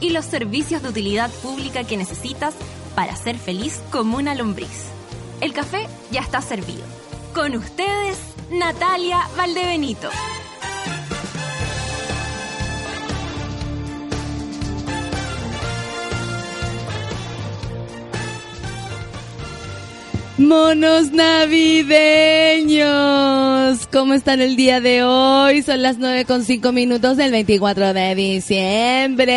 y 0.00 0.10
los 0.10 0.24
servicios 0.24 0.82
de 0.82 0.88
utilidad 0.88 1.30
pública 1.42 1.84
que 1.84 1.96
necesitas 1.96 2.54
para 2.94 3.16
ser 3.16 3.38
feliz 3.38 3.80
como 3.90 4.18
una 4.18 4.34
lombriz. 4.34 4.86
El 5.40 5.52
café 5.52 5.86
ya 6.10 6.20
está 6.20 6.40
servido. 6.40 6.84
Con 7.34 7.54
ustedes, 7.56 8.18
Natalia 8.50 9.20
Valdebenito. 9.36 10.10
Monos 20.36 21.12
navideños, 21.12 21.86
¿cómo 23.92 24.14
están 24.14 24.40
el 24.40 24.56
día 24.56 24.80
de 24.80 25.04
hoy? 25.04 25.62
Son 25.62 25.80
las 25.80 25.98
nueve 25.98 26.24
con 26.24 26.42
cinco 26.44 26.72
minutos 26.72 27.16
del 27.16 27.30
24 27.30 27.94
de 27.94 28.16
diciembre. 28.16 29.28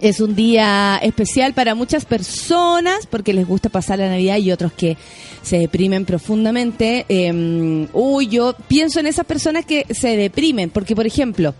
Es 0.00 0.20
un 0.20 0.34
día 0.34 0.98
especial 1.02 1.52
para 1.52 1.74
muchas 1.74 2.06
personas 2.06 3.06
porque 3.06 3.34
les 3.34 3.46
gusta 3.46 3.68
pasar 3.68 3.98
la 3.98 4.08
Navidad 4.08 4.38
y 4.38 4.50
otros 4.50 4.72
que 4.72 4.96
se 5.42 5.58
deprimen 5.58 6.06
profundamente. 6.06 7.04
Eh, 7.10 7.86
uy, 7.92 8.28
yo 8.28 8.54
pienso 8.66 8.98
en 8.98 9.06
esas 9.06 9.26
personas 9.26 9.66
que 9.66 9.84
se 9.90 10.16
deprimen 10.16 10.70
porque, 10.70 10.96
por 10.96 11.06
ejemplo, 11.06 11.54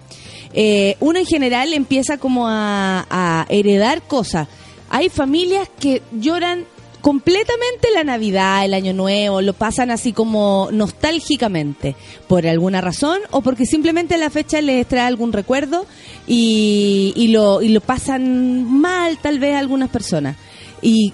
eh, 0.55 0.97
uno 1.01 1.19
en 1.19 1.27
general 1.27 1.75
empieza 1.75 2.17
como 2.17 2.49
a, 2.49 3.07
a 3.11 3.45
heredar 3.51 4.01
cosas. 4.01 4.49
Hay 4.89 5.11
familias 5.11 5.69
que 5.79 6.01
lloran 6.13 6.65
completamente 7.05 7.89
la 7.93 8.03
Navidad, 8.03 8.65
el 8.65 8.73
Año 8.73 8.95
Nuevo, 8.95 9.43
lo 9.43 9.53
pasan 9.53 9.91
así 9.91 10.15
como 10.15 10.71
nostálgicamente, 10.73 11.97
por 12.29 12.47
alguna 12.47 12.81
razón 12.81 13.19
o 13.31 13.43
porque 13.43 13.67
simplemente 13.67 14.17
la 14.17 14.31
fecha 14.31 14.63
les 14.63 14.87
trae 14.89 15.03
algún 15.03 15.35
recuerdo 15.35 15.85
y, 16.27 17.13
y, 17.15 17.29
lo, 17.29 17.61
y 17.61 17.69
lo 17.69 17.83
pasan 17.83 18.65
mal 18.65 19.19
tal 19.19 19.39
vez 19.39 19.55
algunas 19.55 19.91
personas. 19.91 20.37
Y 20.81 21.13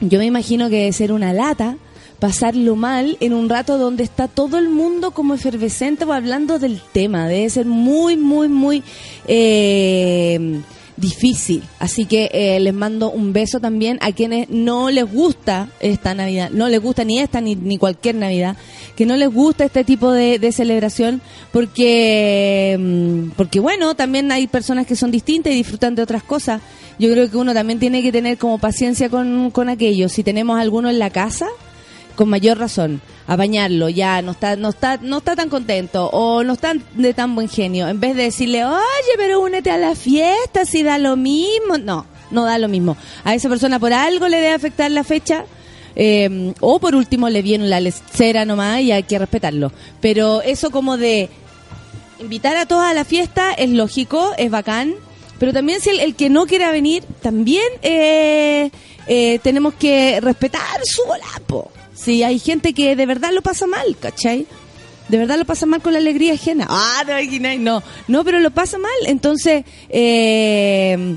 yo 0.00 0.18
me 0.18 0.26
imagino 0.26 0.68
que 0.68 0.78
debe 0.78 0.92
ser 0.92 1.12
una 1.12 1.32
lata 1.32 1.76
pasarlo 2.18 2.74
mal 2.74 3.16
en 3.20 3.34
un 3.34 3.48
rato 3.48 3.78
donde 3.78 4.02
está 4.02 4.26
todo 4.26 4.58
el 4.58 4.68
mundo 4.68 5.12
como 5.12 5.34
efervescente 5.34 6.04
o 6.04 6.12
hablando 6.12 6.58
del 6.58 6.80
tema. 6.92 7.28
Debe 7.28 7.48
ser 7.50 7.66
muy, 7.66 8.16
muy, 8.16 8.48
muy... 8.48 8.82
Eh, 9.28 10.60
difícil. 10.96 11.62
Así 11.78 12.06
que 12.06 12.30
eh, 12.32 12.60
les 12.60 12.74
mando 12.74 13.10
un 13.10 13.32
beso 13.32 13.60
también 13.60 13.98
a 14.00 14.12
quienes 14.12 14.48
no 14.50 14.90
les 14.90 15.10
gusta 15.10 15.68
esta 15.80 16.14
Navidad, 16.14 16.50
no 16.50 16.68
les 16.68 16.80
gusta 16.80 17.04
ni 17.04 17.18
esta 17.18 17.40
ni, 17.40 17.56
ni 17.56 17.78
cualquier 17.78 18.14
Navidad, 18.14 18.56
que 18.96 19.06
no 19.06 19.16
les 19.16 19.32
gusta 19.32 19.64
este 19.64 19.84
tipo 19.84 20.12
de, 20.12 20.52
celebración 20.52 21.20
porque, 21.52 22.76
mm, 22.78 23.30
porque 23.36 23.60
bueno, 23.60 23.94
también 23.94 24.30
hay 24.30 24.46
personas 24.46 24.86
que 24.86 24.94
son 24.94 25.10
distintas 25.10 25.52
y 25.52 25.56
disfrutan 25.56 25.94
de 25.94 26.02
otras 26.02 26.22
cosas. 26.22 26.60
Yo 26.98 27.10
creo 27.10 27.28
que 27.28 27.36
uno 27.36 27.54
también 27.54 27.80
tiene 27.80 28.02
que 28.02 28.12
tener 28.12 28.38
como 28.38 28.58
paciencia 28.58 29.08
con, 29.08 29.50
con 29.50 29.68
aquello. 29.68 30.08
Si 30.08 30.22
tenemos 30.22 30.60
alguno 30.60 30.90
en 30.90 31.00
la 31.00 31.10
casa, 31.10 31.48
con 32.14 32.28
mayor 32.28 32.58
razón 32.58 33.00
a 33.26 33.36
bañarlo, 33.36 33.88
ya 33.88 34.22
no 34.22 34.32
está, 34.32 34.56
no 34.56 34.68
está, 34.68 34.98
no 34.98 35.18
está 35.18 35.34
tan 35.34 35.48
contento 35.48 36.08
o 36.12 36.44
no 36.44 36.52
está 36.52 36.74
de 36.94 37.14
tan 37.14 37.34
buen 37.34 37.48
genio, 37.48 37.88
en 37.88 38.00
vez 38.00 38.16
de 38.16 38.24
decirle, 38.24 38.64
oye, 38.64 39.14
pero 39.16 39.40
únete 39.40 39.70
a 39.70 39.78
la 39.78 39.94
fiesta, 39.94 40.64
si 40.64 40.82
da 40.82 40.98
lo 40.98 41.16
mismo, 41.16 41.78
no, 41.78 42.06
no 42.30 42.44
da 42.44 42.58
lo 42.58 42.68
mismo. 42.68 42.96
A 43.24 43.34
esa 43.34 43.48
persona 43.48 43.78
por 43.78 43.92
algo 43.92 44.28
le 44.28 44.36
debe 44.36 44.52
afectar 44.52 44.90
la 44.90 45.04
fecha, 45.04 45.44
eh, 45.96 46.52
o 46.60 46.78
por 46.80 46.94
último 46.94 47.28
le 47.28 47.42
viene 47.42 47.66
la 47.68 47.80
lecera 47.80 48.44
nomás 48.44 48.80
y 48.80 48.92
hay 48.92 49.04
que 49.04 49.18
respetarlo. 49.18 49.72
Pero 50.00 50.42
eso 50.42 50.70
como 50.70 50.96
de 50.96 51.30
invitar 52.20 52.56
a 52.56 52.66
todos 52.66 52.84
a 52.84 52.94
la 52.94 53.04
fiesta 53.04 53.52
es 53.52 53.70
lógico, 53.70 54.32
es 54.36 54.50
bacán, 54.50 54.94
pero 55.38 55.52
también 55.52 55.80
si 55.80 55.90
el, 55.90 56.14
que 56.14 56.30
no 56.30 56.46
quiera 56.46 56.70
venir, 56.70 57.04
también 57.22 57.66
eh, 57.82 58.70
eh, 59.06 59.38
tenemos 59.42 59.74
que 59.74 60.20
respetar 60.20 60.80
su 60.84 61.02
volapo. 61.06 61.70
Sí, 61.94 62.22
hay 62.22 62.38
gente 62.38 62.72
que 62.74 62.96
de 62.96 63.06
verdad 63.06 63.30
lo 63.32 63.42
pasa 63.42 63.66
mal, 63.66 63.96
¿cachai? 63.98 64.46
De 65.08 65.18
verdad 65.18 65.38
lo 65.38 65.44
pasa 65.44 65.66
mal 65.66 65.82
con 65.82 65.92
la 65.92 65.98
alegría 65.98 66.34
ajena. 66.34 66.66
Ah, 66.68 67.02
imagináis, 67.06 67.60
no. 67.60 67.82
No, 68.08 68.24
pero 68.24 68.40
lo 68.40 68.50
pasa 68.50 68.78
mal. 68.78 68.90
Entonces, 69.06 69.64
eh, 69.90 71.16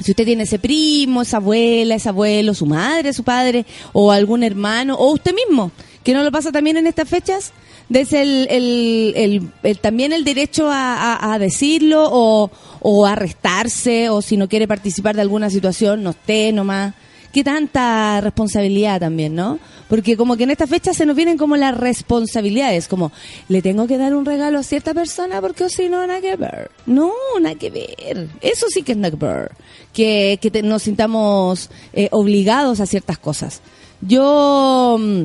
si 0.00 0.10
usted 0.12 0.24
tiene 0.24 0.44
ese 0.44 0.58
primo, 0.58 1.22
esa 1.22 1.38
abuela, 1.38 1.94
ese 1.94 2.08
abuelo, 2.08 2.54
su 2.54 2.66
madre, 2.66 3.12
su 3.12 3.24
padre, 3.24 3.66
o 3.92 4.12
algún 4.12 4.42
hermano, 4.42 4.94
o 4.94 5.12
usted 5.12 5.34
mismo, 5.34 5.72
que 6.04 6.12
no 6.14 6.22
lo 6.22 6.30
pasa 6.30 6.52
también 6.52 6.76
en 6.76 6.86
estas 6.86 7.08
fechas, 7.08 7.52
des 7.88 8.12
el, 8.12 8.46
el, 8.50 9.50
el, 9.62 9.78
también 9.78 10.12
el 10.12 10.24
derecho 10.24 10.68
a, 10.70 11.36
decirlo 11.40 12.08
o, 12.10 12.50
o 12.80 13.06
a 13.06 13.12
arrestarse, 13.12 14.08
o 14.10 14.22
si 14.22 14.36
no 14.36 14.48
quiere 14.48 14.68
participar 14.68 15.16
de 15.16 15.22
alguna 15.22 15.50
situación, 15.50 16.02
no 16.02 16.10
esté 16.10 16.52
nomás. 16.52 16.94
Qué 17.36 17.44
tanta 17.44 18.22
responsabilidad 18.22 18.98
también, 18.98 19.34
¿no? 19.34 19.58
Porque 19.90 20.16
como 20.16 20.38
que 20.38 20.44
en 20.44 20.52
esta 20.52 20.66
fecha 20.66 20.94
se 20.94 21.04
nos 21.04 21.14
vienen 21.14 21.36
como 21.36 21.58
las 21.58 21.76
responsabilidades, 21.76 22.88
como 22.88 23.12
le 23.50 23.60
tengo 23.60 23.86
que 23.86 23.98
dar 23.98 24.14
un 24.14 24.24
regalo 24.24 24.58
a 24.58 24.62
cierta 24.62 24.94
persona 24.94 25.42
porque 25.42 25.64
o 25.64 25.68
si 25.68 25.90
no, 25.90 26.06
nada 26.06 26.22
que 26.22 26.34
ver. 26.36 26.70
No, 26.86 27.12
nada 27.38 27.54
que 27.54 27.68
ver. 27.68 28.30
Eso 28.40 28.68
sí 28.70 28.82
que 28.82 28.92
es 28.92 28.96
nada 28.96 29.10
que 29.10 29.22
ver. 29.22 29.52
Que, 29.92 30.62
nos 30.64 30.84
sintamos 30.84 31.68
eh, 31.92 32.08
obligados 32.10 32.80
a 32.80 32.86
ciertas 32.86 33.18
cosas. 33.18 33.60
Yo... 34.00 34.96
mm, 34.98 35.24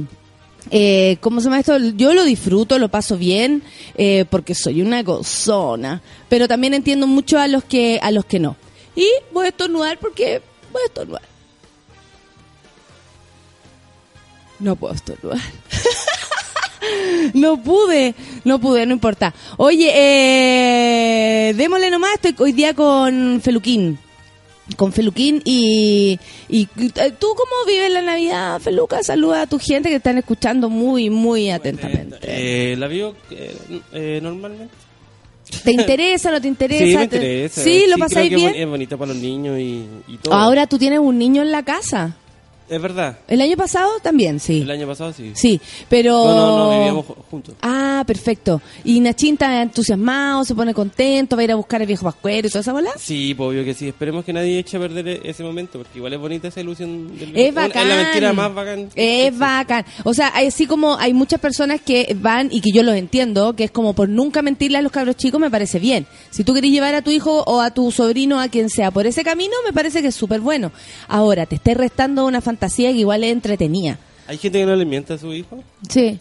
eh, 0.69 1.16
¿Cómo 1.22 1.39
se 1.39 1.45
llama 1.45 1.61
esto? 1.61 1.78
Yo 1.78 2.13
lo 2.13 2.25
disfruto, 2.25 2.78
lo 2.78 2.89
paso 2.89 3.17
bien, 3.17 3.63
eh, 3.95 4.25
porque 4.29 4.53
soy 4.53 4.81
una 4.81 5.01
gozona. 5.01 6.01
Pero 6.28 6.49
también 6.49 6.73
entiendo 6.73 7.07
mucho 7.07 7.39
a 7.39 7.47
los 7.47 7.63
que 7.63 8.01
a 8.03 8.11
los 8.11 8.25
que 8.25 8.39
no. 8.39 8.57
Y 8.97 9.07
voy 9.31 9.45
a 9.45 9.49
estornudar 9.49 9.97
porque 9.97 10.41
voy 10.73 10.81
a 10.81 10.88
estornudar. 10.88 11.31
No 14.61 14.75
puedo 14.75 14.94
estornudar. 14.94 15.39
no 17.33 17.61
pude, 17.61 18.16
no 18.44 18.59
pude, 18.59 18.85
no 18.85 18.94
importa. 18.94 19.33
Oye, 19.57 19.91
eh, 19.94 21.53
démosle 21.53 21.89
nomás, 21.89 22.11
estoy 22.16 22.35
hoy 22.38 22.51
día 22.51 22.73
con 22.73 23.41
Feluquín. 23.41 23.97
Con 24.77 24.94
Feluquín 24.94 25.41
y, 25.44 26.17
y 26.47 26.61
eh, 26.95 27.11
tú 27.19 27.27
cómo 27.35 27.66
vives 27.67 27.91
la 27.91 28.01
Navidad, 28.01 28.61
Feluca, 28.61 29.03
saluda 29.03 29.41
a 29.41 29.47
tu 29.47 29.59
gente 29.59 29.89
que 29.89 29.95
están 29.95 30.17
escuchando 30.17 30.69
muy, 30.69 31.09
muy 31.09 31.49
atentamente. 31.49 32.17
Eh, 32.22 32.75
la 32.78 32.88
vivo 32.88 33.16
eh, 33.31 33.55
eh, 33.91 34.19
normalmente. 34.22 34.73
¿Te 35.66 35.72
interesa, 35.72 36.31
no 36.31 36.39
te 36.39 36.47
interesa? 36.47 36.85
Sí, 36.85 36.95
me 36.95 37.07
¿Te- 37.07 37.16
interesa. 37.17 37.61
Sí, 37.63 37.79
lo 37.88 37.95
creo 37.95 38.07
pasáis 38.07 38.29
bien. 38.33 38.55
Es 38.55 38.67
bonita 38.67 38.95
para 38.95 39.11
los 39.13 39.22
niños 39.22 39.59
y, 39.59 39.85
y 40.07 40.17
todo. 40.22 40.33
Ahora 40.35 40.67
tú 40.67 40.78
tienes 40.78 40.99
un 40.99 41.17
niño 41.17 41.41
en 41.41 41.51
la 41.51 41.63
casa. 41.63 42.16
Es 42.72 42.82
verdad. 42.82 43.18
El 43.28 43.42
año 43.42 43.58
pasado 43.58 44.00
también, 44.02 44.40
sí. 44.40 44.62
El 44.62 44.72
año 44.72 44.88
pasado 44.88 45.12
sí. 45.12 45.34
Sí, 45.36 45.59
pero... 45.90 46.14
No, 46.24 46.34
no, 46.36 46.58
no, 46.58 46.78
vivíamos 46.78 47.06
ju- 47.06 47.16
juntos. 47.30 47.56
Ah, 47.62 48.02
perfecto. 48.08 48.62
Y 48.86 49.02
Nachín 49.02 49.34
está 49.34 49.62
entusiasmado, 49.62 50.46
se 50.46 50.56
pone 50.56 50.74
contento, 50.74 51.36
va 51.36 51.42
a 51.42 51.44
ir 51.44 51.52
a 51.52 51.56
buscar 51.56 51.82
el 51.82 51.88
viejo 51.88 52.06
pascuero 52.06 52.47
y 52.47 52.50
toda 52.50 52.62
esa 52.62 52.72
bola. 52.72 52.91
Sí, 52.97 53.34
pues, 53.34 53.50
obvio 53.50 53.66
que 53.66 53.73
sí. 53.73 53.90
Esperemos 53.90 54.23
que 54.23 54.32
nadie 54.32 54.58
eche 54.59 54.78
a 54.78 54.79
perder 54.79 55.06
e- 55.06 55.22
ese 55.26 55.44
momento, 55.44 55.79
porque 55.79 55.97
igual 56.00 56.14
es 56.14 56.20
bonita 56.22 56.47
esa 56.47 56.62
ilusión. 56.62 57.18
Del 57.20 57.35
Es 57.38 57.53
bacán. 57.53 57.84
Es 57.84 57.90
la 57.90 58.03
mentira 58.03 58.32
más 58.32 58.53
bacán. 58.56 58.88
Es 58.96 59.38
bacán. 59.38 59.85
O 60.06 60.14
sea, 60.14 60.29
así 60.29 60.66
como 60.66 60.96
hay 60.97 61.14
muchas 61.14 61.41
personas 61.41 61.82
que 61.82 62.16
van 62.22 62.47
y 62.53 62.62
que 62.62 62.72
yo 62.72 62.84
los 62.84 62.96
entiendo, 62.96 63.53
que 63.53 63.66
es 63.66 63.72
como 63.72 63.91
por 63.94 64.08
nunca 64.08 64.41
mentirle 64.41 64.78
a 64.78 64.82
los 64.82 64.94
cabros 64.94 65.17
chicos, 65.17 65.41
me 65.41 65.52
parece 65.52 65.78
bien. 65.78 66.08
Si 66.29 66.46
tú 66.46 66.53
querés 66.53 66.72
llevar 66.72 66.96
a 66.96 67.02
tu 67.02 67.12
hijo 67.12 67.44
o 67.46 67.59
a 67.59 67.72
tu 67.72 67.91
sobrino, 67.91 68.40
a 68.40 68.47
quien 68.47 68.70
sea, 68.70 68.91
por 68.91 69.06
ese 69.08 69.26
camino, 69.26 69.56
me 69.66 69.74
parece 69.74 70.02
que 70.02 70.08
es 70.08 70.16
súper 70.16 70.40
bueno. 70.40 70.72
Ahora, 71.09 71.46
te 71.46 71.56
estés 71.56 71.76
restando 71.76 72.26
una 72.26 72.40
fantasía 72.40 72.60
que 72.69 72.91
igual 72.91 73.23
es 73.23 73.31
entretenida. 73.31 73.97
Hay 74.28 74.37
gente 74.37 74.59
que 74.59 74.66
no 74.66 74.75
le 74.75 74.85
miente 74.85 75.13
a 75.13 75.17
su 75.17 75.34
hijo. 75.34 75.63
Sí. 75.90 76.19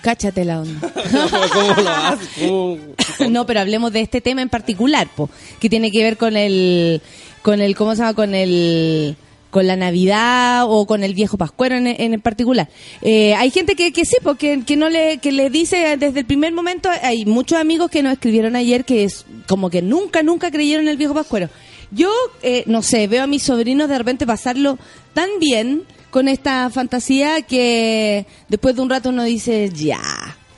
Cáchate 0.00 0.44
la 0.46 0.60
onda. 0.60 0.80
¿Cómo 1.52 1.82
lo 1.82 1.90
hace? 1.90 2.46
¿Cómo- 2.48 2.78
no, 3.30 3.44
pero 3.46 3.60
hablemos 3.60 3.92
de 3.92 4.00
este 4.00 4.20
tema 4.22 4.40
en 4.40 4.48
particular, 4.48 5.08
po, 5.14 5.28
que 5.60 5.68
tiene 5.68 5.90
que 5.90 6.02
ver 6.02 6.16
con 6.16 6.36
el, 6.38 7.02
con 7.42 7.60
el, 7.60 7.76
¿cómo 7.76 7.94
se 7.94 7.98
llama? 8.00 8.14
Con 8.14 8.34
el, 8.34 9.16
con 9.50 9.66
la 9.66 9.76
Navidad 9.76 10.64
o 10.68 10.86
con 10.86 11.04
el 11.04 11.12
viejo 11.12 11.36
Pascuero 11.36 11.76
en, 11.76 11.86
en 11.86 12.18
particular. 12.22 12.70
Eh, 13.02 13.34
hay 13.34 13.50
gente 13.50 13.74
que, 13.76 13.92
que 13.92 14.06
sí, 14.06 14.16
porque 14.22 14.62
que 14.66 14.76
no 14.76 14.88
le, 14.88 15.18
que 15.18 15.32
le 15.32 15.50
dice 15.50 15.98
desde 15.98 16.20
el 16.20 16.24
primer 16.24 16.54
momento, 16.54 16.88
hay 17.02 17.26
muchos 17.26 17.58
amigos 17.58 17.90
que 17.90 18.02
nos 18.02 18.14
escribieron 18.14 18.56
ayer 18.56 18.86
que 18.86 19.04
es 19.04 19.26
como 19.48 19.68
que 19.68 19.82
nunca, 19.82 20.22
nunca 20.22 20.50
creyeron 20.50 20.84
en 20.86 20.92
el 20.92 20.96
viejo 20.96 21.12
Pascuero. 21.12 21.50
Yo, 21.90 22.10
eh, 22.42 22.62
no 22.66 22.82
sé, 22.82 23.06
veo 23.08 23.24
a 23.24 23.26
mis 23.26 23.42
sobrinos 23.42 23.88
de 23.88 23.98
repente 23.98 24.26
pasarlo 24.26 24.78
tan 25.12 25.28
bien 25.40 25.84
con 26.10 26.28
esta 26.28 26.70
fantasía 26.70 27.42
que 27.42 28.26
después 28.48 28.76
de 28.76 28.82
un 28.82 28.90
rato 28.90 29.08
uno 29.08 29.24
dice, 29.24 29.70
ya, 29.72 30.00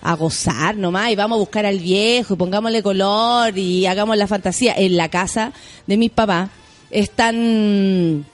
a 0.02 0.14
gozar 0.14 0.76
nomás 0.76 1.10
y 1.10 1.16
vamos 1.16 1.36
a 1.36 1.40
buscar 1.40 1.64
al 1.64 1.78
viejo 1.78 2.34
y 2.34 2.36
pongámosle 2.36 2.82
color 2.82 3.56
y 3.56 3.86
hagamos 3.86 4.16
la 4.16 4.26
fantasía. 4.26 4.74
En 4.76 4.96
la 4.96 5.08
casa 5.08 5.52
de 5.86 5.96
mis 5.96 6.10
papás 6.10 6.50
están, 6.90 8.26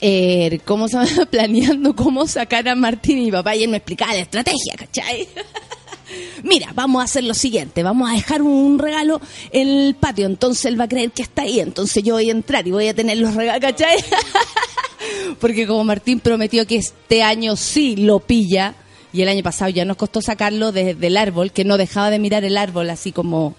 eh, 0.00 0.60
¿cómo 0.64 0.88
se? 0.88 0.98
Planeando 1.30 1.96
cómo 1.96 2.26
sacar 2.26 2.68
a 2.68 2.74
Martín 2.74 3.18
y 3.18 3.24
mi 3.26 3.32
papá 3.32 3.56
y 3.56 3.64
él 3.64 3.70
me 3.70 3.78
explicaba 3.78 4.12
la 4.12 4.20
estrategia, 4.20 4.74
¿cachai? 4.76 5.26
Mira, 6.42 6.72
vamos 6.74 7.00
a 7.00 7.04
hacer 7.04 7.24
lo 7.24 7.34
siguiente, 7.34 7.82
vamos 7.82 8.10
a 8.10 8.14
dejar 8.14 8.42
un 8.42 8.78
regalo 8.78 9.20
en 9.50 9.68
el 9.68 9.94
patio, 9.94 10.26
entonces 10.26 10.66
él 10.66 10.78
va 10.78 10.84
a 10.84 10.88
creer 10.88 11.10
que 11.10 11.22
está 11.22 11.42
ahí, 11.42 11.60
entonces 11.60 12.02
yo 12.02 12.14
voy 12.14 12.28
a 12.28 12.32
entrar 12.32 12.66
y 12.66 12.70
voy 12.70 12.88
a 12.88 12.94
tener 12.94 13.18
los 13.18 13.34
regalos, 13.34 13.60
¿cachai? 13.60 13.98
Porque 15.40 15.66
como 15.66 15.84
Martín 15.84 16.20
prometió 16.20 16.66
que 16.66 16.76
este 16.76 17.22
año 17.22 17.56
sí 17.56 17.96
lo 17.96 18.20
pilla, 18.20 18.74
y 19.16 19.22
el 19.22 19.28
año 19.28 19.42
pasado 19.42 19.70
ya 19.70 19.84
nos 19.86 19.96
costó 19.96 20.20
sacarlo 20.20 20.72
desde 20.72 21.06
el 21.06 21.16
árbol, 21.16 21.50
que 21.50 21.64
no 21.64 21.78
dejaba 21.78 22.10
de 22.10 22.18
mirar 22.18 22.44
el 22.44 22.58
árbol 22.58 22.90
así 22.90 23.12
como, 23.12 23.54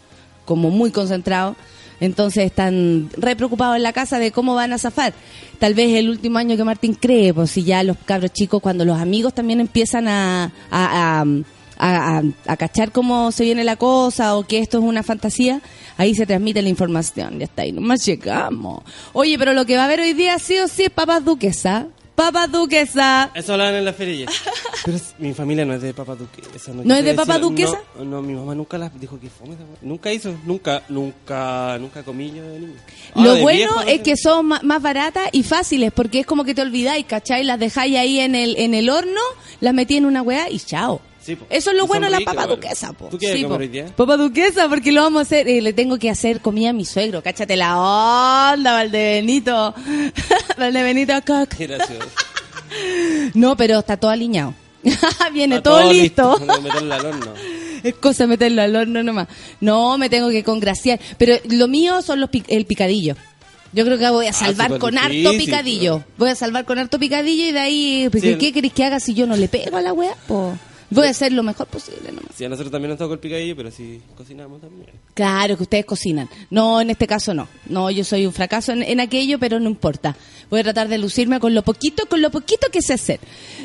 como 0.46 0.70
muy 0.70 0.92
concentrado. 0.92 1.56
Entonces 2.00 2.46
están 2.46 3.10
re 3.18 3.36
preocupados 3.36 3.76
en 3.76 3.82
la 3.82 3.92
casa 3.92 4.20
de 4.20 4.32
cómo 4.32 4.54
van 4.54 4.72
a 4.72 4.78
zafar. 4.78 5.14
Tal 5.58 5.74
vez 5.74 5.96
el 5.96 6.10
último 6.10 6.38
año 6.38 6.56
que 6.56 6.64
Martín 6.64 6.94
cree, 6.94 7.34
pues 7.34 7.50
si 7.50 7.64
ya 7.64 7.82
los 7.82 7.98
cabros 8.06 8.34
chicos, 8.34 8.62
cuando 8.62 8.86
los 8.86 9.00
amigos 9.00 9.34
también 9.34 9.60
empiezan 9.60 10.08
a, 10.08 11.26
a, 11.78 12.58
cachar 12.58 12.92
cómo 12.92 13.32
se 13.32 13.44
viene 13.44 13.64
la 13.64 13.76
cosa 13.76 14.36
o 14.36 14.44
que 14.44 14.60
esto 14.60 14.80
es 14.80 14.84
una 14.84 15.04
fantasía, 15.04 15.62
ahí 15.98 16.16
se 16.16 16.26
transmite 16.26 16.62
la 16.62 16.70
información. 16.70 17.40
Ya 17.40 17.46
está 17.46 17.64
ahí, 17.64 17.72
nomás 17.72 18.06
llegamos. 18.06 18.84
Oye, 19.14 19.38
pero 19.38 19.54
lo 19.54 19.66
que 19.66 19.76
va 19.76 19.84
a 19.84 19.86
haber 19.86 20.02
hoy 20.02 20.14
día 20.14 20.40
sí 20.40 20.58
o 20.60 20.68
sí 20.68 20.84
es 20.84 20.90
papas 20.90 21.24
duquesa. 21.24 21.88
Papa 22.18 22.48
Duquesa. 22.48 23.30
Eso 23.36 23.54
hablaban 23.54 23.76
en 23.76 23.86
la 23.86 23.94
feria. 23.94 24.28
Pero 24.86 24.98
mi 25.20 25.36
familia 25.36 25.66
no 25.66 25.76
es 25.76 25.84
de 25.84 25.94
Papa 25.94 26.16
Duquesa. 26.16 26.72
¿No 26.74 26.96
es 26.96 27.06
de 27.06 27.14
Papa 27.14 27.34
decirlo. 27.34 27.50
Duquesa? 27.50 27.80
No, 27.96 28.06
no, 28.06 28.22
mi 28.24 28.34
mamá 28.34 28.56
nunca 28.56 28.80
las 28.80 29.00
dijo 29.00 29.20
que 29.20 29.30
fome. 29.30 29.56
Nunca 29.84 30.12
hizo, 30.12 30.36
nunca, 30.44 30.82
nunca, 30.90 31.78
nunca 31.80 32.02
comí 32.02 32.32
yo 32.32 32.42
de 32.42 32.60
niño. 32.60 32.74
Ahora 33.14 33.28
Lo 33.28 33.36
de 33.36 33.42
bueno 33.44 33.72
viejo, 33.76 33.82
es 33.82 34.02
que 34.02 34.18
son 34.18 34.48
más 34.48 34.82
baratas 34.82 35.30
y 35.32 35.44
fáciles, 35.44 35.92
porque 35.92 36.22
es 36.22 36.26
como 36.26 36.44
que 36.44 36.56
te 36.56 36.64
olvidáis, 36.64 37.06
¿cachai? 37.06 37.44
Las 37.44 37.60
dejáis 37.60 37.96
ahí 37.98 38.20
en 38.20 38.34
el, 38.34 38.58
en 38.58 38.74
el 38.74 38.90
horno, 38.90 39.22
las 39.60 39.76
metí 39.76 39.98
en 39.98 40.08
una 40.08 40.24
weá 40.24 40.50
y 40.50 40.58
chao. 40.58 41.00
Sí. 41.28 41.38
Eso 41.50 41.72
es 41.72 41.78
lo 41.78 41.88
bueno 41.88 42.06
de 42.06 42.12
la 42.12 42.20
papa 42.22 42.48
duquesa, 42.48 42.94
po. 42.94 43.08
¿Tú 43.10 43.18
quieres 43.18 43.38
Sí, 43.38 43.44
comer 43.44 43.58
po. 43.58 43.62
hoy 43.64 43.68
día? 43.68 43.86
Papa 43.96 44.16
duquesa, 44.18 44.70
porque 44.70 44.92
lo 44.94 45.02
vamos 45.02 45.20
a 45.20 45.22
hacer, 45.24 45.48
eh, 45.50 45.62
le 45.62 45.74
tengo 45.74 46.00
que 46.00 46.10
hacer 46.10 46.40
comida 46.40 46.70
a 46.70 46.74
mi 46.74 46.86
suegro, 46.86 47.22
cáchate 47.22 47.56
la 47.58 47.78
onda, 48.54 48.72
Valdebenito. 48.74 49.76
Valdebenito, 50.58 51.14
gracioso. 51.26 51.84
No, 53.34 53.56
pero 53.58 53.80
está 53.80 53.98
todo 53.98 54.12
alineado. 54.12 54.54
Viene 55.34 55.58
Está 55.58 55.70
todo, 55.70 55.92
listo. 55.92 56.40
Meterlo 56.62 56.94
al 56.94 57.06
horno. 57.06 57.34
Es 57.84 57.94
cosa 57.96 58.24
de 58.24 58.28
meterlo 58.28 58.62
al 58.62 58.76
horno 58.76 59.04
nomás. 59.04 59.28
No, 59.62 59.98
me 59.98 60.10
tengo 60.10 60.30
que 60.30 60.44
congraciar. 60.44 61.00
Pero 61.18 61.36
lo 61.50 61.68
mío 61.68 62.02
son 62.02 62.20
los 62.20 62.30
pic- 62.30 62.46
el 62.48 62.66
picadillo. 62.66 63.16
Yo 63.74 63.84
creo 63.86 63.98
que 63.98 64.10
voy 64.10 64.28
a 64.28 64.34
salvar 64.34 64.68
súper 64.68 64.80
con 64.80 64.98
harto 64.98 65.10
difícil, 65.14 65.40
picadillo. 65.46 66.04
Voy 66.18 66.30
a 66.30 66.36
salvar 66.36 66.66
con 66.66 66.80
harto 66.80 66.98
picadillo 67.00 67.48
y 67.48 67.52
de 67.52 67.60
ahí, 67.60 68.08
pues, 68.12 68.24
Sí. 68.24 68.36
¿qué 68.38 68.52
querés 68.54 68.74
que 68.74 68.84
haga 68.86 69.00
si 69.00 69.14
yo 69.14 69.28
no 69.28 69.36
le 69.36 69.48
pego 69.50 69.78
a 69.78 69.82
la 69.82 69.94
weá? 69.94 70.16
Po? 70.28 70.58
Voy 70.89 71.07
a 71.07 71.10
hacer 71.10 71.34
lo 71.34 71.44
mejor 71.44 71.68
posible 71.68 72.12
nomás. 72.12 72.31
Sí, 72.36 72.45
a 72.45 72.50
nosotros 72.50 72.72
también 72.72 72.92
nos 72.92 73.00
tocó 73.00 73.13
el 73.13 73.19
picadillo, 73.19 73.56
pero 73.56 73.72
sí 73.72 74.01
cocinamos 74.16 74.62
también. 74.62 74.89
Claro 75.13 75.57
que 75.57 75.63
ustedes 75.63 75.86
cocinan. 75.86 76.30
No, 76.50 76.80
en 76.80 76.89
este 76.89 77.07
caso 77.07 77.34
no. 77.34 77.48
No, 77.68 77.92
yo 77.92 78.04
soy 78.04 78.25
un 78.25 78.31
fracaso 78.31 78.72
en, 78.72 78.84
en 78.84 79.00
aquello, 79.00 79.38
pero 79.38 79.60
no 79.60 79.69
importa. 79.69 80.16
Voy 80.50 80.62
a 80.62 80.63
tratar 80.63 80.88
de 80.88 80.98
lucirme 80.98 81.42
con 81.42 81.54
lo 81.54 81.62
poquito, 81.62 82.06
con 82.06 82.22
lo 82.22 82.31
poquito 82.31 82.68
que 82.72 82.81
sé 82.81 82.94
hacer. 82.94 83.19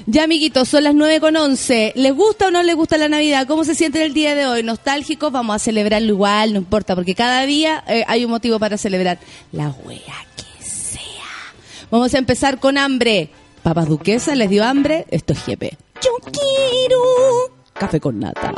Ya, 0.07 0.25
amiguitos, 0.25 0.69
son 0.69 0.83
las 0.83 0.95
9 0.95 1.21
con 1.21 1.37
11. 1.37 1.93
¿Les 1.95 2.13
gusta 2.13 2.49
o 2.49 2.51
no 2.51 2.63
les 2.63 2.75
gusta 2.75 2.99
la 2.99 3.09
Navidad? 3.09 3.47
¿Cómo 3.47 3.63
se 3.63 3.77
sienten 3.77 4.03
el 4.03 4.15
día 4.15 4.35
de 4.35 4.47
hoy? 4.47 4.65
¿Nostálgicos? 4.65 5.31
Vamos 5.31 5.57
a 5.57 5.59
celebrarlo 5.61 6.09
igual, 6.09 6.53
no 6.53 6.59
importa, 6.59 6.97
porque 6.97 7.15
cada 7.15 7.47
día 7.47 7.85
eh, 7.87 8.05
hay 8.09 8.25
un 8.25 8.33
motivo 8.33 8.59
para 8.59 8.77
celebrar. 8.77 9.21
La 9.53 9.69
wea 9.85 10.27
que 10.37 10.65
sea. 10.65 11.01
Vamos 11.89 12.13
a 12.15 12.19
empezar 12.19 12.59
con 12.59 12.79
hambre. 12.79 13.31
Papas 13.63 13.89
Duquesa, 13.89 14.35
¿les 14.35 14.51
dio 14.51 14.65
hambre? 14.65 15.07
Esto 15.11 15.33
es 15.35 15.47
GP. 15.47 15.63
Yo 16.03 16.11
quiero 16.33 16.99
café 17.75 18.01
con 18.01 18.19
nata. 18.19 18.53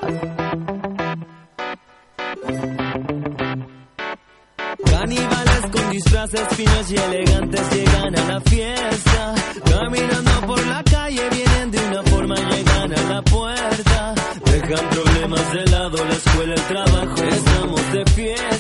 Caníbales 4.85 5.67
con 5.73 5.91
disfraces 5.91 6.49
finos 6.57 6.91
y 6.91 6.97
elegantes 6.97 7.71
llegan 7.71 8.19
a 8.19 8.29
la 8.29 8.41
fiesta. 8.41 9.35
Caminando 9.65 10.47
por 10.47 10.67
la 10.67 10.83
calle 10.85 11.23
vienen 11.31 11.71
de 11.71 11.79
una 11.79 12.03
forma 12.05 12.35
llegan 12.37 12.93
a 12.93 13.15
la 13.15 13.23
puerta. 13.23 14.15
Dejan 14.47 14.89
problemas 14.89 15.53
de 15.53 15.67
lado, 15.67 16.05
la 16.05 16.15
escuela, 16.15 16.55
el 16.55 16.63
trabajo, 16.63 17.25
estamos 17.25 17.93
de 17.93 18.05
fiesta. 18.07 18.54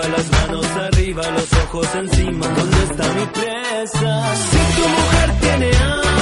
Todas 0.00 0.18
las 0.18 0.30
manos 0.30 0.66
arriba, 0.76 1.22
los 1.30 1.52
ojos 1.52 1.94
encima, 1.94 2.46
¿dónde 2.48 2.82
está 2.84 3.14
mi 3.14 3.26
presa? 3.26 4.34
Si 4.34 4.80
tu 4.80 4.88
mujer 4.88 5.40
tiene 5.40 5.76
hambre, 5.76 6.19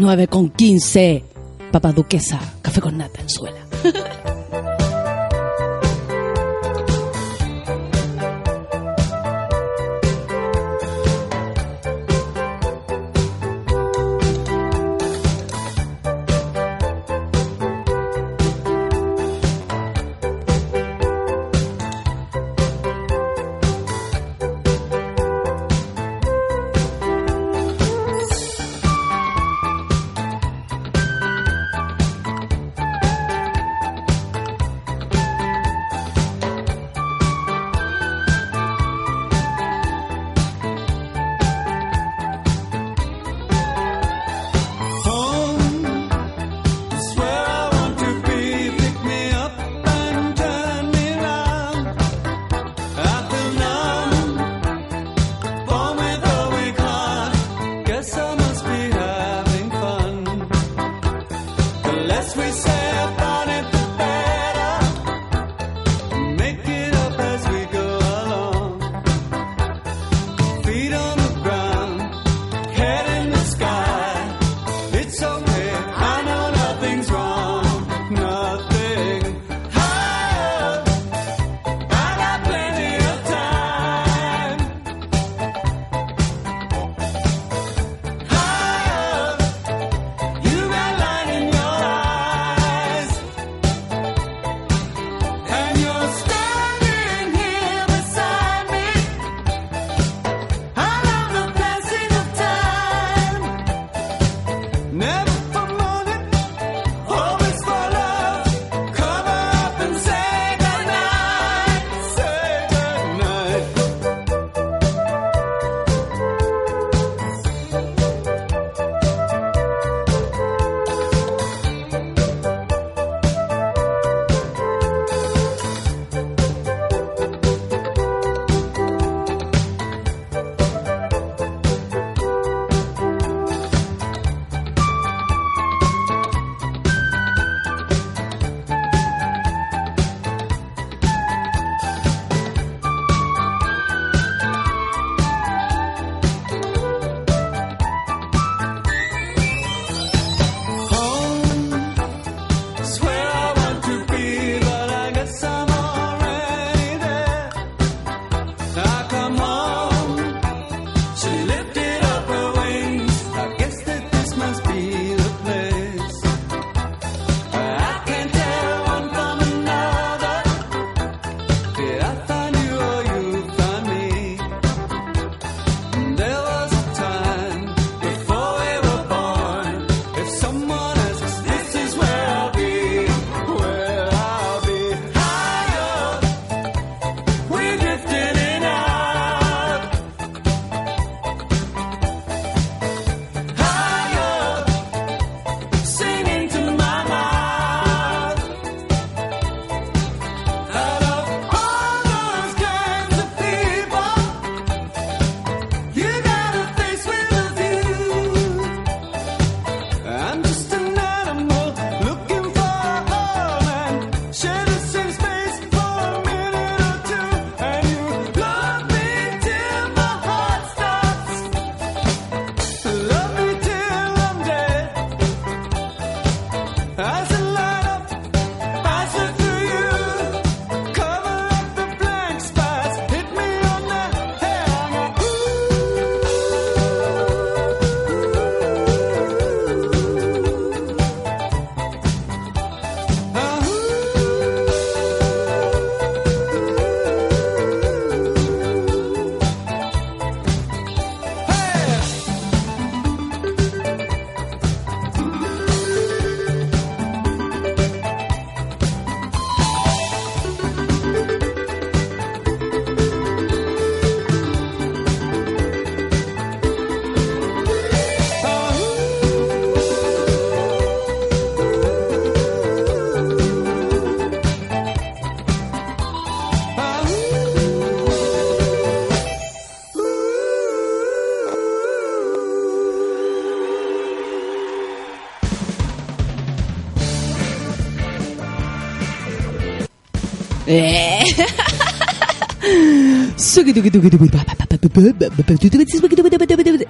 9 0.00 0.28
con 0.28 0.48
15. 0.48 1.22
Papa 1.70 1.92
Duquesa. 1.92 2.40
Café 2.62 2.80
con 2.80 2.96
nata 2.96 3.09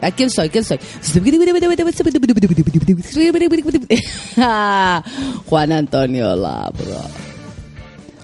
¿A 0.02 0.10
quién 0.10 0.30
soy? 0.30 0.50
¿Quién 0.50 0.64
soy? 0.64 0.78
Juan 5.46 5.72
Antonio 5.72 6.36
Labro. 6.36 7.00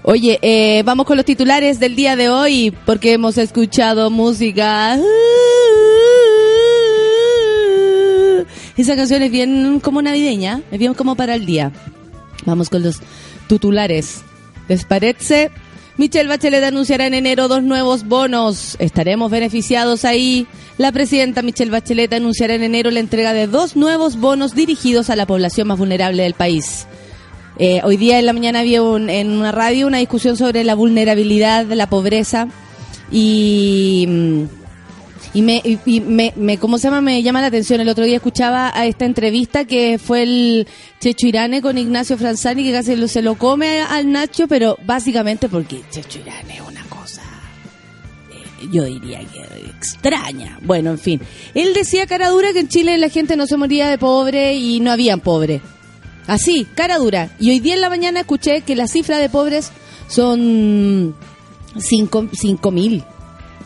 Oye, 0.03 0.39
eh, 0.41 0.83
vamos 0.85 1.05
con 1.05 1.17
los 1.17 1.25
titulares 1.25 1.79
del 1.79 1.95
día 1.95 2.15
de 2.15 2.29
hoy 2.29 2.73
porque 2.85 3.13
hemos 3.13 3.37
escuchado 3.37 4.09
música. 4.09 4.97
Esa 8.77 8.95
canción 8.95 9.23
es 9.23 9.31
bien 9.31 9.79
como 9.81 10.01
navideña, 10.01 10.61
es 10.71 10.79
bien 10.79 10.93
como 10.93 11.15
para 11.15 11.35
el 11.35 11.45
día. 11.45 11.71
Vamos 12.45 12.69
con 12.69 12.83
los 12.83 13.01
titulares. 13.47 14.21
¿Les 14.67 14.85
parece? 14.85 15.51
Michelle 15.97 16.29
Bachelet 16.29 16.63
anunciará 16.63 17.07
en 17.07 17.15
enero 17.15 17.47
dos 17.47 17.63
nuevos 17.63 18.05
bonos. 18.05 18.75
Estaremos 18.79 19.31
beneficiados 19.31 20.05
ahí. 20.05 20.45
La 20.77 20.91
presidenta 20.91 21.41
Michelle 21.41 21.71
Bachelet 21.71 22.13
anunciará 22.13 22.53
en 22.53 22.63
enero 22.63 22.91
la 22.91 22.99
entrega 22.99 23.33
de 23.33 23.47
dos 23.47 23.75
nuevos 23.75 24.17
bonos 24.19 24.53
dirigidos 24.53 25.09
a 25.09 25.15
la 25.15 25.25
población 25.25 25.67
más 25.67 25.79
vulnerable 25.79 26.21
del 26.21 26.35
país. 26.35 26.85
Eh, 27.57 27.81
hoy 27.83 27.97
día 27.97 28.19
en 28.19 28.27
la 28.27 28.33
mañana 28.33 28.59
había 28.59 28.77
en 28.77 29.31
una 29.31 29.51
radio 29.51 29.87
una 29.87 29.97
discusión 29.97 30.37
sobre 30.37 30.63
la 30.63 30.75
vulnerabilidad, 30.75 31.65
la 31.65 31.89
pobreza 31.89 32.47
y 33.11 34.05
mm, 34.07 34.43
y 35.37 35.41
me, 35.43 35.61
y, 35.85 35.99
me, 35.99 36.33
me- 36.35 36.57
¿cómo 36.57 36.77
se 36.79 36.87
llama? 36.87 37.01
Me 37.01 37.21
llama 37.21 37.41
la 37.41 37.47
atención. 37.47 37.79
El 37.79 37.89
otro 37.89 38.05
día 38.05 38.15
escuchaba 38.15 38.71
a 38.73 38.85
esta 38.87 39.05
entrevista 39.05 39.65
que 39.65 39.99
fue 39.99 40.23
el 40.23 40.67
Checho 40.99 41.27
Irane 41.27 41.61
con 41.61 41.77
Ignacio 41.77 42.17
Franzani 42.17 42.63
que 42.63 42.71
casi 42.71 42.95
lo- 42.95 43.07
se 43.07 43.21
lo 43.21 43.35
come 43.35 43.81
al 43.81 44.11
Nacho, 44.11 44.47
pero 44.47 44.77
básicamente 44.85 45.47
porque 45.47 45.81
Checho 45.91 46.19
Irane 46.19 46.55
es 46.55 46.61
una 46.61 46.83
cosa, 46.85 47.21
eh, 48.31 48.67
yo 48.71 48.85
diría 48.85 49.19
que 49.19 49.45
extraña. 49.77 50.57
Bueno, 50.63 50.89
en 50.89 50.97
fin. 50.97 51.21
Él 51.53 51.73
decía 51.75 52.07
cara 52.07 52.29
dura 52.29 52.51
que 52.53 52.61
en 52.61 52.67
Chile 52.67 52.97
la 52.97 53.09
gente 53.09 53.35
no 53.35 53.45
se 53.45 53.57
moría 53.57 53.89
de 53.89 53.99
pobre 53.99 54.55
y 54.55 54.79
no 54.79 54.91
habían 54.91 55.19
pobre. 55.19 55.61
Así, 56.25 56.65
cara 56.73 56.97
dura. 56.97 57.29
Y 57.39 57.51
hoy 57.51 57.59
día 57.59 57.75
en 57.75 57.81
la 57.81 57.89
mañana 57.89 58.21
escuché 58.21 58.61
que 58.61 58.75
la 58.75 58.87
cifra 58.87 59.17
de 59.19 59.29
pobres 59.29 59.71
son 60.07 61.15
cinco, 61.77 62.27
cinco 62.33 62.71
mil. 62.71 63.03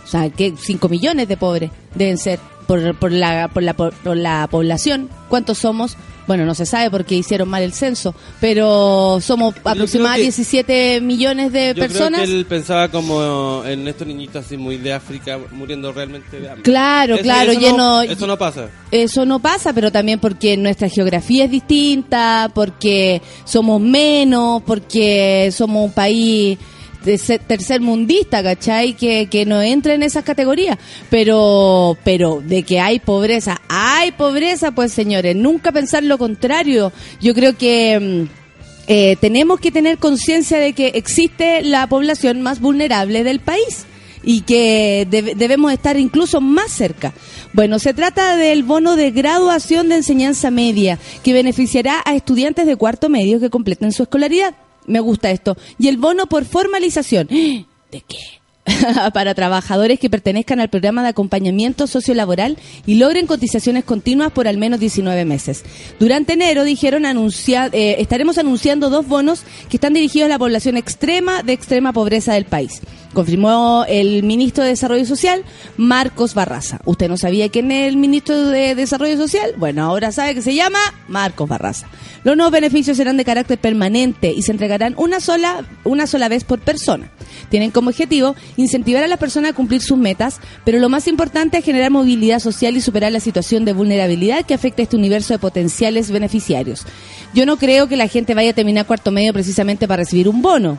O 0.03 0.07
sea, 0.07 0.29
que 0.29 0.53
5 0.57 0.89
millones 0.89 1.27
de 1.27 1.37
pobres 1.37 1.71
deben 1.95 2.17
ser 2.17 2.39
por, 2.67 2.95
por, 2.95 3.11
la, 3.11 3.47
por, 3.49 3.63
la, 3.63 3.73
por, 3.73 3.93
por 3.93 4.17
la 4.17 4.47
población. 4.49 5.09
¿Cuántos 5.29 5.57
somos? 5.59 5.97
Bueno, 6.27 6.45
no 6.45 6.53
se 6.53 6.65
sabe 6.67 6.89
porque 6.91 7.15
hicieron 7.15 7.49
mal 7.49 7.63
el 7.63 7.73
censo, 7.73 8.13
pero 8.39 9.17
somos 9.21 9.55
aproximadamente 9.63 10.19
que- 10.21 10.25
17 10.27 11.01
millones 11.01 11.51
de 11.51 11.73
Yo 11.75 11.81
personas. 11.81 12.21
creo 12.21 12.25
que 12.25 12.39
él 12.39 12.45
pensaba 12.45 12.87
como 12.89 13.63
en 13.65 13.87
estos 13.87 14.07
niñitos 14.07 14.45
así 14.45 14.55
muy 14.55 14.77
de 14.77 14.93
África 14.93 15.39
muriendo 15.51 15.91
realmente 15.91 16.39
de 16.39 16.47
hambre. 16.47 16.61
Claro, 16.63 17.15
Eso- 17.15 17.23
claro, 17.23 17.51
eso 17.51 17.59
lleno- 17.59 17.77
No, 17.77 18.01
eso 18.03 18.27
no 18.27 18.37
pasa. 18.37 18.69
Eso 18.91 19.25
no 19.25 19.39
pasa, 19.39 19.73
pero 19.73 19.91
también 19.91 20.19
porque 20.19 20.55
nuestra 20.55 20.87
geografía 20.89 21.45
es 21.45 21.51
distinta, 21.51 22.49
porque 22.53 23.21
somos 23.43 23.81
menos, 23.81 24.61
porque 24.61 25.49
somos 25.51 25.85
un 25.85 25.91
país 25.91 26.57
de 27.03 27.17
se- 27.17 27.39
tercer 27.39 27.81
mundista, 27.81 28.41
¿cachai? 28.43 28.93
Que, 28.93 29.27
que 29.27 29.45
no 29.45 29.61
entra 29.61 29.93
en 29.93 30.03
esas 30.03 30.23
categorías. 30.23 30.77
Pero, 31.09 31.97
pero 32.03 32.41
de 32.45 32.63
que 32.63 32.79
hay 32.79 32.99
pobreza, 32.99 33.61
hay 33.69 34.11
pobreza, 34.13 34.71
pues 34.71 34.91
señores, 34.93 35.35
nunca 35.35 35.71
pensar 35.71 36.03
lo 36.03 36.17
contrario. 36.17 36.91
Yo 37.21 37.33
creo 37.33 37.57
que... 37.57 37.99
mm, 38.27 38.41
eh, 38.87 39.15
tenemos 39.21 39.59
que 39.59 39.71
tener 39.71 39.99
conciencia 39.99 40.57
de 40.59 40.73
que 40.73 40.87
existe 40.95 41.61
la 41.61 41.87
población 41.87 42.41
más 42.41 42.59
vulnerable 42.59 43.23
del 43.23 43.39
país 43.39 43.85
y 44.23 44.41
que 44.41 45.07
debe- 45.09 45.33
debemos 45.35 45.71
estar 45.71 45.97
incluso 45.97 46.41
más 46.41 46.71
cerca. 46.71 47.13
Bueno, 47.53 47.79
se 47.79 47.93
trata 47.93 48.35
del 48.35 48.63
bono 48.63 48.95
de 48.97 49.11
graduación 49.11 49.87
de 49.89 49.95
enseñanza 49.97 50.51
media 50.51 50.97
que 51.23 51.31
beneficiará 51.31 52.01
a 52.03 52.15
estudiantes 52.15 52.65
de 52.65 52.75
cuarto 52.75 53.07
medio 53.07 53.39
que 53.39 53.49
completen 53.49 53.91
su 53.93 54.03
escolaridad. 54.03 54.55
Me 54.87 54.99
gusta 54.99 55.31
esto. 55.31 55.57
Y 55.77 55.87
el 55.87 55.97
bono 55.97 56.27
por 56.27 56.45
formalización. 56.45 57.27
¿De 57.91 58.01
qué? 58.01 58.40
para 59.13 59.33
trabajadores 59.33 59.99
que 59.99 60.09
pertenezcan 60.09 60.59
al 60.59 60.69
programa 60.69 61.01
de 61.03 61.09
acompañamiento 61.09 61.87
sociolaboral 61.87 62.57
y 62.85 62.95
logren 62.95 63.27
cotizaciones 63.27 63.83
continuas 63.83 64.31
por 64.31 64.47
al 64.47 64.57
menos 64.57 64.79
19 64.79 65.25
meses. 65.25 65.63
Durante 65.99 66.33
enero 66.33 66.63
dijeron 66.63 67.05
anunciar, 67.05 67.71
eh, 67.73 67.95
estaremos 67.99 68.37
anunciando 68.37 68.89
dos 68.89 69.07
bonos 69.07 69.43
que 69.69 69.77
están 69.77 69.93
dirigidos 69.93 70.27
a 70.27 70.29
la 70.29 70.39
población 70.39 70.77
extrema 70.77 71.43
de 71.43 71.53
extrema 71.53 71.93
pobreza 71.93 72.33
del 72.33 72.45
país. 72.45 72.81
Confirmó 73.13 73.83
el 73.89 74.23
ministro 74.23 74.63
de 74.63 74.69
Desarrollo 74.69 75.05
Social, 75.05 75.43
Marcos 75.75 76.33
Barraza. 76.33 76.79
¿Usted 76.85 77.09
no 77.09 77.17
sabía 77.17 77.49
quién 77.49 77.69
es 77.71 77.89
el 77.89 77.97
ministro 77.97 78.45
de 78.45 78.73
Desarrollo 78.73 79.17
Social? 79.17 79.53
Bueno, 79.57 79.83
ahora 79.83 80.13
sabe 80.13 80.33
que 80.33 80.41
se 80.41 80.55
llama 80.55 80.79
Marcos 81.09 81.49
Barraza. 81.49 81.87
Los 82.23 82.37
nuevos 82.37 82.53
beneficios 82.53 82.95
serán 82.95 83.17
de 83.17 83.25
carácter 83.25 83.57
permanente 83.57 84.31
y 84.31 84.43
se 84.43 84.51
entregarán 84.51 84.93
una 84.97 85.19
sola, 85.19 85.65
una 85.83 86.07
sola 86.07 86.29
vez 86.29 86.43
por 86.43 86.59
persona. 86.59 87.11
Tienen 87.49 87.71
como 87.71 87.89
objetivo 87.89 88.35
incentivar 88.57 89.03
a 89.03 89.07
las 89.07 89.19
personas 89.19 89.51
a 89.51 89.55
cumplir 89.55 89.81
sus 89.81 89.97
metas, 89.97 90.39
pero 90.65 90.79
lo 90.79 90.89
más 90.89 91.07
importante 91.07 91.57
es 91.57 91.65
generar 91.65 91.91
movilidad 91.91 92.39
social 92.39 92.75
y 92.77 92.81
superar 92.81 93.11
la 93.11 93.19
situación 93.19 93.65
de 93.65 93.73
vulnerabilidad 93.73 94.45
que 94.45 94.53
afecta 94.53 94.81
a 94.81 94.83
este 94.83 94.97
universo 94.97 95.33
de 95.33 95.39
potenciales 95.39 96.11
beneficiarios. 96.11 96.85
Yo 97.33 97.45
no 97.45 97.57
creo 97.57 97.87
que 97.87 97.97
la 97.97 98.07
gente 98.07 98.33
vaya 98.33 98.51
a 98.51 98.53
terminar 98.53 98.85
cuarto 98.85 99.11
medio 99.11 99.33
precisamente 99.33 99.87
para 99.87 100.03
recibir 100.03 100.27
un 100.27 100.41
bono 100.41 100.77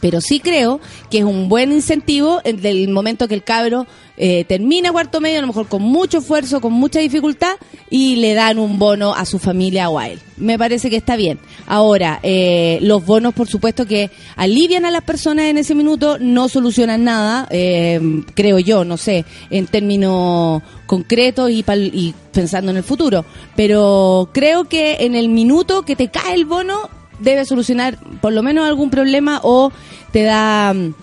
pero 0.00 0.20
sí 0.20 0.40
creo 0.40 0.80
que 1.10 1.18
es 1.18 1.24
un 1.24 1.48
buen 1.48 1.72
incentivo 1.72 2.40
en 2.44 2.64
el 2.64 2.88
momento 2.88 3.28
que 3.28 3.34
el 3.34 3.44
cabro 3.44 3.86
eh, 4.16 4.44
termina 4.44 4.92
cuarto 4.92 5.20
medio, 5.20 5.38
a 5.38 5.40
lo 5.40 5.48
mejor 5.48 5.66
con 5.66 5.82
mucho 5.82 6.18
esfuerzo, 6.18 6.60
con 6.60 6.72
mucha 6.72 7.00
dificultad, 7.00 7.56
y 7.90 8.16
le 8.16 8.34
dan 8.34 8.58
un 8.58 8.78
bono 8.78 9.14
a 9.14 9.24
su 9.24 9.38
familia 9.38 9.88
o 9.88 9.98
a 9.98 10.08
él. 10.08 10.20
Me 10.36 10.58
parece 10.58 10.88
que 10.88 10.96
está 10.96 11.16
bien. 11.16 11.38
Ahora, 11.66 12.20
eh, 12.22 12.78
los 12.82 13.04
bonos, 13.04 13.34
por 13.34 13.48
supuesto, 13.48 13.86
que 13.86 14.10
alivian 14.36 14.84
a 14.84 14.90
las 14.90 15.02
personas 15.02 15.46
en 15.46 15.58
ese 15.58 15.74
minuto, 15.74 16.18
no 16.20 16.48
solucionan 16.48 17.04
nada, 17.04 17.48
eh, 17.50 18.00
creo 18.34 18.58
yo, 18.58 18.84
no 18.84 18.96
sé, 18.96 19.24
en 19.50 19.66
términos 19.66 20.62
concretos 20.86 21.50
y, 21.50 21.64
y 21.66 22.14
pensando 22.32 22.70
en 22.70 22.76
el 22.76 22.84
futuro. 22.84 23.24
Pero 23.56 24.30
creo 24.32 24.64
que 24.64 24.98
en 25.00 25.16
el 25.16 25.28
minuto 25.28 25.82
que 25.82 25.96
te 25.96 26.08
cae 26.08 26.34
el 26.34 26.44
bono, 26.44 26.88
debe 27.18 27.44
solucionar 27.44 27.98
por 28.20 28.32
lo 28.32 28.42
menos 28.42 28.66
algún 28.66 28.90
problema 28.90 29.40
o 29.42 29.70
te 30.12 30.22
da 30.22 30.72
mm, 30.74 30.94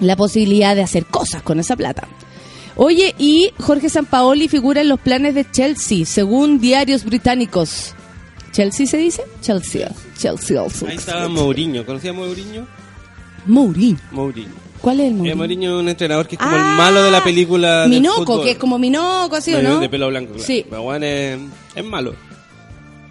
la 0.00 0.16
posibilidad 0.16 0.74
de 0.76 0.82
hacer 0.82 1.06
cosas 1.06 1.42
con 1.42 1.58
esa 1.60 1.76
plata. 1.76 2.06
Oye, 2.76 3.14
y 3.18 3.50
Jorge 3.60 3.88
Sampaoli 3.88 4.48
figura 4.48 4.80
en 4.80 4.88
los 4.88 4.98
planes 4.98 5.34
de 5.36 5.48
Chelsea, 5.50 6.04
según 6.06 6.58
diarios 6.60 7.04
británicos. 7.04 7.94
¿Chelsea 8.52 8.86
se 8.86 8.96
dice? 8.98 9.22
Chelsea. 9.40 9.90
Chelsea 10.18 10.60
also. 10.60 10.86
Ahí 10.86 10.96
estaba 10.96 11.28
Mourinho. 11.28 11.84
¿Conocía 11.86 12.10
a 12.10 12.14
Mourinho? 12.14 12.66
Mourinho. 13.46 13.98
Mourinho. 14.12 14.64
¿Cuál 14.80 15.00
es 15.00 15.06
el 15.06 15.12
Eh, 15.12 15.14
Mourinho? 15.16 15.36
Mourinho 15.36 15.76
es 15.78 15.82
un 15.82 15.88
entrenador 15.88 16.26
que 16.26 16.34
es 16.34 16.40
como 16.40 16.54
Ah, 16.54 16.70
el 16.72 16.76
malo 16.76 17.02
de 17.02 17.10
la 17.10 17.22
película. 17.22 17.80
del 17.82 17.90
Minoco, 17.90 18.42
que 18.42 18.52
es 18.52 18.58
como 18.58 18.78
Minoco, 18.78 19.36
así 19.36 19.54
o 19.54 19.62
no? 19.62 19.78
De 19.80 19.88
pelo 19.88 20.08
blanco. 20.08 20.32
claro. 20.32 20.44
Sí. 20.46 20.66
Pero 20.68 20.82
bueno, 20.82 21.06
es, 21.06 21.38
es 21.74 21.84
malo. 21.84 22.14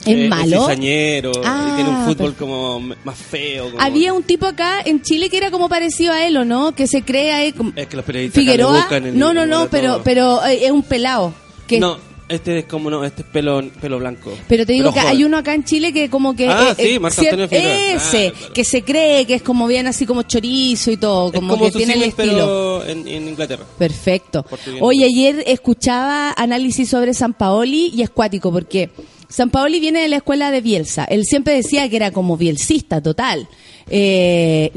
¿Es 0.06 0.18
Eh, 0.18 0.28
malo? 0.28 0.44
Es 0.44 0.62
cizañero. 0.62 1.32
Ah, 1.46 1.70
y 1.72 1.76
tiene 1.76 1.89
un 1.89 2.06
fútbol 2.06 2.34
pero- 2.34 2.36
como 2.38 2.80
más 3.04 3.18
feo. 3.18 3.72
como- 3.72 3.82
Había 3.82 4.13
un 4.13 4.24
tipo 4.24 4.46
acá 4.46 4.82
en 4.84 5.02
Chile 5.02 5.30
que 5.30 5.38
era 5.38 5.50
como 5.52 5.70
parecido 5.70 6.13
a 6.13 6.26
él, 6.26 6.36
¿o 6.38 6.46
no? 6.46 6.74
Que 6.76 6.88
se 6.88 7.04
cree 7.04 7.32
ahí 7.32 7.52
como... 7.54 7.72
Es 7.76 7.88
que 7.88 7.96
los 7.96 8.06
periodistas 8.06 8.42
Figueroa. 8.44 8.78
buscan 8.78 9.06
el- 9.08 9.18
No, 9.18 9.34
no, 9.34 9.46
no, 9.46 9.60
todo. 9.60 9.70
pero, 9.70 10.02
pero 10.04 10.46
eh, 10.46 10.66
es 10.66 10.72
un 10.72 10.84
pelado. 10.84 11.34
Que 11.68 11.80
No, 11.80 11.98
este 12.28 12.60
es 12.60 12.66
como 12.66 12.89
no, 12.89 13.04
este 13.06 13.22
es 13.22 13.28
pelo, 13.30 13.62
pelo 13.80 14.00
blanco. 14.00 14.34
Pero 14.48 14.66
te 14.66 14.74
digo 14.74 14.92
que 14.94 15.00
joven. 15.00 15.16
hay 15.18 15.24
uno 15.24 15.38
acá 15.38 15.54
en 15.54 15.63
Chile 15.63 15.94
que 15.94 16.10
como 16.10 16.36
que... 16.36 16.50
Ah, 16.50 16.76
eh, 16.78 16.84
sí, 16.84 16.89
eh, 16.96 17.00
Marco 17.00 17.22
Antonio 17.22 17.48
Figueroa. 17.48 17.74
Ese, 17.96 18.18
Claro, 18.32 18.36
claro. 18.38 18.54
que 18.54 18.63
se 18.66 18.82
cree 18.84 19.26
que 19.26 19.36
es 19.36 19.42
como 19.44 19.68
bien 19.68 19.88
así 19.88 20.06
como 20.06 20.24
chorizo 20.24 20.92
y 20.92 20.98
todo, 20.98 21.32
como, 21.32 21.58
que 21.60 21.72
tiene 21.72 21.94
el 21.94 22.04
estilo. 22.04 22.32
pero 22.34 22.86
en, 22.86 23.08
en 23.08 23.28
Inglaterra. 23.30 23.63
Perfecto. 23.78 24.46
Oye, 24.82 25.06
ayer 25.06 25.44
escuchaba 25.48 26.34
análisis 26.36 26.89
sobre 26.89 27.13
San 27.13 27.34
Paoli 27.34 27.92
y 27.96 28.02
es 28.02 28.10
cuático 28.10 28.52
porque 28.52 28.89
San 29.34 29.50
Paoli 29.50 29.80
viene 29.80 30.00
de 30.02 30.10
la 30.10 30.17
escuela 30.17 30.52
de 30.52 30.62
Bielsa. 30.62 31.06
Él 31.06 31.24
siempre 31.26 31.56
decía 31.56 31.89
que 31.89 31.96
era 31.96 32.12
como 32.12 32.38
bielcista 32.38 33.02
total. 33.02 33.48
Eh, 33.89 34.69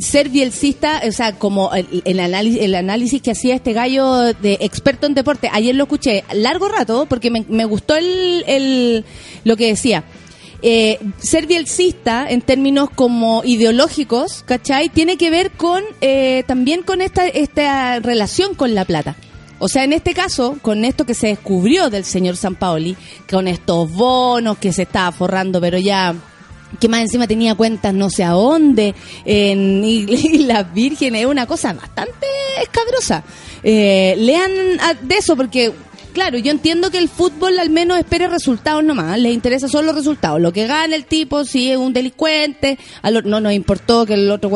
ser 0.00 0.28
bielcista, 0.28 1.02
o 1.08 1.12
sea, 1.12 1.38
como 1.38 1.70
el, 1.72 2.18
análisis, 2.18 2.60
el 2.62 2.74
análisis 2.74 3.22
que 3.22 3.30
hacía 3.30 3.54
este 3.54 3.72
gallo 3.72 4.34
de 4.34 4.58
experto 4.60 5.06
en 5.06 5.14
deporte. 5.14 5.48
Ayer 5.52 5.76
lo 5.76 5.84
escuché 5.84 6.24
largo 6.34 6.68
rato 6.68 7.06
porque 7.08 7.30
me, 7.30 7.44
me 7.48 7.64
gustó 7.64 7.94
el, 7.94 8.42
el- 8.48 9.04
lo 9.44 9.56
que 9.56 9.68
decía. 9.68 10.02
Eh, 10.62 10.98
ser 11.18 11.46
bielcista 11.46 12.26
en 12.28 12.40
términos 12.40 12.88
como 12.92 13.42
ideológicos, 13.44 14.42
¿cachai? 14.44 14.88
Tiene 14.88 15.16
que 15.16 15.30
ver 15.30 15.52
con 15.52 15.82
eh, 16.00 16.42
también 16.48 16.82
con 16.82 17.02
esta, 17.02 17.26
esta 17.28 18.00
relación 18.00 18.54
con 18.56 18.74
la 18.74 18.84
plata. 18.84 19.14
O 19.64 19.68
sea, 19.68 19.84
en 19.84 19.92
este 19.92 20.12
caso, 20.12 20.58
con 20.60 20.84
esto 20.84 21.06
que 21.06 21.14
se 21.14 21.28
descubrió 21.28 21.88
del 21.88 22.04
señor 22.04 22.36
San 22.36 22.56
Paoli, 22.56 22.96
con 23.30 23.46
estos 23.46 23.92
bonos 23.92 24.58
que 24.58 24.72
se 24.72 24.82
estaba 24.82 25.12
forrando, 25.12 25.60
pero 25.60 25.78
ya 25.78 26.16
que 26.80 26.88
más 26.88 27.02
encima 27.02 27.28
tenía 27.28 27.54
cuentas 27.54 27.94
no 27.94 28.10
sé 28.10 28.24
a 28.24 28.30
dónde, 28.30 28.92
en 29.24 29.84
Islas 29.84 30.74
Vírgenes, 30.74 31.20
es 31.20 31.26
una 31.28 31.46
cosa 31.46 31.74
bastante 31.74 32.26
escabrosa. 32.60 33.22
Eh, 33.62 34.16
lean 34.18 34.50
de 35.02 35.14
eso 35.14 35.36
porque, 35.36 35.72
claro, 36.12 36.38
yo 36.38 36.50
entiendo 36.50 36.90
que 36.90 36.98
el 36.98 37.08
fútbol 37.08 37.56
al 37.60 37.70
menos 37.70 37.98
espere 37.98 38.26
resultados 38.26 38.82
nomás, 38.82 39.16
les 39.20 39.32
interesa 39.32 39.68
solo 39.68 39.86
los 39.86 39.94
resultados, 39.94 40.40
lo 40.40 40.52
que 40.52 40.66
gana 40.66 40.96
el 40.96 41.04
tipo, 41.04 41.44
si 41.44 41.70
es 41.70 41.76
un 41.76 41.92
delincuente, 41.92 42.80
no 43.24 43.38
nos 43.38 43.52
importó 43.52 44.06
que 44.06 44.14
el 44.14 44.28
otro 44.28 44.50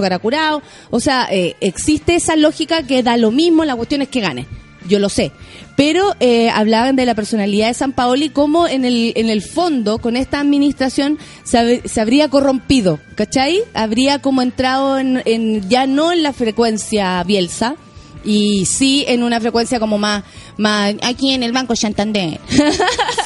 weón 0.00 0.10
chocara 0.10 0.18
curado, 0.18 0.62
o 0.90 0.98
sea, 1.00 1.28
eh, 1.30 1.56
existe 1.60 2.14
esa 2.14 2.34
lógica 2.36 2.82
que 2.84 3.02
da 3.02 3.16
lo 3.16 3.30
mismo, 3.30 3.64
la 3.64 3.76
cuestión 3.76 4.02
es 4.02 4.08
que 4.08 4.20
gane 4.20 4.46
yo 4.88 4.98
lo 4.98 5.10
sé. 5.10 5.30
Pero 5.76 6.16
eh, 6.20 6.48
hablaban 6.48 6.96
de 6.96 7.04
la 7.04 7.14
personalidad 7.14 7.68
de 7.68 7.74
San 7.74 7.92
Paoli 7.92 8.30
como 8.30 8.66
en 8.66 8.86
el, 8.86 9.12
en 9.14 9.28
el 9.28 9.42
fondo, 9.42 9.98
con 9.98 10.16
esta 10.16 10.40
administración, 10.40 11.18
se, 11.44 11.58
hab- 11.58 11.86
se 11.86 12.00
habría 12.00 12.28
corrompido, 12.28 12.98
¿cachai? 13.14 13.60
Habría 13.74 14.20
como 14.20 14.40
entrado 14.40 14.98
en, 14.98 15.22
en- 15.26 15.68
ya 15.68 15.86
no 15.86 16.12
en 16.12 16.22
la 16.22 16.32
frecuencia 16.32 17.22
Bielsa, 17.24 17.76
y 18.24 18.64
sí 18.64 19.04
en 19.06 19.22
una 19.22 19.38
frecuencia 19.38 19.78
como 19.78 19.96
más, 19.98 20.24
más 20.56 20.94
aquí 21.02 21.32
en 21.34 21.42
el 21.42 21.52
Banco 21.52 21.76
Santander. 21.76 22.40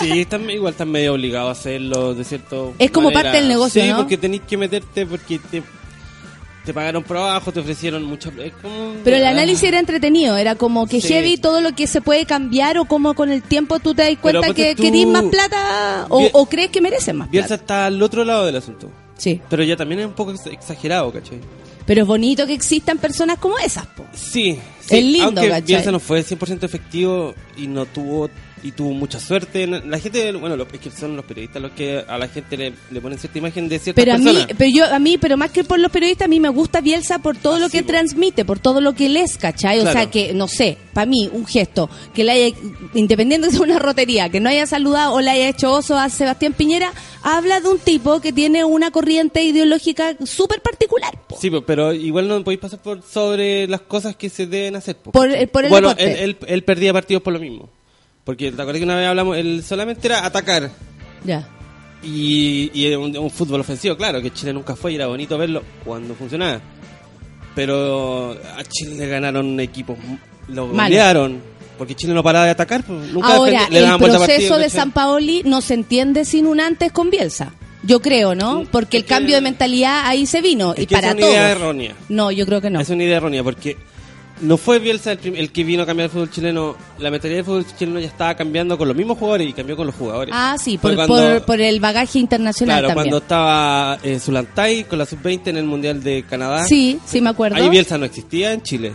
Sí, 0.00 0.20
están, 0.20 0.50
igual 0.50 0.72
están 0.72 0.90
medio 0.90 1.14
obligados 1.14 1.48
a 1.56 1.60
hacerlo 1.60 2.14
de 2.14 2.24
cierto 2.24 2.74
Es 2.80 2.90
como 2.90 3.08
manera. 3.10 3.22
parte 3.22 3.38
del 3.38 3.48
negocio, 3.48 3.80
Sí, 3.82 3.88
¿no? 3.88 3.96
porque 3.98 4.18
tenéis 4.18 4.42
que 4.46 4.56
meterte 4.56 5.06
porque 5.06 5.38
te, 5.38 5.62
te 6.64 6.72
pagaron 6.74 7.02
por 7.02 7.16
abajo, 7.18 7.52
te 7.52 7.60
ofrecieron 7.60 8.02
mucho... 8.04 8.30
es 8.42 8.52
como- 8.54 8.94
Pero 9.04 9.16
el 9.16 9.24
Ah. 9.26 9.30
análisis 9.30 9.64
era 9.64 9.78
entretenido, 9.78 10.36
era 10.36 10.54
como 10.54 10.86
que 10.86 11.00
Sí. 11.00 11.08
heavy 11.08 11.36
todo 11.36 11.60
lo 11.60 11.74
que 11.74 11.86
se 11.86 12.00
puede 12.00 12.24
cambiar 12.26 12.78
o 12.78 12.86
como 12.86 13.14
con 13.14 13.30
el 13.30 13.42
tiempo 13.42 13.78
tú 13.80 13.94
te 13.94 14.02
das 14.02 14.18
cuenta 14.20 14.54
que 14.54 14.74
tú- 14.74 14.82
querís 14.82 15.06
más 15.06 15.24
plata 15.24 16.06
o, 16.08 16.46
crees 16.46 16.70
que 16.70 16.80
mereces 16.80 17.14
más 17.14 17.30
Bielsa 17.30 17.48
plata. 17.48 17.62
está 17.62 17.86
al 17.86 18.02
otro 18.02 18.24
lado 18.24 18.46
del 18.46 18.56
asunto. 18.56 18.90
Sí. 19.16 19.40
Pero 19.48 19.62
ya 19.62 19.76
también 19.76 20.00
es 20.00 20.06
un 20.06 20.12
poco 20.14 20.32
ex- 20.32 20.46
exagerado, 20.46 21.12
¿cachai? 21.12 21.38
Pero 21.86 22.00
es 22.02 22.06
bonito 22.08 22.46
que 22.46 22.54
existan 22.54 22.96
personas 22.98 23.38
como 23.38 23.58
esas, 23.58 23.86
po. 23.88 24.04
Sí, 24.14 24.58
Es 24.80 24.86
sí, 24.88 25.02
lindo, 25.02 25.24
aunque 25.26 25.48
¿cachai? 25.48 25.62
Bielsa 25.62 25.92
no 25.92 26.00
fue 26.00 26.22
100% 26.24 26.64
efectivo 26.64 27.34
y 27.58 27.66
no 27.66 27.84
tuvo 27.86 28.30
y 28.64 28.72
tuvo 28.72 28.92
mucha 28.92 29.20
suerte. 29.20 29.66
La 29.66 29.98
gente, 29.98 30.32
bueno, 30.32 30.56
es 30.72 30.80
que 30.80 30.90
son 30.90 31.14
los 31.16 31.24
periodistas 31.26 31.60
los 31.60 31.72
que 31.72 32.02
a 32.08 32.16
la 32.16 32.28
gente 32.28 32.56
le, 32.56 32.72
le 32.90 33.00
ponen 33.00 33.18
cierta 33.18 33.38
imagen 33.38 33.68
de 33.68 33.78
ciertas 33.78 34.02
Pero 34.02 34.14
a 34.16 34.18
mí, 34.18 34.38
pero 34.56 34.70
yo, 34.74 34.84
a 34.86 34.98
mí, 34.98 35.18
pero 35.18 35.36
más 35.36 35.50
que 35.50 35.64
por 35.64 35.78
los 35.78 35.92
periodistas, 35.92 36.24
a 36.24 36.28
mí 36.28 36.40
me 36.40 36.48
gusta 36.48 36.80
Bielsa 36.80 37.18
por 37.18 37.36
todo 37.36 37.58
lo 37.58 37.68
que 37.68 37.82
transmite, 37.82 38.46
por 38.46 38.58
todo 38.58 38.80
lo 38.80 38.94
que 38.94 39.10
les, 39.10 39.36
¿cachai? 39.36 39.80
O 39.80 39.92
sea, 39.92 40.10
que, 40.10 40.32
no 40.32 40.48
sé, 40.48 40.78
para 40.94 41.04
mí, 41.04 41.28
un 41.30 41.44
gesto, 41.44 41.90
que 42.14 42.24
le 42.24 42.32
haya, 42.32 42.56
independiente 42.94 43.48
de 43.50 43.58
una 43.58 43.78
rotería, 43.78 44.30
que 44.30 44.40
no 44.40 44.48
haya 44.48 44.66
saludado 44.66 45.12
o 45.12 45.20
le 45.20 45.30
haya 45.30 45.50
hecho 45.50 45.70
oso 45.70 45.98
a 45.98 46.08
Sebastián 46.08 46.54
Piñera, 46.54 46.90
habla 47.22 47.60
de 47.60 47.68
un 47.68 47.78
tipo 47.78 48.22
que 48.22 48.32
tiene 48.32 48.64
una 48.64 48.90
corriente 48.90 49.44
ideológica 49.44 50.16
súper 50.24 50.62
particular, 50.62 51.12
po. 51.28 51.36
Sí, 51.38 51.50
pero 51.66 51.92
igual 51.92 52.28
no 52.28 52.42
podéis 52.42 52.60
pasar 52.60 52.80
por 52.80 53.02
sobre 53.02 53.68
las 53.68 53.82
cosas 53.82 54.16
que 54.16 54.30
se 54.30 54.46
deben 54.46 54.76
hacer. 54.76 54.96
po, 54.96 55.12
Por- 55.12 55.48
por 55.50 55.64
el 55.64 55.70
bueno, 55.70 55.90
él, 55.98 56.08
él, 56.18 56.36
él 56.46 56.64
perdía 56.64 56.94
partidos 56.94 57.22
por 57.22 57.34
lo 57.34 57.40
mismo. 57.40 57.68
Porque 58.24 58.50
te 58.50 58.60
acuerdas 58.60 58.78
que 58.80 58.84
una 58.84 58.96
vez 58.96 59.06
hablamos, 59.06 59.36
él 59.36 59.62
solamente 59.62 60.08
era 60.08 60.24
atacar. 60.24 60.70
Ya. 61.24 61.46
Y, 62.02 62.70
y 62.74 62.86
era 62.86 62.98
un, 62.98 63.16
un 63.16 63.30
fútbol 63.30 63.60
ofensivo, 63.60 63.96
claro, 63.96 64.20
que 64.20 64.32
Chile 64.32 64.52
nunca 64.52 64.74
fue 64.76 64.92
y 64.92 64.94
era 64.96 65.06
bonito 65.06 65.38
verlo 65.38 65.62
cuando 65.84 66.14
funcionaba. 66.14 66.60
Pero 67.54 68.32
a 68.56 68.64
Chile 68.64 68.96
le 68.96 69.06
ganaron 69.08 69.58
equipos, 69.60 69.96
lo 70.48 70.68
golearon. 70.68 71.54
Porque 71.78 71.94
Chile 71.96 72.14
no 72.14 72.22
paraba 72.22 72.44
de 72.44 72.52
atacar, 72.52 72.84
pues 72.84 73.12
nunca 73.12 73.34
Ahora, 73.34 73.68
le 73.68 73.80
el 73.80 73.96
proceso 73.98 74.18
partido, 74.18 74.58
de. 74.58 74.70
San 74.70 74.92
Paoli 74.92 75.42
no 75.44 75.60
se 75.60 75.74
entiende 75.74 76.24
sin 76.24 76.46
un 76.46 76.60
antes 76.60 76.92
con 76.92 77.10
Bielsa. 77.10 77.52
Yo 77.82 78.00
creo, 78.00 78.34
¿no? 78.34 78.64
Porque 78.70 78.96
el 78.96 79.04
cambio 79.04 79.34
de 79.34 79.40
mentalidad 79.40 80.06
ahí 80.06 80.24
se 80.24 80.40
vino. 80.40 80.72
Es 80.74 80.84
y 80.84 80.86
que 80.86 80.94
para 80.94 81.08
es 81.08 81.14
una 81.14 81.26
idea 81.26 81.42
todos. 81.48 81.50
errónea. 81.62 81.94
No, 82.08 82.30
yo 82.30 82.46
creo 82.46 82.60
que 82.60 82.70
no. 82.70 82.80
Es 82.80 82.88
una 82.90 83.02
idea 83.02 83.16
errónea 83.16 83.42
porque 83.42 83.76
no 84.40 84.56
fue 84.56 84.78
Bielsa 84.80 85.12
el, 85.12 85.50
que 85.52 85.64
vino 85.64 85.82
a 85.84 85.86
cambiar 85.86 86.06
el 86.06 86.10
fútbol 86.10 86.30
chileno. 86.30 86.76
La 86.98 87.10
mentalidad 87.10 87.38
del 87.38 87.44
fútbol 87.44 87.66
chileno 87.78 88.00
ya 88.00 88.06
estaba 88.08 88.34
cambiando 88.34 88.76
con 88.76 88.88
los 88.88 88.96
mismos 88.96 89.16
jugadores 89.18 89.48
y 89.48 89.52
cambió 89.52 89.76
con 89.76 89.86
los 89.86 89.94
jugadores. 89.94 90.34
Ah, 90.36 90.56
sí, 90.62 90.76
por, 90.78 90.94
cuando- 90.94 91.14
por, 91.16 91.42
por 91.44 91.60
el 91.60 91.80
bagaje 91.80 92.18
internacional 92.18 92.80
Claro, 92.80 92.88
también. 92.88 93.04
cuando 93.12 93.18
estaba 93.24 93.98
eh, 94.02 94.18
Zulantay 94.18 94.84
con 94.84 94.98
la 94.98 95.06
sub-20 95.06 95.48
en 95.48 95.56
el 95.56 95.64
Mundial 95.64 96.02
de 96.02 96.24
Canadá. 96.28 96.64
Sí, 96.64 96.98
sí 97.06 97.20
me 97.20 97.30
acuerdo. 97.30 97.56
Ahí 97.56 97.68
Bielsa 97.68 97.96
no 97.96 98.04
existía 98.04 98.52
en 98.52 98.62
Chile. 98.62 98.92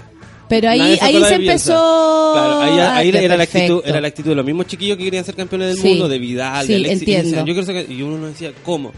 Pero 0.49 0.67
ahí, 0.69 0.97
se 0.97 1.06
ahí 1.06 1.23
se 1.23 1.36
empezó... 1.36 2.32
Claro, 2.34 2.60
ahí, 2.62 2.80
Ah, 2.80 2.95
ahí 2.97 3.10
era, 3.10 3.38
la 3.38 3.43
actitud, 3.43 3.82
era 3.86 4.02
la 4.02 4.08
actitud 4.08 4.30
de 4.32 4.36
los 4.36 4.45
mismos 4.45 4.65
chiquillos 4.65 4.97
que 4.97 5.04
querían 5.04 5.23
ser 5.23 5.36
campeones 5.36 5.67
del 5.75 5.78
Sí. 5.78 5.89
mundo, 5.89 6.08
de 6.10 6.17
Vidal, 6.17 6.65
Sí, 6.65 6.73
de 6.73 6.80
Alexis. 6.80 7.08
Y, 7.08 7.12
entiendo. 7.12 7.30
decían, 7.30 7.45
yo 7.45 7.54
ser 7.63 7.86
ca- 7.86 7.93
y 7.93 8.02
uno 8.02 8.25
decía, 8.28 8.52
¿cómo? 8.65 8.91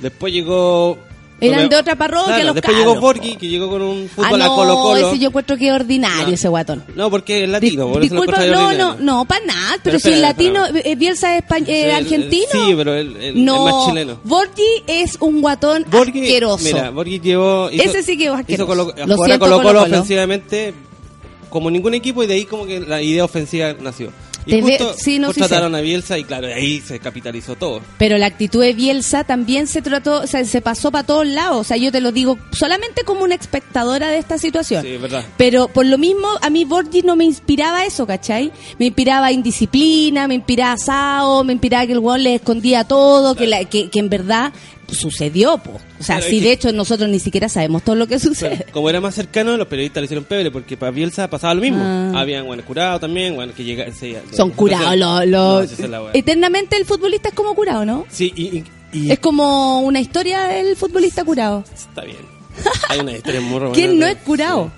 Después 0.00 0.32
llegó... 0.32 0.96
Eran 1.40 1.56
no 1.56 1.62
me- 1.64 1.68
de 1.68 1.76
otra 1.76 1.96
parroquia 1.96 2.26
Claro, 2.34 2.44
los 2.46 2.54
Después 2.54 2.76
cabros, 2.76 2.94
llegó 2.94 3.00
Borghi, 3.06 3.36
que 3.36 3.48
llegó 3.48 3.68
con 3.68 3.82
un 3.82 4.04
Ah, 4.06 4.12
fútbol 4.14 4.42
a 4.42 4.44
no, 4.46 4.54
Colo 4.54 4.74
Colo. 4.76 5.08
ese 5.10 5.18
yo 5.18 5.28
encuentro 5.28 5.56
que 5.56 5.66
es 5.68 5.72
ordinario 5.74 6.28
No. 6.28 6.32
ese 6.34 6.48
guatón. 6.48 6.84
No, 6.94 7.10
porque 7.10 7.42
es 7.44 7.48
latino. 7.50 7.88
lo 7.88 8.00
disculpa, 8.00 8.46
no, 8.46 8.72
no, 8.72 8.96
no, 8.96 9.24
para 9.24 9.44
nada. 9.44 9.70
Pero, 9.82 9.82
Pero 9.82 9.98
si 9.98 10.08
el 10.08 10.14
espera, 10.14 10.28
latino, 10.28 10.64
espera. 10.66 10.88
eh, 10.88 10.94
Bielsa 10.96 11.36
es 11.36 11.42
eh, 11.66 11.84
el- 11.86 11.90
argentino. 11.90 12.46
sí, 12.52 12.74
pero 12.76 12.92
no, 12.94 12.98
es 13.00 13.74
más 13.74 13.86
chileno. 13.86 14.20
Borghi 14.24 14.62
es 14.86 15.16
un 15.20 15.40
guatón 15.42 15.84
Borghi, 15.90 16.20
asqueroso. 16.22 16.64
Mira, 16.64 16.90
Borghi 16.90 17.20
llevó. 17.20 17.68
Hizo, 17.70 17.82
Ese 17.84 18.02
sí 18.04 18.16
que 18.16 18.24
es 18.24 18.30
hizo 18.30 18.34
asqueroso. 18.36 18.66
Colo, 18.68 18.84
Lo 18.84 18.92
a 18.92 18.94
siento, 18.94 19.16
Colo 19.16 19.28
Colo 19.38 19.56
Colo-Colo. 19.56 19.82
ofensivamente 19.82 20.72
como 21.50 21.70
ningún 21.70 21.94
equipo 21.94 22.22
y 22.22 22.26
de 22.26 22.34
ahí 22.34 22.44
como 22.46 22.64
que 22.66 22.80
la 22.80 23.02
idea 23.02 23.24
ofensiva 23.24 23.72
nació. 23.80 24.10
Y 24.46 24.60
justo 24.60 24.94
sí, 24.96 25.18
no, 25.18 25.32
sí 25.32 25.40
contrataron 25.40 25.74
a 25.74 25.80
Bielsa 25.80 26.18
y 26.18 26.24
claro, 26.24 26.46
ahí 26.48 26.80
se 26.80 26.98
capitalizó 26.98 27.56
todo. 27.56 27.80
Pero 27.98 28.18
la 28.18 28.26
actitud 28.26 28.60
de 28.60 28.72
Bielsa 28.72 29.24
también 29.24 29.66
se 29.66 29.82
trató, 29.82 30.22
o 30.22 30.26
sea, 30.26 30.44
se 30.44 30.60
pasó 30.60 30.90
para 30.90 31.04
todos 31.04 31.26
lados. 31.26 31.58
O 31.60 31.64
sea, 31.64 31.76
yo 31.76 31.90
te 31.90 32.00
lo 32.00 32.12
digo 32.12 32.38
solamente 32.52 33.04
como 33.04 33.24
una 33.24 33.34
espectadora 33.34 34.08
de 34.08 34.18
esta 34.18 34.38
situación. 34.38 34.84
Verdad. 35.00 35.24
Pero 35.36 35.68
por 35.68 35.86
lo 35.86 35.98
mismo, 35.98 36.28
a 36.40 36.50
mí 36.50 36.64
Borgi 36.64 37.02
no 37.02 37.16
me 37.16 37.24
inspiraba 37.24 37.84
eso, 37.84 38.06
¿cachai? 38.06 38.52
Me 38.78 38.86
inspiraba 38.86 39.32
indisciplina, 39.32 40.28
me 40.28 40.34
inspiraba 40.34 40.72
asado, 40.72 41.44
me 41.44 41.52
inspiraba 41.52 41.86
que 41.86 41.92
el 41.92 41.98
weón 41.98 42.22
le 42.22 42.36
escondía 42.36 42.84
todo, 42.84 43.34
que, 43.34 43.46
la, 43.46 43.64
que, 43.64 43.90
que 43.90 43.98
en 43.98 44.08
verdad 44.08 44.52
sucedió, 44.92 45.58
po. 45.58 45.72
O 46.00 46.02
sea, 46.02 46.16
Claro, 46.16 46.30
si 46.30 46.40
de 46.40 46.46
que- 46.46 46.52
hecho 46.52 46.72
nosotros 46.72 47.08
ni 47.08 47.18
siquiera 47.18 47.48
sabemos 47.48 47.82
todo 47.82 47.96
lo 47.96 48.06
que 48.06 48.18
sucede. 48.18 48.66
Como 48.72 48.88
era 48.90 49.00
más 49.00 49.14
cercano, 49.14 49.56
los 49.56 49.66
periodistas 49.68 50.00
lo 50.00 50.04
hicieron 50.04 50.24
pebre 50.24 50.50
porque 50.50 50.76
para 50.76 50.90
Bielsa 50.92 51.28
pasaba 51.28 51.54
lo 51.54 51.60
mismo. 51.62 51.78
Ah. 51.82 52.12
Habían 52.16 52.46
bueno, 52.46 52.64
curados 52.64 53.00
también, 53.00 53.34
bueno, 53.34 53.52
que 53.54 53.64
llega, 53.64 53.92
se- 53.92 54.20
Son 54.32 54.50
curados 54.50 54.96
los... 55.26 55.78
No. 55.88 56.08
Eternamente 56.12 56.76
el 56.76 56.84
futbolista 56.84 57.28
es 57.30 57.34
como 57.34 57.54
curado, 57.54 57.84
¿no? 57.84 58.04
Sí, 58.10 58.32
y, 58.36 58.64
y- 58.98 59.10
Es 59.10 59.18
como 59.18 59.80
una 59.80 60.00
historia 60.00 60.44
del 60.44 60.76
futbolista 60.76 61.24
curado. 61.24 61.64
está 61.74 62.02
bien. 62.04 62.18
Hay 62.88 63.00
una 63.00 63.12
historia 63.12 63.40
muy 63.40 63.58
romántica. 63.58 63.86
¿Quién 63.86 63.98
no 63.98 64.06
es 64.06 64.16
curado? 64.18 64.70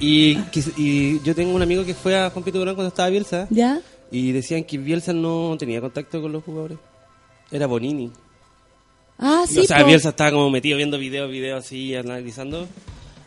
Y, 0.00 0.38
y 0.76 1.20
yo 1.22 1.34
tengo 1.34 1.54
un 1.54 1.62
amigo 1.62 1.84
que 1.84 1.94
fue 1.94 2.16
a 2.18 2.30
Juan 2.30 2.44
Pito 2.44 2.58
Durán 2.58 2.74
cuando 2.74 2.88
estaba 2.88 3.08
Bielsa 3.08 3.46
¿Ya? 3.50 3.80
y 4.10 4.32
decían 4.32 4.64
que 4.64 4.76
Bielsa 4.78 5.12
no 5.12 5.56
tenía 5.58 5.80
contacto 5.80 6.20
con 6.20 6.32
los 6.32 6.42
jugadores. 6.44 6.78
Era 7.50 7.66
Bonini. 7.66 8.10
Ah, 9.18 9.44
sí, 9.48 9.60
o 9.60 9.64
sea. 9.64 9.82
Bielsa 9.84 10.10
estaba 10.10 10.32
como 10.32 10.50
metido 10.50 10.76
viendo 10.76 10.98
videos, 10.98 11.30
videos 11.30 11.64
así, 11.64 11.94
analizando. 11.94 12.66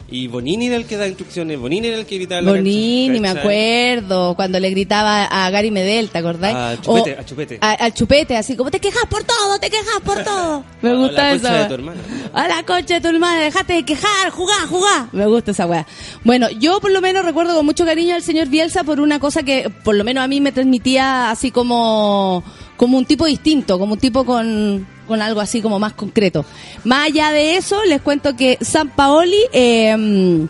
Y 0.10 0.28
Bonini 0.28 0.68
era 0.68 0.78
el 0.78 0.86
que 0.86 0.96
da 0.96 1.06
instrucciones, 1.06 1.60
Bonini 1.60 1.86
era 1.90 1.98
el 1.98 2.06
que 2.06 2.16
gritaba 2.16 2.40
la 2.42 2.52
Bonini, 2.52 3.08
cancha, 3.20 3.34
me 3.34 3.40
acuerdo, 3.42 4.36
cuando 4.38 4.58
le 4.58 4.70
gritaba 4.70 5.26
a 5.26 5.50
Gary 5.50 5.70
Medel, 5.70 6.10
¿te 6.10 6.20
acordás? 6.20 6.56
A 6.56 6.82
Chupete, 6.82 7.14
O- 7.14 7.20
a 7.20 7.26
Chupete. 7.26 7.58
a- 7.60 7.72
al 7.74 7.94
chupete, 7.94 8.38
así 8.38 8.56
como 8.56 8.72
te 8.72 8.80
quejas 8.80 9.04
por 9.10 9.26
todo, 9.26 9.60
te 9.60 9.70
quejas 9.70 10.00
por 10.06 10.24
todo. 10.24 10.64
Me 10.82 10.92
A 10.92 10.94
gusta 10.94 11.24
la 11.24 11.32
eso. 11.34 11.42
concha 11.44 11.60
de 11.62 11.66
tu 11.68 11.74
hermana. 11.74 12.02
A 12.34 12.48
la 12.48 12.64
concha 12.64 12.94
de 12.94 13.02
tu 13.02 13.08
hermana, 13.10 13.42
dejate 13.42 13.74
de 13.74 13.84
quejar, 13.84 14.30
jugá, 14.32 14.56
jugá. 14.70 15.10
Me 15.12 15.26
gusta 15.26 15.52
esa 15.52 15.66
weá. 15.66 15.86
Bueno, 16.24 16.50
yo 16.52 16.80
por 16.80 16.92
lo 16.92 17.02
menos 17.02 17.26
recuerdo 17.26 17.54
con 17.54 17.66
mucho 17.66 17.84
cariño 17.84 18.16
al 18.16 18.24
señor 18.24 18.48
Bielsa 18.48 18.86
por 18.86 19.02
una 19.02 19.20
cosa 19.20 19.44
que 19.44 19.70
por 19.84 19.94
lo 19.96 20.06
menos 20.06 20.24
a 20.24 20.30
mí 20.30 20.40
me 20.40 20.54
transmitía 20.54 21.32
así 21.32 21.52
como, 21.52 22.46
como 22.78 22.98
un 22.98 23.06
tipo 23.06 23.26
distinto, 23.26 23.78
como 23.78 23.94
un 23.94 24.00
tipo 24.00 24.24
con, 24.26 24.88
con 25.08 25.22
algo 25.22 25.42
así 25.42 25.62
como 25.62 25.80
más 25.80 25.94
concreto. 25.94 26.46
Más 26.84 27.08
allá 27.08 27.32
de 27.32 27.58
eso, 27.58 27.84
les 27.86 28.02
cuento 28.02 28.36
que 28.36 28.58
San 28.62 28.90
Paoli, 28.90 29.40
eh, 29.52 30.48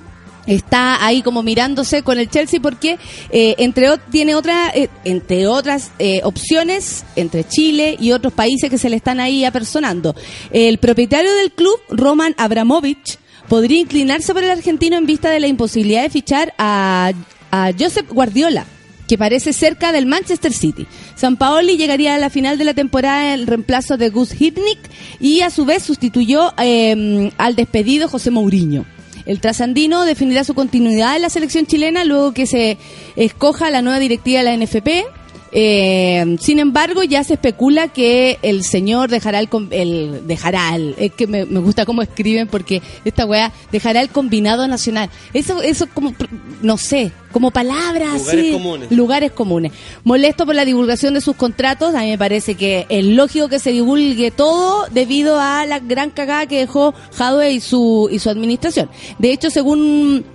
está 0.47 1.05
ahí 1.05 1.21
como 1.21 1.43
mirándose 1.43 2.01
con 2.01 2.17
el 2.17 2.29
Chelsea 2.29 2.59
porque 2.59 2.97
eh, 3.29 3.55
entre 3.59 3.89
tiene 4.09 4.33
otra 4.33 4.71
eh, 4.73 4.89
entre 5.03 5.45
otras 5.45 5.91
eh, 5.99 6.21
opciones 6.23 7.05
entre 7.15 7.43
Chile 7.43 7.97
y 7.99 8.13
otros 8.13 8.33
países 8.33 8.69
que 8.69 8.77
se 8.77 8.89
le 8.89 8.95
están 8.95 9.19
ahí 9.19 9.45
apersonando. 9.45 10.15
El 10.51 10.79
propietario 10.79 11.33
del 11.35 11.51
club, 11.51 11.77
Roman 11.89 12.33
Abramovich, 12.37 13.19
podría 13.47 13.79
inclinarse 13.79 14.33
por 14.33 14.43
el 14.43 14.49
argentino 14.49 14.97
en 14.97 15.05
vista 15.05 15.29
de 15.29 15.39
la 15.39 15.47
imposibilidad 15.47 16.03
de 16.03 16.09
fichar 16.09 16.53
a, 16.57 17.11
a 17.51 17.71
Josep 17.77 18.09
Guardiola 18.11 18.65
que 19.08 19.17
parece 19.17 19.54
cerca 19.54 19.91
del 19.91 20.06
Manchester 20.06 20.54
City. 20.54 20.86
San 21.15 21.38
Paoli 21.38 21.78
llegaría 21.78 22.15
a 22.15 22.20
la 22.20 22.30
final 22.30 22.58
de 22.58 22.65
la 22.65 22.74
temporada 22.74 23.34
en 23.34 23.39
el 23.39 23.48
reemplazo 23.48 23.98
de 23.98 24.10
Gus 24.10 24.39
Hiddink 24.39 24.80
y 25.20 25.41
a 25.41 25.50
su 25.50 25.65
vez 25.65 25.84
sustituyó 25.84 26.54
eh, 26.58 27.32
al 27.38 27.56
despedido 27.56 28.10
José 28.10 28.32
Mourinho. 28.32 28.86
El 29.26 29.41
trasandino 29.41 30.06
definirá 30.06 30.46
su 30.46 30.54
continuidad 30.54 31.17
en 31.17 31.22
la 31.22 31.30
selección 31.30 31.65
chilena 31.65 32.06
luego 32.06 32.34
que 32.34 32.46
se 32.46 32.78
escoja 33.17 33.70
la 33.70 33.82
nueva 33.82 34.00
directiva 34.00 34.41
de 34.41 34.46
la 34.46 34.56
NFP 34.56 35.06
Eh, 35.51 36.36
sin 36.39 36.60
embargo, 36.60 37.03
ya 37.03 37.23
se 37.23 37.33
especula 37.33 37.88
que 37.88 38.38
el 38.41 38.63
señor 38.63 39.10
dejará 39.10 39.39
el, 39.39 39.49
el 39.71 40.27
dejará 40.27 40.75
el, 40.75 40.95
es 40.97 41.12
que 41.13 41.27
me, 41.27 41.45
me 41.45 41.60
gusta 41.60 41.86
cómo 41.86 42.01
escriben 42.01 42.47
porque 42.47 42.81
esta 43.05 43.25
weá 43.25 43.51
dejará 43.71 44.01
el 44.01 44.10
combinado 44.10 44.67
nacional. 44.67 45.10
Eso, 45.33 45.62
eso 45.62 45.88
como, 45.93 46.13
no 46.62 46.77
sé, 46.77 47.12
como 47.31 47.51
palabras 47.51 48.19
Lugares 48.19 48.41
así, 48.41 48.51
comunes. 48.51 48.91
lugares 48.91 49.31
comunes. 49.31 49.71
Molesto 50.03 50.45
por 50.45 50.55
la 50.55 50.65
divulgación 50.65 51.13
de 51.13 51.21
sus 51.21 51.36
contratos, 51.36 51.95
a 51.95 52.01
mí 52.01 52.10
me 52.10 52.17
parece 52.17 52.55
que 52.55 52.86
es 52.89 53.05
lógico 53.05 53.47
que 53.47 53.60
se 53.60 53.71
divulgue 53.71 54.31
todo 54.31 54.88
debido 54.91 55.39
a 55.39 55.65
la 55.65 55.79
gran 55.79 56.10
cagada 56.10 56.45
que 56.47 56.60
dejó 56.60 56.93
Jadwe 57.15 57.51
y 57.51 57.60
su, 57.60 58.10
y 58.12 58.19
su 58.19 58.29
administración. 58.29 58.89
De 59.19 59.31
hecho, 59.31 59.49
según 59.49 60.25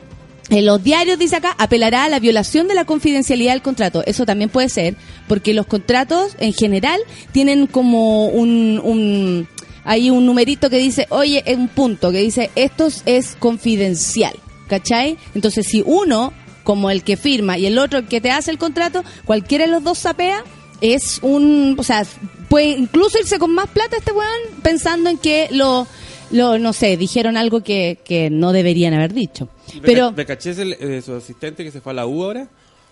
en 0.53 0.67
los 0.67 0.85
diarios 0.85 1.19
dice 1.19 1.37
acá, 1.37 1.55
apelará 1.59 2.05
a 2.05 2.09
la 2.09 2.21
violación 2.21 2.69
de 2.69 2.75
la 2.75 2.85
confidencialidad 2.85 3.53
del 3.53 3.63
contrato. 3.63 4.03
Eso 4.05 4.27
también 4.27 4.51
puede 4.51 4.69
ser, 4.69 4.97
porque 5.27 5.55
los 5.55 5.67
contratos 5.67 6.37
en 6.39 6.53
general 6.53 7.01
tienen 7.33 7.67
como 7.67 8.27
un, 8.27 8.81
un 8.85 9.49
hay 9.85 10.11
un 10.11 10.27
numerito 10.27 10.71
que 10.71 10.79
dice, 10.79 11.07
oye, 11.09 11.43
es 11.47 11.57
un 11.57 11.69
punto 11.69 12.13
que 12.13 12.19
dice, 12.19 12.51
esto 12.55 12.89
es 13.07 13.35
confidencial, 13.39 14.35
¿cachai? 14.69 15.17
Entonces, 15.35 15.67
si 15.67 15.83
uno, 15.87 16.33
como 16.65 16.91
el 16.91 17.03
que 17.03 17.17
firma, 17.17 17.59
y 17.59 17.67
el 17.67 17.79
otro 17.79 18.01
el 18.01 18.07
que 18.07 18.21
te 18.21 18.31
hace 18.31 18.51
el 18.51 18.59
contrato, 18.59 19.05
cualquiera 19.25 19.65
de 19.65 19.73
los 19.73 19.83
dos 19.83 19.99
sapea, 19.99 20.45
es 20.83 21.19
un, 21.23 21.77
o 21.79 21.83
sea, 21.83 22.05
puede 22.49 22.71
incluso 22.71 23.19
irse 23.19 23.39
con 23.39 23.55
más 23.55 23.69
plata 23.71 23.97
este 23.97 24.13
weón 24.13 24.61
pensando 24.63 25.09
en 25.09 25.17
que 25.17 25.49
lo, 25.51 25.87
lo 26.33 26.59
no 26.59 26.73
sé, 26.73 26.97
dijeron 26.97 27.37
algo 27.37 27.63
que, 27.63 27.99
que 28.05 28.29
no 28.31 28.53
deberían 28.53 28.95
haber 28.95 29.13
dicho. 29.15 29.49
Pero, 29.83 30.13
Becachés, 30.13 30.59
el, 30.59 30.73
eh, 30.75 31.01
su 31.05 31.15
asistente 31.15 31.63
que 31.65 31.71
se 31.71 31.81
fue 31.81 31.93
a 31.93 31.95
la 31.95 32.07
U 32.07 32.25
ahora, 32.25 32.49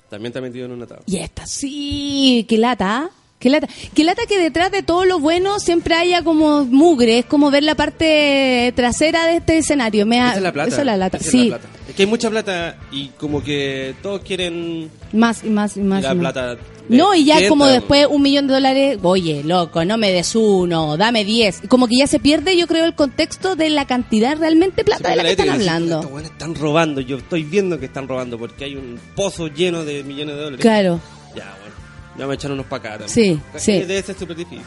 también 0.09 0.31
está 0.31 0.40
metido 0.40 0.66
en 0.66 0.72
un 0.72 0.83
atado. 0.83 1.03
y 1.07 1.16
esta 1.16 1.46
sí, 1.46 2.44
qué 2.48 2.59
lata. 2.59 3.11
Qué 3.38 3.48
lata. 3.48 3.68
Qué 3.94 4.05
lata 4.05 4.20
que 4.29 4.38
detrás 4.38 4.70
de 4.70 4.83
todo 4.83 5.07
lo 5.07 5.18
bueno 5.18 5.59
siempre 5.61 5.94
haya 5.94 6.22
como 6.22 6.66
mugre, 6.66 7.20
es 7.20 7.24
como 7.24 7.50
ver 7.50 7.62
la 7.62 7.74
parte 7.74 8.70
trasera 8.76 9.26
de 9.29 9.37
este 9.37 9.57
escenario. 9.57 10.05
Me 10.05 10.20
ha- 10.20 10.29
Esa 10.29 10.37
es 10.37 10.42
la 10.42 10.53
plata. 10.53 10.68
Eso 10.68 10.81
es 10.81 10.85
la 10.87 10.96
lata, 10.98 11.16
esa 11.16 11.26
es 11.26 11.33
sí. 11.33 11.48
la 11.48 11.59
plata. 11.59 11.74
Es 11.88 11.94
que 11.94 12.03
hay 12.03 12.07
mucha 12.09 12.29
plata 12.29 12.76
y 12.92 13.07
como 13.16 13.42
que 13.42 13.94
todos 14.03 14.20
quieren 14.20 14.90
Más 15.14 15.42
y 15.42 15.48
más 15.48 15.79
y 15.79 15.81
más. 15.81 16.03
la 16.03 16.12
y 16.12 16.16
más. 16.16 16.33
plata. 16.35 16.59
No, 16.96 17.14
y 17.14 17.24
ya 17.24 17.48
como 17.48 17.66
después 17.66 18.07
un 18.11 18.22
millón 18.22 18.46
de 18.46 18.55
dólares, 18.55 18.98
oye, 19.03 19.42
loco, 19.44 19.85
no 19.85 19.96
me 19.96 20.11
des 20.11 20.35
uno, 20.35 20.96
dame 20.96 21.24
diez. 21.24 21.62
Como 21.68 21.87
que 21.88 21.96
ya 21.96 22.07
se 22.07 22.18
pierde, 22.18 22.57
yo 22.57 22.66
creo, 22.66 22.85
el 22.85 22.94
contexto 22.94 23.57
de 23.57 23.70
la 23.70 23.87
cantidad 23.87 24.37
realmente 24.37 24.85
plata 24.85 25.11
de 25.11 25.16
la 25.16 25.22
que 25.22 25.31
están 25.31 25.50
hablando. 25.50 26.00
Estos 26.00 26.22
están 26.24 26.55
robando, 26.55 27.00
yo 27.00 27.18
estoy 27.18 27.44
viendo 27.44 27.79
que 27.79 27.87
están 27.87 28.09
robando 28.09 28.38
porque 28.38 28.64
hay 28.64 28.76
un 28.76 28.98
pozo 29.14 29.48
lleno 29.48 29.85
de 29.85 30.03
millones 30.05 30.35
de 30.37 30.42
dólares. 30.42 30.61
Claro. 30.61 31.00
Ya, 31.35 31.57
bueno, 31.61 31.74
ya 32.18 32.26
me 32.26 32.35
echaron 32.35 32.55
unos 32.59 32.66
para 32.66 32.94
acá. 32.94 33.05
también. 33.05 33.40
Sí, 33.55 33.59
sí. 33.59 33.72
Debe 33.81 34.03
ser 34.03 34.18
súper 34.18 34.37
difícil. 34.37 34.64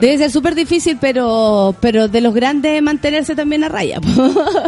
Debe 0.00 0.18
ser 0.18 0.30
súper 0.30 0.54
difícil, 0.54 0.98
pero, 1.00 1.76
pero 1.80 2.08
de 2.08 2.20
los 2.20 2.34
grandes 2.34 2.82
mantenerse 2.82 3.36
también 3.36 3.62
a 3.62 3.68
raya. 3.68 4.00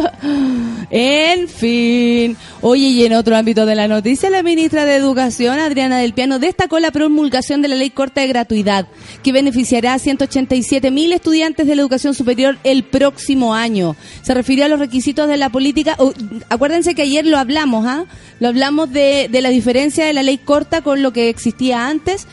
en 0.91 1.47
fin. 1.47 2.37
Oye, 2.61 2.87
y 2.87 3.05
en 3.05 3.13
otro 3.13 3.35
ámbito 3.35 3.65
de 3.65 3.75
la 3.75 3.87
noticia, 3.87 4.29
la 4.29 4.43
ministra 4.43 4.85
de 4.85 4.95
Educación, 4.95 5.59
Adriana 5.59 5.97
del 5.97 6.13
Piano, 6.13 6.39
destacó 6.39 6.79
la 6.79 6.91
promulgación 6.91 7.61
de 7.61 7.67
la 7.67 7.75
ley 7.75 7.89
corta 7.89 8.21
de 8.21 8.27
gratuidad, 8.27 8.87
que 9.23 9.31
beneficiará 9.31 9.95
a 9.95 9.99
187 9.99 10.91
mil 10.91 11.11
estudiantes 11.11 11.67
de 11.67 11.75
la 11.75 11.81
educación 11.81 12.13
superior 12.13 12.57
el 12.63 12.83
próximo 12.83 13.55
año. 13.55 13.95
Se 14.21 14.33
refirió 14.33 14.65
a 14.65 14.69
los 14.69 14.79
requisitos 14.79 15.27
de 15.27 15.37
la 15.37 15.49
política. 15.49 15.95
oh, 15.97 16.13
acuérdense 16.49 16.95
que 16.95 17.01
ayer 17.01 17.25
lo 17.25 17.37
hablamos, 17.37 17.85
¿ah? 17.87 18.05
Lo 18.39 18.47
hablamos 18.47 18.91
de, 18.91 19.27
de 19.29 19.41
la 19.41 19.49
diferencia 19.49 20.05
de 20.05 20.13
la 20.13 20.23
ley 20.23 20.37
corta 20.37 20.81
con 20.81 21.01
lo 21.01 21.11
que 21.11 21.29
existía 21.29 21.87
antes. 21.87 22.27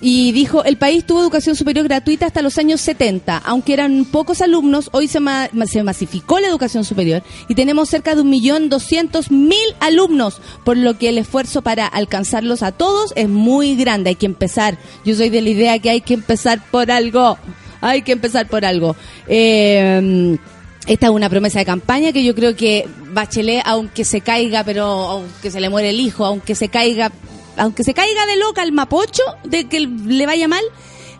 Y 0.00 0.32
dijo, 0.32 0.62
el 0.64 0.76
país 0.76 1.04
tuvo 1.06 1.22
educación 1.22 1.56
superior 1.56 1.84
gratuita 1.88 2.26
hasta 2.26 2.42
los 2.42 2.58
años 2.58 2.82
70. 2.82 3.38
Aunque 3.38 3.72
eran 3.72 4.04
pocos 4.04 4.42
alumnos, 4.42 4.90
hoy 4.92 5.08
se, 5.08 5.20
ma- 5.20 5.48
se 5.66 5.82
masificó 5.82 6.38
la 6.38 6.48
educación 6.48 6.84
superior 6.84 7.22
y 7.48 7.54
tenemos 7.54 7.88
cerca 7.88 8.14
de 8.14 8.20
un 8.20 8.28
millón 8.28 8.68
doscientos 8.68 9.30
mil 9.30 9.56
alumnos, 9.80 10.40
por 10.64 10.76
lo 10.76 10.98
que 10.98 11.08
el 11.08 11.16
esfuerzo 11.16 11.62
para 11.62 11.86
alcanzarlos 11.86 12.62
a 12.62 12.72
todos 12.72 13.14
es 13.16 13.28
muy 13.30 13.74
grande. 13.74 14.10
Hay 14.10 14.16
que 14.16 14.26
empezar. 14.26 14.76
Yo 15.04 15.14
soy 15.14 15.30
de 15.30 15.40
la 15.40 15.48
idea 15.48 15.78
que 15.78 15.88
hay 15.90 16.02
que 16.02 16.14
empezar 16.14 16.60
por 16.70 16.90
algo. 16.90 17.38
Hay 17.80 18.02
que 18.02 18.12
empezar 18.12 18.48
por 18.48 18.66
algo. 18.66 18.96
Eh, 19.28 20.36
esta 20.86 21.06
es 21.06 21.12
una 21.12 21.28
promesa 21.30 21.58
de 21.58 21.64
campaña 21.64 22.12
que 22.12 22.22
yo 22.22 22.34
creo 22.34 22.54
que 22.54 22.86
Bachelet, 23.12 23.62
aunque 23.64 24.04
se 24.04 24.20
caiga, 24.20 24.62
pero 24.62 24.84
aunque 24.84 25.50
se 25.50 25.60
le 25.60 25.68
muere 25.68 25.90
el 25.90 26.00
hijo, 26.00 26.24
aunque 26.24 26.54
se 26.54 26.68
caiga, 26.68 27.10
aunque 27.56 27.84
se 27.84 27.94
caiga 27.94 28.26
de 28.26 28.36
loca 28.36 28.62
el 28.62 28.72
mapocho, 28.72 29.22
de 29.44 29.68
que 29.68 29.80
le 29.80 30.26
vaya 30.26 30.48
mal, 30.48 30.64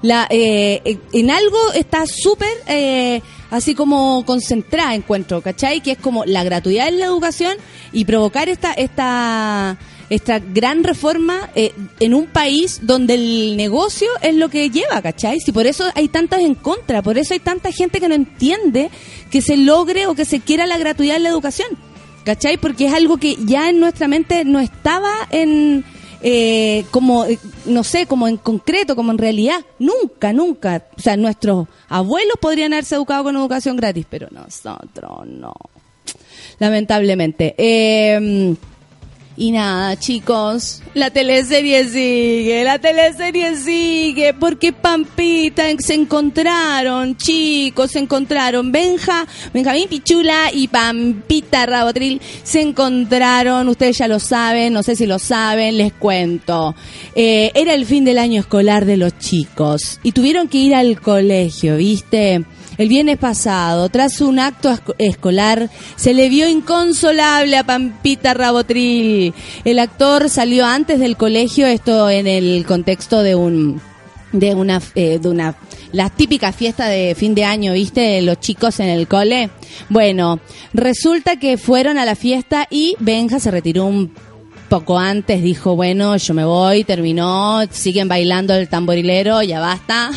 la, 0.03 0.27
eh, 0.31 0.99
en 1.13 1.31
algo 1.31 1.59
está 1.75 2.05
súper 2.07 2.53
eh, 2.69 3.23
así 3.51 3.75
como 3.75 4.25
concentrada, 4.25 4.95
encuentro, 4.95 5.41
¿cachai? 5.41 5.81
Que 5.81 5.93
es 5.93 5.99
como 5.99 6.25
la 6.25 6.45
gratuidad 6.45 6.89
en 6.89 7.01
la 7.01 7.07
educación 7.07 7.57
y 7.93 8.05
provocar 8.05 8.49
esta, 8.49 8.73
esta, 8.73 9.79
esta 10.11 10.39
gran 10.39 10.85
reforma 10.85 11.51
eh, 11.55 11.73
en 12.01 12.15
un 12.15 12.27
país 12.27 12.81
donde 12.83 13.15
el 13.15 13.57
negocio 13.57 14.09
es 14.23 14.35
lo 14.35 14.49
que 14.49 14.71
lleva, 14.71 15.01
¿cachai? 15.03 15.41
Si 15.41 15.53
por 15.53 15.67
eso 15.67 15.85
hay 15.95 16.09
tantas 16.09 16.41
en 16.41 16.55
contra, 16.55 17.03
por 17.03 17.19
eso 17.19 17.35
hay 17.35 17.41
tanta 17.41 17.73
gente 17.73 18.01
que 18.01 18.09
no 18.09 18.15
entiende 18.15 18.91
que 19.31 19.43
se 19.43 19.57
logre 19.57 20.07
o 20.07 20.15
que 20.15 20.25
se 20.25 20.41
quiera 20.41 20.67
la 20.67 20.79
gratuidad 20.79 21.17
en 21.17 21.25
la 21.25 21.31
educación, 21.31 21.69
¿cachai? 22.25 22.59
Porque 22.59 22.87
es 22.87 22.95
algo 22.95 23.17
que 23.17 23.37
ya 23.45 23.71
en 23.71 23.81
nuestra 23.81 24.09
mente 24.09 24.45
no 24.45 24.61
estaba 24.61 25.13
en... 25.31 25.85
eh, 26.23 26.85
como, 26.91 27.25
eh, 27.25 27.39
no 27.67 27.85
sé, 27.85 28.07
como 28.07 28.29
en 28.29 28.37
concreto, 28.37 28.97
como 28.97 29.13
en 29.13 29.19
realidad, 29.19 29.61
nunca, 29.79 30.33
nunca. 30.33 30.85
O 30.97 31.01
sea, 31.01 31.17
nuestros 31.17 31.69
abuelos 31.89 32.37
podrían 32.41 32.73
haberse 32.73 32.95
educado 32.95 33.25
con 33.25 33.37
educación 33.37 33.77
gratis, 33.77 34.07
pero 34.09 34.29
nosotros 34.31 35.27
no 35.27 35.55
lamentablemente. 36.59 37.55
Eh, 37.59 38.57
y 39.37 39.51
nada, 39.51 39.97
chicos, 39.99 40.83
la 40.95 41.11
teleserie 41.11 41.85
sigue, 41.85 42.65
la 42.65 42.79
teleserie 42.79 43.55
sigue, 43.57 44.33
porque 44.33 44.73
Pampita 44.73 45.65
se 45.79 45.95
encontraron, 45.95 47.17
chicos, 47.17 47.91
se 47.91 47.99
encontraron, 47.99 48.73
Benja, 48.73 49.27
Benjamín 49.53 49.89
Pichula 49.89 50.51
y 50.53 50.69
Pampita 50.69 51.67
Rabotril 51.67 52.21
se 52.43 52.63
encontraron, 52.63 53.69
ustedes 53.69 53.99
ya 53.99 54.09
lo 54.09 54.19
saben, 54.19 54.73
no 54.73 54.83
sé 54.83 54.97
si 54.97 55.07
lo 55.07 55.19
saben, 55.19 55.77
les 55.77 55.93
cuento. 55.93 56.75
Eh, 57.15 57.53
era 57.55 57.75
el 57.75 57.85
fin 57.85 58.05
del 58.05 58.19
año 58.19 58.41
escolar 58.41 58.87
de 58.87 58.97
los 58.97 59.19
chicos 59.19 60.01
y 60.03 60.13
tuvieron 60.13 60.49
que 60.49 60.59
ir 60.59 60.75
al 60.75 61.01
colegio, 61.01 61.77
¿viste? 61.77 62.45
El 62.79 62.89
viernes 62.89 63.17
pasado, 63.19 63.89
tras 63.89 64.21
un 64.21 64.39
acto 64.39 64.71
esco- 64.71 64.95
escolar, 64.99 65.71
se 65.97 66.13
le 66.15 66.29
vio 66.29 66.49
inconsolable 66.49 67.57
a 67.57 67.65
Pampita 67.65 68.35
Rabotril. 68.35 69.33
El 69.65 69.79
actor 69.79 70.29
salió 70.29 70.67
antes 70.67 70.99
del 71.01 71.17
colegio, 71.17 71.67
esto 71.67 72.11
en 72.11 72.27
el 72.27 72.65
contexto 72.67 73.23
de 73.23 73.35
un 73.35 73.81
de 74.33 74.55
una 74.55 74.83
eh, 74.95 75.19
de 75.21 75.29
una 75.29 75.55
la 75.93 76.11
típica 76.11 76.53
fiesta 76.53 76.89
de 76.89 77.15
fin 77.15 77.35
de 77.35 77.45
año, 77.45 77.73
¿viste? 77.73 78.21
Los 78.21 78.41
chicos 78.41 78.81
en 78.81 78.89
el 78.89 79.07
cole. 79.07 79.49
Bueno, 79.89 80.41
resulta 80.75 81.37
que 81.37 81.57
fueron 81.57 81.97
a 81.97 82.05
la 82.05 82.17
fiesta 82.17 82.67
y 82.69 82.97
Benja 82.99 83.41
se 83.41 83.51
retiró 83.51 83.87
un 83.87 84.13
poco 84.69 84.99
antes 84.99 85.43
dijo, 85.43 85.77
bueno, 85.77 86.17
yo 86.17 86.35
me 86.35 86.45
voy, 86.45 86.85
terminó, 86.85 87.63
siguen 87.71 88.09
bailando 88.09 88.55
el 88.55 88.69
tamborilero, 88.69 89.43
ya 89.43 89.61
basta, 89.61 90.11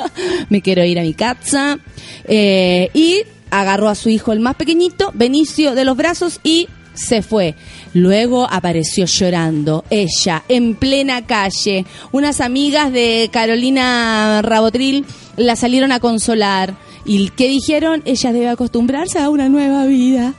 me 0.48 0.62
quiero 0.62 0.84
ir 0.84 0.98
a 0.98 1.02
mi 1.02 1.14
casa. 1.14 1.78
Eh, 2.24 2.90
y 2.94 3.22
agarró 3.50 3.88
a 3.88 3.94
su 3.94 4.08
hijo, 4.08 4.32
el 4.32 4.40
más 4.40 4.56
pequeñito, 4.56 5.10
Benicio, 5.14 5.74
de 5.74 5.84
los 5.84 5.96
brazos 5.96 6.40
y 6.42 6.68
se 6.94 7.22
fue. 7.22 7.54
Luego 7.94 8.46
apareció 8.50 9.06
llorando, 9.06 9.84
ella, 9.90 10.42
en 10.48 10.74
plena 10.74 11.26
calle. 11.26 11.84
Unas 12.12 12.40
amigas 12.40 12.92
de 12.92 13.28
Carolina 13.32 14.40
Rabotril 14.42 15.04
la 15.36 15.56
salieron 15.56 15.92
a 15.92 16.00
consolar. 16.00 16.74
¿Y 17.04 17.30
qué 17.30 17.48
dijeron? 17.48 18.02
Ella 18.04 18.32
debe 18.32 18.48
acostumbrarse 18.48 19.18
a 19.18 19.28
una 19.28 19.48
nueva 19.48 19.84
vida. 19.86 20.34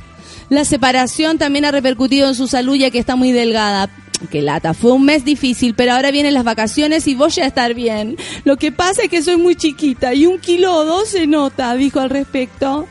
La 0.49 0.65
separación 0.65 1.37
también 1.37 1.65
ha 1.65 1.71
repercutido 1.71 2.27
en 2.27 2.35
su 2.35 2.47
salud 2.47 2.75
ya 2.75 2.91
que 2.91 2.99
está 2.99 3.15
muy 3.15 3.31
delgada. 3.31 3.89
Que 4.31 4.41
lata, 4.41 4.73
fue 4.73 4.93
un 4.93 5.03
mes 5.03 5.25
difícil, 5.25 5.75
pero 5.75 5.93
ahora 5.93 6.11
vienen 6.11 6.33
las 6.33 6.45
vacaciones 6.45 7.07
y 7.07 7.15
voy 7.15 7.31
a 7.41 7.45
estar 7.45 7.73
bien. 7.73 8.15
Lo 8.45 8.55
que 8.55 8.71
pasa 8.71 9.03
es 9.03 9.09
que 9.09 9.21
soy 9.21 9.37
muy 9.37 9.55
chiquita 9.55 10.13
y 10.13 10.25
un 10.25 10.39
kilo 10.39 10.73
o 10.73 10.85
dos 10.85 11.09
se 11.09 11.27
nota, 11.27 11.75
dijo 11.75 11.99
al 11.99 12.09
respecto. 12.09 12.87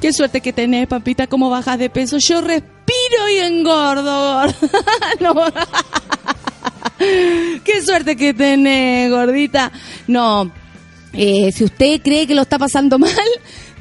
Qué 0.00 0.12
suerte 0.12 0.40
que 0.40 0.52
tenés, 0.52 0.86
papita, 0.86 1.26
cómo 1.26 1.50
bajas 1.50 1.78
de 1.78 1.90
peso. 1.90 2.18
Yo 2.18 2.40
respiro 2.40 3.28
y 3.34 3.38
engordo. 3.38 4.02
gorda. 4.02 4.54
No. 5.20 5.34
Qué 6.98 7.82
suerte 7.84 8.16
que 8.16 8.32
tenés, 8.32 9.10
gordita. 9.10 9.72
No, 10.06 10.50
eh, 11.12 11.50
si 11.50 11.64
usted 11.64 12.02
cree 12.02 12.26
que 12.26 12.34
lo 12.34 12.42
está 12.42 12.58
pasando 12.58 12.98
mal, 12.98 13.10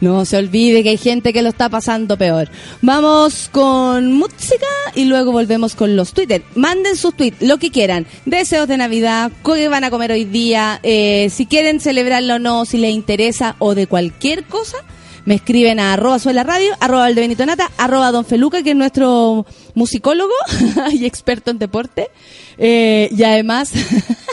No 0.02 0.26
se 0.26 0.38
olvide 0.38 0.84
que 0.84 0.90
hay 0.90 0.98
gente 0.98 1.32
que 1.32 1.42
lo 1.42 1.50
está 1.50 1.70
pasando 1.70 2.18
peor. 2.18 2.50
Vamos 2.82 3.50
con 3.52 4.14
música 4.14 4.68
y 4.94 5.06
luego 5.06 5.32
volvemos 5.32 5.76
con 5.76 5.96
los 5.96 6.14
Twitter. 6.14 6.44
Manden 6.56 6.96
sus 6.96 7.16
tweets, 7.16 7.42
lo 7.42 7.58
que 7.58 7.72
quieran. 7.72 8.06
Deseos 8.26 8.68
de 8.68 8.78
Navidad, 8.78 9.32
qué 9.44 9.70
van 9.70 9.86
a 9.86 9.90
comer 9.90 10.12
hoy 10.12 10.26
día, 10.26 10.80
eh, 10.84 11.30
si 11.32 11.46
quieren 11.46 11.80
celebrarlo 11.80 12.36
o 12.36 12.40
no, 12.40 12.66
si 12.66 12.78
les 12.78 12.94
interesa 12.94 13.56
o 13.60 13.74
de 13.74 13.88
cualquier 13.88 14.44
cosa. 14.44 14.78
Me 15.24 15.36
escriben 15.36 15.80
a 15.80 15.94
arroba 15.94 16.20
suela 16.20 16.44
radio, 16.44 16.72
arroba 16.80 17.02
Valdebenito 17.02 17.46
Nata, 17.46 17.72
arroba 17.78 18.12
don 18.12 18.26
Feluca, 18.26 18.62
que 18.62 18.72
es 18.72 18.76
nuestro 18.76 19.46
musicólogo 19.74 20.34
y 20.92 21.06
experto 21.06 21.52
en 21.52 21.58
deporte. 21.58 22.10
Eh, 22.58 23.10
y 23.16 23.24
además... 23.24 23.72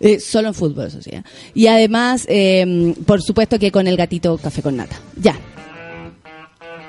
Eh, 0.00 0.20
solo 0.20 0.48
en 0.48 0.54
fútbol, 0.54 0.86
eso 0.86 1.00
sí. 1.00 1.10
¿eh? 1.10 1.22
Y 1.54 1.66
además, 1.66 2.26
eh, 2.28 2.94
por 3.06 3.22
supuesto 3.22 3.58
que 3.58 3.70
con 3.70 3.86
el 3.86 3.96
gatito 3.96 4.36
café 4.38 4.62
con 4.62 4.76
nata. 4.76 4.96
Ya. 5.20 5.36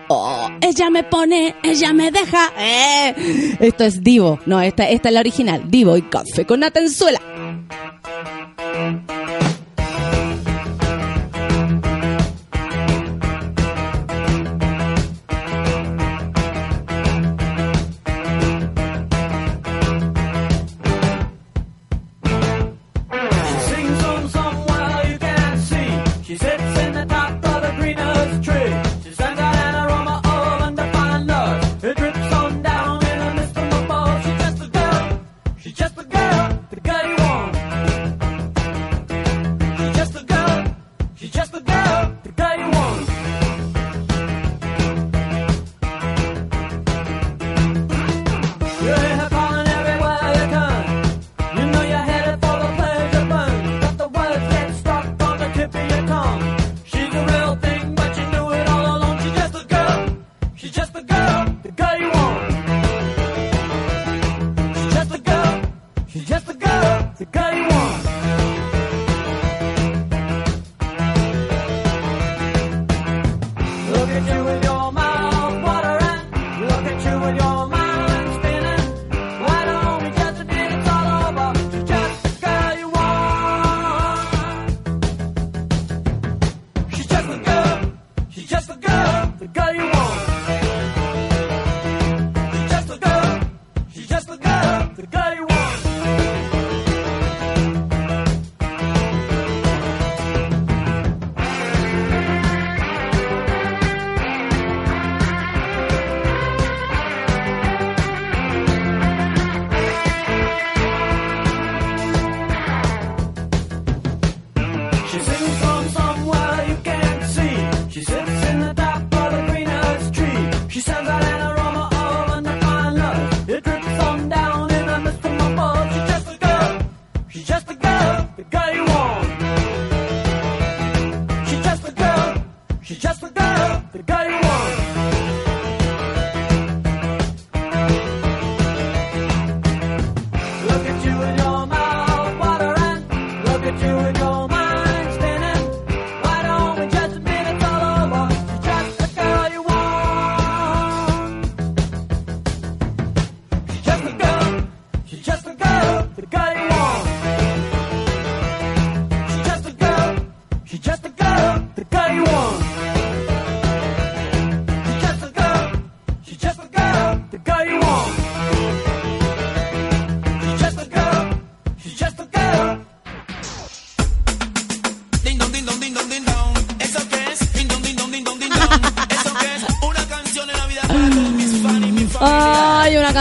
Oh, 0.07 0.49
ella 0.61 0.89
me 0.89 1.03
pone, 1.03 1.55
ella 1.63 1.93
me 1.93 2.11
deja. 2.11 2.51
Eh. 2.57 3.57
Esto 3.59 3.83
es 3.85 4.03
Divo. 4.03 4.39
No, 4.45 4.61
esta, 4.61 4.89
esta 4.89 5.09
es 5.09 5.13
la 5.13 5.19
original. 5.21 5.63
Divo 5.69 5.97
y 5.97 6.03
café 6.03 6.45
con 6.45 6.59
nata 6.59 6.79
en 6.79 6.89
suela. 6.89 7.19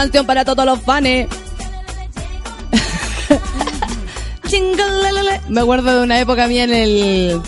Canción 0.05 0.25
para 0.27 0.45
todos 0.45 0.65
los 0.65 0.79
fans. 0.81 1.09
Me 5.49 5.61
acuerdo 5.61 5.97
de 5.97 6.03
una 6.03 6.19
época 6.19 6.47
mía 6.47 6.65
en 6.65 6.73
el 6.73 7.41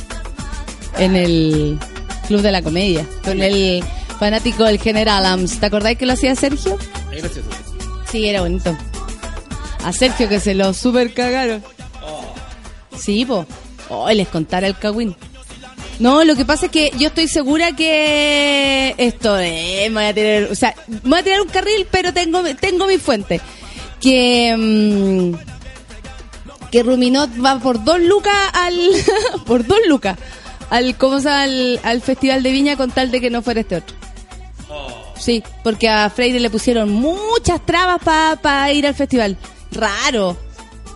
en 0.97 1.15
el 1.15 1.77
Club 2.27 2.41
de 2.41 2.51
la 2.51 2.63
Comedia 2.63 3.05
con 3.23 3.43
el 3.43 3.83
fanático 4.19 4.63
del 4.63 4.79
General 4.79 5.23
Adams. 5.23 5.59
¿Te 5.59 5.67
acordáis 5.67 5.99
que 5.99 6.07
lo 6.07 6.13
hacía 6.13 6.35
Sergio? 6.35 6.79
Sí, 8.11 8.27
era 8.27 8.41
bonito. 8.41 8.75
A 9.83 9.93
Sergio 9.93 10.27
que 10.27 10.39
se 10.39 10.55
lo 10.55 10.73
super 10.73 11.13
cagaron. 11.13 11.63
Sí, 12.97 13.23
po. 13.23 13.45
Hoy 13.89 14.15
les 14.15 14.27
contara 14.27 14.65
el 14.65 14.75
cagüín. 14.77 15.15
No, 15.99 16.23
lo 16.23 16.35
que 16.35 16.45
pasa 16.45 16.67
es 16.67 16.71
que 16.71 16.91
yo 16.97 17.07
estoy 17.07 17.27
segura 17.27 17.75
que 17.75 18.93
esto 18.97 19.39
eh, 19.39 19.87
me 19.89 20.01
voy 20.01 20.05
a 20.05 20.13
tener, 20.13 20.51
o 20.51 20.55
sea, 20.55 20.75
voy 21.03 21.19
a 21.19 21.23
tirar 21.23 21.41
un 21.41 21.47
carril, 21.47 21.87
pero 21.89 22.13
tengo 22.13 22.43
tengo 22.59 22.85
mi 22.85 22.97
fuente. 22.97 23.41
Que 23.99 24.55
mm, 24.55 25.33
que 26.69 26.83
Ruminot 26.83 27.31
va 27.43 27.59
por 27.59 27.83
dos 27.83 27.99
lucas 27.99 28.35
al 28.53 28.77
por 29.45 29.65
dos 29.65 29.79
lucas 29.87 30.17
al 30.69 30.95
cómo 30.97 31.19
se 31.19 31.29
al, 31.29 31.79
al 31.83 32.01
festival 32.01 32.43
de 32.43 32.51
Viña 32.51 32.77
con 32.77 32.91
tal 32.91 33.09
de 33.09 33.21
que 33.21 33.29
no 33.29 33.41
fuera 33.41 33.61
este 33.61 33.77
otro. 33.77 33.95
Sí, 35.17 35.43
porque 35.63 35.89
a 35.89 36.09
Freire 36.09 36.39
le 36.39 36.49
pusieron 36.49 36.91
muchas 36.91 37.65
trabas 37.65 37.99
para 38.03 38.71
ir 38.71 38.85
al 38.85 38.93
festival. 38.93 39.35
Raro, 39.71 40.37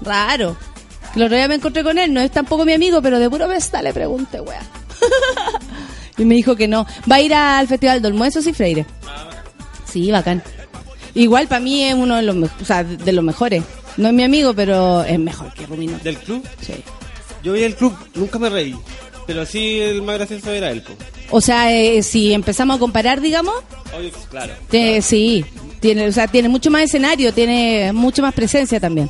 raro. 0.02 0.56
El 1.16 1.24
otro 1.24 1.36
día 1.36 1.48
me 1.48 1.56
encontré 1.56 1.84
con 1.84 1.98
él, 1.98 2.14
no 2.14 2.22
es 2.22 2.32
tampoco 2.32 2.64
mi 2.64 2.74
amigo, 2.74 3.02
pero 3.02 3.20
de 3.20 3.30
puro 3.30 3.48
besta 3.48 3.82
le 3.82 3.94
pregunté, 3.94 4.40
wea. 4.40 4.62
y 6.18 6.26
me 6.26 6.36
dijo 6.36 6.56
que 6.56 6.68
no. 6.68 6.86
Va 7.10 7.16
a 7.18 7.22
ir 7.22 7.34
al 7.34 7.68
Festival 7.68 8.02
del 8.02 8.14
Muesos 8.14 8.46
y 8.48 8.54
Freire. 8.54 8.86
Sí, 9.86 10.10
bacán. 10.12 10.42
Igual 11.14 11.48
para 11.48 11.60
mí 11.60 11.84
es 11.84 11.94
uno 11.96 12.16
de 12.16 12.22
los, 12.22 12.36
me- 12.36 12.48
o 12.48 12.66
sea, 12.66 12.84
de 12.84 13.12
los 13.12 13.24
mejores. 13.24 13.64
No 13.98 14.08
es 14.08 14.14
mi 14.14 14.24
amigo, 14.24 14.54
pero 14.54 15.04
es 15.04 15.20
mejor 15.20 15.54
que 15.54 15.66
Rumino. 15.66 15.98
¿Del 16.04 16.18
club? 16.18 16.46
Sí. 16.62 16.74
Yo 17.44 17.54
vi 17.54 17.64
el 17.64 17.76
club, 17.76 17.94
nunca 18.16 18.40
me 18.40 18.50
reí. 18.50 18.76
Pero 19.28 19.46
sí, 19.46 19.80
el 19.80 20.02
más 20.02 20.18
gracioso 20.18 20.52
era 20.52 20.72
él. 20.72 20.84
O 21.30 21.42
sea, 21.42 21.74
eh, 21.74 22.02
si 22.04 22.34
empezamos 22.34 22.78
a 22.78 22.80
comparar, 22.80 23.20
digamos, 23.22 23.54
Oye, 23.98 24.12
claro. 24.30 24.54
eh, 24.72 25.02
sí. 25.02 25.46
Tiene, 25.82 26.08
o 26.08 26.12
sea, 26.12 26.28
tiene 26.28 26.48
mucho 26.48 26.72
más 26.72 26.84
escenario, 26.84 27.34
tiene 27.34 27.92
mucho 27.92 28.22
más 28.22 28.34
presencia 28.34 28.80
también. 28.80 29.10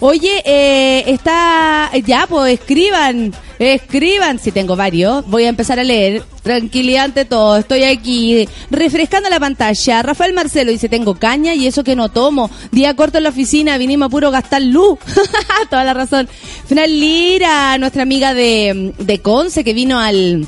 Oye, 0.00 0.42
eh, 0.44 1.04
está, 1.06 1.90
ya, 2.04 2.26
pues 2.26 2.58
escriban, 2.58 3.32
escriban, 3.58 4.38
si 4.38 4.50
tengo 4.50 4.76
varios, 4.76 5.26
voy 5.26 5.44
a 5.44 5.48
empezar 5.48 5.78
a 5.78 5.84
leer. 5.84 6.22
Tranquilidad 6.42 7.04
ante 7.04 7.24
todo, 7.24 7.56
estoy 7.56 7.84
aquí 7.84 8.48
refrescando 8.70 9.28
la 9.30 9.40
pantalla. 9.40 10.02
Rafael 10.02 10.32
Marcelo 10.32 10.70
dice, 10.70 10.88
tengo 10.88 11.14
caña 11.16 11.54
y 11.54 11.66
eso 11.66 11.84
que 11.84 11.96
no 11.96 12.10
tomo. 12.10 12.50
Día 12.72 12.94
corto 12.94 13.18
en 13.18 13.24
la 13.24 13.30
oficina, 13.30 13.78
vinimos 13.78 14.06
a 14.06 14.10
puro 14.10 14.30
gastar 14.30 14.62
luz. 14.62 14.98
Toda 15.70 15.84
la 15.84 15.94
razón. 15.94 16.28
Fran 16.66 16.90
Lira, 16.90 17.76
nuestra 17.78 18.02
amiga 18.02 18.34
de, 18.34 18.94
de 18.98 19.18
Conce, 19.20 19.64
que 19.64 19.74
vino 19.74 19.98
al 19.98 20.46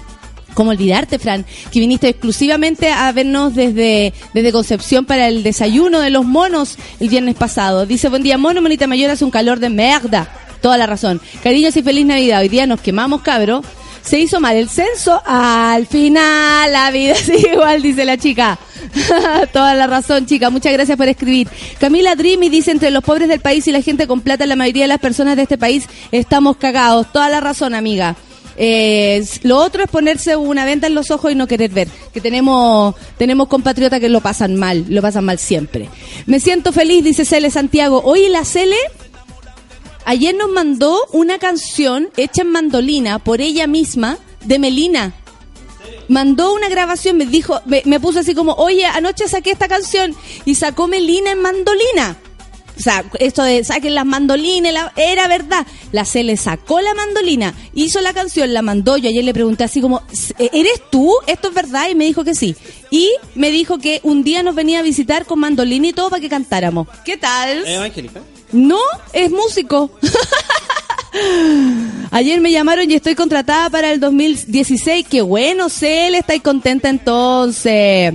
¿Cómo 0.59 0.73
olvidarte, 0.73 1.21
Fran? 1.21 1.47
Que 1.71 1.79
viniste 1.79 2.09
exclusivamente 2.09 2.91
a 2.91 3.13
vernos 3.13 3.55
desde, 3.55 4.13
desde 4.35 4.51
Concepción 4.51 5.05
para 5.05 5.29
el 5.29 5.45
desayuno 5.45 6.01
de 6.01 6.11
los 6.11 6.25
monos 6.25 6.79
el 6.99 7.09
viernes 7.09 7.37
pasado. 7.37 7.87
Dice, 7.87 8.09
buen 8.09 8.25
día, 8.25 8.39
mono, 8.39 8.61
monita 8.61 8.89
mayor, 8.89 9.13
hace 9.13 9.25
un 9.25 9.31
calor 9.31 9.61
de 9.61 9.69
merda. 9.69 10.29
Toda 10.61 10.77
la 10.77 10.89
razón. 10.89 11.21
Cariños 11.45 11.77
y 11.77 11.83
feliz 11.85 12.05
Navidad. 12.07 12.41
Hoy 12.41 12.49
día 12.49 12.67
nos 12.67 12.81
quemamos, 12.81 13.23
cabro. 13.23 13.63
Se 14.03 14.19
hizo 14.19 14.41
mal 14.41 14.57
el 14.57 14.69
censo. 14.69 15.23
Al 15.25 15.87
final, 15.87 16.73
la 16.73 16.91
vida 16.91 17.15
sigue 17.25 17.53
igual, 17.53 17.81
dice 17.81 18.05
la 18.05 18.17
chica. 18.17 18.59
Toda 19.53 19.75
la 19.75 19.87
razón, 19.87 20.27
chica. 20.27 20.51
Muchas 20.51 20.73
gracias 20.73 20.99
por 20.99 21.07
escribir. 21.07 21.47
Camila 21.79 22.17
Dreamy 22.17 22.49
dice, 22.49 22.73
entre 22.73 22.91
los 22.91 23.05
pobres 23.05 23.29
del 23.29 23.39
país 23.39 23.69
y 23.69 23.71
la 23.71 23.81
gente 23.81 24.09
con 24.09 24.23
plata, 24.23 24.45
la 24.45 24.57
mayoría 24.57 24.83
de 24.83 24.89
las 24.89 24.99
personas 24.99 25.37
de 25.37 25.43
este 25.43 25.57
país 25.57 25.85
estamos 26.11 26.57
cagados. 26.57 27.13
Toda 27.13 27.29
la 27.29 27.39
razón, 27.39 27.77
amiga. 27.77 28.17
Eh, 28.61 29.25
lo 29.45 29.59
otro 29.59 29.85
es 29.85 29.89
ponerse 29.89 30.35
una 30.35 30.65
venda 30.65 30.89
en 30.89 30.95
los 30.95 31.13
ojos 31.13 31.31
y 31.31 31.37
no 31.37 31.47
querer 31.47 31.71
ver. 31.71 31.89
Que 32.13 32.21
tenemos, 32.21 32.97
tenemos 33.17 33.47
compatriotas 33.47 34.01
que 34.01 34.09
lo 34.09 34.21
pasan 34.21 34.57
mal, 34.57 34.85
lo 34.89 35.01
pasan 35.01 35.25
mal 35.25 35.39
siempre. 35.39 35.89
Me 36.27 36.41
siento 36.41 36.73
feliz, 36.73 37.05
dice 37.05 37.25
Cele 37.25 37.51
Santiago. 37.51 38.03
Hoy 38.05 38.29
la 38.29 38.45
Cele 38.45 38.77
ayer 40.05 40.35
nos 40.35 40.51
mandó 40.51 40.99
una 41.13 41.39
canción 41.39 42.09
hecha 42.17 42.43
en 42.43 42.51
mandolina 42.51 43.21
por 43.21 43.41
ella 43.41 43.69
misma 43.69 44.19
de 44.45 44.59
Melina. 44.59 45.15
Mandó 46.09 46.53
una 46.53 46.69
grabación, 46.69 47.17
me 47.17 47.27
dijo, 47.27 47.61
me, 47.65 47.83
me 47.85 48.01
puso 48.01 48.21
así 48.21 48.35
como, 48.35 48.55
oye, 48.55 48.87
anoche 48.87 49.29
saqué 49.29 49.53
esta 49.53 49.69
canción 49.69 50.17
y 50.45 50.57
sacó 50.57 50.89
Melina 50.89 51.31
en 51.31 51.43
mandolina. 51.43 52.17
O 52.79 52.81
sea, 52.81 53.05
esto 53.19 53.43
de 53.43 53.65
saquen 53.65 53.97
las 53.97 54.07
mandolinas, 54.07 54.73
la- 54.73 54.93
era 54.97 55.27
verdad. 55.27 55.67
La 55.91 56.05
C 56.05 56.23
le 56.23 56.37
sacó 56.37 56.81
la 56.81 56.95
mandolina, 56.95 57.53
hizo 57.75 58.01
la 58.01 58.13
canción, 58.13 58.53
la 58.55 58.63
mandó. 58.63 58.97
Yo 58.97 59.09
ayer 59.09 59.25
le 59.25 59.35
pregunté 59.35 59.65
así 59.65 59.81
como, 59.81 60.03
¿eres 60.39 60.83
tú? 60.91 61.13
¿Esto 61.27 61.49
es 61.49 61.55
verdad? 61.55 61.89
Y 61.91 61.95
me 61.97 62.05
dijo 62.05 62.23
que 62.25 62.35
sí. 62.35 62.55
Y 62.91 63.11
me 63.35 63.51
dijo 63.51 63.79
que 63.79 64.01
un 64.05 64.23
día 64.23 64.43
nos 64.43 64.55
venía 64.55 64.79
a 64.79 64.83
visitar 64.83 65.27
con 65.27 65.41
mandolina 65.41 65.89
y 65.89 65.93
todo 65.93 66.11
para 66.11 66.21
que 66.21 66.29
cantáramos. 66.29 66.87
¿Qué 67.05 67.17
tal? 67.17 67.65
No, 68.53 68.79
es 69.13 69.31
músico. 69.31 69.91
Ayer 72.11 72.41
me 72.41 72.53
llamaron 72.53 72.91
y 72.91 72.95
estoy 72.95 73.15
contratada 73.15 73.71
para 73.71 73.93
el 73.93 74.01
2016. 74.01 75.07
Qué 75.09 75.23
bueno, 75.23 75.69
Cel, 75.69 76.15
estáis 76.15 76.43
contenta 76.43 76.89
entonces. 76.89 78.15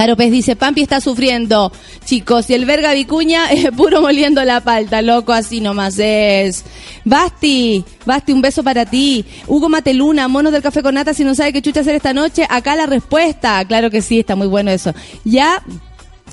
Caro 0.00 0.16
Pez 0.16 0.30
dice, 0.30 0.56
Pampi 0.56 0.80
está 0.80 0.98
sufriendo. 0.98 1.70
Chicos, 2.06 2.48
y 2.48 2.54
el 2.54 2.64
verga 2.64 2.94
Vicuña, 2.94 3.44
eh, 3.52 3.70
puro 3.70 4.00
moliendo 4.00 4.42
la 4.44 4.62
palta, 4.62 5.02
loco, 5.02 5.34
así 5.34 5.60
nomás 5.60 5.98
es. 5.98 6.64
Basti, 7.04 7.84
Basti, 8.06 8.32
un 8.32 8.40
beso 8.40 8.62
para 8.62 8.86
ti. 8.86 9.26
Hugo 9.46 9.68
Mateluna, 9.68 10.26
monos 10.26 10.52
del 10.52 10.62
café 10.62 10.82
con 10.82 10.94
nata, 10.94 11.12
si 11.12 11.22
no 11.22 11.34
sabe 11.34 11.52
qué 11.52 11.60
chucha 11.60 11.80
hacer 11.80 11.96
esta 11.96 12.14
noche, 12.14 12.46
acá 12.48 12.76
la 12.76 12.86
respuesta. 12.86 13.62
Claro 13.66 13.90
que 13.90 14.00
sí, 14.00 14.20
está 14.20 14.36
muy 14.36 14.46
bueno 14.46 14.70
eso. 14.70 14.94
Ya 15.24 15.62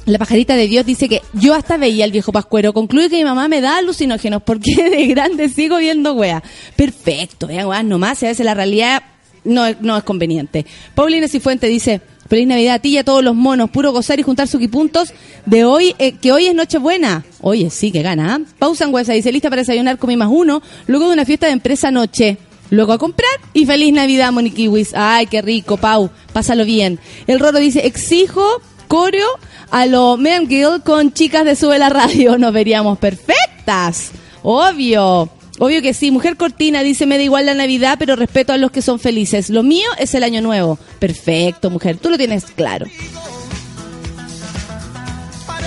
la 0.06 0.18
pajarita 0.18 0.56
de 0.56 0.70
Dios 0.70 0.86
dice 0.86 1.10
que 1.10 1.22
yo 1.34 1.54
hasta 1.54 1.76
veía 1.76 2.06
al 2.06 2.14
viejo 2.14 2.32
pascuero. 2.32 2.72
Concluye 2.72 3.10
que 3.10 3.18
mi 3.18 3.26
mamá 3.26 3.50
me 3.50 3.60
da 3.60 3.80
alucinógenos 3.80 4.44
porque 4.44 4.72
de 4.90 5.08
grande 5.08 5.50
sigo 5.50 5.76
viendo 5.76 6.14
wea. 6.14 6.42
Perfecto, 6.78 7.48
vean 7.48 7.68
weas 7.68 7.84
nomás. 7.84 8.24
A 8.24 8.28
veces 8.28 8.46
la 8.46 8.54
realidad 8.54 9.04
no, 9.44 9.66
es- 9.66 9.82
no 9.82 9.98
es 9.98 10.04
conveniente. 10.06 10.66
Paulina 10.96 11.28
Cifuente 11.28 11.68
dice, 11.68 12.00
feliz 12.30 12.48
Navidad 12.48 12.76
a 12.76 12.80
ti 12.80 12.90
y 12.90 12.98
a 12.98 13.04
todos 13.04 13.24
los 13.24 13.36
monos. 13.36 13.70
Puro 13.70 13.92
gozar 13.92 14.20
y 14.20 14.24
juntar 14.24 14.48
suquipuntos 14.48 15.14
de 15.46 15.66
hoy, 15.66 15.96
eh, 16.00 16.14
que 16.14 16.32
hoy 16.32 16.48
es 16.48 16.56
Nochebuena. 16.56 17.26
Oye, 17.42 17.70
sí, 17.70 17.92
que 17.92 18.02
gana. 18.02 18.36
¿ah? 18.36 18.52
Pausa 18.60 18.86
en 18.86 18.94
Huesa 18.94 19.14
dice, 19.14 19.32
lista 19.32 19.50
para 19.50 19.62
desayunar 19.62 19.98
con 19.98 20.10
mi 20.10 20.18
más 20.18 20.30
uno, 20.32 20.62
luego 20.88 21.08
de 21.08 21.14
una 21.14 21.26
fiesta 21.26 21.48
de 21.48 21.54
empresa 21.54 21.90
anoche. 21.90 22.38
Luego 22.70 22.92
a 22.92 22.98
comprar 22.98 23.30
y 23.54 23.66
feliz 23.66 23.94
Navidad, 23.94 24.32
Moniquiwis. 24.32 24.94
Ay, 24.94 25.28
qué 25.28 25.42
rico, 25.42 25.78
Pau. 25.78 26.10
Pásalo 26.34 26.66
bien. 26.66 27.00
El 27.26 27.40
Roro 27.40 27.60
dice, 27.60 27.88
exijo 27.88 28.44
coreo 28.88 29.28
a 29.72 29.86
lo 29.86 30.18
Man 30.18 30.48
Guild 30.48 30.84
con 30.84 31.14
chicas 31.14 31.46
de 31.46 31.56
Sube 31.56 31.80
la 31.80 31.90
Radio. 31.90 32.38
Nos 32.40 32.54
veríamos 32.54 32.98
perfectas. 32.98 34.12
Obvio. 34.44 35.37
Obvio 35.60 35.82
que 35.82 35.94
sí. 35.94 36.12
Mujer 36.12 36.38
Cortina 36.38 36.84
dice, 36.84 37.06
me 37.06 37.18
da 37.18 37.24
igual 37.24 37.46
la 37.46 37.54
Navidad, 37.54 37.98
pero 38.00 38.16
respeto 38.16 38.54
a 38.54 38.58
los 38.58 38.72
que 38.72 38.82
son 38.82 39.00
felices. 39.00 39.50
Lo 39.50 39.64
mío 39.64 39.88
es 39.98 40.14
el 40.14 40.24
Año 40.24 40.42
Nuevo. 40.42 40.78
Perfecto, 41.00 41.70
mujer. 41.70 41.98
Tú 41.98 42.10
lo 42.10 42.18
tienes 42.18 42.46
claro. 42.46 42.86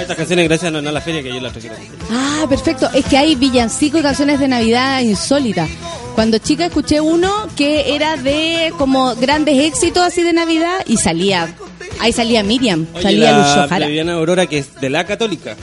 Estas 0.01 0.17
canciones 0.17 0.49
gracias 0.49 0.73
a 0.73 0.81
no, 0.81 0.89
a 0.89 0.93
la 0.93 1.01
feria 1.01 1.23
que 1.23 1.29
yo 1.29 1.41
las 1.41 1.53
traje. 1.53 1.71
Ah, 2.11 2.47
perfecto. 2.49 2.89
Es 2.95 3.05
que 3.05 3.19
hay 3.19 3.35
villancicos 3.35 4.01
y 4.01 4.03
canciones 4.03 4.41
de 4.41 4.49
Navidad 4.49 5.01
insólitas. 5.01 5.69
Cuando 6.15 6.39
chica 6.39 6.67
escuché 6.67 7.01
uno 7.01 7.31
que 7.55 7.95
era 7.95 8.17
de 8.17 8.73
como 8.79 9.15
grandes 9.17 9.59
éxitos 9.59 10.03
así 10.03 10.23
de 10.23 10.33
Navidad 10.33 10.85
y 10.87 10.97
salía, 10.97 11.55
ahí 12.01 12.13
salía 12.13 12.43
Miriam, 12.43 12.87
Oye, 12.95 13.03
salía 13.03 13.33
la 13.33 13.69
Jara. 13.69 13.87
Viviana 13.87 14.15
Aurora, 14.15 14.47
que 14.47 14.59
es 14.59 14.75
de 14.81 14.91
la 14.91 15.05
católica, 15.05 15.57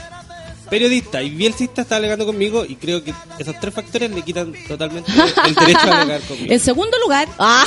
periodista 0.70 1.22
y 1.22 1.30
bielcista, 1.30 1.82
está 1.82 1.96
alegando 1.98 2.26
conmigo 2.26 2.66
y 2.66 2.76
creo 2.76 3.04
que 3.04 3.14
esos 3.40 3.60
tres 3.60 3.74
factores 3.74 4.12
le 4.12 4.22
quitan 4.22 4.54
totalmente 4.68 5.12
el 5.46 5.56
derecho 5.56 5.80
a 5.92 6.02
alegar 6.02 6.22
conmigo. 6.22 6.54
En 6.54 6.60
segundo 6.60 6.98
lugar, 7.04 7.28
ah, 7.40 7.66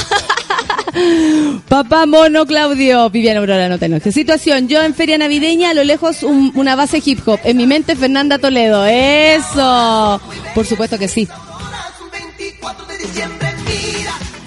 papá 1.69 2.07
mono 2.07 2.47
Claudio, 2.47 3.09
Viviana 3.11 3.41
Aurora, 3.41 3.69
no 3.69 3.79
te 3.79 3.87
enojes. 3.87 4.13
Situación, 4.15 4.69
yo 4.69 4.83
en 4.83 4.95
feria 4.95 5.19
navideña, 5.19 5.71
a 5.71 5.75
lo 5.75 5.85
lejos 5.85 6.23
un- 6.23 6.53
una 6.55 6.77
base 6.77 7.03
hip 7.05 7.27
hop, 7.27 7.41
en 7.45 7.57
mi 7.57 7.67
mente 7.67 7.97
Fernanda 7.97 8.39
Toledo, 8.39 8.85
eso, 8.87 10.21
por 10.55 10.67
supuesto 10.67 10.99
que 10.99 11.09
sí. 11.09 11.29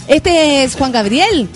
Este 0.07 0.63
es 0.63 0.75
Juan 0.75 0.91
Gabriel. 0.91 1.47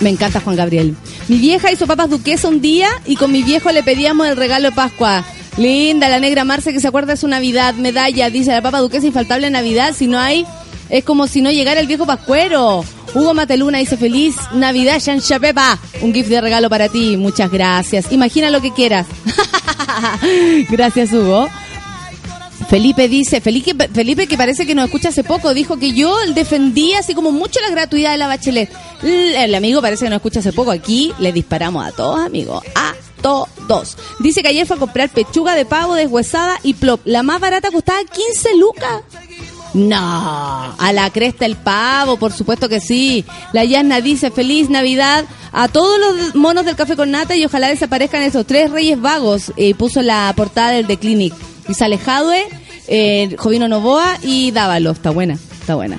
Me 0.00 0.10
encanta 0.10 0.40
Juan 0.40 0.56
Gabriel. 0.56 0.96
Mi 1.28 1.38
vieja 1.38 1.70
hizo 1.70 1.86
papas 1.86 2.10
duquesa 2.10 2.48
un 2.48 2.60
día 2.60 2.88
y 3.06 3.16
con 3.16 3.30
mi 3.30 3.42
viejo 3.42 3.70
le 3.72 3.82
pedíamos 3.82 4.26
el 4.26 4.36
regalo 4.36 4.70
de 4.70 4.74
Pascua. 4.74 5.24
Linda, 5.56 6.08
la 6.08 6.20
negra 6.20 6.44
Marce 6.44 6.72
que 6.72 6.80
se 6.80 6.88
acuerda 6.88 7.12
de 7.14 7.16
su 7.18 7.28
Navidad, 7.28 7.74
medalla, 7.74 8.30
dice 8.30 8.52
la 8.52 8.62
papa 8.62 8.78
duquesa 8.78 9.06
infaltable 9.06 9.50
Navidad, 9.50 9.94
si 9.94 10.06
no 10.06 10.18
hay, 10.18 10.46
es 10.88 11.04
como 11.04 11.26
si 11.26 11.42
no 11.42 11.50
llegara 11.50 11.80
el 11.80 11.86
viejo 11.86 12.06
pascuero. 12.06 12.84
Hugo 13.14 13.34
Mateluna 13.34 13.78
dice 13.78 13.96
feliz 13.96 14.36
Navidad, 14.52 15.00
Jean 15.00 15.20
Chapepa. 15.20 15.78
Un 16.00 16.14
gift 16.14 16.28
de 16.28 16.40
regalo 16.40 16.70
para 16.70 16.88
ti, 16.88 17.16
muchas 17.16 17.50
gracias. 17.50 18.10
Imagina 18.12 18.50
lo 18.50 18.60
que 18.60 18.72
quieras. 18.72 19.06
gracias 20.70 21.12
Hugo. 21.12 21.48
Felipe 22.70 23.08
dice, 23.08 23.40
Felipe, 23.40 23.88
Felipe 23.92 24.28
que 24.28 24.36
parece 24.36 24.64
que 24.64 24.76
nos 24.76 24.84
escucha 24.84 25.08
hace 25.08 25.24
poco, 25.24 25.52
dijo 25.54 25.76
que 25.76 25.92
yo 25.92 26.16
defendía 26.34 27.00
así 27.00 27.14
como 27.14 27.32
mucho 27.32 27.58
la 27.60 27.70
gratuidad 27.70 28.12
de 28.12 28.18
la 28.18 28.28
bachelet. 28.28 28.70
El, 29.02 29.52
amigo 29.56 29.82
parece 29.82 30.04
que 30.04 30.08
nos 30.08 30.18
escucha 30.18 30.38
hace 30.38 30.52
poco. 30.52 30.70
Aquí 30.70 31.12
le 31.18 31.32
disparamos 31.32 31.84
a 31.84 31.90
todos, 31.90 32.20
amigos. 32.20 32.62
A 32.76 32.94
todos. 33.20 33.96
Dice 34.20 34.42
que 34.42 34.50
ayer 34.50 34.68
fue 34.68 34.76
a 34.76 34.78
comprar 34.78 35.08
pechuga 35.08 35.56
de 35.56 35.64
pavo 35.64 35.96
deshuesada 35.96 36.60
y 36.62 36.74
plop. 36.74 37.00
La 37.06 37.24
más 37.24 37.40
barata 37.40 37.72
costaba 37.72 37.98
15 38.04 38.56
lucas. 38.56 39.02
No, 39.74 39.96
a 39.98 40.92
la 40.92 41.10
cresta 41.10 41.46
el 41.46 41.56
pavo, 41.56 42.18
por 42.18 42.32
supuesto 42.32 42.68
que 42.68 42.80
sí. 42.80 43.24
La 43.52 43.64
Yasna 43.64 44.00
dice 44.00 44.30
feliz 44.30 44.70
Navidad 44.70 45.24
a 45.50 45.66
todos 45.66 45.98
los 45.98 46.36
monos 46.36 46.64
del 46.64 46.76
café 46.76 46.94
con 46.94 47.10
nata 47.10 47.34
y 47.34 47.44
ojalá 47.44 47.68
desaparezcan 47.68 48.22
esos 48.22 48.46
tres 48.46 48.70
reyes 48.70 49.00
vagos. 49.00 49.52
Y 49.56 49.74
puso 49.74 50.02
la 50.02 50.32
portada 50.36 50.70
del 50.70 50.86
The 50.86 50.98
Clinic. 50.98 51.34
Y 51.68 51.74
sale 51.74 51.98
Jadwe, 51.98 52.46
eh, 52.90 53.34
Jovino 53.38 53.68
Novoa 53.68 54.18
y 54.22 54.50
Dávalo. 54.50 54.90
Está 54.90 55.10
buena, 55.10 55.38
está 55.60 55.76
buena. 55.76 55.98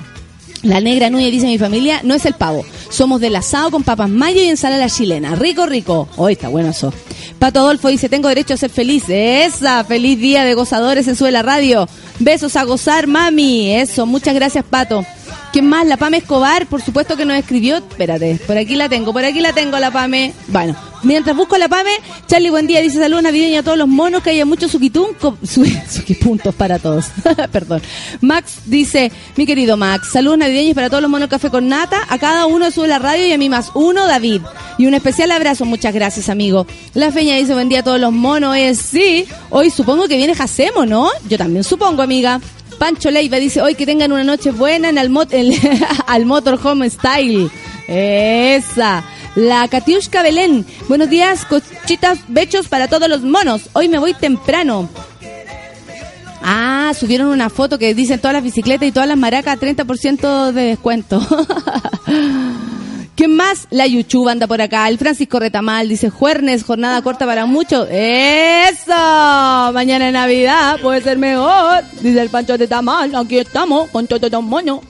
La 0.62 0.80
negra 0.80 1.10
Núñez 1.10 1.32
dice 1.32 1.46
mi 1.46 1.58
familia 1.58 2.00
no 2.04 2.14
es 2.14 2.24
el 2.24 2.34
pavo. 2.34 2.64
Somos 2.88 3.20
del 3.20 3.34
asado 3.34 3.72
con 3.72 3.82
papas 3.82 4.08
mayo 4.08 4.40
y 4.40 4.48
ensalada 4.48 4.88
chilena. 4.88 5.34
Rico, 5.34 5.66
rico. 5.66 6.08
Hoy 6.16 6.34
está 6.34 6.48
bueno 6.48 6.70
eso. 6.70 6.92
Pato 7.40 7.58
Adolfo 7.58 7.88
dice, 7.88 8.08
tengo 8.08 8.28
derecho 8.28 8.54
a 8.54 8.56
ser 8.56 8.70
feliz. 8.70 9.04
Esa, 9.08 9.82
feliz 9.82 10.20
día 10.20 10.44
de 10.44 10.54
gozadores 10.54 11.08
en 11.08 11.16
Sube 11.16 11.32
la 11.32 11.42
Radio. 11.42 11.88
Besos 12.20 12.54
a 12.54 12.62
gozar, 12.62 13.08
mami. 13.08 13.74
Eso, 13.74 14.06
muchas 14.06 14.34
gracias, 14.34 14.64
Pato. 14.64 15.04
¿Quién 15.52 15.68
más? 15.68 15.86
La 15.86 15.98
Pame 15.98 16.16
Escobar, 16.16 16.66
por 16.66 16.80
supuesto 16.80 17.14
que 17.14 17.26
nos 17.26 17.36
escribió. 17.36 17.76
Espérate, 17.76 18.40
por 18.46 18.56
aquí 18.56 18.74
la 18.74 18.88
tengo, 18.88 19.12
por 19.12 19.22
aquí 19.22 19.40
la 19.40 19.52
tengo 19.52 19.78
la 19.78 19.90
Pame. 19.90 20.32
Bueno, 20.48 20.74
mientras 21.02 21.36
busco 21.36 21.58
la 21.58 21.68
Pame, 21.68 21.90
Charlie 22.26 22.48
Buen 22.48 22.66
Día 22.66 22.80
dice 22.80 22.98
saludos 22.98 23.24
navideños 23.24 23.60
a 23.60 23.62
todos 23.62 23.76
los 23.76 23.86
monos, 23.86 24.22
que 24.22 24.30
haya 24.30 24.46
muchos 24.46 24.70
suquitunco, 24.70 25.36
su, 25.46 25.66
suquipuntos 25.90 26.54
para 26.54 26.78
todos. 26.78 27.08
Perdón. 27.52 27.82
Max 28.22 28.60
dice, 28.64 29.12
mi 29.36 29.44
querido 29.44 29.76
Max, 29.76 30.08
saludos 30.12 30.38
navideños 30.38 30.74
para 30.74 30.88
todos 30.88 31.02
los 31.02 31.10
monos 31.10 31.28
café 31.28 31.50
con 31.50 31.68
nata, 31.68 32.00
a 32.08 32.18
cada 32.18 32.46
uno 32.46 32.70
sube 32.70 32.88
la 32.88 32.98
radio 32.98 33.26
y 33.26 33.32
a 33.32 33.36
mí 33.36 33.50
más 33.50 33.72
uno, 33.74 34.06
David. 34.06 34.40
Y 34.78 34.86
un 34.86 34.94
especial 34.94 35.32
abrazo, 35.32 35.66
muchas 35.66 35.92
gracias, 35.92 36.30
amigo. 36.30 36.66
La 36.94 37.12
Feña 37.12 37.36
dice, 37.36 37.52
buen 37.52 37.68
día 37.68 37.80
a 37.80 37.84
todos 37.84 38.00
los 38.00 38.12
monos, 38.12 38.56
es 38.56 38.78
sí. 38.78 39.26
Hoy 39.50 39.68
supongo 39.68 40.08
que 40.08 40.16
viene 40.16 40.34
Jacemo, 40.34 40.86
¿no? 40.86 41.10
Yo 41.28 41.36
también 41.36 41.62
supongo, 41.62 42.00
amiga. 42.00 42.40
Pancho 42.82 43.12
Leiva 43.12 43.36
dice, 43.36 43.62
hoy 43.62 43.76
que 43.76 43.86
tengan 43.86 44.10
una 44.10 44.24
noche 44.24 44.50
buena 44.50 44.88
en 44.88 44.98
el 44.98 45.08
mot 45.08 45.32
Motorhome 46.24 46.90
Style. 46.90 47.48
Esa. 47.86 49.04
La 49.36 49.68
Katiushka 49.68 50.20
Belén. 50.24 50.66
Buenos 50.88 51.08
días, 51.08 51.44
cochitas, 51.44 52.18
bechos 52.26 52.66
para 52.66 52.88
todos 52.88 53.08
los 53.08 53.22
monos. 53.22 53.70
Hoy 53.74 53.88
me 53.88 54.00
voy 54.00 54.14
temprano. 54.14 54.88
Ah, 56.42 56.92
subieron 56.98 57.28
una 57.28 57.50
foto 57.50 57.78
que 57.78 57.94
dicen 57.94 58.18
todas 58.18 58.34
las 58.34 58.42
bicicletas 58.42 58.88
y 58.88 58.90
todas 58.90 59.08
las 59.08 59.16
maracas 59.16 59.60
30% 59.60 60.50
de 60.50 60.62
descuento. 60.62 61.24
¿Quién 63.14 63.36
más? 63.36 63.68
La 63.70 63.86
Yuchu 63.86 64.26
anda 64.28 64.46
por 64.46 64.62
acá. 64.62 64.88
El 64.88 64.96
Francisco 64.98 65.38
Retamal 65.38 65.88
dice 65.88 66.08
Juernes, 66.08 66.64
jornada 66.64 67.02
corta 67.02 67.26
para 67.26 67.44
muchos. 67.44 67.86
¡Eso! 67.90 68.92
Mañana 69.72 70.06
es 70.08 70.12
Navidad, 70.14 70.80
puede 70.80 71.02
ser 71.02 71.18
mejor. 71.18 71.84
Dice 72.00 72.22
el 72.22 72.30
Pancho 72.30 72.56
de 72.56 72.66
Tamal. 72.66 73.14
Aquí 73.14 73.38
estamos, 73.38 73.90
con 73.90 74.06
todo 74.06 74.28
los 74.30 74.42
moño. 74.42 74.80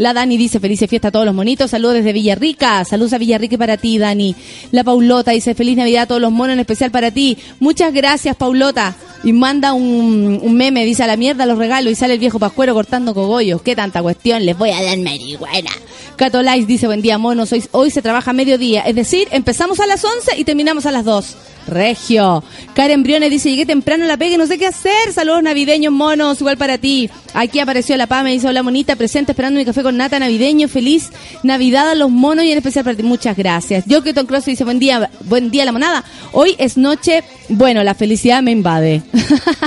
La 0.00 0.14
Dani 0.14 0.38
dice 0.38 0.60
feliz 0.60 0.80
fiesta 0.88 1.08
a 1.08 1.10
todos 1.10 1.26
los 1.26 1.34
monitos. 1.34 1.72
Saludos 1.72 1.96
desde 1.96 2.14
Villarrica. 2.14 2.82
Saludos 2.86 3.12
a 3.12 3.18
Villarrica 3.18 3.58
para 3.58 3.76
ti, 3.76 3.98
Dani. 3.98 4.34
La 4.72 4.82
Paulota 4.82 5.32
dice 5.32 5.54
feliz 5.54 5.76
Navidad 5.76 6.04
a 6.04 6.06
todos 6.06 6.22
los 6.22 6.32
monos, 6.32 6.54
en 6.54 6.60
especial 6.60 6.90
para 6.90 7.10
ti. 7.10 7.36
Muchas 7.58 7.92
gracias, 7.92 8.34
Paulota. 8.34 8.96
Y 9.24 9.34
manda 9.34 9.74
un, 9.74 10.54
meme, 10.54 10.86
dice 10.86 11.02
a 11.02 11.06
la 11.06 11.18
mierda 11.18 11.44
los 11.44 11.58
regalos 11.58 11.92
y 11.92 11.96
sale 11.96 12.14
el 12.14 12.18
viejo 12.18 12.38
pascuero 12.38 12.72
cortando 12.72 13.12
cogollos. 13.12 13.60
¿Qué 13.60 13.76
tanta 13.76 14.00
cuestión? 14.00 14.46
Les 14.46 14.56
voy 14.56 14.70
a 14.70 14.82
dar 14.82 14.96
marihuana. 14.96 15.70
Catolais 16.16 16.66
dice 16.66 16.86
buen 16.86 17.02
día, 17.02 17.18
monos. 17.18 17.52
Hoy, 17.52 17.62
hoy 17.72 17.90
se 17.90 18.00
trabaja 18.00 18.30
a 18.30 18.32
mediodía. 18.32 18.80
Es 18.80 18.94
decir, 18.94 19.28
empezamos 19.32 19.80
a 19.80 19.86
las 19.86 20.02
11 20.02 20.38
y 20.38 20.44
terminamos 20.44 20.86
a 20.86 20.92
las 20.92 21.04
2. 21.04 21.36
Regio. 21.66 22.42
Karen 22.74 23.02
Briones 23.02 23.30
dice, 23.30 23.50
llegué 23.50 23.66
temprano 23.66 24.04
a 24.04 24.08
la 24.08 24.16
pega 24.16 24.34
y 24.34 24.38
no 24.38 24.46
sé 24.46 24.58
qué 24.58 24.66
hacer. 24.66 25.12
Saludos 25.12 25.42
navideños, 25.42 25.92
monos, 25.92 26.40
igual 26.40 26.56
para 26.56 26.78
ti. 26.78 27.10
Aquí 27.34 27.60
apareció 27.60 27.96
la 27.96 28.06
PAME, 28.06 28.32
dice, 28.32 28.48
hola 28.48 28.62
monita, 28.62 28.96
presente, 28.96 29.32
esperando 29.32 29.58
mi 29.58 29.64
café 29.64 29.82
con 29.82 29.89
nata 29.92 30.18
navideño. 30.18 30.68
Feliz 30.68 31.10
Navidad 31.42 31.90
a 31.90 31.94
los 31.94 32.10
monos 32.10 32.44
y 32.44 32.52
en 32.52 32.58
especial 32.58 32.84
para 32.84 32.96
ti. 32.96 33.02
Muchas 33.02 33.36
gracias. 33.36 33.84
Joketon 33.88 34.26
Cross 34.26 34.46
dice, 34.46 34.64
buen 34.64 34.78
día, 34.78 35.10
buen 35.24 35.50
día 35.50 35.64
la 35.64 35.72
monada. 35.72 36.04
Hoy 36.32 36.54
es 36.58 36.76
noche, 36.76 37.24
bueno, 37.48 37.82
la 37.82 37.94
felicidad 37.94 38.42
me 38.42 38.50
invade. 38.50 39.02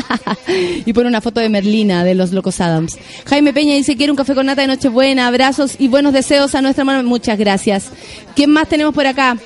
y 0.86 0.93
pone 0.93 1.07
una 1.07 1.21
foto 1.21 1.39
de 1.39 1.49
Merlina 1.49 2.03
de 2.03 2.15
los 2.15 2.32
Locos 2.32 2.61
Adams. 2.61 2.97
Jaime 3.26 3.53
Peña 3.53 3.76
dice, 3.76 3.95
quiero 3.95 4.13
un 4.13 4.17
café 4.17 4.36
con 4.36 4.45
nata 4.45 4.61
de 4.61 4.67
Nochebuena. 4.67 5.28
Abrazos 5.28 5.76
y 5.80 5.88
buenos 5.88 6.13
deseos 6.13 6.55
a 6.55 6.61
nuestra 6.61 6.84
mano. 6.84 7.03
Muchas 7.07 7.38
gracias. 7.38 7.89
¿Quién 8.36 8.49
más 8.51 8.69
tenemos 8.69 8.93
por 8.93 9.05
acá? 9.05 9.38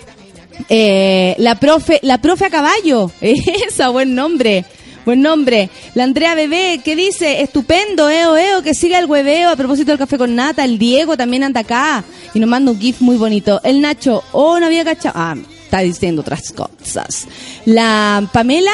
Eh, 0.69 1.35
la 1.37 1.55
profe, 1.55 1.99
la 2.03 2.19
profe 2.19 2.45
a 2.45 2.49
caballo. 2.49 3.11
Esa, 3.21 3.89
buen 3.89 4.15
nombre. 4.15 4.65
Buen 5.07 5.21
nombre. 5.21 5.69
La 5.93 6.03
Andrea 6.03 6.35
Bebé, 6.35 6.81
¿qué 6.83 6.93
dice? 6.93 7.41
Estupendo, 7.41 8.09
eo, 8.09 8.35
eo, 8.35 8.61
que 8.61 8.73
siga 8.73 8.99
el 8.99 9.05
hueveo. 9.05 9.49
A 9.49 9.55
propósito 9.55 9.91
del 9.91 9.97
café 9.97 10.17
con 10.17 10.35
nata, 10.35 10.65
el 10.65 10.77
Diego 10.77 11.15
también 11.15 11.45
anda 11.45 11.61
acá. 11.61 12.03
Y 12.33 12.41
nos 12.41 12.49
manda 12.49 12.73
un 12.73 12.77
gif 12.77 12.99
muy 12.99 13.15
bonito. 13.15 13.61
El 13.63 13.79
Nacho, 13.79 14.21
oh, 14.33 14.59
no 14.59 14.65
había 14.65 14.83
cachado. 14.83 15.13
Ah, 15.17 15.37
está 15.63 15.79
diciendo 15.79 16.23
otras 16.23 16.51
cosas. 16.51 17.25
La 17.63 18.29
Pamela 18.33 18.73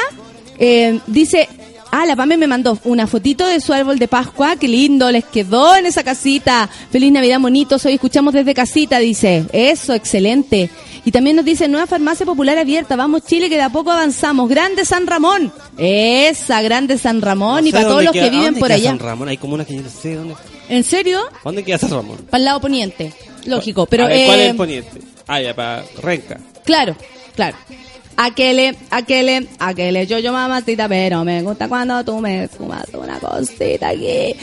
eh, 0.58 0.98
dice, 1.06 1.48
Ah, 1.96 2.04
la 2.06 2.16
Pame 2.16 2.36
me 2.36 2.48
mandó 2.48 2.76
una 2.82 3.06
fotito 3.06 3.46
de 3.46 3.60
su 3.60 3.72
árbol 3.72 4.00
de 4.00 4.08
Pascua. 4.08 4.56
Qué 4.56 4.66
lindo, 4.66 5.12
les 5.12 5.24
quedó 5.24 5.76
en 5.76 5.86
esa 5.86 6.02
casita. 6.02 6.68
Feliz 6.90 7.12
Navidad, 7.12 7.38
monitos. 7.38 7.86
Hoy 7.86 7.94
escuchamos 7.94 8.34
desde 8.34 8.52
casita, 8.52 8.98
dice. 8.98 9.44
Eso, 9.52 9.94
excelente. 9.94 10.70
Y 11.04 11.12
también 11.12 11.36
nos 11.36 11.44
dice, 11.44 11.68
nueva 11.68 11.86
farmacia 11.86 12.26
popular 12.26 12.58
abierta. 12.58 12.96
Vamos, 12.96 13.22
Chile, 13.24 13.48
que 13.48 13.54
de 13.54 13.62
a 13.62 13.68
poco 13.70 13.92
avanzamos. 13.92 14.48
Grande 14.48 14.84
San 14.84 15.06
Ramón. 15.06 15.52
Esa, 15.78 16.62
Grande 16.62 16.98
San 16.98 17.22
Ramón. 17.22 17.62
No 17.62 17.68
y 17.68 17.70
para 17.70 17.86
todos 17.86 18.02
los 18.02 18.12
queda- 18.12 18.24
que 18.24 18.30
viven 18.30 18.44
¿dónde 18.46 18.60
por 18.60 18.68
queda 18.70 18.76
allá. 18.76 18.90
San 18.90 18.98
Ramón, 18.98 19.28
hay 19.28 19.36
como 19.36 19.54
una 19.54 19.64
que 19.64 19.76
yo 19.76 19.82
no 19.82 19.88
sé 19.88 20.16
dónde. 20.16 20.34
¿En 20.68 20.82
serio? 20.82 21.20
¿Dónde 21.44 21.62
queda 21.62 21.78
San 21.78 21.90
Ramón? 21.90 22.16
Para 22.28 22.38
el 22.38 22.44
lado 22.44 22.60
poniente. 22.60 23.12
Lógico. 23.46 23.86
Pero, 23.86 24.06
A 24.06 24.08
ver, 24.08 24.26
¿Cuál 24.26 24.40
eh, 24.40 24.44
es 24.46 24.50
el 24.50 24.56
poniente? 24.56 25.00
Ah, 25.28 25.40
ya, 25.40 25.54
para 25.54 25.84
Renca. 26.02 26.40
Claro, 26.64 26.96
claro. 27.36 27.56
Aquele, 28.16 28.76
aquele, 28.90 29.48
aquele, 29.58 30.06
yo, 30.06 30.18
yo 30.18 30.32
mamacita, 30.32 30.88
pero 30.88 31.24
me 31.24 31.42
gusta 31.42 31.68
cuando 31.68 32.04
tú 32.04 32.20
me 32.20 32.46
fumas 32.48 32.86
una 32.94 33.18
cosita 33.18 33.88
aquí. 33.88 34.34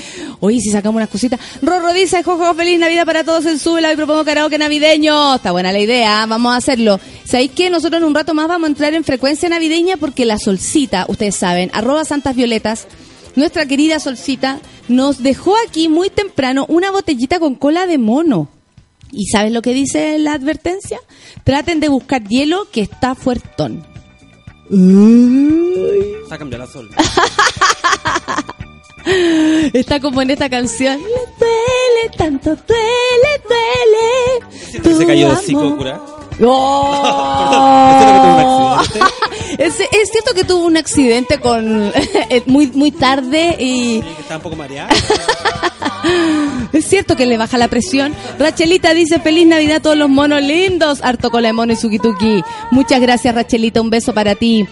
Oye, 0.41 0.59
si 0.59 0.69
sacamos 0.71 0.97
unas 0.97 1.09
cositas. 1.09 1.39
Rorro 1.61 1.93
dice, 1.93 2.21
jojo, 2.21 2.53
feliz 2.53 2.79
Navidad 2.79 3.05
para 3.05 3.23
todos 3.23 3.45
en 3.45 3.59
Súbela 3.59 3.93
y 3.93 3.95
propongo 3.95 4.25
karaoke 4.25 4.57
navideño. 4.57 5.35
Está 5.35 5.51
buena 5.51 5.71
la 5.71 5.79
idea, 5.79 6.25
vamos 6.25 6.53
a 6.53 6.57
hacerlo. 6.57 6.99
¿Sabéis 7.23 7.51
que 7.51 7.69
nosotros 7.69 8.01
en 8.01 8.07
un 8.07 8.15
rato 8.15 8.33
más 8.33 8.47
vamos 8.47 8.67
a 8.67 8.71
entrar 8.71 8.93
en 8.93 9.03
frecuencia 9.03 9.47
navideña? 9.47 9.97
Porque 9.97 10.25
la 10.25 10.37
solcita, 10.37 11.05
ustedes 11.07 11.35
saben, 11.35 11.71
arroba 11.73 12.03
santas 12.03 12.35
violetas, 12.35 12.87
nuestra 13.35 13.65
querida 13.65 13.99
solcita, 13.99 14.59
nos 14.89 15.23
dejó 15.23 15.55
aquí 15.67 15.87
muy 15.87 16.09
temprano 16.09 16.65
una 16.67 16.91
botellita 16.91 17.39
con 17.39 17.55
cola 17.55 17.87
de 17.87 17.97
mono. 17.97 18.49
¿Y 19.11 19.25
sabes 19.27 19.51
lo 19.51 19.61
que 19.61 19.73
dice 19.73 20.17
la 20.19 20.33
advertencia? 20.33 20.99
Traten 21.43 21.79
de 21.79 21.89
buscar 21.89 22.23
hielo 22.27 22.67
que 22.71 22.81
está 22.81 23.15
fuertón. 23.15 23.85
Cambiado 26.37 26.65
la 26.65 26.71
sol. 26.71 26.89
Está 29.73 29.99
como 29.99 30.21
en 30.21 30.29
esta 30.29 30.49
canción. 30.49 30.97
Le 30.99 31.07
duele, 31.39 32.17
tanto 32.17 32.55
duele, 32.55 33.41
duele. 33.47 34.97
Se 34.97 35.05
cayó 35.05 35.35
de 35.35 35.51
amor. 35.51 36.20
¡Oh! 36.43 38.01
Perdón, 38.01 38.31
¿es 38.39 38.41
cierto 38.41 38.53
que 38.53 38.63
tuvo 38.63 38.65
un 38.65 38.77
accidente? 38.77 39.61
es, 39.63 39.79
es 39.79 40.11
cierto 40.11 40.33
que 40.33 40.43
tuvo 40.43 40.65
un 40.65 40.77
accidente 40.77 41.39
con 41.39 41.91
eh, 42.29 42.43
muy 42.45 42.67
muy 42.67 42.91
tarde 42.91 43.55
y 43.59 44.01
Sí, 44.01 44.03
que 44.15 44.21
estaba 44.21 44.37
un 44.37 44.43
poco 44.43 44.55
mareado. 44.55 44.89
es 46.73 46.85
cierto 46.85 47.15
que 47.15 47.25
le 47.25 47.37
baja 47.37 47.57
la 47.57 47.67
presión. 47.67 48.13
Rachelita 48.39 48.93
dice 48.93 49.19
feliz 49.19 49.47
Navidad 49.47 49.77
a 49.77 49.81
todos 49.81 49.97
los 49.97 50.09
monos 50.09 50.41
lindos. 50.41 51.01
Harto 51.03 51.29
con 51.29 51.43
la 51.43 51.53
mono 51.53 51.73
y 51.73 51.75
sukituki. 51.75 52.43
Muchas 52.71 53.01
gracias 53.01 53.35
Rachelita, 53.35 53.81
un 53.81 53.89
beso 53.89 54.13
para 54.13 54.35
ti. 54.35 54.67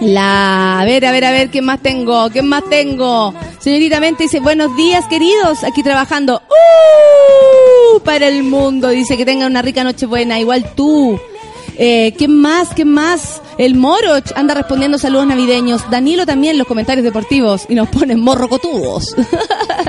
La, 0.00 0.80
a 0.80 0.84
ver, 0.84 1.06
a 1.06 1.12
ver, 1.12 1.24
a 1.24 1.30
ver, 1.30 1.50
¿qué 1.50 1.62
más 1.62 1.80
tengo? 1.80 2.28
¿Qué 2.30 2.42
más 2.42 2.64
tengo? 2.68 3.32
Señorita 3.58 4.00
Mente 4.00 4.24
dice, 4.24 4.40
buenos 4.40 4.76
días, 4.76 5.06
queridos, 5.06 5.64
aquí 5.64 5.82
trabajando. 5.82 6.42
¡Uh! 6.48 8.00
Para 8.00 8.26
el 8.28 8.42
mundo, 8.42 8.88
dice 8.90 9.16
que 9.16 9.24
tengan 9.24 9.50
una 9.50 9.62
rica 9.62 9.84
noche 9.84 10.06
buena, 10.06 10.38
igual 10.38 10.74
tú. 10.74 11.18
Eh, 11.76 12.14
¿Qué 12.16 12.28
más? 12.28 12.74
¿Qué 12.74 12.84
más? 12.84 13.42
El 13.58 13.74
Moroch 13.74 14.32
anda 14.36 14.54
respondiendo 14.54 14.98
saludos 14.98 15.26
navideños. 15.26 15.88
Danilo 15.90 16.26
también 16.26 16.58
los 16.58 16.66
comentarios 16.66 17.04
deportivos 17.04 17.66
y 17.68 17.74
nos 17.74 17.88
ponen 17.88 18.20
morrocotudos. 18.20 19.14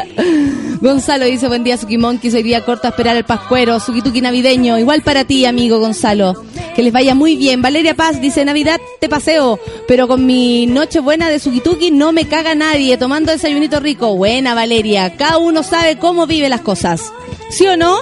Gonzalo 0.82 1.26
dice 1.26 1.48
buen 1.48 1.64
día 1.64 1.78
Sukimonki, 1.78 2.30
hoy 2.30 2.44
día 2.44 2.66
corto 2.66 2.88
a 2.88 2.90
esperar 2.92 3.16
el 3.16 3.24
pascuero, 3.24 3.80
Sukituki 3.80 4.22
navideño, 4.22 4.78
igual 4.78 5.02
para 5.02 5.24
ti 5.24 5.46
amigo 5.46 5.80
Gonzalo, 5.80 6.44
que 6.76 6.84
les 6.84 6.94
vaya 6.94 7.16
muy 7.16 7.36
bien. 7.36 7.62
Valeria 7.62 7.96
Paz 7.96 8.22
dice 8.22 8.46
Navidad 8.46 8.80
te 9.00 9.10
paseo, 9.10 9.60
pero 9.88 10.08
con 10.08 10.26
mi 10.26 10.66
noche 10.68 11.00
buena 11.00 11.30
de 11.30 11.40
Sukituki 11.40 11.92
no 11.92 12.12
me 12.12 12.28
caga 12.28 12.56
nadie, 12.56 12.98
tomando 12.98 13.32
desayunito 13.32 13.80
rico. 13.80 14.16
Buena 14.16 14.54
Valeria, 14.54 15.16
cada 15.16 15.38
uno 15.38 15.64
sabe 15.64 15.98
cómo 15.98 16.28
vive 16.28 16.50
las 16.50 16.62
cosas. 16.62 17.12
¿Sí 17.50 17.66
o 17.68 17.78
no? 17.78 17.98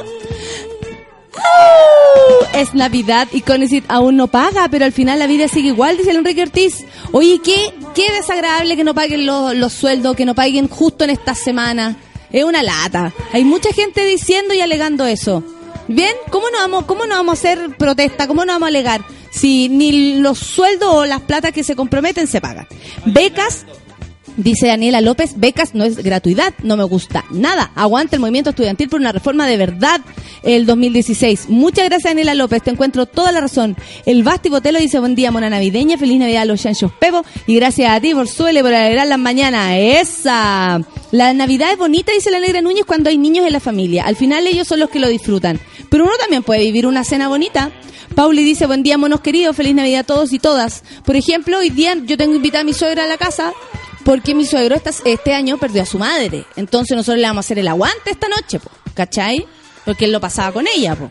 Es 2.53 2.73
Navidad 2.73 3.27
y 3.31 3.41
Conesit 3.41 3.85
aún 3.87 4.15
no 4.15 4.27
paga, 4.27 4.67
pero 4.69 4.85
al 4.85 4.91
final 4.91 5.19
la 5.19 5.27
vida 5.27 5.47
sigue 5.47 5.69
igual, 5.69 5.97
dice 5.97 6.11
el 6.11 6.17
Enrique 6.17 6.43
Ortiz. 6.43 6.85
Oye, 7.11 7.39
qué, 7.43 7.73
qué 7.95 8.11
desagradable 8.11 8.75
que 8.75 8.83
no 8.83 8.93
paguen 8.93 9.25
los, 9.25 9.55
los 9.55 9.73
sueldos, 9.73 10.15
que 10.15 10.25
no 10.25 10.35
paguen 10.35 10.67
justo 10.67 11.03
en 11.03 11.09
esta 11.09 11.33
semana. 11.33 11.97
Es 12.31 12.43
una 12.43 12.63
lata. 12.63 13.13
Hay 13.31 13.43
mucha 13.43 13.71
gente 13.73 14.05
diciendo 14.05 14.53
y 14.53 14.61
alegando 14.61 15.05
eso. 15.05 15.43
Bien, 15.87 16.15
¿cómo 16.29 16.49
no 16.49 16.59
vamos, 16.59 16.85
cómo 16.85 17.05
no 17.05 17.15
vamos 17.15 17.33
a 17.33 17.39
hacer 17.39 17.77
protesta? 17.77 18.27
¿Cómo 18.27 18.45
no 18.45 18.53
vamos 18.53 18.67
a 18.67 18.69
alegar? 18.69 19.01
Si 19.31 19.67
ni 19.69 20.19
los 20.19 20.39
sueldos 20.39 20.89
o 20.93 21.05
las 21.05 21.21
platas 21.21 21.51
que 21.51 21.63
se 21.63 21.75
comprometen 21.75 22.27
se 22.27 22.39
pagan. 22.39 22.67
Becas, 23.05 23.65
Dice 24.35 24.65
Daniela 24.65 24.99
López, 24.99 25.33
becas 25.37 25.75
no 25.75 25.83
es 25.83 25.97
gratuidad, 25.97 26.55
no 26.63 26.75
me 26.75 26.83
gusta 26.83 27.23
nada. 27.29 27.71
Aguanta 27.75 28.15
el 28.15 28.19
movimiento 28.19 28.49
estudiantil 28.49 28.89
por 28.89 28.99
una 28.99 29.11
reforma 29.11 29.45
de 29.45 29.57
verdad 29.57 30.01
el 30.41 30.65
2016. 30.65 31.49
Muchas 31.49 31.85
gracias 31.85 32.09
Daniela 32.09 32.33
López, 32.33 32.63
te 32.63 32.71
encuentro 32.71 33.05
toda 33.05 33.31
la 33.31 33.41
razón. 33.41 33.77
El 34.07 34.23
Basti 34.23 34.49
Botelo 34.49 34.79
dice, 34.79 34.99
buen 34.99 35.13
día, 35.13 35.31
mona 35.31 35.51
navideña, 35.51 35.99
feliz 35.99 36.17
Navidad 36.17 36.43
a 36.43 36.45
los 36.45 36.61
chanchos 36.61 36.91
Pevo 36.99 37.23
y 37.45 37.55
gracias 37.55 37.91
a 37.91 38.01
ti 38.01 38.15
por 38.15 38.27
suele 38.27 38.63
por 38.63 38.73
alegrar 38.73 39.05
las 39.05 39.19
mañanas. 39.19 39.75
Esa. 39.77 40.81
La 41.11 41.33
Navidad 41.33 41.71
es 41.71 41.77
bonita, 41.77 42.11
dice 42.11 42.31
la 42.31 42.39
Negra 42.39 42.61
Núñez, 42.61 42.85
cuando 42.85 43.11
hay 43.11 43.19
niños 43.19 43.45
en 43.45 43.53
la 43.53 43.59
familia. 43.59 44.05
Al 44.05 44.15
final 44.15 44.47
ellos 44.47 44.67
son 44.67 44.79
los 44.79 44.89
que 44.89 44.99
lo 44.99 45.09
disfrutan. 45.09 45.59
Pero 45.89 46.05
uno 46.05 46.13
también 46.19 46.41
puede 46.41 46.61
vivir 46.61 46.87
una 46.87 47.03
cena 47.03 47.27
bonita. 47.27 47.71
Pauli 48.15 48.43
dice, 48.43 48.65
buen 48.65 48.81
día, 48.81 48.97
monos 48.97 49.21
queridos, 49.21 49.55
feliz 49.55 49.75
Navidad 49.75 50.01
a 50.01 50.03
todos 50.03 50.33
y 50.33 50.39
todas. 50.39 50.83
Por 51.05 51.15
ejemplo, 51.15 51.59
hoy 51.59 51.69
día 51.69 51.95
yo 52.03 52.17
tengo 52.17 52.35
invitada 52.35 52.61
a 52.61 52.65
mi 52.65 52.73
suegra 52.73 53.03
a 53.03 53.07
la 53.07 53.17
casa 53.17 53.53
porque 54.03 54.35
mi 54.35 54.45
suegro 54.45 54.75
esta- 54.75 54.91
este 55.05 55.33
año 55.33 55.57
perdió 55.57 55.83
a 55.83 55.85
su 55.85 55.97
madre. 55.99 56.45
Entonces 56.55 56.95
nosotros 56.95 57.19
le 57.21 57.27
vamos 57.27 57.45
a 57.45 57.45
hacer 57.45 57.59
el 57.59 57.67
aguante 57.67 58.11
esta 58.11 58.27
noche, 58.27 58.59
po, 58.59 58.69
¿cachai? 58.93 59.45
Porque 59.85 60.05
él 60.05 60.11
lo 60.11 60.19
pasaba 60.21 60.51
con 60.51 60.65
ella, 60.67 60.95
po, 60.95 61.09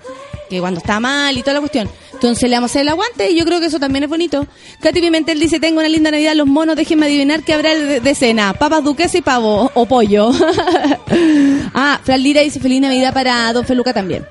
que 0.49 0.61
cuando 0.61 0.78
estaba 0.80 1.01
mal 1.01 1.36
y 1.36 1.40
toda 1.43 1.55
la 1.55 1.61
cuestión. 1.61 1.88
Entonces 2.12 2.49
le 2.49 2.57
vamos 2.57 2.70
a 2.70 2.72
hacer 2.72 2.82
el 2.82 2.88
aguante 2.90 3.30
y 3.30 3.36
yo 3.38 3.45
creo 3.45 3.59
que 3.59 3.66
eso 3.66 3.80
también 3.80 4.05
es 4.05 4.09
bonito. 4.11 4.47
Katy 4.80 5.01
Pimentel 5.01 5.40
dice, 5.40 5.59
tengo 5.59 5.80
una 5.80 5.88
linda 5.88 6.11
Navidad, 6.11 6.34
los 6.34 6.47
monos, 6.47 6.76
déjenme 6.76 7.07
adivinar 7.07 7.43
qué 7.43 7.53
habrá 7.55 7.74
de, 7.74 8.01
de 8.01 8.14
cena. 8.14 8.53
Papas 8.55 8.84
duquesa 8.84 9.18
y 9.18 9.22
pavo, 9.22 9.70
o 9.74 9.86
pollo. 9.86 10.30
ah, 11.74 12.01
Fran 12.05 12.22
Lira 12.22 12.40
dice, 12.43 12.61
feliz 12.61 12.80
Navidad 12.80 13.12
para 13.12 13.53
Don 13.53 13.64
Feluca 13.66 13.93
también. 13.93 14.26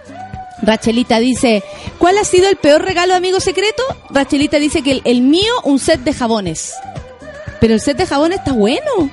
Rachelita 0.61 1.19
dice, 1.19 1.63
¿cuál 1.97 2.17
ha 2.19 2.23
sido 2.23 2.47
el 2.47 2.55
peor 2.55 2.83
regalo 2.83 3.13
de 3.13 3.17
amigo 3.17 3.39
secreto? 3.39 3.83
Rachelita 4.11 4.57
dice 4.59 4.83
que 4.83 5.01
el 5.03 5.21
mío, 5.21 5.51
un 5.63 5.79
set 5.79 6.01
de 6.01 6.13
jabones. 6.13 6.73
Pero 7.61 7.75
el 7.75 7.79
set 7.79 7.95
de 7.95 8.05
jabón 8.05 8.33
está 8.33 8.51
bueno. 8.51 9.09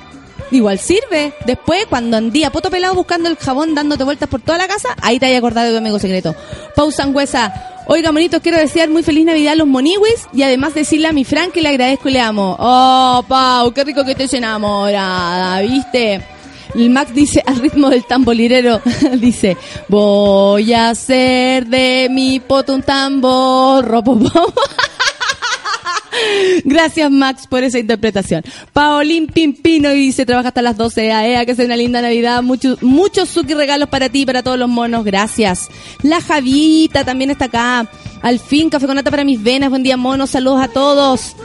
Igual 0.51 0.79
sirve. 0.79 1.33
Después, 1.45 1.85
cuando 1.87 2.17
andía 2.17 2.51
poto 2.51 2.69
pelado 2.69 2.95
buscando 2.95 3.29
el 3.29 3.37
jabón, 3.37 3.75
dándote 3.75 4.03
vueltas 4.03 4.27
por 4.27 4.41
toda 4.41 4.57
la 4.57 4.67
casa, 4.67 4.89
ahí 5.01 5.19
te 5.19 5.27
hay 5.27 5.35
acordado 5.35 5.67
de 5.67 5.73
tu 5.73 5.77
amigo 5.77 5.99
secreto. 5.99 6.35
Pau 6.75 6.91
Sangüesa. 6.91 7.53
Oiga, 7.85 8.11
monitos, 8.11 8.41
quiero 8.41 8.57
desear 8.57 8.89
muy 8.89 9.03
feliz 9.03 9.25
Navidad 9.25 9.53
a 9.53 9.55
los 9.55 9.67
moniwis 9.67 10.27
y 10.33 10.43
además 10.43 10.75
decirle 10.75 11.07
a 11.07 11.11
mi 11.11 11.25
Fran 11.25 11.51
que 11.51 11.61
le 11.61 11.69
agradezco 11.69 12.09
y 12.09 12.13
le 12.13 12.21
amo. 12.21 12.55
Oh, 12.59 13.23
Pau, 13.27 13.71
qué 13.71 13.83
rico 13.83 14.03
que 14.03 14.11
estés 14.11 14.33
enamorada, 14.33 15.61
¿viste? 15.61 16.21
El 16.75 16.91
Max 16.91 17.13
dice 17.13 17.43
al 17.45 17.57
ritmo 17.57 17.89
del 17.89 18.05
tambolirero, 18.05 18.81
dice, 19.17 19.57
voy 19.87 20.71
a 20.73 20.89
hacer 20.89 21.65
de 21.65 22.07
mi 22.11 22.39
poto 22.39 22.75
un 22.75 22.83
tambor. 22.83 24.03
Gracias, 26.63 27.11
Max, 27.11 27.47
por 27.47 27.63
esa 27.63 27.79
interpretación. 27.79 28.43
Paolín 28.73 29.27
Pimpino 29.27 29.89
dice, 29.91 30.25
trabaja 30.25 30.49
hasta 30.49 30.61
las 30.61 30.77
12 30.77 31.11
a 31.11 31.45
que 31.45 31.55
sea 31.55 31.65
una 31.65 31.75
linda 31.75 32.01
Navidad. 32.01 32.41
Muchos 32.43 32.81
muchos 32.81 33.29
Suki 33.29 33.53
regalos 33.53 33.89
para 33.89 34.09
ti 34.09 34.21
y 34.21 34.25
para 34.25 34.43
todos 34.43 34.57
los 34.57 34.69
monos. 34.69 35.05
Gracias. 35.05 35.69
La 36.03 36.21
Javita 36.21 37.03
también 37.03 37.31
está 37.31 37.45
acá. 37.45 37.89
Al 38.21 38.39
fin, 38.39 38.69
café 38.69 38.85
con 38.85 38.95
nata 38.95 39.11
para 39.11 39.23
mis 39.23 39.41
venas. 39.41 39.69
Buen 39.69 39.83
día, 39.83 39.97
monos. 39.97 40.31
Saludos 40.31 40.61
a 40.61 40.67
todos. 40.67 41.35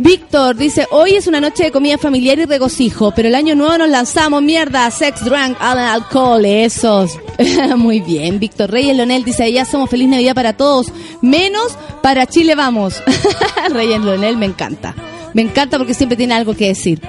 Víctor 0.00 0.56
dice, 0.56 0.86
hoy 0.92 1.16
es 1.16 1.26
una 1.26 1.40
noche 1.40 1.64
de 1.64 1.72
comida 1.72 1.98
familiar 1.98 2.38
y 2.38 2.44
regocijo, 2.44 3.10
pero 3.10 3.26
el 3.28 3.34
año 3.34 3.56
nuevo 3.56 3.78
nos 3.78 3.88
lanzamos, 3.88 4.40
mierda, 4.42 4.88
sex, 4.92 5.24
drunk, 5.24 5.56
al- 5.58 5.78
alcohol, 5.78 6.44
esos. 6.44 7.18
Muy 7.76 7.98
bien, 8.00 8.38
Víctor 8.38 8.70
Reyes 8.70 8.96
Leonel 8.96 9.24
dice, 9.24 9.50
ya 9.52 9.64
somos 9.64 9.90
feliz 9.90 10.08
Navidad 10.08 10.34
para 10.36 10.52
todos, 10.56 10.92
menos 11.20 11.76
para 12.00 12.26
Chile 12.26 12.54
vamos. 12.54 13.02
Reyes 13.70 14.00
Leonel 14.00 14.36
me 14.36 14.46
encanta, 14.46 14.94
me 15.34 15.42
encanta 15.42 15.78
porque 15.78 15.94
siempre 15.94 16.16
tiene 16.16 16.34
algo 16.34 16.54
que 16.54 16.68
decir. 16.68 17.00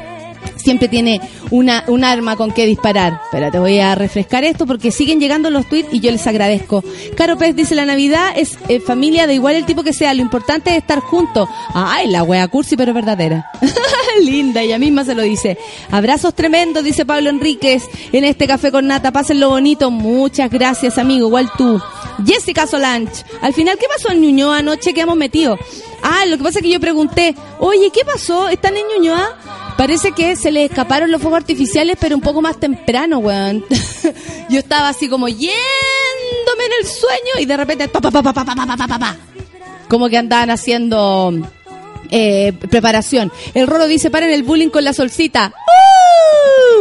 Siempre 0.63 0.87
tiene 0.87 1.21
una, 1.51 1.83
un 1.87 2.03
arma 2.03 2.35
con 2.35 2.51
que 2.51 2.65
disparar. 2.65 3.21
Pero 3.31 3.51
te 3.51 3.59
voy 3.59 3.79
a 3.79 3.95
refrescar 3.95 4.43
esto 4.43 4.65
porque 4.65 4.91
siguen 4.91 5.19
llegando 5.19 5.49
los 5.49 5.67
tweets 5.67 5.93
y 5.93 5.99
yo 5.99 6.11
les 6.11 6.25
agradezco. 6.27 6.83
Caro 7.15 7.37
Pérez 7.37 7.55
dice, 7.55 7.75
la 7.75 7.85
Navidad 7.85 8.33
es 8.35 8.57
eh, 8.67 8.79
familia 8.79 9.27
de 9.27 9.35
igual 9.35 9.55
el 9.55 9.65
tipo 9.65 9.83
que 9.83 9.93
sea. 9.93 10.13
Lo 10.13 10.21
importante 10.21 10.71
es 10.71 10.77
estar 10.77 10.99
juntos. 10.99 11.47
Ay, 11.73 12.07
la 12.07 12.23
wea 12.23 12.47
cursi 12.47 12.75
pero 12.75 12.93
verdadera. 12.93 13.49
Linda, 14.21 14.61
ella 14.61 14.77
misma 14.77 15.05
se 15.05 15.15
lo 15.15 15.21
dice. 15.21 15.57
Abrazos 15.91 16.33
tremendos, 16.33 16.83
dice 16.83 17.05
Pablo 17.05 17.29
Enríquez, 17.29 17.83
en 18.11 18.23
este 18.23 18.47
café 18.47 18.71
con 18.71 18.87
nata. 18.87 19.11
Pásenlo 19.11 19.49
bonito. 19.49 19.91
Muchas 19.91 20.49
gracias, 20.49 20.97
amigo. 20.97 21.27
Igual 21.27 21.49
tú. 21.57 21.79
Jessica 22.25 22.67
Solange. 22.67 23.23
Al 23.41 23.53
final, 23.53 23.77
¿qué 23.77 23.85
pasó 23.87 24.11
en 24.11 24.21
Ñuñoa 24.21 24.57
anoche 24.57 24.93
que 24.93 25.01
hemos 25.01 25.15
metido? 25.15 25.57
Ah, 26.01 26.25
lo 26.25 26.37
que 26.37 26.43
pasa 26.43 26.59
es 26.59 26.63
que 26.63 26.71
yo 26.71 26.79
pregunté, 26.79 27.35
oye, 27.59 27.91
¿qué 27.91 28.01
pasó? 28.05 28.49
¿Están 28.49 28.75
en 28.77 28.85
Ñuñoa? 28.87 29.37
Parece 29.79 30.11
que 30.11 30.35
se 30.35 30.51
les 30.51 30.69
escaparon 30.69 31.09
los 31.09 31.21
fuegos 31.21 31.37
artificiales, 31.37 31.95
pero 31.97 32.13
un 32.13 32.21
poco 32.21 32.41
más 32.41 32.59
temprano, 32.59 33.19
weón. 33.19 33.63
yo 34.49 34.59
estaba 34.59 34.89
así 34.89 35.07
como 35.07 35.29
yéndome 35.29 35.53
en 36.65 36.71
el 36.81 36.85
sueño 36.85 37.39
y 37.39 37.45
de 37.45 37.55
repente, 37.55 37.87
pa, 37.87 38.01
pa, 38.01 38.11
pa, 38.11 38.21
pa, 38.21 38.33
pa, 38.33 38.43
pa, 38.43 38.55
pa, 38.55 38.87
pa, 38.87 38.99
pa, 38.99 39.17
como 39.87 40.09
que 40.09 40.17
andaban 40.17 40.49
haciendo 40.49 41.31
eh, 42.11 42.51
preparación. 42.69 43.31
El 43.53 43.67
Roro 43.67 43.87
dice, 43.87 44.11
paren 44.11 44.31
el 44.31 44.43
bullying 44.43 44.67
con 44.67 44.83
la 44.83 44.91
solcita. 44.91 45.53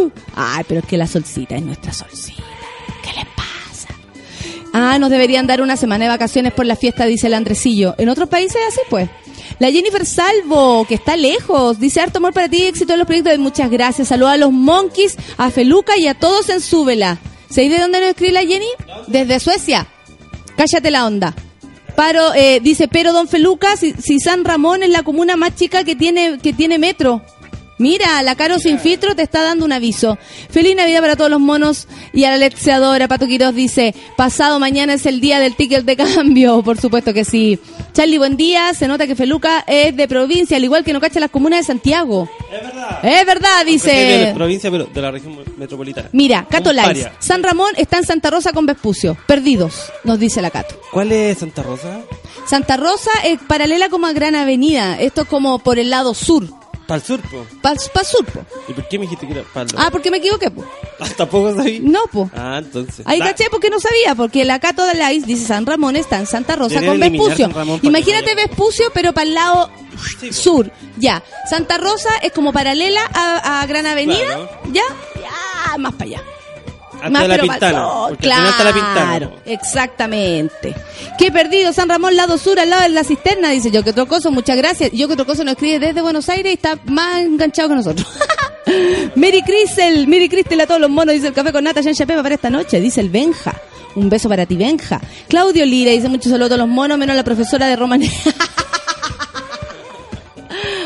¡Uh! 0.02 0.10
Ay, 0.34 0.64
pero 0.66 0.80
es 0.80 0.86
que 0.86 0.96
la 0.96 1.06
solcita 1.06 1.54
es 1.54 1.62
nuestra 1.62 1.92
solcita. 1.92 2.42
¿Qué 3.04 3.12
les 3.12 3.26
pasa? 3.26 3.94
Ah, 4.72 4.98
nos 4.98 5.10
deberían 5.10 5.46
dar 5.46 5.62
una 5.62 5.76
semana 5.76 6.06
de 6.06 6.08
vacaciones 6.08 6.52
por 6.52 6.66
la 6.66 6.74
fiesta, 6.74 7.06
dice 7.06 7.28
el 7.28 7.34
Andresillo. 7.34 7.94
En 7.96 8.08
otros 8.08 8.28
países 8.28 8.60
es 8.60 8.74
así, 8.74 8.80
pues. 8.90 9.08
La 9.58 9.70
Jennifer 9.70 10.04
Salvo, 10.06 10.84
que 10.86 10.94
está 10.94 11.16
lejos, 11.16 11.78
dice 11.80 12.00
harto 12.00 12.18
amor 12.18 12.32
para 12.32 12.48
ti, 12.48 12.64
éxito 12.64 12.92
en 12.92 12.98
los 13.00 13.06
proyectos. 13.06 13.38
Muchas 13.38 13.70
gracias. 13.70 14.08
Saluda 14.08 14.32
a 14.32 14.36
los 14.36 14.52
Monkeys, 14.52 15.16
a 15.36 15.50
Feluca 15.50 15.96
y 15.96 16.06
a 16.06 16.14
todos 16.14 16.48
en 16.48 16.60
Súbela. 16.60 17.18
¿Sabéis 17.50 17.72
de 17.72 17.78
dónde 17.78 18.00
nos 18.00 18.10
escribe 18.10 18.32
la 18.32 18.42
Jenny? 18.42 18.68
Desde 19.06 19.40
Suecia. 19.40 19.86
Cállate 20.56 20.90
la 20.90 21.06
onda. 21.06 21.34
Paro, 21.96 22.32
eh, 22.34 22.60
dice, 22.62 22.86
pero 22.86 23.12
don 23.12 23.26
Feluca, 23.26 23.76
si, 23.76 23.92
si 23.92 24.20
San 24.20 24.44
Ramón 24.44 24.82
es 24.82 24.90
la 24.90 25.02
comuna 25.02 25.36
más 25.36 25.56
chica 25.56 25.82
que 25.82 25.96
tiene, 25.96 26.38
que 26.38 26.52
tiene 26.52 26.78
metro. 26.78 27.22
Mira, 27.78 28.20
la 28.22 28.34
Caro 28.34 28.58
sin 28.58 28.78
filtro 28.78 29.14
te 29.14 29.22
está 29.22 29.42
dando 29.42 29.64
un 29.64 29.72
aviso. 29.72 30.18
Feliz 30.50 30.74
Navidad 30.76 31.00
para 31.00 31.16
todos 31.16 31.30
los 31.30 31.40
monos. 31.40 31.86
Y 32.12 32.24
a 32.24 32.30
la 32.30 32.34
Alexiadora, 32.34 33.06
Pato 33.08 33.26
Quiroz 33.26 33.54
dice, 33.54 33.94
pasado 34.16 34.58
mañana 34.58 34.94
es 34.94 35.06
el 35.06 35.20
día 35.20 35.38
del 35.38 35.54
ticket 35.54 35.84
de 35.84 35.96
cambio. 35.96 36.62
Por 36.64 36.80
supuesto 36.80 37.14
que 37.14 37.24
sí. 37.24 37.58
Charlie, 37.92 38.18
buen 38.18 38.36
día. 38.36 38.74
Se 38.74 38.88
nota 38.88 39.06
que 39.06 39.14
Feluca 39.14 39.64
es 39.66 39.96
de 39.96 40.08
provincia, 40.08 40.56
al 40.56 40.64
igual 40.64 40.84
que 40.84 40.92
no 40.92 41.00
cacha 41.00 41.20
las 41.20 41.30
comunas 41.30 41.60
de 41.60 41.64
Santiago. 41.66 42.28
Es 42.52 42.62
verdad. 42.62 42.98
Es 43.04 43.26
verdad, 43.26 43.50
Aunque 43.58 43.78
soy 43.78 43.90
de 43.92 44.04
dice. 44.06 44.24
la 44.26 44.34
provincia, 44.34 44.70
pero 44.70 44.84
de 44.86 45.02
la 45.02 45.10
región 45.10 45.38
metropolitana. 45.56 46.08
Mira, 46.12 46.46
Cato 46.50 46.70
Un 46.70 46.76
Lice. 46.76 46.86
paria. 46.88 47.12
San 47.20 47.42
Ramón 47.42 47.70
está 47.76 47.98
en 47.98 48.04
Santa 48.04 48.30
Rosa 48.30 48.52
con 48.52 48.66
Vespucio. 48.66 49.16
Perdidos, 49.26 49.92
nos 50.04 50.18
dice 50.18 50.42
la 50.42 50.50
Cato. 50.50 50.80
¿Cuál 50.90 51.12
es 51.12 51.38
Santa 51.38 51.62
Rosa? 51.62 52.00
Santa 52.46 52.76
Rosa 52.76 53.10
es 53.24 53.38
paralela 53.46 53.88
como 53.88 54.06
a 54.06 54.12
Gran 54.12 54.34
Avenida. 54.34 54.98
Esto 55.00 55.22
es 55.22 55.28
como 55.28 55.58
por 55.60 55.78
el 55.78 55.90
lado 55.90 56.14
sur. 56.14 56.44
Para 56.88 57.00
el 57.00 57.06
sur, 57.06 57.20
po. 57.20 57.46
Para 57.60 57.78
sur, 57.78 58.24
po. 58.24 58.40
¿Y 58.66 58.72
por 58.72 58.88
qué 58.88 58.98
me 58.98 59.04
dijiste 59.04 59.26
que 59.26 59.34
era 59.34 59.42
para 59.52 59.68
el 59.68 59.76
Ah, 59.76 59.90
porque 59.92 60.10
me 60.10 60.16
equivoqué, 60.16 60.50
po. 60.50 60.64
Ah, 60.98 61.06
¿Tampoco 61.14 61.54
sabí? 61.54 61.80
No, 61.80 62.00
po. 62.10 62.30
Ah, 62.34 62.56
entonces. 62.64 63.06
Ahí 63.06 63.18
caché 63.20 63.44
porque 63.50 63.68
no 63.68 63.78
sabía, 63.78 64.14
porque 64.14 64.46
la 64.46 64.58
Cato 64.58 64.86
de 64.86 64.94
Lice 64.94 65.26
dice 65.26 65.46
San 65.46 65.66
Ramón 65.66 65.96
está 65.96 66.18
en 66.18 66.26
Santa 66.26 66.56
Rosa 66.56 66.82
con 66.82 66.98
Vespucio. 66.98 67.50
Imagínate 67.82 68.34
Vespucio, 68.34 68.86
pero 68.94 69.12
para 69.12 69.28
el 69.28 69.34
lado 69.34 69.70
Sí, 70.18 70.32
sur. 70.32 70.72
Ya. 70.96 71.22
Santa 71.48 71.76
Rosa 71.76 72.08
es 72.22 72.32
como 72.32 72.52
paralela 72.54 73.02
a, 73.12 73.60
a 73.60 73.66
Gran 73.66 73.84
Avenida. 73.84 74.24
Claro. 74.24 74.50
Ya. 74.72 74.82
Ya, 75.20 75.76
más 75.78 75.92
para 75.92 76.04
allá. 76.04 76.22
Más 77.02 77.28
la 77.28 77.36
pero 77.36 77.42
pintana. 77.44 77.72
la 77.80 78.08
pintana. 78.16 78.72
Claro, 78.92 79.30
po. 79.30 79.40
exactamente. 79.46 80.74
Qué 81.18 81.30
perdido, 81.30 81.72
San 81.72 81.88
Ramón, 81.88 82.16
lado 82.16 82.38
sur, 82.38 82.58
al 82.58 82.70
lado 82.70 82.82
de 82.82 82.88
la 82.90 83.04
cisterna, 83.04 83.50
dice 83.50 83.70
yo 83.70 83.82
que 83.82 83.90
otro 83.90 84.06
coso, 84.06 84.30
muchas 84.30 84.56
gracias. 84.56 84.90
Yo 84.92 85.06
que 85.06 85.14
otro 85.14 85.26
coso 85.26 85.44
nos 85.44 85.52
escribe 85.52 85.78
desde 85.78 86.02
Buenos 86.02 86.28
Aires 86.28 86.52
y 86.52 86.54
está 86.54 86.78
más 86.86 87.20
enganchado 87.20 87.68
que 87.70 87.74
nosotros. 87.76 88.06
Mary 89.14 89.42
Cristel, 89.42 90.06
Mary 90.06 90.28
Cristel 90.28 90.60
a 90.60 90.66
todos 90.66 90.80
los 90.80 90.90
monos, 90.90 91.14
dice 91.14 91.28
el 91.28 91.32
café 91.34 91.52
con 91.52 91.64
nata, 91.64 91.80
Jean 91.80 91.94
Chapepa 91.94 92.22
para 92.22 92.34
esta 92.34 92.50
noche, 92.50 92.80
dice 92.80 93.00
el 93.00 93.10
Benja. 93.10 93.54
Un 93.94 94.08
beso 94.10 94.28
para 94.28 94.46
ti, 94.46 94.56
Benja. 94.56 95.00
Claudio 95.28 95.64
Lira 95.64 95.90
dice 95.92 96.08
muchos 96.08 96.30
saludos 96.30 96.46
a 96.46 96.48
todos 96.50 96.60
los 96.60 96.68
monos, 96.68 96.98
menos 96.98 97.16
la 97.16 97.24
profesora 97.24 97.66
de 97.66 97.76
Romané. 97.76 98.10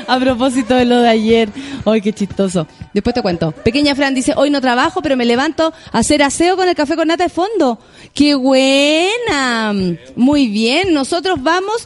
A 0.06 0.18
propósito 0.18 0.74
de 0.74 0.84
lo 0.84 1.00
de 1.00 1.08
ayer. 1.08 1.48
Ay, 1.84 2.00
qué 2.00 2.12
chistoso. 2.12 2.66
Después 2.92 3.14
te 3.14 3.22
cuento. 3.22 3.52
Pequeña 3.52 3.94
Fran 3.94 4.14
dice, 4.14 4.34
hoy 4.36 4.50
no 4.50 4.60
trabajo, 4.60 5.02
pero 5.02 5.16
me 5.16 5.24
levanto 5.24 5.72
a 5.92 5.98
hacer 5.98 6.22
aseo 6.22 6.56
con 6.56 6.68
el 6.68 6.74
café 6.74 6.96
con 6.96 7.08
nata 7.08 7.24
de 7.24 7.30
fondo. 7.30 7.78
¡Qué 8.14 8.34
buena! 8.34 9.74
Muy 10.16 10.48
bien. 10.48 10.92
Nosotros 10.94 11.42
vamos... 11.42 11.84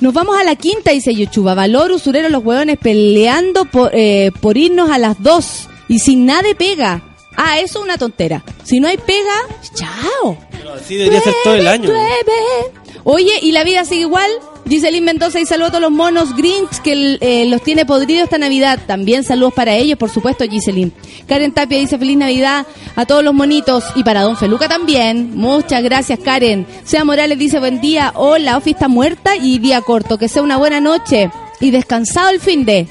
Nos 0.00 0.12
vamos 0.12 0.36
a 0.36 0.44
la 0.44 0.56
quinta, 0.56 0.90
dice 0.90 1.14
Yuchuba. 1.14 1.54
Valor, 1.54 1.92
usurero, 1.92 2.28
los 2.28 2.44
hueones 2.44 2.78
peleando 2.78 3.64
por, 3.64 3.90
eh, 3.94 4.32
por 4.40 4.56
irnos 4.56 4.90
a 4.90 4.98
las 4.98 5.22
dos. 5.22 5.68
Y 5.88 6.00
sin 6.00 6.26
nada 6.26 6.48
pega. 6.58 7.13
Ah, 7.36 7.58
eso 7.58 7.78
es 7.78 7.84
una 7.84 7.98
tontera. 7.98 8.44
Si 8.62 8.80
no 8.80 8.88
hay 8.88 8.96
pega, 8.96 9.34
chao. 9.74 10.38
Así 10.74 10.96
debería 10.96 11.20
ser 11.20 11.34
todo 11.42 11.54
el 11.54 11.66
año. 11.66 11.88
Llueve. 11.88 12.72
Oye, 13.04 13.32
¿y 13.42 13.52
la 13.52 13.64
vida 13.64 13.84
sigue 13.84 14.02
igual? 14.02 14.30
Giselín 14.66 15.04
Mendoza 15.04 15.38
y 15.40 15.44
saludos 15.44 15.68
a 15.68 15.72
todos 15.72 15.82
los 15.82 15.90
monos 15.90 16.34
Grinch 16.34 16.80
que 16.82 17.18
eh, 17.20 17.44
los 17.46 17.62
tiene 17.62 17.84
podridos 17.84 18.24
esta 18.24 18.38
Navidad. 18.38 18.80
También 18.86 19.22
saludos 19.22 19.52
para 19.52 19.74
ellos, 19.74 19.98
por 19.98 20.08
supuesto, 20.08 20.44
Giselín. 20.48 20.92
Karen 21.28 21.52
Tapia 21.52 21.78
dice 21.78 21.98
feliz 21.98 22.16
Navidad 22.16 22.66
a 22.96 23.04
todos 23.04 23.22
los 23.22 23.34
monitos 23.34 23.84
y 23.94 24.04
para 24.04 24.22
Don 24.22 24.38
Feluca 24.38 24.68
también. 24.68 25.36
Muchas 25.36 25.82
gracias, 25.82 26.18
Karen. 26.18 26.66
Sea 26.84 27.04
Morales 27.04 27.38
dice 27.38 27.58
buen 27.58 27.80
día. 27.82 28.12
Hola, 28.14 28.56
Ofi 28.56 28.70
está 28.70 28.88
muerta 28.88 29.36
y 29.36 29.58
día 29.58 29.82
corto. 29.82 30.16
Que 30.16 30.28
sea 30.28 30.42
una 30.42 30.56
buena 30.56 30.80
noche 30.80 31.30
y 31.60 31.70
descansado 31.70 32.30
el 32.30 32.40
fin 32.40 32.64
de. 32.64 32.88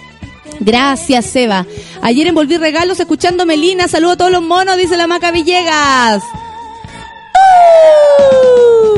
Gracias, 0.59 1.25
Seba. 1.25 1.65
Ayer 2.01 2.27
envolví 2.27 2.57
regalos 2.57 2.99
escuchando 2.99 3.45
Melina. 3.45 3.87
Saludos 3.87 4.13
a 4.13 4.17
todos 4.17 4.31
los 4.31 4.41
monos, 4.41 4.77
dice 4.77 4.97
la 4.97 5.07
Maca 5.07 5.31
Villegas. 5.31 6.23
¡Uh! 7.33 8.93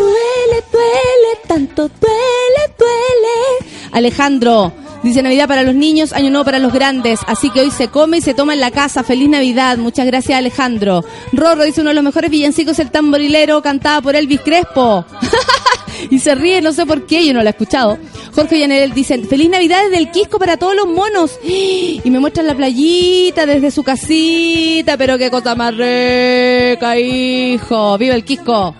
duele, 0.47 0.63
duele, 0.71 1.39
tanto 1.47 1.89
duele, 1.99 2.73
duele. 2.77 3.71
Alejandro, 3.91 4.73
dice 5.03 5.21
Navidad 5.23 5.47
para 5.47 5.63
los 5.63 5.75
niños, 5.75 6.13
Año 6.13 6.29
Nuevo 6.29 6.45
para 6.45 6.59
los 6.59 6.73
grandes. 6.73 7.19
Así 7.27 7.49
que 7.49 7.61
hoy 7.61 7.71
se 7.71 7.87
come 7.87 8.17
y 8.17 8.21
se 8.21 8.33
toma 8.33 8.53
en 8.53 8.59
la 8.59 8.71
casa. 8.71 9.03
Feliz 9.03 9.29
Navidad. 9.29 9.77
Muchas 9.77 10.05
gracias, 10.05 10.37
Alejandro. 10.37 11.03
Rorro 11.31 11.63
dice 11.63 11.81
uno 11.81 11.89
de 11.91 11.95
los 11.95 12.03
mejores 12.03 12.29
villancicos, 12.29 12.79
el 12.79 12.91
tamborilero, 12.91 13.61
cantada 13.61 14.01
por 14.01 14.15
Elvis 14.15 14.41
Crespo. 14.41 15.05
y 16.09 16.19
se 16.19 16.35
ríe, 16.35 16.61
no 16.61 16.71
sé 16.73 16.85
por 16.85 17.05
qué, 17.05 17.25
yo 17.25 17.33
no 17.33 17.41
lo 17.41 17.47
he 17.47 17.51
escuchado. 17.51 17.97
Jorge 18.33 18.59
Llanel 18.59 18.93
dice, 18.93 19.17
feliz 19.23 19.49
Navidad 19.49 19.83
desde 19.83 19.97
el 19.97 20.11
Quisco 20.11 20.39
para 20.39 20.57
todos 20.57 20.75
los 20.75 20.87
monos. 20.87 21.39
Y 21.43 22.01
me 22.05 22.19
muestran 22.19 22.47
la 22.47 22.55
playita 22.55 23.45
desde 23.45 23.71
su 23.71 23.83
casita, 23.83 24.97
pero 24.97 25.17
qué 25.17 25.29
cosa 25.29 25.55
más 25.55 25.71
rica, 25.71 26.97
hijo. 26.97 27.97
Viva 27.97 28.15
el 28.15 28.25
Quisco. 28.25 28.75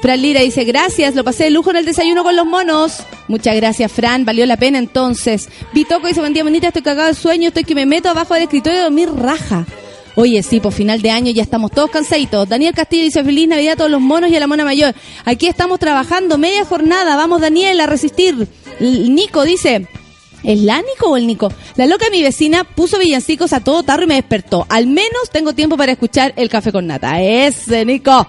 Fran 0.00 0.22
Lira 0.22 0.40
dice, 0.40 0.64
gracias, 0.64 1.14
lo 1.14 1.24
pasé 1.24 1.44
de 1.44 1.50
lujo 1.50 1.70
en 1.70 1.76
el 1.76 1.84
desayuno 1.84 2.22
con 2.22 2.34
los 2.34 2.46
monos. 2.46 3.02
Muchas 3.28 3.54
gracias, 3.54 3.92
Fran, 3.92 4.24
valió 4.24 4.46
la 4.46 4.56
pena 4.56 4.78
entonces. 4.78 5.50
Vitoco 5.74 6.06
dice, 6.06 6.20
buen 6.20 6.32
día, 6.32 6.42
bonita, 6.42 6.68
estoy 6.68 6.82
cagado 6.82 7.08
de 7.08 7.14
sueño, 7.14 7.48
estoy 7.48 7.64
que 7.64 7.74
me 7.74 7.84
meto 7.84 8.08
abajo 8.08 8.32
del 8.34 8.44
escritorio 8.44 8.80
a 8.80 8.84
dormir 8.84 9.10
raja. 9.14 9.66
Oye, 10.16 10.42
sí, 10.42 10.60
por 10.60 10.72
final 10.72 11.02
de 11.02 11.10
año 11.10 11.32
ya 11.32 11.42
estamos 11.42 11.70
todos 11.70 11.90
cansaditos. 11.90 12.48
Daniel 12.48 12.74
Castillo 12.74 13.04
dice, 13.04 13.24
feliz 13.24 13.48
Navidad 13.48 13.74
a 13.74 13.76
todos 13.76 13.90
los 13.90 14.00
monos 14.00 14.30
y 14.30 14.36
a 14.36 14.40
la 14.40 14.46
mona 14.46 14.64
mayor. 14.64 14.94
Aquí 15.24 15.46
estamos 15.46 15.78
trabajando 15.78 16.38
media 16.38 16.64
jornada, 16.64 17.16
vamos 17.16 17.40
Daniel 17.40 17.80
a 17.80 17.86
resistir. 17.86 18.48
Nico 18.80 19.44
dice, 19.44 19.86
¿Es 20.42 20.60
la 20.60 20.78
Nico 20.78 21.10
o 21.10 21.16
el 21.16 21.26
Nico? 21.26 21.52
La 21.76 21.86
loca 21.86 22.06
de 22.06 22.10
mi 22.12 22.22
vecina 22.22 22.64
puso 22.64 22.98
villancicos 22.98 23.52
a 23.52 23.60
todo 23.60 23.82
tarro 23.82 24.04
y 24.04 24.06
me 24.06 24.14
despertó. 24.14 24.66
Al 24.68 24.86
menos 24.86 25.30
tengo 25.30 25.52
tiempo 25.52 25.76
para 25.76 25.92
escuchar 25.92 26.32
el 26.36 26.48
café 26.48 26.72
con 26.72 26.86
nata. 26.86 27.20
Ese 27.20 27.84
Nico. 27.84 28.26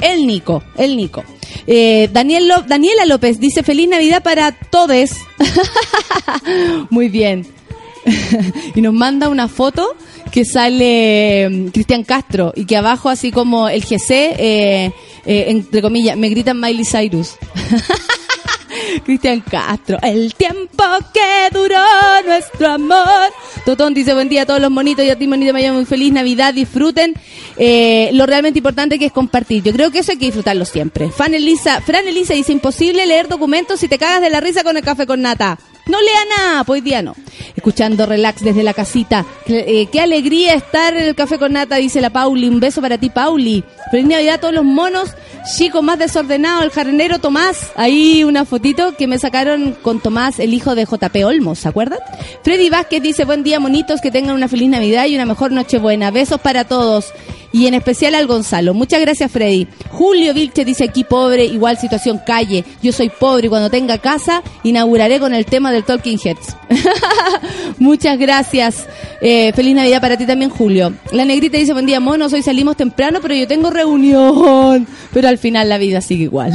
El 0.00 0.26
Nico, 0.26 0.62
el 0.76 0.96
Nico. 0.96 1.24
Eh, 1.66 2.10
Daniel 2.12 2.52
Daniela 2.66 3.06
López 3.06 3.40
dice 3.40 3.62
feliz 3.62 3.88
Navidad 3.88 4.22
para 4.22 4.52
todos. 4.52 5.10
Muy 6.90 7.08
bien. 7.08 7.46
y 8.74 8.80
nos 8.80 8.92
manda 8.92 9.28
una 9.28 9.48
foto 9.48 9.96
que 10.30 10.44
sale 10.44 11.48
mm, 11.48 11.68
Cristian 11.68 12.04
Castro 12.04 12.52
y 12.56 12.64
que 12.64 12.76
abajo 12.76 13.08
así 13.08 13.30
como 13.30 13.68
el 13.68 13.82
GC, 13.82 14.10
eh, 14.10 14.92
eh, 15.24 15.44
entre 15.48 15.82
comillas, 15.82 16.16
me 16.16 16.28
gritan 16.28 16.60
Miley 16.60 16.84
Cyrus. 16.84 17.36
Cristian 19.04 19.40
Castro, 19.40 19.98
el 20.02 20.34
tiempo 20.34 20.84
que 21.12 21.56
duró 21.56 21.78
nuestro 22.26 22.72
amor. 22.72 23.32
Totón 23.64 23.94
dice 23.94 24.14
buen 24.14 24.28
día 24.28 24.42
a 24.42 24.46
todos 24.46 24.60
los 24.60 24.70
monitos 24.70 25.04
y 25.04 25.10
a 25.10 25.18
ti 25.18 25.26
monito 25.26 25.52
Miami, 25.52 25.76
muy 25.76 25.86
feliz 25.86 26.12
Navidad, 26.12 26.52
disfruten 26.52 27.14
eh, 27.56 28.10
lo 28.12 28.26
realmente 28.26 28.58
importante 28.58 28.98
que 28.98 29.06
es 29.06 29.12
compartir. 29.12 29.62
Yo 29.62 29.72
creo 29.72 29.90
que 29.90 30.00
eso 30.00 30.12
hay 30.12 30.18
que 30.18 30.26
disfrutarlo 30.26 30.64
siempre. 30.64 31.10
Fan 31.10 31.34
Elisa, 31.34 31.80
Fran 31.80 32.06
Elisa 32.06 32.34
dice 32.34 32.52
imposible 32.52 33.06
leer 33.06 33.28
documentos 33.28 33.80
si 33.80 33.88
te 33.88 33.98
cagas 33.98 34.20
de 34.20 34.30
la 34.30 34.40
risa 34.40 34.62
con 34.64 34.76
el 34.76 34.82
café 34.82 35.06
con 35.06 35.22
nata. 35.22 35.58
No 35.86 36.00
lea 36.00 36.20
nada, 36.36 36.64
pues 36.64 36.82
día 36.82 37.02
no. 37.02 37.14
Escuchando 37.54 38.06
relax 38.06 38.42
desde 38.42 38.62
la 38.62 38.74
casita. 38.74 39.24
Qué, 39.46 39.82
eh, 39.82 39.88
qué 39.92 40.00
alegría 40.00 40.54
estar 40.54 40.96
en 40.96 41.04
el 41.04 41.14
café 41.14 41.38
con 41.38 41.52
nata, 41.52 41.76
dice 41.76 42.00
la 42.00 42.10
Pauli. 42.10 42.48
Un 42.48 42.60
beso 42.60 42.80
para 42.80 42.98
ti, 42.98 43.10
Pauli. 43.10 43.64
Feliz 43.90 44.06
Navidad 44.06 44.34
a 44.34 44.38
todos 44.38 44.54
los 44.54 44.64
monos. 44.64 45.10
Chico 45.56 45.82
más 45.82 45.98
desordenado, 45.98 46.62
el 46.62 46.70
jardinero 46.70 47.18
Tomás. 47.18 47.70
Ahí 47.76 48.24
una 48.24 48.46
fotito 48.46 48.96
que 48.96 49.06
me 49.06 49.18
sacaron 49.18 49.76
con 49.82 50.00
Tomás, 50.00 50.38
el 50.38 50.54
hijo 50.54 50.74
de 50.74 50.86
JP 50.86 51.16
Olmos, 51.26 51.58
¿se 51.58 51.68
acuerdan? 51.68 51.98
Freddy 52.42 52.70
Vázquez 52.70 53.02
dice, 53.02 53.26
buen 53.26 53.42
día, 53.42 53.60
monitos, 53.60 54.00
que 54.00 54.10
tengan 54.10 54.34
una 54.34 54.48
feliz 54.48 54.70
Navidad 54.70 55.04
y 55.04 55.14
una 55.14 55.26
mejor 55.26 55.52
Nochebuena. 55.52 56.10
Besos 56.10 56.40
para 56.40 56.64
todos. 56.64 57.12
Y 57.54 57.68
en 57.68 57.74
especial 57.74 58.16
al 58.16 58.26
Gonzalo. 58.26 58.74
Muchas 58.74 59.00
gracias, 59.00 59.30
Freddy. 59.30 59.68
Julio 59.92 60.34
Vilche 60.34 60.64
dice 60.64 60.82
aquí 60.82 61.04
pobre, 61.04 61.44
igual 61.44 61.78
situación 61.78 62.20
calle. 62.26 62.64
Yo 62.82 62.90
soy 62.90 63.10
pobre 63.10 63.46
y 63.46 63.48
cuando 63.48 63.70
tenga 63.70 63.98
casa 63.98 64.42
inauguraré 64.64 65.20
con 65.20 65.32
el 65.34 65.46
tema 65.46 65.70
del 65.70 65.84
Talking 65.84 66.18
Heads. 66.18 66.56
Muchas 67.78 68.18
gracias. 68.18 68.88
Eh, 69.20 69.52
feliz 69.52 69.76
Navidad 69.76 70.00
para 70.00 70.16
ti 70.16 70.26
también, 70.26 70.50
Julio. 70.50 70.94
La 71.12 71.24
negrita 71.24 71.56
dice, 71.56 71.72
buen 71.72 71.86
día, 71.86 72.00
monos, 72.00 72.32
hoy 72.32 72.42
salimos 72.42 72.76
temprano, 72.76 73.20
pero 73.22 73.36
yo 73.36 73.46
tengo 73.46 73.70
reunión. 73.70 74.88
Pero 75.12 75.28
al 75.28 75.38
final 75.38 75.68
la 75.68 75.78
vida 75.78 76.00
sigue 76.00 76.24
igual. 76.24 76.52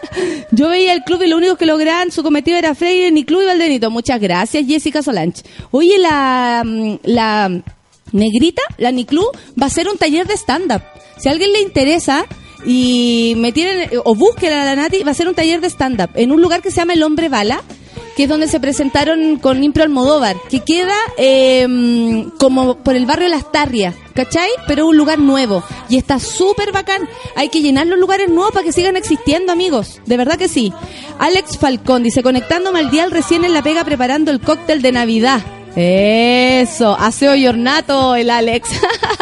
yo 0.50 0.68
veía 0.68 0.94
el 0.94 1.04
club 1.04 1.22
y 1.22 1.28
lo 1.28 1.36
único 1.36 1.54
que 1.54 1.64
lograban 1.64 2.10
su 2.10 2.24
cometido 2.24 2.58
era 2.58 2.74
Freire, 2.74 3.12
ni 3.12 3.22
club 3.22 3.42
y 3.42 3.46
Valdenito. 3.46 3.88
Muchas 3.92 4.20
gracias, 4.20 4.66
Jessica 4.66 5.00
Solange. 5.00 5.44
Oye, 5.70 5.96
la... 5.96 6.64
mm, 6.66 6.94
la 7.04 7.62
Negrita, 8.12 8.62
la 8.78 8.90
Niclú, 8.90 9.24
va 9.60 9.64
a 9.64 9.66
hacer 9.66 9.88
un 9.88 9.98
taller 9.98 10.26
de 10.26 10.34
stand-up. 10.34 10.82
Si 11.18 11.28
a 11.28 11.32
alguien 11.32 11.52
le 11.52 11.60
interesa 11.60 12.26
y 12.64 13.34
me 13.36 13.52
tienen, 13.52 13.90
o 14.04 14.14
busquen 14.14 14.52
a 14.52 14.64
la 14.64 14.76
Nati, 14.76 15.02
va 15.02 15.12
a 15.12 15.14
ser 15.14 15.28
un 15.28 15.34
taller 15.34 15.60
de 15.60 15.68
stand-up 15.68 16.10
en 16.14 16.32
un 16.32 16.40
lugar 16.40 16.62
que 16.62 16.70
se 16.70 16.76
llama 16.76 16.94
El 16.94 17.02
Hombre 17.02 17.28
Bala, 17.28 17.62
que 18.16 18.24
es 18.24 18.28
donde 18.28 18.48
se 18.48 18.60
presentaron 18.60 19.36
con 19.36 19.62
Impro 19.62 19.82
Almodóvar, 19.82 20.36
que 20.50 20.60
queda 20.60 20.94
eh, 21.16 22.26
como 22.38 22.76
por 22.76 22.94
el 22.94 23.06
barrio 23.06 23.28
Las 23.28 23.50
Tarrias, 23.50 23.94
¿cachai? 24.14 24.50
Pero 24.66 24.86
un 24.86 24.96
lugar 24.96 25.18
nuevo. 25.18 25.62
Y 25.88 25.96
está 25.96 26.18
súper 26.18 26.72
bacán. 26.72 27.08
Hay 27.36 27.48
que 27.48 27.62
llenar 27.62 27.86
los 27.86 27.98
lugares 27.98 28.28
nuevos 28.28 28.52
para 28.52 28.64
que 28.64 28.72
sigan 28.72 28.96
existiendo, 28.96 29.52
amigos. 29.52 30.00
De 30.06 30.16
verdad 30.16 30.36
que 30.36 30.48
sí. 30.48 30.72
Alex 31.18 31.56
Falcón 31.58 32.02
dice, 32.02 32.22
conectándome 32.22 32.80
al 32.80 32.90
dial 32.90 33.10
recién 33.10 33.44
en 33.44 33.54
la 33.54 33.62
pega 33.62 33.84
preparando 33.84 34.30
el 34.30 34.40
cóctel 34.40 34.82
de 34.82 34.92
Navidad. 34.92 35.40
Eso, 35.76 36.96
aseo 36.98 37.34
y 37.36 37.46
ornato 37.46 38.16
el 38.16 38.30
Alex. 38.30 38.70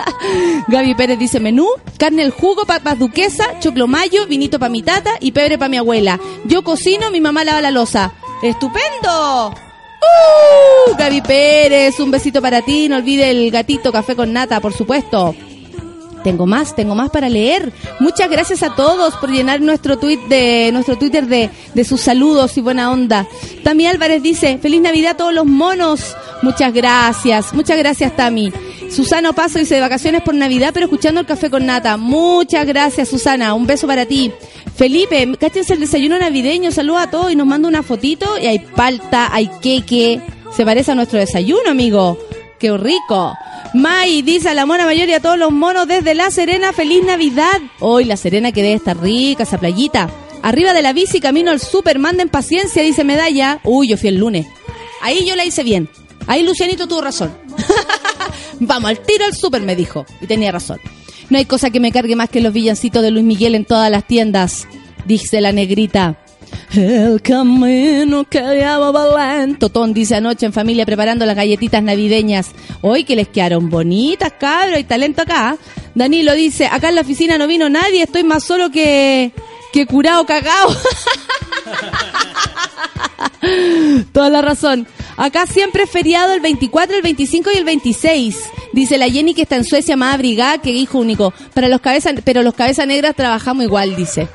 Gaby 0.69 0.95
Pérez 0.95 1.19
dice 1.19 1.41
menú, 1.41 1.69
carne 1.99 2.23
al 2.23 2.31
jugo, 2.31 2.65
papas 2.65 2.99
duquesa, 2.99 3.59
choclo 3.61 3.87
mayo, 3.87 4.27
vinito 4.27 4.59
para 4.59 4.71
mi 4.71 4.83
tata 4.83 5.13
y 5.21 5.33
pebre 5.33 5.59
para 5.59 5.69
mi 5.69 5.77
abuela. 5.77 6.19
Yo 6.45 6.63
cocino, 6.63 7.11
mi 7.11 7.21
mamá 7.21 7.45
lava 7.45 7.61
la 7.61 7.71
losa. 7.71 8.13
¡Estupendo! 8.43 9.51
¡Uh! 9.51 10.97
Gaby 10.97 11.21
Pérez, 11.23 12.01
un 12.01 12.11
besito 12.11 12.41
para 12.41 12.63
ti. 12.63 12.89
No 12.89 12.97
olvide 12.97 13.31
el 13.31 13.51
gatito 13.51 13.93
café 13.93 14.17
con 14.17 14.33
nata, 14.33 14.61
por 14.61 14.73
supuesto. 14.73 15.35
Tengo 16.29 16.45
más, 16.45 16.77
tengo 16.77 16.95
más 16.95 17.09
para 17.09 17.31
leer. 17.31 17.73
Muchas 18.01 18.29
gracias 18.29 18.63
a 18.63 18.75
todos 18.75 19.15
por 19.17 19.31
llenar 19.31 19.63
nuestro 19.63 19.99
tweet 19.99 20.19
de 20.29 20.69
nuestro 20.75 20.99
Twitter 20.99 21.27
de, 21.27 21.49
de 21.73 21.85
sus 21.85 22.03
saludos 22.03 22.59
y 22.59 22.61
buena 22.61 22.93
onda. 22.93 23.27
Tami 23.65 23.87
Álvarez 23.87 24.23
dice, 24.23 24.59
feliz 24.59 24.83
Navidad 24.83 25.13
a 25.13 25.17
todos 25.17 25.33
los 25.33 25.47
monos. 25.47 26.15
Muchas 26.43 26.75
gracias, 26.75 27.55
muchas 27.55 27.79
gracias 27.79 28.15
Tami. 28.15 28.53
Susana 28.91 29.33
Paso 29.33 29.59
dice, 29.59 29.77
de 29.77 29.81
vacaciones 29.81 30.21
por 30.21 30.35
Navidad, 30.35 30.73
pero 30.75 30.85
escuchando 30.85 31.23
el 31.23 31.27
café 31.27 31.49
con 31.49 31.65
nata. 31.65 31.97
Muchas 31.97 32.67
gracias 32.67 33.09
Susana, 33.09 33.55
un 33.55 33.67
beso 33.67 33.87
para 33.87 34.05
ti. 34.05 34.31
Felipe, 34.77 35.35
cáchense 35.41 35.73
el 35.73 35.81
desayuno 35.81 36.19
navideño, 36.19 36.71
saluda 36.73 37.05
a 37.05 37.11
todos 37.11 37.33
y 37.33 37.37
nos 37.37 37.47
manda 37.47 37.69
una 37.69 37.83
fotito 37.83 38.37
y 38.39 38.49
hay 38.49 38.59
palta, 38.59 39.31
hay 39.33 39.49
queque. 39.63 40.21
Se 40.55 40.67
parece 40.67 40.93
a 40.93 40.95
nuestro 40.95 41.19
desayuno, 41.19 41.71
amigo. 41.71 42.19
¡Qué 42.59 42.77
rico! 42.77 43.37
May 43.75 44.23
dice 44.23 44.49
a 44.49 44.55
la 44.55 44.67
mona 44.67 44.85
mayor 44.85 45.09
y 45.09 45.15
a 45.15 45.21
todos 45.21 45.39
los 45.39 45.53
monos 45.53 45.87
desde 45.87 46.15
La 46.15 46.31
Serena, 46.31 46.73
feliz 46.73 47.05
Navidad. 47.05 47.61
Hoy 47.79 48.05
La 48.05 48.17
Serena 48.17 48.51
que 48.51 48.63
debe 48.63 48.75
estar 48.75 49.01
rica, 49.01 49.45
esa 49.45 49.59
playita. 49.59 50.11
Arriba 50.43 50.73
de 50.73 50.83
la 50.83 50.93
bici, 50.93 51.21
camino 51.21 51.51
al 51.51 51.61
súper, 51.61 51.99
manden 51.99 52.29
paciencia, 52.29 52.83
dice 52.83 53.05
Medalla. 53.05 53.61
Uy, 53.63 53.89
yo 53.89 53.97
fui 53.97 54.09
el 54.09 54.17
lunes. 54.17 54.47
Ahí 55.03 55.25
yo 55.25 55.37
la 55.37 55.45
hice 55.45 55.63
bien. 55.63 55.89
Ahí 56.27 56.43
Lucianito 56.43 56.89
tuvo 56.89 57.01
razón. 57.01 57.33
Vamos, 58.61 58.91
al 58.91 59.01
tiro 59.01 59.25
al 59.25 59.35
súper, 59.35 59.63
me 59.63 59.77
dijo. 59.77 60.05
Y 60.21 60.27
tenía 60.27 60.51
razón. 60.51 60.81
No 61.31 61.39
hay 61.39 61.45
cosa 61.45 61.71
que 61.71 61.81
me 61.81 61.93
cargue 61.93 62.17
más 62.17 62.31
que 62.31 62.41
los 62.41 62.53
villancitos 62.53 63.03
de 63.03 63.11
Luis 63.11 63.25
Miguel 63.25 63.55
en 63.55 63.65
todas 63.65 63.91
las 63.91 64.07
tiendas, 64.07 64.67
dice 65.07 65.41
la 65.41 65.53
negrita. 65.53 66.19
El 66.75 67.23
camino 67.23 68.25
que 68.25 68.41
lleva 68.41 68.93
Belén. 68.93 69.59
Totón 69.59 69.95
dice 69.95 70.17
anoche 70.17 70.47
en 70.47 70.53
familia 70.53 70.85
preparando 70.85 71.25
las 71.25 71.37
galletitas 71.37 71.83
navideñas. 71.83 72.51
Hoy 72.83 73.05
que 73.05 73.17
les 73.17 73.29
quedaron 73.29 73.71
bonitas, 73.71 74.33
cabros, 74.39 74.77
hay 74.77 74.85
talento 74.85 75.23
acá. 75.23 75.57
Danilo 75.95 76.35
dice, 76.35 76.67
acá 76.67 76.91
en 76.91 76.97
la 76.97 77.01
oficina 77.01 77.39
no 77.39 77.47
vino 77.47 77.69
nadie, 77.69 78.03
estoy 78.03 78.23
más 78.23 78.45
solo 78.45 78.71
que, 78.71 79.33
que 79.73 79.87
curado 79.87 80.27
cagao. 80.27 80.77
Toda 84.13 84.29
la 84.31 84.43
razón. 84.43 84.87
Acá 85.17 85.47
siempre 85.47 85.83
es 85.83 85.91
feriado 85.91 86.33
el 86.33 86.41
24, 86.41 86.97
el 86.97 87.03
25 87.03 87.51
y 87.53 87.59
el 87.59 87.65
26. 87.65 88.37
Dice 88.73 88.99
la 88.99 89.09
Jenny 89.09 89.35
que 89.35 89.43
está 89.43 89.57
en 89.57 89.65
Suecia, 89.65 89.97
más 89.97 90.15
abrigada 90.15 90.59
que 90.59 90.71
hijo 90.71 90.99
único. 90.99 91.33
Para 91.55 91.69
los 91.69 91.81
cabezas, 91.81 92.15
pero 92.25 92.43
los 92.43 92.55
cabezas 92.55 92.87
negras 92.87 93.17
trabajamos 93.17 93.65
igual, 93.65 93.97
dice. 93.97 94.29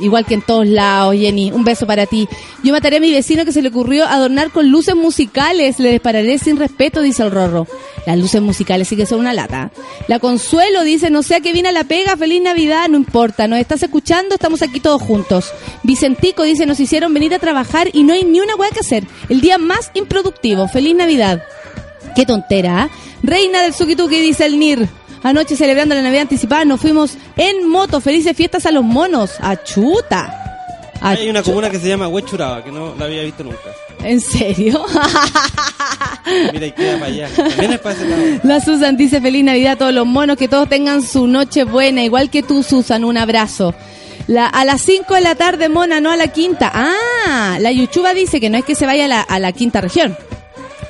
Igual 0.00 0.26
que 0.26 0.34
en 0.34 0.42
todos 0.42 0.66
lados, 0.66 1.14
Jenny. 1.14 1.52
Un 1.52 1.64
beso 1.64 1.86
para 1.86 2.06
ti. 2.06 2.28
Yo 2.62 2.72
mataré 2.72 2.96
a 2.96 3.00
mi 3.00 3.12
vecino 3.12 3.44
que 3.44 3.52
se 3.52 3.62
le 3.62 3.68
ocurrió 3.68 4.04
adornar 4.04 4.50
con 4.50 4.70
luces 4.70 4.96
musicales. 4.96 5.78
Le 5.78 5.92
dispararé 5.92 6.38
sin 6.38 6.56
respeto, 6.56 7.02
dice 7.02 7.22
el 7.22 7.30
Rorro. 7.30 7.66
Las 8.06 8.18
luces 8.18 8.42
musicales 8.42 8.88
sí 8.88 8.96
que 8.96 9.06
son 9.06 9.20
una 9.20 9.32
lata. 9.32 9.70
La 10.08 10.18
Consuelo 10.18 10.82
dice, 10.82 11.10
no 11.10 11.22
sé 11.22 11.36
a 11.36 11.40
qué 11.40 11.52
viene 11.52 11.70
la 11.72 11.84
pega, 11.84 12.16
feliz 12.16 12.42
Navidad, 12.42 12.88
no 12.88 12.96
importa. 12.96 13.46
Nos 13.46 13.60
estás 13.60 13.82
escuchando, 13.82 14.34
estamos 14.34 14.62
aquí 14.62 14.80
todos 14.80 15.02
juntos. 15.02 15.52
Vicentico 15.82 16.42
dice, 16.42 16.66
nos 16.66 16.80
hicieron 16.80 17.14
venir 17.14 17.34
a 17.34 17.38
trabajar 17.38 17.88
y 17.92 18.02
no 18.02 18.12
hay 18.12 18.24
ni 18.24 18.40
una 18.40 18.56
hueá 18.56 18.70
que 18.70 18.80
hacer. 18.80 19.04
El 19.28 19.40
día 19.40 19.58
más 19.58 19.90
improductivo. 19.94 20.66
Feliz 20.68 20.96
Navidad. 20.96 21.44
Qué 22.16 22.26
tontera, 22.26 22.82
¿ah? 22.82 22.90
Reina 23.22 23.62
del 23.62 23.72
Sukituki, 23.72 24.18
dice 24.18 24.46
el 24.46 24.58
Nir. 24.58 24.88
Anoche 25.22 25.56
celebrando 25.56 25.94
la 25.94 26.02
Navidad 26.02 26.22
anticipada 26.22 26.64
nos 26.64 26.80
fuimos 26.80 27.16
en 27.36 27.68
moto. 27.68 28.00
Felices 28.00 28.36
fiestas 28.36 28.66
a 28.66 28.72
los 28.72 28.84
monos. 28.84 29.34
A 29.40 29.62
chuta. 29.62 30.38
A 31.00 31.10
Hay 31.10 31.28
una 31.28 31.42
comuna 31.42 31.70
que 31.70 31.78
se 31.78 31.88
llama 31.88 32.08
Huechuraba, 32.08 32.62
que 32.62 32.70
no 32.70 32.94
la 32.96 33.04
había 33.06 33.22
visto 33.22 33.42
nunca. 33.44 33.58
¿En 34.04 34.20
serio? 34.20 34.84
Mira, 36.52 36.66
y 36.66 36.72
queda 36.72 36.94
para 36.94 37.06
allá. 37.06 37.28
También 37.34 37.72
es 37.72 37.80
para 37.80 37.94
ese 37.94 38.08
lado. 38.08 38.22
La 38.42 38.60
Susan 38.60 38.96
dice 38.96 39.20
feliz 39.20 39.44
Navidad 39.44 39.72
a 39.72 39.76
todos 39.76 39.94
los 39.94 40.06
monos, 40.06 40.36
que 40.36 40.48
todos 40.48 40.68
tengan 40.68 41.02
su 41.02 41.26
noche 41.26 41.64
buena, 41.64 42.02
igual 42.02 42.30
que 42.30 42.42
tú, 42.42 42.62
Susan, 42.62 43.04
un 43.04 43.16
abrazo. 43.16 43.74
La, 44.28 44.46
a 44.46 44.64
las 44.64 44.82
5 44.82 45.14
de 45.14 45.20
la 45.20 45.34
tarde, 45.34 45.68
mona, 45.68 46.00
no 46.00 46.10
a 46.10 46.16
la 46.16 46.28
quinta. 46.28 46.70
Ah, 46.72 47.58
la 47.60 47.72
Yuchuba 47.72 48.14
dice 48.14 48.40
que 48.40 48.50
no 48.50 48.58
es 48.58 48.64
que 48.64 48.74
se 48.76 48.86
vaya 48.86 49.06
a 49.06 49.08
la, 49.08 49.20
a 49.20 49.38
la 49.38 49.52
quinta 49.52 49.80
región. 49.80 50.16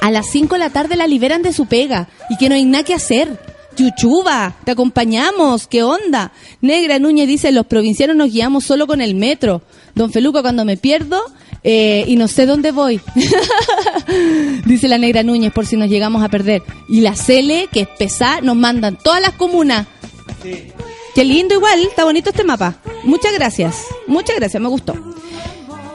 A 0.00 0.10
las 0.10 0.26
5 0.30 0.54
de 0.54 0.58
la 0.58 0.70
tarde 0.70 0.96
la 0.96 1.06
liberan 1.06 1.42
de 1.42 1.52
su 1.52 1.66
pega 1.66 2.08
y 2.28 2.36
que 2.36 2.48
no 2.48 2.54
hay 2.54 2.64
nada 2.64 2.84
que 2.84 2.94
hacer. 2.94 3.38
Yuchuba, 3.76 4.54
te 4.64 4.72
acompañamos, 4.72 5.66
¿qué 5.66 5.82
onda? 5.82 6.32
Negra 6.60 6.98
Núñez 6.98 7.26
dice, 7.26 7.52
los 7.52 7.66
provincianos 7.66 8.16
nos 8.16 8.32
guiamos 8.32 8.64
solo 8.64 8.86
con 8.86 9.00
el 9.00 9.14
metro. 9.14 9.62
Don 9.94 10.12
Feluco, 10.12 10.42
cuando 10.42 10.64
me 10.64 10.76
pierdo 10.76 11.22
eh, 11.64 12.04
y 12.06 12.16
no 12.16 12.28
sé 12.28 12.46
dónde 12.46 12.72
voy. 12.72 13.00
dice 14.66 14.88
la 14.88 14.98
Negra 14.98 15.22
Núñez, 15.22 15.52
por 15.52 15.66
si 15.66 15.76
nos 15.76 15.88
llegamos 15.88 16.22
a 16.22 16.28
perder. 16.28 16.62
Y 16.88 17.00
la 17.00 17.14
Cele, 17.14 17.68
que 17.72 17.82
es 17.82 17.88
pesada, 17.98 18.40
nos 18.40 18.56
mandan 18.56 18.98
todas 19.02 19.20
las 19.20 19.32
comunas. 19.32 19.86
Qué 21.14 21.24
lindo 21.24 21.54
igual, 21.54 21.80
está 21.82 22.04
bonito 22.04 22.30
este 22.30 22.44
mapa. 22.44 22.76
Muchas 23.04 23.32
gracias, 23.34 23.84
muchas 24.06 24.36
gracias, 24.36 24.62
me 24.62 24.68
gustó. 24.68 24.94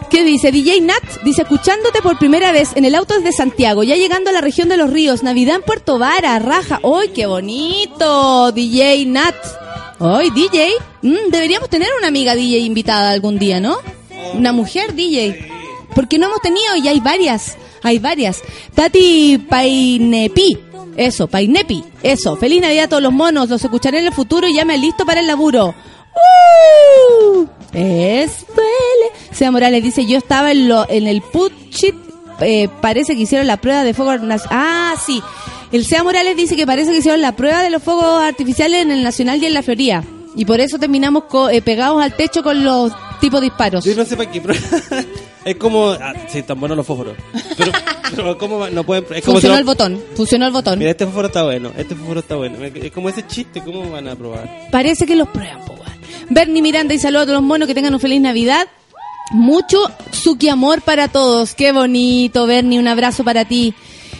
¿Qué 0.10 0.24
dice? 0.24 0.52
DJ 0.52 0.82
Nat 0.82 1.04
dice, 1.26 1.42
escuchándote 1.42 2.02
por 2.02 2.18
primera 2.18 2.52
vez 2.54 2.70
en 2.76 2.86
el 2.86 2.96
auto 2.96 3.16
desde 3.16 3.34
Santiago, 3.34 3.84
ya 3.84 3.96
llegando 3.96 4.30
a 4.30 4.34
la 4.34 4.42
región 4.42 4.70
de 4.70 4.78
los 4.78 4.90
ríos, 4.90 5.22
Navidad 5.22 5.58
en 5.58 5.62
Puerto 5.64 6.00
Vara, 6.00 6.40
raja. 6.40 6.80
¡Ay, 6.84 7.10
qué 7.10 7.26
bonito! 7.26 8.52
DJ 8.54 9.06
Nat. 9.06 9.36
¡Ay, 10.00 10.30
DJ! 10.30 10.70
Mm, 11.02 11.30
deberíamos 11.30 11.70
tener 11.70 11.90
una 11.98 12.08
amiga 12.08 12.36
DJ 12.36 12.60
invitada 12.60 13.12
algún 13.12 13.38
día, 13.38 13.60
¿no? 13.60 13.78
Una 14.34 14.54
mujer 14.54 14.94
DJ. 14.94 15.50
Porque 15.94 16.18
no 16.18 16.28
hemos 16.28 16.42
tenido 16.42 16.76
y 16.78 16.88
hay 16.88 17.00
varias. 17.02 17.58
Hay 17.84 18.00
varias. 18.00 18.42
Tati 18.76 19.38
Painepi. 19.50 20.58
Eso, 20.96 21.28
Painepi. 21.28 21.84
Eso. 22.02 22.38
Feliz 22.38 22.62
Navidad 22.62 22.86
a 22.86 22.90
todos 22.90 23.04
los 23.04 23.14
monos. 23.14 23.50
Los 23.50 23.64
escucharé 23.64 24.00
en 24.00 24.06
el 24.06 24.14
futuro 24.14 24.48
y 24.48 24.54
ya 24.54 24.64
me 24.64 24.78
listo 24.78 25.06
para 25.06 25.20
el 25.20 25.28
laburo. 25.28 25.76
¡Uh! 26.18 27.46
Es 27.74 28.46
Pele. 28.56 29.12
Sea 29.32 29.52
Morales 29.52 29.84
dice, 29.84 30.06
yo 30.06 30.18
estaba 30.18 30.52
en, 30.52 30.68
lo, 30.68 30.90
en 30.90 31.08
el 31.08 31.22
Putchit, 31.22 31.96
eh, 32.42 32.70
parece 32.82 33.16
que 33.16 33.22
hicieron 33.24 33.48
la 33.48 33.58
prueba 33.58 33.84
de 33.84 33.94
fuego. 33.94 34.14
Ah, 34.50 34.96
sí. 35.06 35.22
El 35.72 35.86
Sea 35.86 36.04
Morales 36.04 36.36
dice 36.38 36.56
que 36.56 36.66
parece 36.66 36.92
que 36.92 36.98
hicieron 37.00 37.22
la 37.22 37.36
prueba 37.36 37.62
de 37.62 37.70
los 37.70 37.84
fuegos 37.84 38.22
artificiales 38.24 38.82
en 38.82 38.92
el 38.92 39.04
Nacional 39.04 39.42
y 39.42 39.46
en 39.46 39.54
la 39.54 39.62
Florida. 39.64 40.04
Y 40.36 40.46
por 40.46 40.60
eso 40.60 40.80
terminamos 40.80 41.26
co- 41.26 41.50
eh, 41.50 41.62
pegados 41.62 42.02
al 42.02 42.16
techo 42.16 42.42
con 42.44 42.64
los 42.64 42.92
tipos 43.20 43.42
disparos. 43.42 43.84
Yo 43.84 43.96
no 43.96 44.06
sé 44.06 44.16
para 44.16 44.32
qué, 44.32 44.40
pero 44.40 44.54
es 45.46 45.56
como... 45.58 45.90
Ah, 45.90 46.14
sí, 46.30 46.40
están 46.40 46.60
buenos 46.60 46.78
los 46.78 46.86
fósforos. 46.86 47.16
Pero, 47.58 47.72
pero 48.16 48.38
¿cómo 48.38 48.68
no 48.70 48.84
pueden... 48.84 49.04
Es 49.06 49.24
como 49.26 49.40
si 49.40 49.48
Funcionó 49.48 49.54
no- 49.56 49.60
el 49.60 49.66
botón, 49.66 50.02
funcionó 50.16 50.46
el 50.46 50.52
botón. 50.54 50.80
Mira, 50.80 50.92
este 50.92 51.06
fósforo 51.06 51.28
está 51.28 51.44
bueno, 51.44 51.72
este 51.78 51.96
fósforo 51.96 52.20
está 52.22 52.36
bueno. 52.36 52.58
Es 52.64 52.92
como 52.92 53.10
ese 53.10 53.26
chiste, 53.28 53.62
¿cómo 53.64 53.90
van 53.90 54.08
a 54.08 54.16
probar? 54.16 54.68
Parece 54.72 55.06
que 55.06 55.16
los 55.16 55.28
prueban, 55.30 55.60
po. 55.66 55.76
Bernie 56.30 56.62
Miranda 56.62 56.94
y 56.94 57.00
saludos 57.00 57.24
a 57.24 57.26
todos 57.26 57.42
los 57.42 57.48
monos 57.48 57.68
que 57.68 57.76
tengan 57.76 57.94
un 57.94 58.00
feliz 58.00 58.22
Navidad. 58.22 58.68
Mucho 59.32 59.80
Suki 60.12 60.50
amor 60.50 60.82
para 60.82 61.08
todos. 61.08 61.54
Qué 61.54 61.72
bonito, 61.72 62.46
Bernie, 62.48 62.80
un 62.80 62.88
abrazo 62.88 63.24
para 63.24 63.46
ti. 63.46 63.74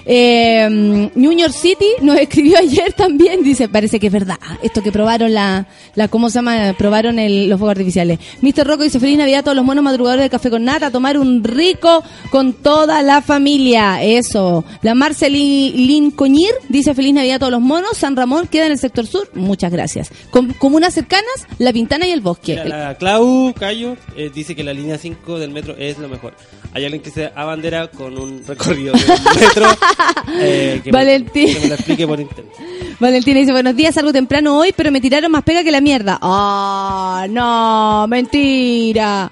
Eh, 0.10 1.10
New 1.16 1.32
York 1.34 1.52
City 1.54 1.86
nos 2.02 2.18
escribió 2.18 2.58
ayer 2.60 2.94
también, 2.94 3.44
dice, 3.44 3.68
parece 3.68 4.00
que 4.00 4.08
es 4.08 4.14
verdad, 4.14 4.38
esto 4.64 4.82
que 4.82 4.92
probaron 4.92 5.34
la, 5.34 5.68
la 5.96 6.08
¿cómo 6.08 6.30
se 6.30 6.36
llama? 6.36 6.74
Probaron 6.78 7.20
el- 7.20 7.50
los 7.50 7.60
fuegos 7.60 7.74
artificiales. 7.74 8.18
Mr. 8.42 8.66
Rocco 8.66 8.84
dice, 8.84 9.00
feliz 9.00 9.18
Navidad 9.18 9.40
a 9.40 9.44
todos 9.44 9.58
los 9.58 9.66
monos 9.66 9.84
madrugadores 9.84 10.24
de 10.24 10.30
Café 10.30 10.50
con 10.50 10.64
Nata, 10.64 10.88
a 10.88 10.92
tomar 10.92 11.18
un 11.18 11.44
rico 11.44 12.04
con 12.32 12.54
toda 12.54 13.02
la 13.04 13.22
familia, 13.22 14.02
eso. 14.02 14.64
La 14.82 14.96
Marcelín 14.96 16.12
Coñir 16.12 16.52
dice, 16.70 16.96
feliz 16.96 17.14
Navidad 17.14 17.36
a 17.36 17.40
todos 17.40 17.52
los 17.52 17.62
monos, 17.62 17.98
San 17.98 18.16
Ramón 18.16 18.48
queda 18.48 18.66
en 18.68 18.72
el 18.72 18.78
sector 18.78 19.06
sur, 19.06 19.30
muchas 19.34 19.72
gracias. 19.72 20.10
Com- 20.32 20.54
comunas 20.54 20.94
cercanas, 20.94 21.26
La 21.60 21.74
Pintana 21.74 22.08
y 22.08 22.12
el 22.12 22.22
Bosque. 22.22 22.60
Mira, 22.64 22.88
la 22.90 22.96
Clau 22.98 23.54
Cayo 23.54 23.98
eh, 24.16 24.32
dice 24.34 24.56
que 24.56 24.64
la 24.64 24.74
línea 24.74 24.98
5 24.98 25.38
del 25.38 25.52
metro 25.52 25.76
es 25.78 25.98
lo 25.98 26.08
mejor. 26.08 26.34
Hay 26.74 26.86
alguien 26.86 27.02
que 27.02 27.10
se 27.12 27.32
abandera 27.36 27.88
con 27.90 28.18
un 28.18 28.44
recorrido 28.46 28.94
del 28.94 29.08
metro. 29.40 29.66
eh, 30.40 30.82
que, 30.84 30.92
me, 30.92 30.98
Valentín. 30.98 31.54
que 31.54 31.60
me 31.60 31.68
lo 31.68 31.76
explique 31.76 32.08
por 32.08 32.20
internet. 32.20 32.54
Valentina 33.00 33.40
dice, 33.40 33.52
buenos 33.52 33.76
días, 33.76 33.94
salgo 33.94 34.12
temprano 34.12 34.58
hoy, 34.58 34.74
pero 34.76 34.92
me 34.92 35.02
tiraron 35.02 35.32
más 35.32 35.44
pega 35.44 35.64
que 35.64 35.72
la 35.72 35.82
mierda. 35.82 36.18
Ah, 36.22 37.28
no, 37.30 38.08
mentira. 38.08 39.32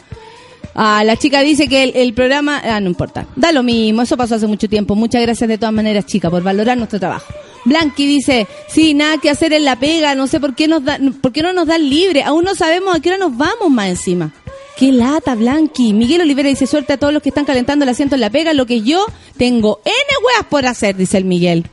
Ah, 0.75 1.03
la 1.03 1.15
chica 1.15 1.41
dice 1.41 1.67
que 1.67 1.83
el, 1.83 1.95
el 1.95 2.13
programa... 2.13 2.61
Ah, 2.63 2.79
no 2.79 2.89
importa. 2.89 3.25
Da 3.35 3.51
lo 3.51 3.63
mismo, 3.63 4.01
eso 4.01 4.17
pasó 4.17 4.35
hace 4.35 4.45
mucho 4.45 4.67
tiempo. 4.67 4.93
Muchas 4.95 5.21
gracias 5.21 5.47
de 5.47 5.57
todas 5.57 5.73
maneras, 5.73 6.05
chica, 6.05 6.29
por 6.29 6.43
valorar 6.43 6.77
nuestro 6.77 6.99
trabajo. 6.99 7.33
Blanqui 7.65 8.05
dice, 8.05 8.47
sí, 8.67 8.93
nada 8.93 9.17
que 9.17 9.29
hacer 9.29 9.51
en 9.53 9.65
la 9.65 9.77
pega, 9.77 10.13
no 10.13 10.27
sé 10.27 10.39
por 10.39 10.53
qué, 10.53 10.67
nos 10.67 10.83
da, 10.83 10.99
por 11.21 11.31
qué 11.31 11.41
no 11.41 11.51
nos 11.51 11.67
dan 11.67 11.89
libre. 11.89 12.23
Aún 12.23 12.43
no 12.43 12.55
sabemos 12.55 12.95
a 12.95 12.99
qué 12.99 13.09
hora 13.09 13.17
nos 13.17 13.35
vamos 13.35 13.71
más 13.71 13.87
encima. 13.87 14.31
Qué 14.77 14.91
lata, 14.91 15.35
Blanqui. 15.35 15.93
Miguel 15.93 16.21
Olivera 16.21 16.49
dice, 16.49 16.67
suerte 16.67 16.93
a 16.93 16.97
todos 16.97 17.13
los 17.13 17.23
que 17.23 17.29
están 17.29 17.45
calentando 17.45 17.83
el 17.83 17.89
asiento 17.89 18.15
en 18.15 18.21
la 18.21 18.29
pega, 18.29 18.53
lo 18.53 18.65
que 18.65 18.81
yo 18.81 19.05
tengo 19.37 19.79
N 19.85 19.95
weas 20.25 20.45
por 20.49 20.65
hacer, 20.65 20.95
dice 20.95 21.17
el 21.17 21.25
Miguel. 21.25 21.65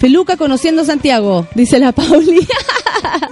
Peluca 0.00 0.36
conociendo 0.36 0.84
Santiago, 0.84 1.46
dice 1.54 1.78
la 1.78 1.92
Pauli. 1.92 2.46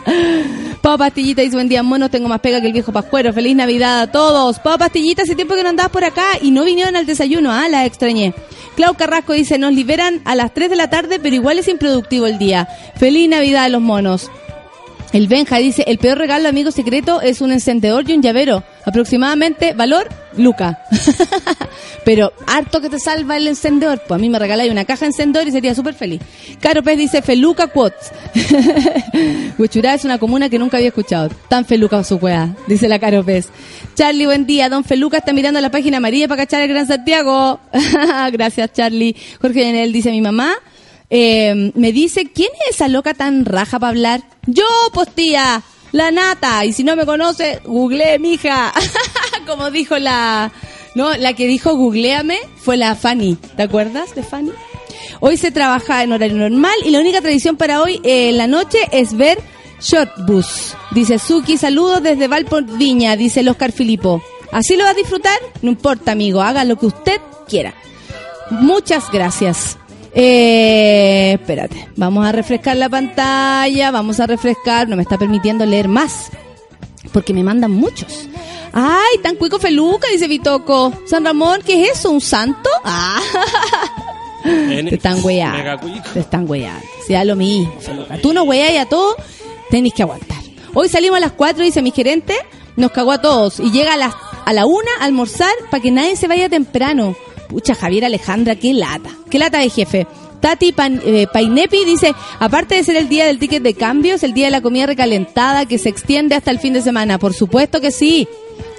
Pau 0.82 0.98
Pastillita 0.98 1.42
dice, 1.42 1.54
buen 1.54 1.68
día, 1.68 1.82
monos, 1.84 2.10
tengo 2.10 2.28
más 2.28 2.40
pega 2.40 2.60
que 2.60 2.66
el 2.66 2.72
viejo 2.72 2.92
Pascuero. 2.92 3.32
Feliz 3.32 3.54
Navidad 3.54 4.00
a 4.00 4.10
todos. 4.10 4.58
Pau 4.58 4.76
Pastillita, 4.76 5.22
hace 5.22 5.36
tiempo 5.36 5.54
que 5.54 5.62
no 5.62 5.68
andabas 5.68 5.92
por 5.92 6.04
acá 6.04 6.24
y 6.40 6.50
no 6.50 6.64
vinieron 6.64 6.96
al 6.96 7.06
desayuno, 7.06 7.52
ah, 7.52 7.68
la 7.68 7.86
extrañé. 7.86 8.34
Clau 8.74 8.94
Carrasco 8.94 9.34
dice, 9.34 9.58
nos 9.58 9.72
liberan 9.72 10.22
a 10.24 10.34
las 10.34 10.54
3 10.54 10.70
de 10.70 10.76
la 10.76 10.88
tarde, 10.88 11.20
pero 11.20 11.36
igual 11.36 11.58
es 11.58 11.68
improductivo 11.68 12.26
el 12.26 12.38
día. 12.38 12.68
Feliz 12.96 13.28
Navidad 13.28 13.64
a 13.64 13.68
los 13.68 13.82
monos. 13.82 14.30
El 15.12 15.28
Benja 15.28 15.58
dice, 15.58 15.84
el 15.86 15.98
peor 15.98 16.16
regalo 16.16 16.48
amigo 16.48 16.70
secreto 16.70 17.20
es 17.20 17.42
un 17.42 17.52
encendedor 17.52 18.08
y 18.08 18.14
un 18.14 18.22
llavero. 18.22 18.64
Aproximadamente, 18.86 19.74
valor, 19.74 20.08
Luca. 20.38 20.82
Pero 22.06 22.32
harto 22.46 22.80
que 22.80 22.88
te 22.88 22.98
salva 22.98 23.36
el 23.36 23.46
encendedor. 23.46 24.00
Pues 24.08 24.18
a 24.18 24.20
mí 24.20 24.30
me 24.30 24.38
regaláis 24.38 24.72
una 24.72 24.86
caja 24.86 25.00
de 25.00 25.08
encendedor 25.08 25.46
y 25.46 25.50
sería 25.50 25.74
súper 25.74 25.92
feliz. 25.92 26.22
Caro 26.60 26.82
Pez 26.82 26.96
dice, 26.96 27.20
Feluca 27.20 27.66
Quotes. 27.66 28.10
Huechurá 29.58 29.92
es 29.92 30.04
una 30.06 30.18
comuna 30.18 30.48
que 30.48 30.58
nunca 30.58 30.78
había 30.78 30.88
escuchado. 30.88 31.28
Tan 31.46 31.66
feluca 31.66 32.02
su 32.04 32.16
weá, 32.16 32.56
dice 32.66 32.88
la 32.88 32.98
Caro 32.98 33.22
Pez. 33.22 33.50
Charlie, 33.94 34.24
buen 34.24 34.46
día. 34.46 34.70
Don 34.70 34.82
Feluca 34.82 35.18
está 35.18 35.34
mirando 35.34 35.60
la 35.60 35.70
página 35.70 35.98
amarilla 35.98 36.26
para 36.26 36.44
cachar 36.44 36.62
el 36.62 36.68
Gran 36.68 36.86
Santiago. 36.86 37.60
Gracias, 38.32 38.72
Charlie. 38.72 39.14
Jorge 39.42 39.60
Yanel 39.60 39.92
dice, 39.92 40.10
mi 40.10 40.22
mamá 40.22 40.54
eh, 41.14 41.72
me 41.74 41.92
dice, 41.92 42.32
¿quién 42.32 42.48
es 42.66 42.76
esa 42.76 42.88
loca 42.88 43.12
tan 43.12 43.44
raja 43.44 43.78
para 43.78 43.90
hablar? 43.90 44.22
Yo, 44.46 44.64
pues 44.94 45.14
tía, 45.14 45.62
la 45.92 46.10
nata. 46.10 46.64
Y 46.64 46.72
si 46.72 46.84
no 46.84 46.96
me 46.96 47.04
conoce, 47.04 47.60
googleé, 47.66 48.18
mija. 48.18 48.72
Como 49.46 49.70
dijo 49.70 49.98
la... 49.98 50.50
No, 50.94 51.14
la 51.14 51.34
que 51.34 51.46
dijo 51.46 51.76
googleame 51.76 52.38
fue 52.56 52.78
la 52.78 52.94
Fanny. 52.94 53.36
¿Te 53.56 53.64
acuerdas 53.64 54.14
de 54.14 54.22
Fanny? 54.22 54.52
Hoy 55.20 55.36
se 55.36 55.50
trabaja 55.50 56.02
en 56.02 56.12
horario 56.12 56.38
normal 56.38 56.74
y 56.82 56.90
la 56.90 57.00
única 57.00 57.20
tradición 57.20 57.58
para 57.58 57.82
hoy 57.82 58.00
eh, 58.04 58.30
en 58.30 58.38
la 58.38 58.46
noche 58.46 58.78
es 58.90 59.14
ver 59.14 59.38
Shortbus. 59.82 60.74
Dice 60.92 61.18
Suki, 61.18 61.58
saludos 61.58 62.02
desde 62.02 62.26
Valpo 62.26 62.62
Viña, 62.62 63.16
dice 63.16 63.40
el 63.40 63.48
Oscar 63.50 63.72
Filipo. 63.72 64.22
¿Así 64.50 64.76
lo 64.76 64.84
va 64.84 64.90
a 64.90 64.94
disfrutar? 64.94 65.38
No 65.60 65.70
importa, 65.70 66.12
amigo, 66.12 66.40
haga 66.40 66.64
lo 66.64 66.76
que 66.76 66.86
usted 66.86 67.20
quiera. 67.48 67.74
Muchas 68.50 69.10
gracias. 69.12 69.76
Eh, 70.14 71.38
espérate, 71.40 71.88
vamos 71.96 72.26
a 72.26 72.32
refrescar 72.32 72.76
la 72.76 72.88
pantalla, 72.88 73.90
vamos 73.90 74.20
a 74.20 74.26
refrescar, 74.26 74.88
no 74.88 74.96
me 74.96 75.02
está 75.02 75.16
permitiendo 75.16 75.64
leer 75.64 75.88
más, 75.88 76.30
porque 77.12 77.32
me 77.32 77.42
mandan 77.42 77.70
muchos. 77.70 78.28
Ay, 78.72 79.18
tan 79.22 79.36
cuico 79.36 79.58
feluca, 79.58 80.08
dice 80.10 80.28
Vitoco. 80.28 80.92
San 81.06 81.24
Ramón, 81.24 81.60
¿qué 81.64 81.84
es 81.84 81.98
eso? 81.98 82.10
¿Un 82.10 82.20
santo? 82.20 82.70
Ah. 82.84 83.20
Te 84.42 84.94
están 84.94 85.20
cuico. 85.22 86.08
Te 86.12 86.20
están 86.20 86.50
weyando. 86.50 86.84
Sea 87.06 87.24
lo 87.24 87.36
mismo, 87.36 87.74
Feluca. 87.80 88.18
Tú 88.18 88.32
no 88.32 88.42
weyas 88.44 88.86
a 88.86 88.88
todos, 88.88 89.16
tenés 89.70 89.92
que 89.94 90.02
aguantar. 90.02 90.38
Hoy 90.74 90.88
salimos 90.88 91.18
a 91.18 91.20
las 91.20 91.32
4, 91.32 91.62
dice 91.62 91.82
mi 91.82 91.90
gerente, 91.90 92.34
nos 92.76 92.90
cagó 92.92 93.12
a 93.12 93.20
todos. 93.20 93.60
Y 93.60 93.70
llega 93.70 93.94
a 93.94 93.96
las 93.96 94.14
a 94.44 94.52
la 94.52 94.66
una 94.66 94.90
a 95.00 95.04
almorzar 95.04 95.52
para 95.70 95.82
que 95.82 95.90
nadie 95.90 96.16
se 96.16 96.28
vaya 96.28 96.48
temprano. 96.48 97.14
Pucha, 97.52 97.74
Javier 97.74 98.06
Alejandra, 98.06 98.56
qué 98.56 98.72
lata. 98.72 99.10
Qué 99.28 99.38
lata 99.38 99.58
de 99.58 99.68
jefe. 99.68 100.06
Tati 100.40 100.74
eh, 100.78 101.26
Painepi 101.30 101.84
dice, 101.84 102.14
aparte 102.40 102.76
de 102.76 102.82
ser 102.82 102.96
el 102.96 103.10
día 103.10 103.26
del 103.26 103.38
ticket 103.38 103.62
de 103.62 103.74
cambio, 103.74 104.14
es 104.14 104.22
el 104.22 104.32
día 104.32 104.46
de 104.46 104.52
la 104.52 104.62
comida 104.62 104.86
recalentada 104.86 105.66
que 105.66 105.76
se 105.76 105.90
extiende 105.90 106.34
hasta 106.34 106.50
el 106.50 106.58
fin 106.58 106.72
de 106.72 106.80
semana. 106.80 107.18
Por 107.18 107.34
supuesto 107.34 107.80
que 107.80 107.90
sí. 107.90 108.26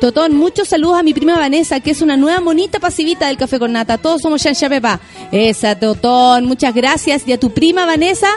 Totón, 0.02 0.36
muchos 0.36 0.70
saludos 0.70 0.98
a 0.98 1.04
mi 1.04 1.14
prima 1.14 1.38
Vanessa, 1.38 1.80
que 1.82 1.92
es 1.92 2.02
una 2.02 2.18
nueva 2.18 2.42
monita 2.42 2.80
pasivita 2.80 3.28
del 3.28 3.38
Café 3.38 3.60
con 3.60 3.72
Nata. 3.74 4.00
Todos 4.00 4.24
somos 4.24 4.42
Shansha 4.42 4.70
Pepa. 4.70 5.00
Esa, 5.32 5.80
Totón, 5.80 6.46
muchas 6.46 6.74
gracias. 6.74 7.28
Y 7.28 7.32
a 7.32 7.40
tu 7.40 7.52
prima 7.52 7.86
Vanessa, 7.86 8.28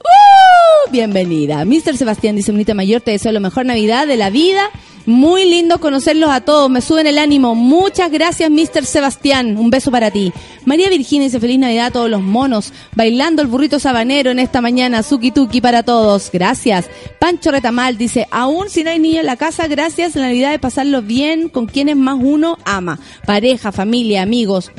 ¡uh! 0.00 0.90
bienvenida. 0.90 1.64
Mr. 1.64 1.96
Sebastián 1.96 2.34
dice, 2.34 2.50
monita 2.50 2.74
mayor, 2.74 3.00
te 3.00 3.12
deseo 3.12 3.30
lo 3.30 3.40
mejor 3.40 3.64
Navidad 3.64 4.08
de 4.08 4.16
la 4.16 4.30
vida. 4.30 4.68
Muy 5.08 5.48
lindo 5.48 5.80
conocerlos 5.80 6.28
a 6.28 6.42
todos, 6.42 6.68
me 6.68 6.82
suben 6.82 7.06
el 7.06 7.16
ánimo. 7.16 7.54
Muchas 7.54 8.10
gracias, 8.10 8.50
Mr. 8.50 8.84
Sebastián. 8.84 9.56
Un 9.56 9.70
beso 9.70 9.90
para 9.90 10.10
ti. 10.10 10.34
María 10.66 10.90
Virginia 10.90 11.24
dice, 11.28 11.40
feliz 11.40 11.58
Navidad 11.58 11.86
a 11.86 11.90
todos 11.92 12.10
los 12.10 12.20
monos. 12.20 12.74
Bailando 12.94 13.40
el 13.40 13.48
burrito 13.48 13.78
sabanero 13.78 14.30
en 14.30 14.38
esta 14.38 14.60
mañana. 14.60 15.02
Suki 15.02 15.30
tuki 15.30 15.62
para 15.62 15.82
todos. 15.82 16.28
Gracias. 16.30 16.90
Pancho 17.18 17.50
Retamal 17.50 17.96
dice, 17.96 18.28
aún 18.30 18.68
si 18.68 18.84
no 18.84 18.90
hay 18.90 18.98
niño 18.98 19.20
en 19.20 19.26
la 19.26 19.38
casa, 19.38 19.66
gracias. 19.66 20.14
La 20.14 20.26
Navidad 20.26 20.50
de 20.50 20.58
pasarlo 20.58 21.00
bien 21.00 21.48
con 21.48 21.64
quienes 21.64 21.96
más 21.96 22.18
uno 22.20 22.58
ama. 22.66 22.98
Pareja, 23.24 23.72
familia, 23.72 24.20
amigos, 24.20 24.70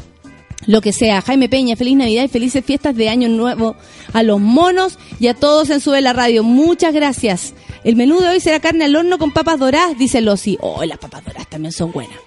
lo 0.69 0.81
que 0.81 0.93
sea. 0.93 1.23
Jaime 1.23 1.49
Peña, 1.49 1.75
feliz 1.75 1.97
Navidad 1.97 2.23
y 2.23 2.27
felices 2.27 2.63
fiestas 2.63 2.95
de 2.95 3.09
Año 3.09 3.27
Nuevo 3.27 3.75
a 4.13 4.21
los 4.21 4.39
monos 4.39 4.99
y 5.19 5.25
a 5.25 5.33
todos 5.33 5.71
en 5.71 5.81
Sube 5.81 5.99
la 5.99 6.13
Radio. 6.13 6.43
Muchas 6.43 6.93
gracias. 6.93 7.55
El 7.83 7.95
menú 7.95 8.19
de 8.19 8.27
hoy 8.27 8.39
será 8.39 8.59
carne 8.59 8.85
al 8.85 8.95
horno 8.95 9.17
con 9.17 9.31
papas 9.31 9.57
doradas, 9.57 9.97
dice 9.97 10.21
Losi. 10.21 10.59
Oh, 10.61 10.85
las 10.85 10.99
papas 10.99 11.25
doradas 11.25 11.49
también 11.49 11.71
son 11.71 11.91
buenas. 11.91 12.19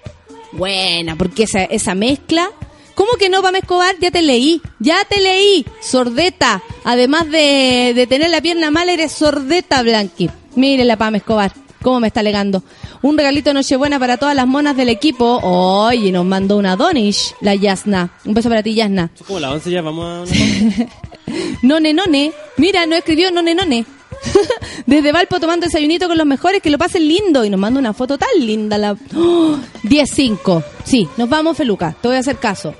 Buena, 0.51 1.15
porque 1.15 1.43
esa, 1.43 1.63
esa 1.63 1.95
mezcla. 1.95 2.49
¿Cómo 2.95 3.13
que 3.13 3.29
no, 3.29 3.41
Pame 3.41 3.59
Escobar? 3.59 3.95
Ya 4.01 4.11
te 4.11 4.21
leí, 4.21 4.61
ya 4.79 4.97
te 5.05 5.21
leí. 5.21 5.65
Sordeta. 5.79 6.61
Además 6.83 7.31
de, 7.31 7.93
de 7.95 8.07
tener 8.07 8.29
la 8.29 8.41
pierna 8.41 8.71
mala, 8.71 8.91
eres 8.91 9.13
sordeta, 9.13 9.81
Blanqui. 9.83 10.29
Mire 10.57 10.83
la 10.83 10.97
Pame 10.97 11.19
Escobar. 11.19 11.53
¿Cómo 11.83 11.99
me 11.99 12.07
está 12.07 12.21
alegando? 12.21 12.63
Un 13.01 13.17
regalito 13.17 13.49
de 13.49 13.55
Nochebuena 13.55 13.99
para 13.99 14.17
todas 14.17 14.35
las 14.35 14.47
monas 14.47 14.75
del 14.77 14.87
equipo. 14.89 15.39
Oye, 15.43 16.11
nos 16.11 16.25
mandó 16.25 16.57
una 16.57 16.77
Donish, 16.77 17.35
la 17.41 17.55
Yasna. 17.55 18.09
Un 18.25 18.33
beso 18.33 18.47
para 18.49 18.63
ti, 18.63 18.73
Yasna. 18.73 19.11
Son 19.15 19.27
como 19.27 19.39
las 19.39 19.51
11 19.51 19.71
ya, 19.71 19.81
vamos 19.81 20.31
a... 20.31 20.33
None, 21.61 21.93
none. 21.93 22.31
Mira, 22.57 22.85
no 22.85 22.95
escribió 22.95 23.31
none, 23.31 23.53
none. 23.53 23.85
Desde 24.85 25.11
Valpo 25.11 25.39
tomando 25.39 25.65
desayunito 25.65 26.07
con 26.07 26.17
los 26.17 26.25
mejores, 26.27 26.61
que 26.61 26.69
lo 26.69 26.77
pasen 26.77 27.07
lindo. 27.07 27.43
Y 27.43 27.49
nos 27.49 27.59
manda 27.59 27.79
una 27.79 27.93
foto 27.93 28.17
tan 28.17 28.29
linda. 28.39 28.77
la 28.77 28.91
¡Oh! 29.15 29.57
10-5. 29.83 30.63
Sí, 30.85 31.07
nos 31.17 31.29
vamos, 31.29 31.57
Feluca. 31.57 31.95
Te 32.01 32.07
voy 32.07 32.17
a 32.17 32.21
hacer 32.21 32.37
caso. 32.37 32.73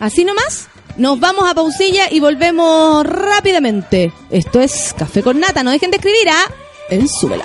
¿Así 0.00 0.24
nomás? 0.24 0.68
Nos 0.96 1.20
vamos 1.20 1.48
a 1.48 1.54
pausilla 1.54 2.10
y 2.10 2.20
volvemos 2.20 3.06
rápidamente. 3.06 4.12
Esto 4.30 4.60
es 4.60 4.94
Café 4.96 5.22
con 5.22 5.38
Nata. 5.38 5.62
No 5.62 5.70
dejen 5.70 5.90
de 5.90 5.98
escribir, 5.98 6.28
¿ah? 6.28 6.52
En 6.90 7.08
Súbela. 7.08 7.44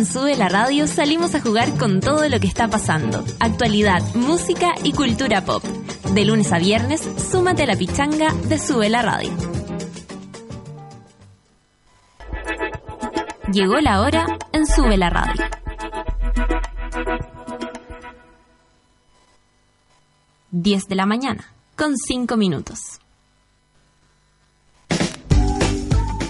En 0.00 0.06
Sube 0.06 0.34
la 0.34 0.48
Radio 0.48 0.86
salimos 0.86 1.34
a 1.34 1.42
jugar 1.42 1.76
con 1.76 2.00
todo 2.00 2.26
lo 2.26 2.40
que 2.40 2.46
está 2.46 2.68
pasando. 2.68 3.22
Actualidad, 3.38 4.02
música 4.14 4.72
y 4.82 4.92
cultura 4.92 5.44
pop. 5.44 5.62
De 6.14 6.24
lunes 6.24 6.50
a 6.52 6.58
viernes, 6.58 7.02
súmate 7.30 7.64
a 7.64 7.66
la 7.66 7.76
pichanga 7.76 8.32
de 8.32 8.58
Sube 8.58 8.88
la 8.88 9.02
Radio. 9.02 9.30
Llegó 13.52 13.74
la 13.80 14.00
hora 14.00 14.38
en 14.52 14.66
Sube 14.66 14.96
la 14.96 15.10
Radio. 15.10 15.44
Diez 20.50 20.88
de 20.88 20.94
la 20.94 21.04
mañana, 21.04 21.52
con 21.76 21.94
cinco 21.98 22.38
minutos. 22.38 23.00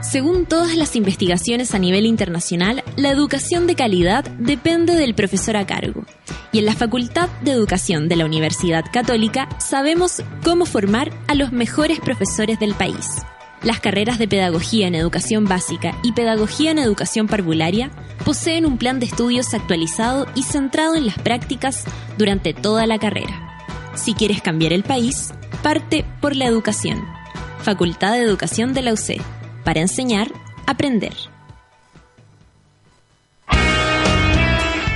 Según 0.00 0.46
todas 0.46 0.76
las 0.76 0.94
investigaciones 0.94 1.74
a 1.74 1.78
nivel 1.78 2.06
internacional, 2.06 2.84
la 2.96 3.10
educación 3.10 3.66
de 3.66 3.74
calidad 3.74 4.24
depende 4.38 4.94
del 4.94 5.14
profesor 5.14 5.56
a 5.56 5.66
cargo. 5.66 6.04
Y 6.52 6.60
en 6.60 6.66
la 6.66 6.74
Facultad 6.74 7.28
de 7.42 7.50
Educación 7.50 8.08
de 8.08 8.14
la 8.14 8.24
Universidad 8.24 8.84
Católica 8.92 9.48
sabemos 9.58 10.22
cómo 10.44 10.66
formar 10.66 11.10
a 11.26 11.34
los 11.34 11.50
mejores 11.50 11.98
profesores 11.98 12.60
del 12.60 12.74
país. 12.74 13.08
Las 13.62 13.80
carreras 13.80 14.20
de 14.20 14.28
Pedagogía 14.28 14.86
en 14.86 14.94
Educación 14.94 15.46
Básica 15.46 15.98
y 16.04 16.12
Pedagogía 16.12 16.70
en 16.70 16.78
Educación 16.78 17.26
Parvularia 17.26 17.90
poseen 18.24 18.66
un 18.66 18.78
plan 18.78 19.00
de 19.00 19.06
estudios 19.06 19.52
actualizado 19.52 20.26
y 20.36 20.44
centrado 20.44 20.94
en 20.94 21.06
las 21.06 21.18
prácticas 21.18 21.84
durante 22.16 22.54
toda 22.54 22.86
la 22.86 23.00
carrera. 23.00 23.58
Si 23.96 24.14
quieres 24.14 24.42
cambiar 24.42 24.72
el 24.72 24.84
país, 24.84 25.32
parte 25.64 26.04
por 26.20 26.36
la 26.36 26.46
educación. 26.46 27.04
Facultad 27.62 28.12
de 28.12 28.22
Educación 28.22 28.74
de 28.74 28.82
la 28.82 28.92
UC 28.92 29.20
para 29.68 29.82
enseñar, 29.82 30.32
aprender. 30.66 31.12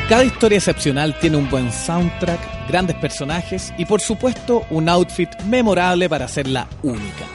Cada 0.08 0.24
historia 0.24 0.56
excepcional 0.56 1.14
tiene 1.20 1.36
un 1.36 1.50
buen 1.50 1.70
soundtrack, 1.70 2.68
grandes 2.68 2.96
personajes 2.96 3.70
y 3.76 3.84
por 3.84 4.00
supuesto 4.00 4.64
un 4.70 4.88
outfit 4.88 5.28
memorable 5.42 6.08
para 6.08 6.24
hacerla 6.24 6.68
única. 6.82 7.26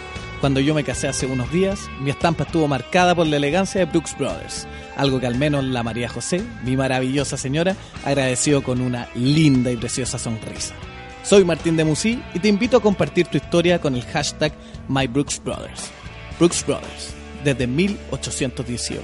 Cuando 0.41 0.59
yo 0.61 0.73
me 0.73 0.83
casé 0.83 1.09
hace 1.09 1.27
unos 1.27 1.51
días, 1.51 1.81
mi 2.01 2.09
estampa 2.09 2.43
estuvo 2.43 2.67
marcada 2.67 3.13
por 3.13 3.27
la 3.27 3.37
elegancia 3.37 3.81
de 3.81 3.85
Brooks 3.85 4.17
Brothers, 4.17 4.67
algo 4.95 5.19
que 5.19 5.27
al 5.27 5.35
menos 5.35 5.63
la 5.63 5.83
María 5.83 6.09
José, 6.09 6.41
mi 6.63 6.75
maravillosa 6.75 7.37
señora, 7.37 7.75
agradeció 8.03 8.63
con 8.63 8.81
una 8.81 9.09
linda 9.13 9.69
y 9.69 9.77
preciosa 9.77 10.17
sonrisa. 10.17 10.73
Soy 11.21 11.45
Martín 11.45 11.77
de 11.77 11.85
Musí 11.85 12.19
y 12.33 12.39
te 12.39 12.47
invito 12.47 12.77
a 12.77 12.81
compartir 12.81 13.27
tu 13.27 13.37
historia 13.37 13.79
con 13.79 13.93
el 13.93 14.03
hashtag 14.05 14.53
MyBrooksBrothers. 14.87 15.91
Brooks 16.39 16.63
Brothers, 16.63 17.16
desde 17.43 17.67
1818. 17.67 19.03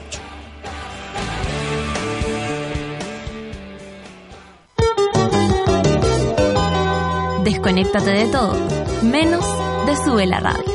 Desconéctate 7.44 8.12
de 8.12 8.26
todo, 8.28 8.56
menos 9.02 9.46
de 9.86 9.96
Sube 9.98 10.26
la 10.26 10.40
Radio. 10.40 10.74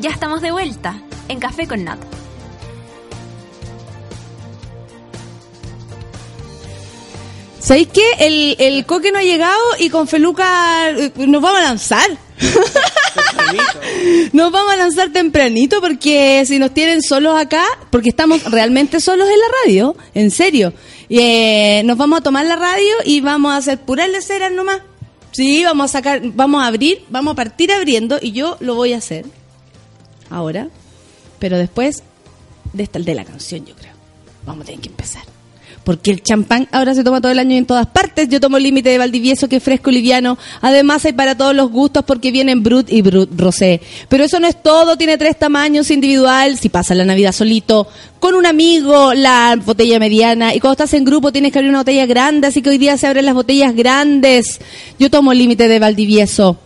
Ya 0.00 0.10
estamos 0.10 0.42
de 0.42 0.50
vuelta 0.52 1.00
en 1.28 1.40
Café 1.40 1.66
con 1.66 1.84
Nata. 1.84 2.06
¿Sabéis 7.64 7.88
qué? 7.94 8.02
El, 8.18 8.56
el 8.58 8.84
coque 8.84 9.10
no 9.10 9.18
ha 9.18 9.22
llegado 9.22 9.58
y 9.78 9.88
con 9.88 10.06
Feluca 10.06 10.90
eh, 10.90 11.10
nos 11.16 11.40
vamos 11.40 11.60
a 11.60 11.62
lanzar. 11.62 12.10
Nos 14.32 14.52
vamos 14.52 14.72
a 14.72 14.76
lanzar 14.76 15.12
tempranito 15.12 15.80
porque 15.80 16.44
si 16.46 16.58
nos 16.58 16.74
tienen 16.74 17.00
solos 17.00 17.40
acá, 17.40 17.64
porque 17.90 18.10
estamos 18.10 18.42
realmente 18.50 19.00
solos 19.00 19.28
en 19.28 19.38
la 19.38 19.46
radio, 19.64 19.96
en 20.12 20.30
serio. 20.30 20.74
Y, 21.08 21.20
eh, 21.20 21.82
nos 21.84 21.96
vamos 21.96 22.18
a 22.18 22.22
tomar 22.22 22.44
la 22.44 22.56
radio 22.56 22.94
y 23.04 23.20
vamos 23.20 23.52
a 23.52 23.58
hacer 23.58 23.80
puras 23.80 24.10
leceras 24.10 24.52
nomás. 24.52 24.82
Sí, 25.30 25.64
vamos 25.64 25.86
a 25.86 25.92
sacar, 25.92 26.20
vamos 26.22 26.62
a 26.62 26.66
abrir, 26.66 27.02
vamos 27.08 27.32
a 27.32 27.36
partir 27.36 27.72
abriendo 27.72 28.18
y 28.20 28.32
yo 28.32 28.58
lo 28.60 28.74
voy 28.74 28.92
a 28.92 28.98
hacer 28.98 29.24
ahora, 30.28 30.68
pero 31.38 31.56
después 31.56 32.02
de 32.72 32.82
esta 32.82 32.98
de 32.98 33.14
la 33.14 33.24
canción, 33.24 33.64
yo 33.64 33.74
creo. 33.74 33.94
Vamos 34.44 34.64
a 34.64 34.66
tener 34.66 34.80
que 34.80 34.88
empezar. 34.88 35.33
Porque 35.84 36.10
el 36.10 36.22
champán 36.22 36.66
ahora 36.72 36.94
se 36.94 37.04
toma 37.04 37.20
todo 37.20 37.30
el 37.30 37.38
año 37.38 37.54
y 37.54 37.58
en 37.58 37.66
todas 37.66 37.86
partes. 37.86 38.28
Yo 38.28 38.40
tomo 38.40 38.56
el 38.56 38.62
límite 38.62 38.88
de 38.88 38.98
Valdivieso, 38.98 39.48
que 39.48 39.56
es 39.56 39.62
fresco 39.62 39.90
y 39.90 39.94
liviano. 39.94 40.38
Además 40.60 41.04
hay 41.04 41.12
para 41.12 41.36
todos 41.36 41.54
los 41.54 41.70
gustos 41.70 42.04
porque 42.04 42.32
vienen 42.32 42.62
Brut 42.62 42.90
y 42.90 43.02
Brut 43.02 43.30
Rosé. 43.38 43.80
Pero 44.08 44.24
eso 44.24 44.40
no 44.40 44.46
es 44.46 44.62
todo, 44.62 44.96
tiene 44.96 45.18
tres 45.18 45.38
tamaños 45.38 45.90
individual. 45.90 46.58
Si 46.58 46.68
pasa 46.68 46.94
la 46.94 47.04
Navidad 47.04 47.32
solito, 47.32 47.86
con 48.18 48.34
un 48.34 48.46
amigo, 48.46 49.12
la 49.14 49.56
botella 49.64 49.98
mediana. 49.98 50.54
Y 50.54 50.60
cuando 50.60 50.72
estás 50.72 50.94
en 50.94 51.04
grupo 51.04 51.30
tienes 51.30 51.52
que 51.52 51.58
abrir 51.58 51.68
una 51.70 51.80
botella 51.80 52.06
grande, 52.06 52.46
así 52.46 52.62
que 52.62 52.70
hoy 52.70 52.78
día 52.78 52.96
se 52.96 53.06
abren 53.06 53.26
las 53.26 53.34
botellas 53.34 53.74
grandes. 53.74 54.60
Yo 54.98 55.10
tomo 55.10 55.32
el 55.32 55.38
límite 55.38 55.68
de 55.68 55.78
Valdivieso. 55.78 56.58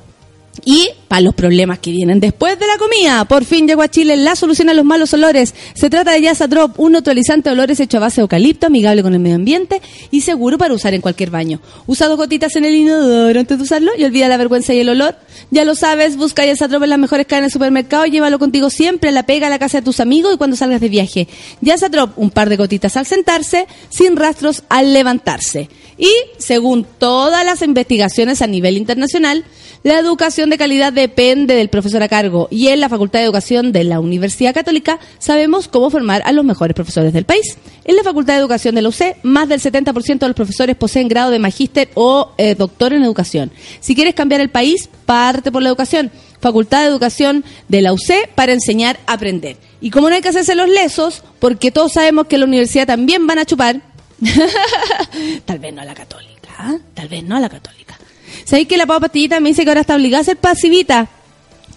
Y 0.64 0.88
para 1.08 1.22
los 1.22 1.34
problemas 1.34 1.78
que 1.78 1.90
vienen 1.90 2.20
después 2.20 2.58
de 2.58 2.66
la 2.66 2.76
comida, 2.78 3.24
por 3.24 3.44
fin 3.44 3.66
llegó 3.66 3.82
a 3.82 3.88
Chile 3.88 4.16
la 4.16 4.36
solución 4.36 4.68
a 4.68 4.74
los 4.74 4.84
malos 4.84 5.12
olores. 5.14 5.54
Se 5.74 5.88
trata 5.88 6.12
de 6.12 6.20
Yasa 6.20 6.46
Drop, 6.46 6.78
un 6.78 6.92
neutralizante 6.92 7.48
de 7.48 7.54
olores 7.54 7.80
hecho 7.80 7.96
a 7.96 8.00
base 8.00 8.16
de 8.16 8.22
eucalipto, 8.22 8.66
amigable 8.66 9.02
con 9.02 9.14
el 9.14 9.20
medio 9.20 9.36
ambiente 9.36 9.80
y 10.10 10.20
seguro 10.20 10.58
para 10.58 10.74
usar 10.74 10.94
en 10.94 11.00
cualquier 11.00 11.30
baño. 11.30 11.60
Usa 11.86 12.08
dos 12.08 12.16
gotitas 12.16 12.54
en 12.56 12.64
el 12.64 12.74
inodoro 12.74 13.40
antes 13.40 13.56
de 13.56 13.64
usarlo 13.64 13.92
y 13.96 14.04
olvida 14.04 14.28
la 14.28 14.36
vergüenza 14.36 14.74
y 14.74 14.80
el 14.80 14.88
olor. 14.88 15.16
Ya 15.50 15.64
lo 15.64 15.74
sabes, 15.74 16.16
busca 16.16 16.44
Yasa 16.44 16.68
Drop 16.68 16.82
en 16.82 16.90
las 16.90 16.98
mejores 16.98 17.26
cadenas 17.26 17.50
de 17.50 17.52
supermercado 17.54 18.06
y 18.06 18.10
llévalo 18.10 18.38
contigo 18.38 18.70
siempre 18.70 19.12
la 19.12 19.24
pega 19.24 19.46
a 19.46 19.50
la 19.50 19.58
casa 19.58 19.78
de 19.78 19.84
tus 19.84 20.00
amigos 20.00 20.34
y 20.34 20.38
cuando 20.38 20.56
salgas 20.56 20.80
de 20.80 20.88
viaje. 20.88 21.28
Yasa 21.60 21.88
Drop, 21.88 22.18
un 22.18 22.30
par 22.30 22.48
de 22.48 22.56
gotitas 22.56 22.96
al 22.96 23.06
sentarse, 23.06 23.66
sin 23.88 24.16
rastros 24.16 24.64
al 24.68 24.92
levantarse. 24.92 25.68
Y 25.98 26.12
según 26.38 26.84
todas 26.84 27.44
las 27.44 27.62
investigaciones 27.62 28.40
a 28.40 28.46
nivel 28.46 28.76
internacional, 28.76 29.44
la 29.88 30.00
educación 30.00 30.50
de 30.50 30.58
calidad 30.58 30.92
depende 30.92 31.54
del 31.54 31.70
profesor 31.70 32.02
a 32.02 32.08
cargo 32.08 32.46
y 32.50 32.68
en 32.68 32.78
la 32.78 32.90
Facultad 32.90 33.20
de 33.20 33.24
Educación 33.24 33.72
de 33.72 33.84
la 33.84 34.00
Universidad 34.00 34.52
Católica 34.52 34.98
sabemos 35.18 35.66
cómo 35.66 35.88
formar 35.88 36.20
a 36.26 36.32
los 36.32 36.44
mejores 36.44 36.74
profesores 36.74 37.14
del 37.14 37.24
país. 37.24 37.56
En 37.86 37.96
la 37.96 38.02
Facultad 38.02 38.34
de 38.34 38.40
Educación 38.40 38.74
de 38.74 38.82
la 38.82 38.90
UC, 38.90 39.16
más 39.22 39.48
del 39.48 39.62
70% 39.62 40.18
de 40.18 40.26
los 40.26 40.36
profesores 40.36 40.76
poseen 40.76 41.08
grado 41.08 41.30
de 41.30 41.38
magíster 41.38 41.88
o 41.94 42.32
eh, 42.36 42.54
doctor 42.54 42.92
en 42.92 43.02
educación. 43.02 43.50
Si 43.80 43.94
quieres 43.94 44.14
cambiar 44.14 44.42
el 44.42 44.50
país, 44.50 44.90
parte 45.06 45.50
por 45.50 45.62
la 45.62 45.70
educación. 45.70 46.10
Facultad 46.38 46.82
de 46.82 46.88
Educación 46.88 47.42
de 47.68 47.80
la 47.80 47.94
UC 47.94 48.28
para 48.34 48.52
enseñar 48.52 49.00
a 49.06 49.14
aprender. 49.14 49.56
Y 49.80 49.88
como 49.88 50.10
no 50.10 50.16
hay 50.16 50.20
que 50.20 50.28
hacerse 50.28 50.54
los 50.54 50.68
lesos, 50.68 51.24
porque 51.38 51.70
todos 51.70 51.94
sabemos 51.94 52.26
que 52.26 52.36
la 52.36 52.44
universidad 52.44 52.86
también 52.86 53.26
van 53.26 53.38
a 53.38 53.46
chupar, 53.46 53.80
tal 55.46 55.58
vez 55.58 55.72
no 55.72 55.80
a 55.80 55.86
la 55.86 55.94
católica, 55.94 56.50
¿ah? 56.58 56.76
tal 56.92 57.08
vez 57.08 57.24
no 57.24 57.36
a 57.36 57.40
la 57.40 57.48
católica. 57.48 57.98
¿Sabéis 58.44 58.68
que 58.68 58.76
la 58.76 58.86
papa 58.86 59.00
pastillita 59.00 59.40
me 59.40 59.48
dice 59.50 59.64
que 59.64 59.70
ahora 59.70 59.80
está 59.82 59.94
obligada 59.96 60.22
a 60.22 60.24
ser 60.24 60.36
pasivita? 60.36 61.08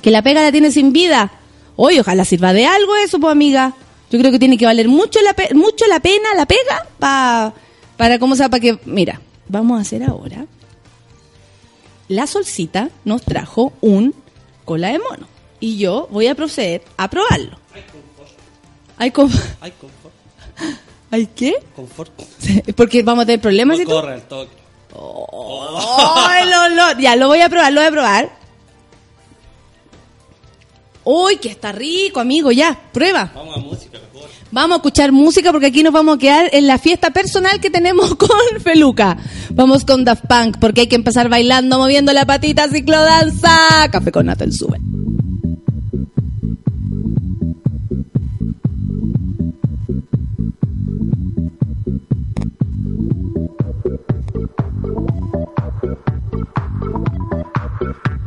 Que 0.02 0.12
la 0.12 0.22
pega 0.22 0.42
la 0.42 0.52
tiene 0.52 0.72
sin 0.72 0.94
vida. 0.94 1.32
Oye, 1.76 2.00
ojalá 2.02 2.26
sirva 2.26 2.54
de 2.54 2.66
algo 2.66 2.96
eso, 2.96 3.20
pues 3.20 3.32
amiga. 3.32 3.74
Yo 4.12 4.20
creo 4.20 4.32
que 4.32 4.40
tiene 4.40 4.58
que 4.58 4.66
valer 4.66 4.88
mucho 4.88 5.20
la, 5.22 5.34
pe- 5.34 5.54
mucho 5.54 5.86
la 5.88 6.00
pena, 6.00 6.34
la 6.36 6.46
pega, 6.46 6.86
pa- 7.00 7.54
para 7.98 8.20
cómo 8.20 8.36
sea, 8.36 8.50
para 8.50 8.60
que... 8.60 8.78
Mira, 8.86 9.22
vamos 9.48 9.78
a 9.78 9.82
hacer 9.82 10.04
ahora... 10.04 10.46
La 12.08 12.28
solcita 12.28 12.90
nos 13.06 13.22
trajo 13.22 13.72
un 13.80 14.14
cola 14.66 14.90
de 14.90 15.00
mono. 15.00 15.28
Y 15.62 15.78
yo 15.78 16.08
voy 16.12 16.28
a 16.28 16.36
proceder 16.36 16.82
a 16.98 17.10
probarlo. 17.10 17.58
Hay 18.98 19.12
confort. 19.12 19.52
Ay, 19.62 19.72
confort. 19.80 20.14
¿Hay 21.12 21.28
qué? 21.28 21.54
Confort. 21.76 22.12
Porque 22.76 23.04
vamos 23.04 23.24
a 23.24 23.26
tener 23.28 23.40
problemas 23.42 23.80
y 23.80 23.84
No 23.84 23.90
todo. 23.90 24.02
corre 24.02 24.16
el 24.16 24.22
toque. 24.24 24.61
¡Oh, 24.94 26.28
el 26.42 26.74
olor! 26.74 26.98
Ya, 27.00 27.16
lo 27.16 27.28
voy 27.28 27.42
a 27.42 27.50
probar, 27.50 27.72
lo 27.74 27.82
voy 27.82 27.88
a 27.88 27.92
probar. 27.92 28.42
¡Uy, 31.04 31.38
que 31.38 31.50
está 31.50 31.72
rico, 31.72 32.20
amigo! 32.20 32.52
Ya, 32.52 32.78
prueba. 32.92 33.32
Vamos 33.34 33.58
a 33.58 33.60
música 33.60 33.98
mejor. 34.14 34.30
Vamos 34.52 34.76
a 34.76 34.78
escuchar 34.78 35.12
música 35.12 35.52
porque 35.52 35.68
aquí 35.68 35.82
nos 35.82 35.94
vamos 35.94 36.16
a 36.16 36.20
quedar 36.20 36.50
en 36.52 36.68
la 36.68 36.78
fiesta 36.78 37.12
personal 37.12 37.60
que 37.60 37.70
tenemos 37.70 38.16
con 38.18 38.30
Feluca. 38.62 39.18
Vamos 39.52 39.86
con 39.86 40.04
Daft 40.04 40.26
Punk 40.28 40.58
porque 40.60 40.82
hay 40.82 40.88
que 40.88 40.96
empezar 40.96 41.30
bailando, 41.30 41.80
moviendo 41.80 42.14
la 42.14 42.26
patita, 42.26 42.68
ciclodanza. 42.68 43.90
Café 43.92 44.12
con 44.12 44.26
nata 44.26 44.44
en 44.44 44.54
sube. 44.54 44.78
Jeffrey. 57.92 58.21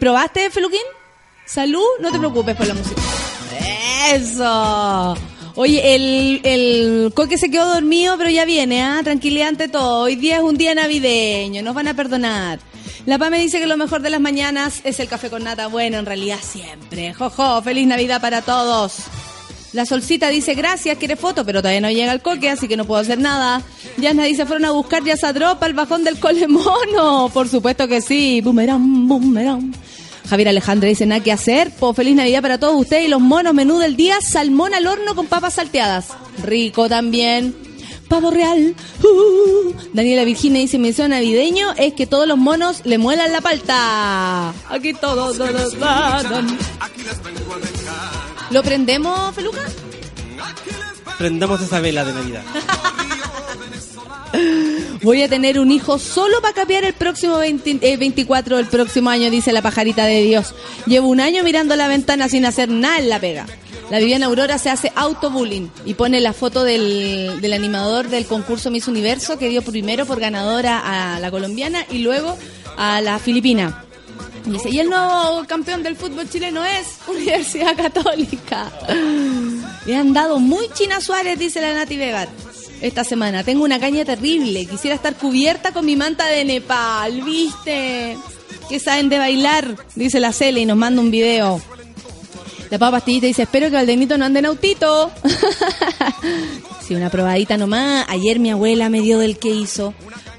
¿Probaste, 0.00 0.50
Feluquín? 0.50 0.80
¿Salud? 1.46 1.84
No 2.00 2.10
te 2.10 2.18
preocupes 2.18 2.56
por 2.56 2.66
la 2.66 2.74
música. 2.74 3.00
¡Eso! 4.12 5.16
Oye, 5.56 5.94
el, 5.94 6.40
el 6.44 7.12
coque 7.14 7.36
se 7.36 7.50
quedó 7.50 7.74
dormido, 7.74 8.16
pero 8.16 8.30
ya 8.30 8.44
viene, 8.44 8.82
¿ah? 8.82 9.00
Tranquilidad 9.04 9.48
ante 9.48 9.68
todo. 9.68 10.04
Hoy 10.04 10.16
día 10.16 10.36
es 10.38 10.42
un 10.42 10.56
día 10.56 10.74
navideño, 10.74 11.62
nos 11.62 11.74
van 11.74 11.88
a 11.88 11.94
perdonar. 11.94 12.60
La 13.06 13.18
PA 13.18 13.30
me 13.30 13.38
dice 13.40 13.58
que 13.58 13.66
lo 13.66 13.76
mejor 13.76 14.02
de 14.02 14.10
las 14.10 14.20
mañanas 14.20 14.80
es 14.84 15.00
el 15.00 15.08
café 15.08 15.30
con 15.30 15.44
nata. 15.44 15.66
Bueno, 15.68 15.98
en 15.98 16.06
realidad 16.06 16.38
siempre. 16.42 17.12
Jojo, 17.14 17.62
feliz 17.62 17.86
Navidad 17.86 18.20
para 18.20 18.42
todos. 18.42 18.98
La 19.72 19.86
solcita 19.86 20.28
dice 20.28 20.54
gracias, 20.54 20.98
quiere 20.98 21.14
foto, 21.16 21.44
pero 21.46 21.60
todavía 21.60 21.80
no 21.80 21.90
llega 21.90 22.12
el 22.12 22.22
coque, 22.22 22.50
así 22.50 22.66
que 22.66 22.76
no 22.76 22.84
puedo 22.84 23.00
hacer 23.00 23.18
nada. 23.18 23.62
Yana 23.98 24.24
dice, 24.24 24.44
fueron 24.44 24.64
a 24.64 24.72
buscar 24.72 25.04
ya 25.04 25.14
esa 25.14 25.32
dropa 25.32 25.66
al 25.66 25.74
bajón 25.74 26.02
del 26.04 26.18
colemono. 26.18 27.30
Por 27.32 27.48
supuesto 27.48 27.86
que 27.86 28.00
sí. 28.00 28.40
Boomerang, 28.40 29.06
boomerang. 29.06 29.72
Javier 30.30 30.48
Alejandro 30.50 30.88
dice, 30.88 31.06
nada 31.06 31.20
que 31.24 31.32
hacer. 31.32 31.72
Po, 31.72 31.92
feliz 31.92 32.14
Navidad 32.14 32.40
para 32.40 32.58
todos 32.58 32.80
ustedes 32.80 33.06
y 33.06 33.08
los 33.08 33.20
monos. 33.20 33.52
Menú 33.52 33.80
del 33.80 33.96
día, 33.96 34.20
salmón 34.20 34.74
al 34.74 34.86
horno 34.86 35.16
con 35.16 35.26
papas 35.26 35.54
salteadas. 35.54 36.10
Rico 36.44 36.88
también. 36.88 37.56
Pavo 38.08 38.30
real. 38.30 38.76
Uh. 39.02 39.72
Daniela 39.92 40.22
Virginia 40.22 40.60
dice, 40.60 40.78
mi 40.78 40.90
deseo 40.90 41.08
navideño 41.08 41.72
es 41.76 41.94
que 41.94 42.06
todos 42.06 42.28
los 42.28 42.38
monos 42.38 42.82
le 42.84 42.96
muelan 42.96 43.32
la 43.32 43.40
palta. 43.40 44.54
Aquí 44.68 44.94
todos 44.94 45.36
los 45.36 45.78
dan. 45.80 46.58
¿Lo 48.52 48.62
prendemos, 48.62 49.34
Feluca? 49.34 49.64
Prendamos 51.18 51.60
esa 51.60 51.80
vela 51.80 52.04
de 52.04 52.12
Navidad. 52.12 52.42
Voy 55.02 55.22
a 55.22 55.28
tener 55.28 55.58
un 55.58 55.70
hijo 55.72 55.98
solo 55.98 56.42
para 56.42 56.52
capear 56.52 56.84
el 56.84 56.92
próximo 56.92 57.38
20 57.38 57.78
eh, 57.80 57.96
24 57.96 58.58
del 58.58 58.66
próximo 58.66 59.08
año, 59.08 59.30
dice 59.30 59.52
la 59.52 59.62
pajarita 59.62 60.04
de 60.04 60.22
Dios. 60.22 60.54
Llevo 60.86 61.08
un 61.08 61.20
año 61.20 61.42
mirando 61.42 61.74
la 61.74 61.88
ventana 61.88 62.28
sin 62.28 62.44
hacer 62.44 62.68
nada 62.68 62.98
en 62.98 63.08
la 63.08 63.18
pega. 63.18 63.46
La 63.90 63.98
Viviana 63.98 64.26
Aurora 64.26 64.58
se 64.58 64.70
hace 64.70 64.92
autobullying 64.94 65.70
y 65.84 65.94
pone 65.94 66.20
la 66.20 66.32
foto 66.32 66.64
del, 66.64 67.40
del 67.40 67.52
animador 67.54 68.08
del 68.08 68.26
concurso 68.26 68.70
Miss 68.70 68.88
Universo 68.88 69.38
que 69.38 69.48
dio 69.48 69.62
primero 69.62 70.06
por 70.06 70.20
ganadora 70.20 71.14
a 71.14 71.18
la 71.18 71.30
colombiana 71.30 71.84
y 71.90 71.98
luego 71.98 72.36
a 72.76 73.00
la 73.00 73.18
filipina. 73.18 73.84
Y 74.46 74.50
dice, 74.50 74.70
y 74.70 74.80
el 74.80 74.88
nuevo 74.88 75.44
campeón 75.46 75.82
del 75.82 75.96
fútbol 75.96 76.28
chileno 76.28 76.64
es 76.64 76.98
Universidad 77.08 77.74
Católica. 77.76 78.70
Le 79.86 79.96
han 79.96 80.12
dado 80.12 80.38
muy 80.38 80.68
China 80.74 81.00
Suárez, 81.00 81.38
dice 81.38 81.60
la 81.60 81.74
Nati 81.74 81.96
Vegar. 81.96 82.28
Esta 82.80 83.04
semana 83.04 83.44
tengo 83.44 83.64
una 83.64 83.78
caña 83.78 84.04
terrible. 84.04 84.64
Quisiera 84.66 84.96
estar 84.96 85.14
cubierta 85.14 85.72
con 85.72 85.84
mi 85.84 85.96
manta 85.96 86.26
de 86.26 86.44
Nepal, 86.44 87.20
¿viste? 87.22 88.16
Que 88.68 88.80
saben 88.80 89.08
de 89.08 89.18
bailar, 89.18 89.76
dice 89.94 90.18
la 90.18 90.32
Cele 90.32 90.60
y 90.60 90.66
nos 90.66 90.78
manda 90.78 91.02
un 91.02 91.10
video. 91.10 91.60
La 92.70 92.78
papa 92.78 92.98
pastillita 92.98 93.26
dice, 93.26 93.42
espero 93.42 93.68
que 93.68 93.74
Valdenito 93.74 94.16
no 94.16 94.24
ande 94.24 94.38
en 94.38 94.46
autito. 94.46 95.10
sí, 96.86 96.94
una 96.94 97.10
probadita 97.10 97.56
nomás. 97.56 98.06
Ayer 98.08 98.38
mi 98.38 98.50
abuela 98.50 98.88
me 98.88 99.00
dio 99.00 99.18
del 99.18 99.38
que 99.38 99.50
hizo. 99.50 99.92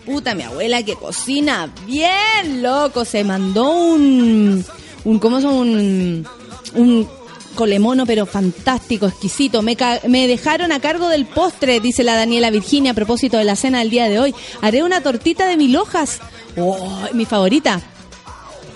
Puta, 0.05 0.33
mi 0.33 0.43
abuela 0.43 0.81
que 0.81 0.95
cocina 0.95 1.71
bien, 1.85 2.63
loco. 2.63 3.05
Se 3.05 3.23
mandó 3.23 3.69
un... 3.71 4.65
un 5.03 5.19
¿Cómo 5.19 5.41
son? 5.41 5.55
Un... 5.55 6.27
un 6.75 7.20
colemono, 7.55 8.05
pero 8.05 8.25
fantástico, 8.25 9.07
exquisito. 9.07 9.61
Me, 9.61 9.77
me 10.07 10.27
dejaron 10.27 10.71
a 10.71 10.79
cargo 10.79 11.09
del 11.09 11.25
postre, 11.25 11.79
dice 11.79 12.03
la 12.03 12.15
Daniela 12.15 12.49
Virginia 12.49 12.91
a 12.91 12.95
propósito 12.95 13.37
de 13.37 13.43
la 13.43 13.55
cena 13.55 13.79
del 13.79 13.89
día 13.89 14.09
de 14.09 14.19
hoy. 14.19 14.35
Haré 14.61 14.83
una 14.83 15.01
tortita 15.01 15.47
de 15.47 15.57
mil 15.57 15.75
hojas. 15.75 16.19
Oh, 16.57 16.77
mi 17.13 17.25
favorita. 17.25 17.81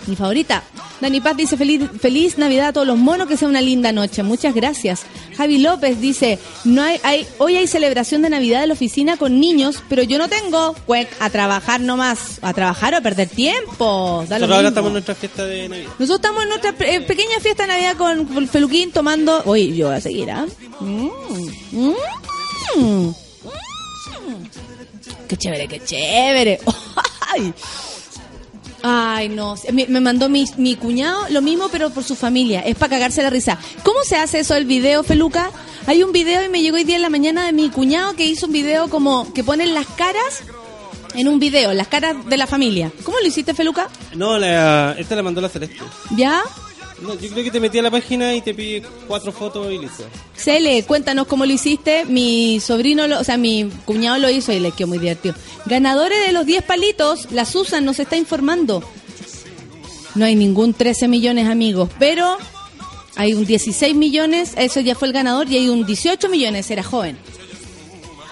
Mi 0.08 0.16
favorita. 0.16 0.64
Dani 1.02 1.20
Paz 1.20 1.36
dice 1.36 1.58
feliz, 1.58 1.82
feliz 2.00 2.38
Navidad 2.38 2.70
a 2.70 2.74
todos 2.74 2.88
los 2.88 2.98
monos, 2.98 3.28
que 3.28 3.38
sea 3.38 3.48
una 3.48 3.62
linda 3.62 3.92
noche. 3.92 4.24
Muchas 4.24 4.54
gracias. 4.54 5.04
Javi 5.36 5.58
López 5.58 6.00
dice, 6.00 6.40
no 6.64 6.82
hay, 6.82 7.00
hay, 7.04 7.28
hoy 7.38 7.58
hay 7.58 7.68
celebración 7.68 8.22
de 8.22 8.30
Navidad 8.30 8.64
en 8.64 8.70
la 8.70 8.74
oficina 8.76 9.18
con 9.18 9.40
niños, 9.40 9.84
pero 9.90 10.04
yo 10.04 10.18
no 10.18 10.30
tengo. 10.30 10.74
Cuec, 10.86 11.10
a 11.20 11.30
trabajar 11.30 11.82
nomás. 11.82 12.40
A 12.42 12.54
trabajar 12.54 12.94
o 12.94 12.98
a 12.98 13.02
perder 13.02 13.28
tiempo. 13.28 14.26
Da 14.30 14.40
Nosotros 14.40 14.58
ahora 14.58 14.70
estamos 14.70 14.90
en 14.90 14.94
nuestra 14.94 15.16
fiesta 15.16 15.46
de 15.46 15.70
Navidad. 15.70 15.90
Nosotros 16.00 16.16
estamos 16.16 16.44
en 16.44 16.50
nuestra 16.50 16.76
eh, 16.88 17.02
pequeña 17.02 17.40
fiesta 17.42 17.64
de 17.64 17.68
Navidad 17.68 17.98
con 17.98 18.48
Feluquín 18.48 18.92
tomando... 18.92 19.42
Oye, 19.46 19.76
yo 19.76 19.88
voy 19.88 19.98
a 19.98 20.02
seguir, 20.02 20.32
¿ah? 20.32 20.46
Mm, 20.80 21.10
mm, 21.72 21.94
mm. 22.78 23.16
Qué 25.28 25.38
chévere, 25.38 25.68
qué 25.68 25.84
chévere. 25.84 26.60
Ay, 27.34 27.54
Ay, 28.88 29.30
no. 29.30 29.56
Me, 29.74 29.88
me 29.88 30.00
mandó 30.00 30.30
mi, 30.30 30.46
mi 30.58 30.76
cuñado 30.76 31.26
lo 31.32 31.42
mismo, 31.42 31.70
pero 31.72 31.90
por 31.90 32.04
su 32.04 32.16
familia. 32.16 32.62
Es 32.62 32.76
para 32.76 32.92
cagarse 32.92 33.24
la 33.24 33.32
risa. 33.32 33.58
¿Cómo 33.82 34.04
se 34.04 34.16
hace 34.16 34.42
eso 34.42 34.56
el 34.56 34.66
video, 34.66 35.02
Feluca? 35.04 35.50
Hay 35.88 36.04
un 36.04 36.12
video 36.12 36.44
y 36.46 36.50
me 36.50 36.62
llegó 36.62 36.76
hoy 36.76 36.84
día 36.84 36.98
en 36.98 37.02
la 37.02 37.10
mañana 37.10 37.48
de 37.48 37.52
mi 37.52 37.70
cuñado 37.72 38.16
que 38.16 38.28
hizo 38.28 38.46
un 38.46 38.52
video 38.52 38.88
como 38.88 39.34
que 39.34 39.44
ponen 39.44 39.74
las 39.74 39.88
caras 39.88 40.44
en 41.16 41.28
un 41.28 41.40
video, 41.40 41.74
las 41.74 41.88
caras 41.88 42.16
de 42.28 42.38
la 42.38 42.46
familia. 42.46 42.92
¿Cómo 43.04 43.18
lo 43.20 43.26
hiciste, 43.26 43.56
Feluca? 43.56 43.90
No, 44.14 44.38
la, 44.38 44.96
esta 45.00 45.16
la 45.16 45.24
mandó 45.24 45.42
la 45.42 45.50
Celeste. 45.50 45.78
¿Ya? 46.16 46.44
No, 47.02 47.14
yo 47.14 47.30
creo 47.30 47.44
que 47.44 47.52
te 47.52 47.60
metí 47.60 47.78
a 47.78 47.82
la 47.82 47.92
página 47.92 48.34
y 48.36 48.42
te 48.42 48.54
pide 48.54 48.82
cuatro 49.08 49.32
fotos 49.34 49.72
y 49.72 49.78
listo. 49.78 50.04
Cele, 50.36 50.84
cuéntanos 50.84 51.28
cómo 51.28 51.46
lo 51.46 51.52
hiciste. 51.52 52.06
Mi 52.06 52.60
sobrino, 52.62 53.06
lo- 53.08 53.20
o 53.20 53.24
sea, 53.24 53.36
mi 53.38 53.70
cuñado 53.86 54.18
lo 54.18 54.30
hizo 54.30 54.54
y 54.54 54.60
le 54.62 54.72
quedó 54.72 54.88
muy 54.88 54.98
divertido. 55.00 55.36
Ganadores 55.66 56.26
de 56.26 56.32
los 56.32 56.46
10 56.46 56.64
palitos, 56.64 57.32
la 57.32 57.44
Susan 57.46 57.84
nos 57.84 58.00
está 58.00 58.16
informando. 58.16 58.82
No 60.16 60.24
hay 60.24 60.36
ningún 60.36 60.74
13 60.74 61.10
millones, 61.10 61.50
amigos, 61.50 61.90
pero 62.00 62.38
hay 63.18 63.34
un 63.34 63.46
16 63.46 63.94
millones, 63.96 64.54
eso 64.56 64.80
ya 64.80 64.96
fue 64.96 65.10
el 65.10 65.14
ganador, 65.14 65.50
y 65.52 65.58
hay 65.58 65.68
un 65.68 65.86
18 65.86 66.30
millones, 66.30 66.72
era 66.72 66.84
joven. 66.84 67.18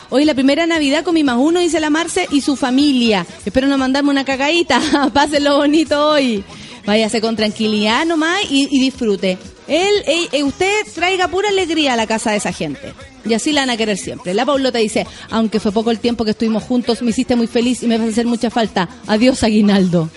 Hoy 0.10 0.24
la 0.26 0.34
primera 0.36 0.66
Navidad 0.68 1.04
con 1.04 1.16
mi 1.16 1.24
más 1.24 1.38
uno, 1.40 1.60
dice 1.60 1.80
la 1.82 1.90
Marce, 1.90 2.28
y 2.32 2.40
su 2.42 2.56
familia. 2.56 3.26
Espero 3.46 3.68
no 3.68 3.78
mandarme 3.78 4.12
una 4.12 4.24
cagadita. 4.24 4.80
Pásenlo 5.14 5.58
bonito 5.58 6.08
hoy. 6.12 6.44
Váyase 6.86 7.22
con 7.22 7.36
tranquilidad 7.36 8.06
nomás 8.06 8.40
y, 8.50 8.68
y 8.70 8.80
disfrute. 8.80 9.38
Él, 9.68 9.94
él- 10.06 10.30
eh, 10.34 10.44
usted 10.44 10.82
traiga 10.94 11.28
pura 11.30 11.50
alegría 11.50 11.94
a 11.94 11.96
la 11.96 12.08
casa 12.08 12.32
de 12.32 12.38
esa 12.38 12.52
gente. 12.52 12.94
Y 13.26 13.34
así 13.34 13.54
la 13.54 13.62
van 13.62 13.70
a 13.70 13.78
querer 13.78 13.98
siempre. 13.98 14.34
La 14.34 14.46
Paulota 14.46 14.80
dice, 14.80 15.08
aunque 15.30 15.62
fue 15.62 15.72
poco 15.72 15.92
el 15.92 16.00
tiempo 16.00 16.26
que 16.26 16.32
estuvimos 16.32 16.64
juntos, 16.64 17.02
me 17.02 17.12
hiciste 17.12 17.38
muy 17.38 17.48
feliz 17.48 17.82
y 17.84 17.88
me 17.88 17.98
vas 17.98 18.08
a 18.08 18.10
hacer 18.12 18.26
mucha 18.26 18.50
falta. 18.50 18.90
Adiós, 19.08 19.44
Aguinaldo. 19.44 20.10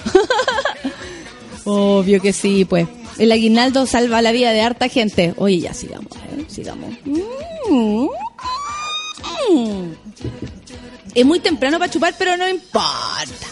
Obvio 1.64 2.20
que 2.20 2.32
sí, 2.32 2.64
pues. 2.64 2.88
El 3.18 3.30
aguinaldo 3.32 3.86
salva 3.86 4.20
la 4.22 4.32
vida 4.32 4.50
de 4.52 4.60
harta 4.60 4.88
gente. 4.88 5.34
Oye, 5.36 5.60
ya 5.60 5.72
sigamos, 5.72 6.10
¿eh? 6.16 6.44
sigamos. 6.48 6.90
Mm. 7.70 8.06
Es 11.14 11.24
muy 11.24 11.40
temprano 11.40 11.78
para 11.78 11.90
chupar, 11.90 12.14
pero 12.18 12.36
no 12.36 12.48
importa. 12.48 13.46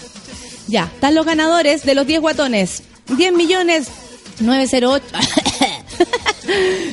Ya, 0.66 0.90
están 0.92 1.14
los 1.14 1.24
ganadores 1.24 1.82
de 1.84 1.94
los 1.94 2.06
10 2.06 2.20
guatones. 2.20 2.82
10 3.08 3.34
millones 3.34 3.88
908 4.40 5.04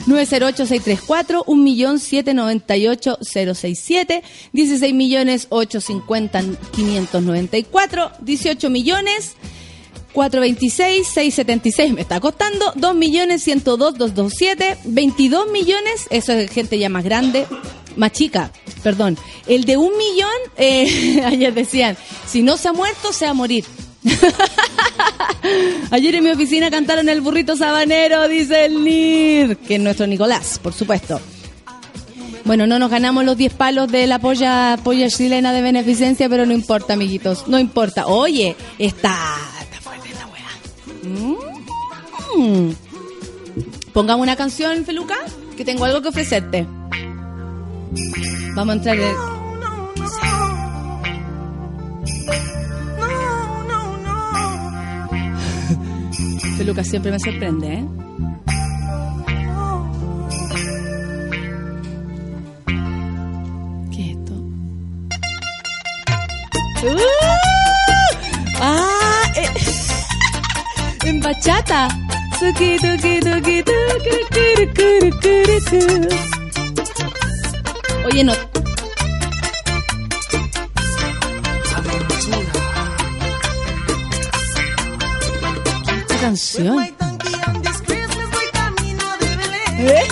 908-634, 0.07 1.43
1.798-067, 1.45 4.23
16 4.53 4.93
millones 4.93 5.47
850 5.49 6.43
594, 6.71 8.11
18 8.19 8.69
millones 8.69 9.35
426, 10.13 11.07
676 11.07 11.93
me 11.93 12.01
está 12.01 12.19
costando, 12.19 12.73
2 12.75 12.95
millones 12.95 13.43
102, 13.43 13.97
227, 13.97 14.79
22 14.83 15.49
millones, 15.51 16.07
eso 16.09 16.33
es 16.33 16.51
gente 16.51 16.77
ya 16.77 16.89
más 16.89 17.05
grande, 17.05 17.47
más 17.95 18.11
chica, 18.11 18.51
perdón. 18.83 19.17
El 19.47 19.63
de 19.63 19.77
un 19.77 19.95
millón, 19.97 20.29
eh, 20.57 21.21
ayer 21.25 21.53
decían, 21.53 21.95
si 22.27 22.41
no 22.41 22.57
se 22.57 22.67
ha 22.67 22.73
muerto, 22.73 23.13
se 23.13 23.23
va 23.25 23.31
a 23.31 23.35
morir. 23.35 23.63
Ayer 25.91 26.15
en 26.15 26.23
mi 26.23 26.31
oficina 26.31 26.69
cantaron 26.69 27.09
el 27.09 27.21
burrito 27.21 27.55
sabanero, 27.55 28.27
dice 28.27 28.65
el 28.65 28.83
NIR, 28.83 29.57
que 29.57 29.75
es 29.75 29.81
nuestro 29.81 30.07
Nicolás, 30.07 30.59
por 30.61 30.73
supuesto. 30.73 31.19
Bueno, 32.43 32.65
no 32.65 32.79
nos 32.79 32.89
ganamos 32.89 33.23
los 33.23 33.37
10 33.37 33.53
palos 33.53 33.91
de 33.91 34.07
la 34.07 34.19
polla, 34.19 34.77
chilena 35.09 35.53
de 35.53 35.61
beneficencia, 35.61 36.27
pero 36.27 36.45
no 36.45 36.53
importa, 36.53 36.93
amiguitos, 36.93 37.47
no 37.47 37.59
importa. 37.59 38.07
Oye, 38.07 38.55
está, 38.79 39.15
está 39.61 39.79
fuerte 39.79 40.09
esta 40.09 40.27
weá. 40.27 40.49
Mm. 42.37 42.71
Pongamos 43.93 44.23
una 44.23 44.35
canción, 44.35 44.83
Feluca, 44.85 45.17
que 45.55 45.63
tengo 45.63 45.85
algo 45.85 46.01
que 46.01 46.09
ofrecerte. 46.09 46.65
Vamos 48.55 48.73
a 48.73 48.77
entrar 48.77 48.97
en... 48.97 49.40
Feluca 56.61 56.83
siempre 56.83 57.11
me 57.11 57.17
sorprende, 57.19 57.73
¿eh? 57.73 57.85
¿Qué 63.91 64.01
es 64.03 64.09
esto? 64.11 64.33
¡Uh! 66.83 66.99
¡Ah! 68.59 69.23
eh, 69.37 69.49
en 71.05 71.19
bachata. 71.19 71.87
Tuki, 72.39 72.77
tuki, 72.77 73.21
canción? 86.21 86.79
¿Eh? 89.79 90.07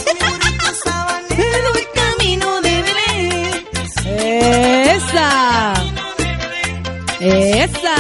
¡Esa! 4.96 5.74
¡Esa! 7.20 7.96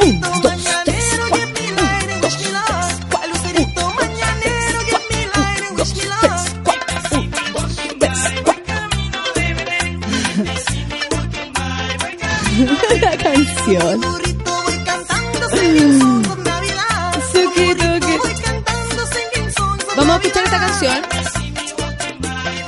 Un, 0.00 0.20
dos, 0.20 0.62
tres, 0.84 1.20
cuatro. 1.28 1.48
Un, 2.08 2.20
dos, 5.76 5.92
tres, 5.92 6.16
cuatro. 6.64 7.18
Un, 7.18 7.30
dos, 7.50 7.70
tres, 7.98 8.16
cuatro. 8.44 8.74
La 13.00 13.16
canción. 13.16 14.21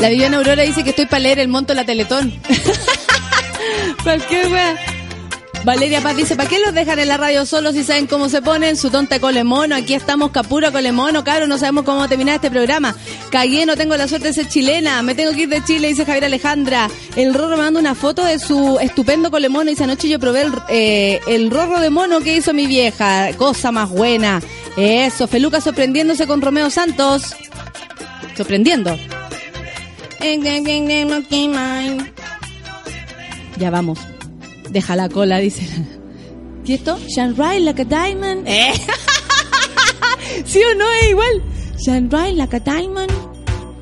La 0.05 0.10
Viviana 0.10 0.36
Aurora 0.36 0.62
dice 0.64 0.85
que 0.85 0.90
estoy 0.90 1.06
para 1.06 1.20
leer 1.20 1.39
el 1.39 1.48
monto 1.48 1.72
de 1.72 1.76
la 1.76 1.86
Teletón. 1.86 2.31
Cualquier 4.02 4.52
wea. 4.52 4.76
Valeria 5.64 6.02
Paz 6.02 6.14
dice, 6.14 6.36
¿para 6.36 6.47
qué 6.47 6.59
los 6.59 6.74
dejan 6.74 6.98
en 6.98 7.09
la 7.09 7.16
radio 7.16 7.47
solos 7.47 7.72
si 7.72 7.85
saben 7.85 8.06
cómo 8.06 8.28
se 8.28 8.43
ponen? 8.43 8.76
Su 8.76 8.90
tonta 8.90 9.18
colemono, 9.18 9.74
aquí 9.74 9.94
estamos 9.94 10.31
capura 10.31 10.70
colemono, 10.70 11.24
caro, 11.24 11.47
no 11.47 11.56
sabemos 11.56 11.85
cómo 11.85 12.06
terminar 12.06 12.35
este 12.35 12.51
programa. 12.51 12.94
Cagué, 13.31 13.64
no 13.64 13.78
tengo 13.78 13.97
la 13.97 14.06
suerte 14.06 14.28
de 14.28 14.35
ser 14.35 14.47
chilena, 14.47 15.01
me 15.01 15.14
tengo 15.14 15.32
que 15.32 15.44
ir 15.44 15.48
de 15.48 15.64
Chile, 15.64 15.89
dice 15.89 16.05
Javier 16.05 16.26
Alejandra. 16.26 16.90
El 17.16 17.32
Rorro 17.32 17.56
me 17.56 17.62
manda 17.62 17.81
una 17.81 17.94
foto 17.94 18.26
de 18.26 18.39
su 18.39 18.78
estupendo 18.81 19.31
colemono, 19.31 19.70
dice 19.70 19.85
anoche 19.85 20.10
yo 20.10 20.18
probé 20.18 20.43
el, 20.43 20.52
eh, 20.68 21.20
el 21.28 21.51
Rorro 21.51 21.81
de 21.81 21.89
mono 21.89 22.20
que 22.20 22.36
hizo 22.36 22.52
mi 22.52 22.66
vieja, 22.66 23.32
cosa 23.39 23.72
más 23.72 23.89
buena. 23.89 24.43
Eso, 24.76 25.26
Feluca 25.28 25.62
sorprendiéndose 25.62 26.26
con 26.26 26.43
Romeo 26.43 26.68
Santos. 26.68 27.35
Sorprendiendo. 28.36 28.98
Ya 33.59 33.70
vamos. 33.70 33.98
Deja 34.70 34.96
la 34.96 35.09
cola, 35.09 35.38
dice. 35.38 35.66
¿Y 36.64 36.74
esto? 36.74 36.98
Shine 37.09 37.34
right 37.34 37.62
like 37.62 37.82
a 37.82 37.84
diamond. 37.84 38.46
¿Eh? 38.48 38.72
¿Sí 40.44 40.60
o 40.62 40.74
no 40.76 40.90
es 40.92 41.10
igual? 41.10 41.42
Shine 41.78 42.09
right 42.10 42.34
like 42.36 42.56
a 42.56 42.60
diamond. 42.60 43.12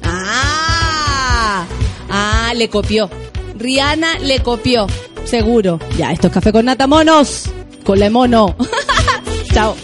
Ah, 0.02 1.64
ah, 2.10 2.52
le 2.55 2.69
copió. 2.69 3.09
Rihanna 3.56 4.19
le 4.19 4.40
copió. 4.40 4.86
Seguro. 5.24 5.78
Ya, 5.97 6.12
esto 6.12 6.27
es 6.27 6.32
café 6.32 6.52
con 6.52 6.64
nata 6.64 6.86
monos. 6.86 7.51
Con 7.85 8.01
la 8.01 8.10
mono. 8.10 8.56
Chao. 9.55 9.77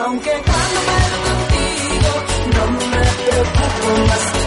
Aunque 0.00 0.30
cuando 0.30 0.80
bailo 0.86 1.18
contigo 1.26 2.12
no 2.54 2.62
me 2.70 2.86
preocupo 2.86 4.06
más, 4.06 4.37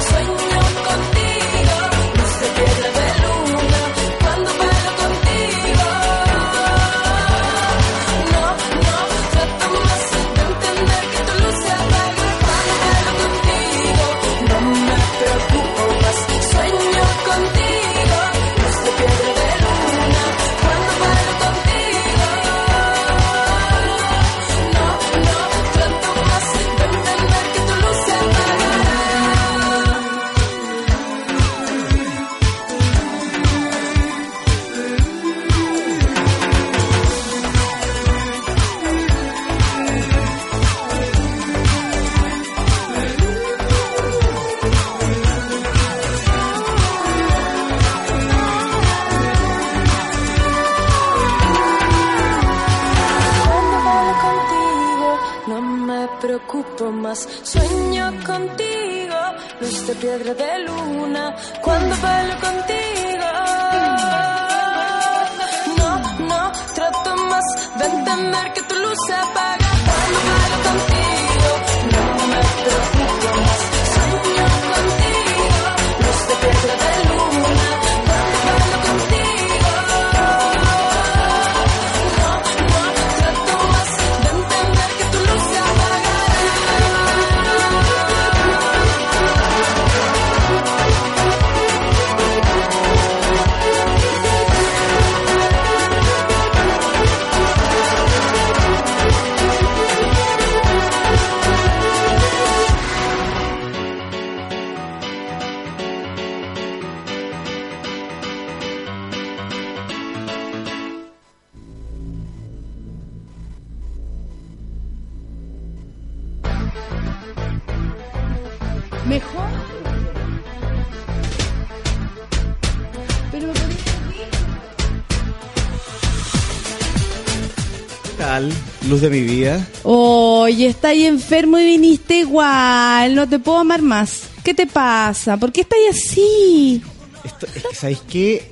Oye, 129.83 130.67
está 130.67 130.89
ahí 130.89 131.05
enfermo 131.05 131.57
y 131.59 131.65
viniste 131.65 132.19
igual. 132.19 133.15
No 133.15 133.27
te 133.27 133.39
puedo 133.39 133.59
amar 133.59 133.81
más. 133.81 134.23
¿Qué 134.43 134.53
te 134.53 134.67
pasa? 134.67 135.37
¿Por 135.37 135.51
qué 135.51 135.61
estás 135.61 135.79
así? 135.89 136.81
Esto, 137.23 137.45
es 137.45 137.63
que, 137.63 137.75
¿sabéis 137.75 138.01
qué? 138.09 138.51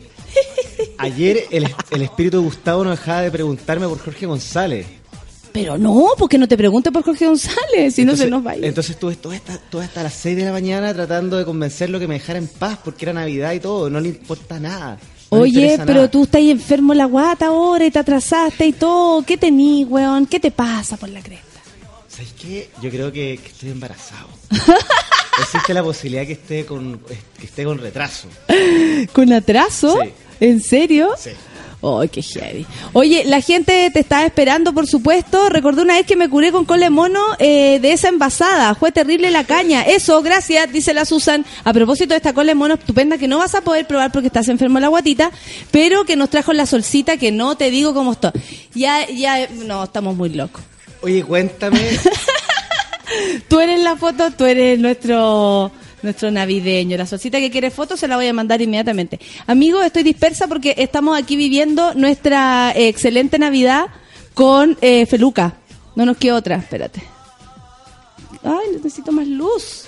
Ayer 0.98 1.46
el, 1.52 1.68
el 1.92 2.02
espíritu 2.02 2.38
de 2.38 2.44
Gustavo 2.44 2.84
no 2.84 2.92
dejaba 2.92 3.22
de 3.22 3.32
preguntarme 3.32 3.88
por 3.88 4.00
Jorge 4.00 4.26
González. 4.26 4.86
Pero 5.52 5.78
no, 5.78 6.10
porque 6.18 6.38
no 6.38 6.48
te 6.48 6.58
pregunte 6.58 6.92
por 6.92 7.04
Jorge 7.04 7.26
González, 7.26 7.96
si 7.96 8.06
no 8.06 8.16
se 8.16 8.30
nos 8.30 8.46
va 8.46 8.52
a 8.52 8.58
ir. 8.58 8.66
Entonces 8.66 8.92
estuve 8.92 9.16
toda 9.16 9.36
esta, 9.36 9.58
toda 9.58 9.86
hasta 9.86 10.04
las 10.04 10.14
6 10.14 10.38
de 10.38 10.46
la 10.46 10.52
mañana 10.52 10.94
tratando 10.94 11.38
de 11.38 11.46
convencerlo 11.46 12.00
que 12.00 12.08
me 12.08 12.16
dejara 12.16 12.40
en 12.40 12.48
paz 12.48 12.78
porque 12.84 13.06
era 13.06 13.14
Navidad 13.14 13.54
y 13.54 13.60
todo. 13.60 13.90
No 13.90 14.00
le 14.00 14.10
importa 14.10 14.60
nada. 14.60 15.00
Oye, 15.30 15.80
pero 15.86 16.10
tú 16.10 16.24
estás 16.24 16.42
enfermo 16.42 16.94
la 16.94 17.06
guata 17.06 17.48
ahora 17.48 17.86
y 17.86 17.92
te 17.92 18.00
atrasaste 18.00 18.66
y 18.66 18.74
todo. 18.74 19.24
¿Qué 19.24 19.38
tenís, 19.38 19.88
weón? 19.88 20.26
¿Qué 20.26 20.40
te 20.40 20.52
pasa 20.52 20.98
por 20.98 21.10
la 21.10 21.22
cresta? 21.22 21.46
¿Sabes 22.08 22.34
qué? 22.40 22.70
Yo 22.82 22.90
creo 22.90 23.12
que, 23.12 23.40
que 23.42 23.50
estoy 23.50 23.70
embarazado. 23.70 24.28
Existe 25.42 25.74
la 25.74 25.84
posibilidad 25.84 26.26
que 26.26 26.34
esté 26.34 26.66
con, 26.66 27.00
que 27.40 27.46
esté 27.46 27.64
con 27.64 27.78
retraso. 27.78 28.28
¿Con 29.14 29.32
atraso? 29.32 29.98
Sí. 30.02 30.10
¿En 30.40 30.62
serio? 30.62 31.12
Sí. 31.18 31.32
Ay, 31.82 32.10
qué 32.10 32.22
heavy. 32.22 32.66
Oye, 32.92 33.24
la 33.26 33.40
gente 33.40 33.90
te 33.94 34.02
está 34.02 34.26
esperando, 34.26 34.74
por 34.74 34.86
supuesto. 34.86 35.48
Recordé 35.48 35.82
una 35.82 35.94
vez 35.94 36.06
que 36.06 36.18
me 36.18 36.30
curé 36.30 36.52
con 36.52 36.66
cole 36.66 36.90
mono 36.90 37.22
eh, 37.40 37.80
de 37.82 37.94
esa 37.94 38.10
envasada. 38.10 38.76
Fue 38.76 38.92
terrible 38.92 39.32
la 39.32 39.46
caña. 39.46 39.84
Eso, 39.84 40.22
gracias, 40.22 40.72
dice 40.74 40.94
la 40.94 41.06
Susan. 41.06 41.46
A 41.64 41.72
propósito 41.72 42.10
de 42.10 42.18
esta 42.18 42.34
cole 42.34 42.54
mono 42.54 42.74
estupenda 42.74 43.18
que 43.18 43.30
no 43.30 43.38
vas 43.38 43.56
a 43.56 43.62
poder 43.62 43.88
probar 43.88 44.12
porque 44.12 44.28
estás 44.28 44.50
enfermo 44.50 44.80
la 44.82 44.90
guatita, 44.90 45.32
pero 45.72 46.04
que 46.04 46.18
nos 46.18 46.30
trajo 46.30 46.52
la 46.52 46.66
solcita 46.66 47.16
que 47.16 47.32
no 47.32 47.56
te 47.56 47.72
digo 47.72 47.94
cómo 47.94 48.12
está. 48.12 48.34
Ya, 48.74 49.08
ya, 49.08 49.48
no, 49.66 49.86
estamos 49.86 50.18
muy 50.18 50.30
locos. 50.30 50.62
Oye, 51.02 51.24
cuéntame. 51.24 51.80
Tú 53.48 53.60
eres 53.60 53.80
la 53.80 53.96
foto, 53.96 54.30
tú 54.32 54.46
eres 54.46 54.78
nuestro 54.80 55.72
nuestro 56.02 56.32
navideño. 56.32 56.98
La 56.98 57.06
solcita 57.06 57.40
que 57.40 57.52
quiere 57.52 57.72
foto 57.72 57.98
se 57.98 58.08
la 58.08 58.16
voy 58.16 58.28
a 58.28 58.34
mandar 58.34 58.62
inmediatamente. 58.62 59.20
Amigos, 59.48 59.86
estoy 59.86 60.04
dispersa 60.04 60.48
porque 60.48 60.76
estamos 60.78 61.18
aquí 61.18 61.36
viviendo 61.36 61.94
nuestra 61.94 62.72
eh, 62.76 62.88
excelente 62.88 63.40
Navidad 63.40 63.88
con 64.34 64.78
eh, 64.82 65.06
Feluca. 65.06 65.56
No 65.96 66.06
nos 66.06 66.18
queda 66.18 66.36
otra, 66.36 66.56
espérate. 66.56 67.02
Ay, 68.44 68.76
necesito 68.76 69.12
más 69.12 69.28
luz. 69.28 69.86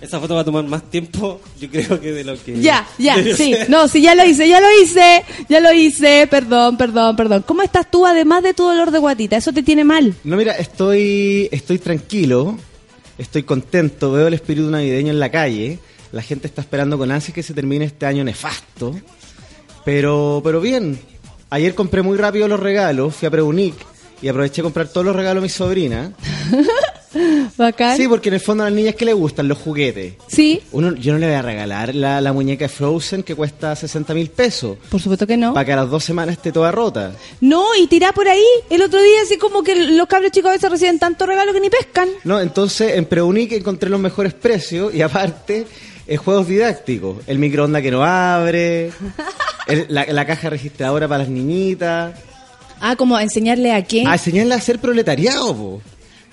Esa 0.00 0.20
foto 0.20 0.34
va 0.34 0.42
a 0.42 0.44
tomar 0.44 0.64
más 0.64 0.90
tiempo, 0.90 1.40
yo 1.58 1.70
creo 1.70 1.98
que 1.98 2.12
de 2.12 2.22
lo 2.22 2.42
que... 2.42 2.60
Ya, 2.60 2.86
ya, 2.98 3.14
sí. 3.24 3.54
ser. 3.54 3.70
No, 3.70 3.88
sí, 3.88 4.02
ya 4.02 4.14
lo 4.14 4.26
hice, 4.26 4.46
ya 4.46 4.60
lo 4.60 4.66
hice, 4.82 5.24
ya 5.48 5.60
lo 5.60 5.72
hice. 5.72 6.26
Perdón, 6.30 6.76
perdón, 6.76 7.16
perdón. 7.16 7.44
¿Cómo 7.46 7.62
estás 7.62 7.90
tú 7.90 8.04
además 8.04 8.42
de 8.42 8.52
tu 8.52 8.64
dolor 8.64 8.90
de 8.90 8.98
guatita? 8.98 9.38
¿Eso 9.38 9.52
te 9.54 9.62
tiene 9.62 9.84
mal? 9.84 10.14
No, 10.22 10.36
mira, 10.36 10.52
estoy, 10.52 11.48
estoy 11.50 11.78
tranquilo, 11.78 12.58
estoy 13.18 13.42
contento, 13.42 14.12
veo 14.12 14.26
el 14.26 14.34
espíritu 14.34 14.70
navideño 14.70 15.10
en 15.10 15.20
la 15.20 15.30
calle, 15.30 15.78
la 16.12 16.22
gente 16.22 16.46
está 16.46 16.60
esperando 16.60 16.98
con 16.98 17.10
ansias 17.10 17.34
que 17.34 17.42
se 17.42 17.54
termine 17.54 17.84
este 17.84 18.06
año 18.06 18.24
nefasto, 18.24 18.94
pero, 19.84 20.40
pero 20.42 20.60
bien, 20.60 20.98
ayer 21.50 21.74
compré 21.74 22.02
muy 22.02 22.16
rápido 22.16 22.48
los 22.48 22.60
regalos, 22.60 23.14
fui 23.14 23.26
a 23.26 23.30
Preunic 23.30 23.74
y 24.22 24.28
aproveché 24.28 24.60
a 24.60 24.64
comprar 24.64 24.88
todos 24.88 25.06
los 25.06 25.16
regalos 25.16 25.42
a 25.42 25.44
mi 25.44 25.48
sobrina. 25.48 26.12
Bacán. 27.56 27.96
Sí, 27.96 28.06
porque 28.08 28.28
en 28.28 28.34
el 28.34 28.40
fondo 28.40 28.64
a 28.64 28.66
las 28.70 28.74
niñas 28.76 28.94
que 28.94 29.04
le 29.04 29.12
gustan 29.12 29.48
los 29.48 29.58
juguetes. 29.58 30.14
Sí, 30.28 30.60
Uno, 30.72 30.94
yo 30.94 31.12
no 31.12 31.18
le 31.18 31.26
voy 31.26 31.34
a 31.36 31.42
regalar 31.42 31.94
la, 31.94 32.20
la 32.20 32.32
muñeca 32.32 32.64
de 32.64 32.68
Frozen 32.68 33.22
que 33.22 33.34
cuesta 33.34 33.74
60 33.74 34.14
mil 34.14 34.28
pesos. 34.30 34.76
por 34.90 35.00
supuesto 35.00 35.26
que 35.26 35.36
no. 35.36 35.54
Para 35.54 35.64
que 35.64 35.72
a 35.72 35.76
las 35.76 35.90
dos 35.90 36.04
semanas 36.04 36.34
esté 36.36 36.52
toda 36.52 36.70
rota. 36.72 37.12
No, 37.40 37.64
y 37.80 37.86
tirá 37.86 38.12
por 38.12 38.28
ahí. 38.28 38.44
El 38.70 38.82
otro 38.82 39.00
día, 39.02 39.22
así 39.24 39.36
como 39.38 39.62
que 39.62 39.74
los 39.92 40.06
cabros 40.06 40.30
chicos 40.32 40.50
a 40.50 40.52
veces 40.54 40.70
reciben 40.70 40.98
tanto 40.98 41.26
regalo 41.26 41.52
que 41.52 41.60
ni 41.60 41.70
pescan. 41.70 42.08
No, 42.24 42.40
entonces 42.40 42.96
en 42.96 43.04
Preunic 43.06 43.52
encontré 43.52 43.88
los 43.90 44.00
mejores 44.00 44.34
precios 44.34 44.94
y 44.94 45.02
aparte 45.02 45.66
eh, 46.06 46.16
juegos 46.16 46.46
didácticos. 46.48 47.18
El 47.26 47.38
microondas 47.38 47.82
que 47.82 47.90
no 47.90 48.04
abre, 48.04 48.90
el- 49.66 49.86
la, 49.88 50.04
la 50.06 50.26
caja 50.26 50.50
registradora 50.50 51.08
para 51.08 51.20
las 51.20 51.28
niñitas. 51.28 52.14
Ah, 52.80 52.94
como 52.94 53.18
enseñarle 53.18 53.72
a 53.72 53.82
qué. 53.84 54.04
A 54.06 54.12
enseñarle 54.14 54.52
a 54.54 54.58
hacer 54.58 54.78
proletariado, 54.78 55.56
po. 55.56 55.82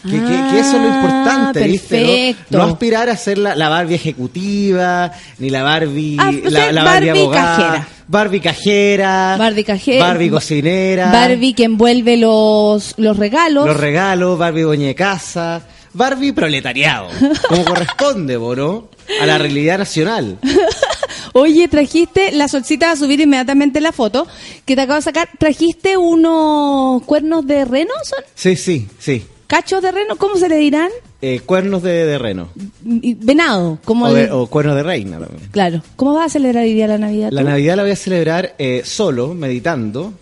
Que, 0.03 0.11
que- 0.11 0.17
Ah, 0.19 0.49
que 0.51 0.59
eso 0.59 0.75
es 0.75 0.81
lo 0.81 0.87
importante, 0.87 1.63
¿viste? 1.67 2.35
No- 2.49 2.63
aspirar 2.63 3.09
a 3.09 3.15
ser 3.17 3.37
la, 3.37 3.55
la 3.55 3.69
Barbie 3.69 3.95
ejecutiva, 3.95 5.11
ni 5.39 5.49
la 5.49 5.63
Barbie, 5.63 6.17
Ah, 6.19 6.31
la, 6.43 6.49
sea, 6.49 6.71
la 6.73 6.83
Barbie, 6.83 7.07
Barbie 7.07 7.21
abogada. 7.21 7.55
cajera. 7.57 7.87
Barbie 8.07 8.39
cajera. 8.41 9.35
Barbie 9.39 9.63
cajera. 9.63 10.05
Barbie 10.05 10.29
cocinera. 10.29 11.11
Barbie 11.11 11.53
que 11.53 11.63
envuelve 11.63 12.17
los, 12.17 12.93
los 12.97 13.15
regalos. 13.17 13.65
Los 13.65 13.77
regalos, 13.77 14.37
Barbie 14.37 14.61
dueña 14.63 14.87
de 14.87 14.95
casa, 14.95 15.61
Barbie 15.93 16.33
proletariado, 16.33 17.07
como 17.47 17.63
corresponde, 17.63 18.37
po, 18.37 18.55
¿no? 18.55 18.89
A 19.21 19.25
la 19.25 19.37
realidad 19.37 19.77
nacional. 19.77 20.37
Oye, 21.33 21.67
trajiste, 21.67 22.31
la 22.31 22.47
solcita 22.47 22.91
a 22.91 22.95
subir 22.95 23.19
inmediatamente 23.21 23.81
la 23.81 23.91
foto 23.91 24.27
que 24.65 24.75
te 24.75 24.81
acabo 24.81 24.97
de 24.97 25.01
sacar. 25.03 25.29
¿Trajiste 25.39 25.97
unos 25.97 27.01
cuernos 27.03 27.47
de 27.47 27.65
reno? 27.65 27.91
¿Son 28.03 28.19
Sí, 28.35 28.55
sí, 28.55 28.87
sí. 28.99 29.25
Cachos 29.53 29.81
de 29.83 29.91
reno? 29.91 30.15
¿Cómo 30.15 30.35
se 30.35 30.49
le 30.49 30.57
dirán? 30.57 30.89
Eh, 31.21 31.39
cuernos 31.45 31.83
de, 31.83 32.05
de 32.05 32.17
reno. 32.17 32.49
Venado. 32.81 33.77
Como 33.85 34.05
O, 34.05 34.13
de- 34.13 34.23
el- 34.23 34.31
o 34.31 34.47
cuernos 34.47 34.75
de 34.75 34.83
reina 34.83 35.19
también. 35.19 35.49
Claro. 35.51 35.83
¿Cómo 35.95 36.13
vas 36.15 36.25
a 36.25 36.29
celebrar 36.29 36.63
hoy 36.63 36.73
día 36.73 36.87
la 36.87 36.97
Navidad? 36.97 37.29
La 37.31 37.41
tú? 37.41 37.47
Navidad 37.49 37.75
la 37.77 37.83
voy 37.83 37.91
a 37.91 37.95
celebrar 37.95 38.55
eh, 38.57 38.81
solo, 38.83 39.33
meditando, 39.35 40.13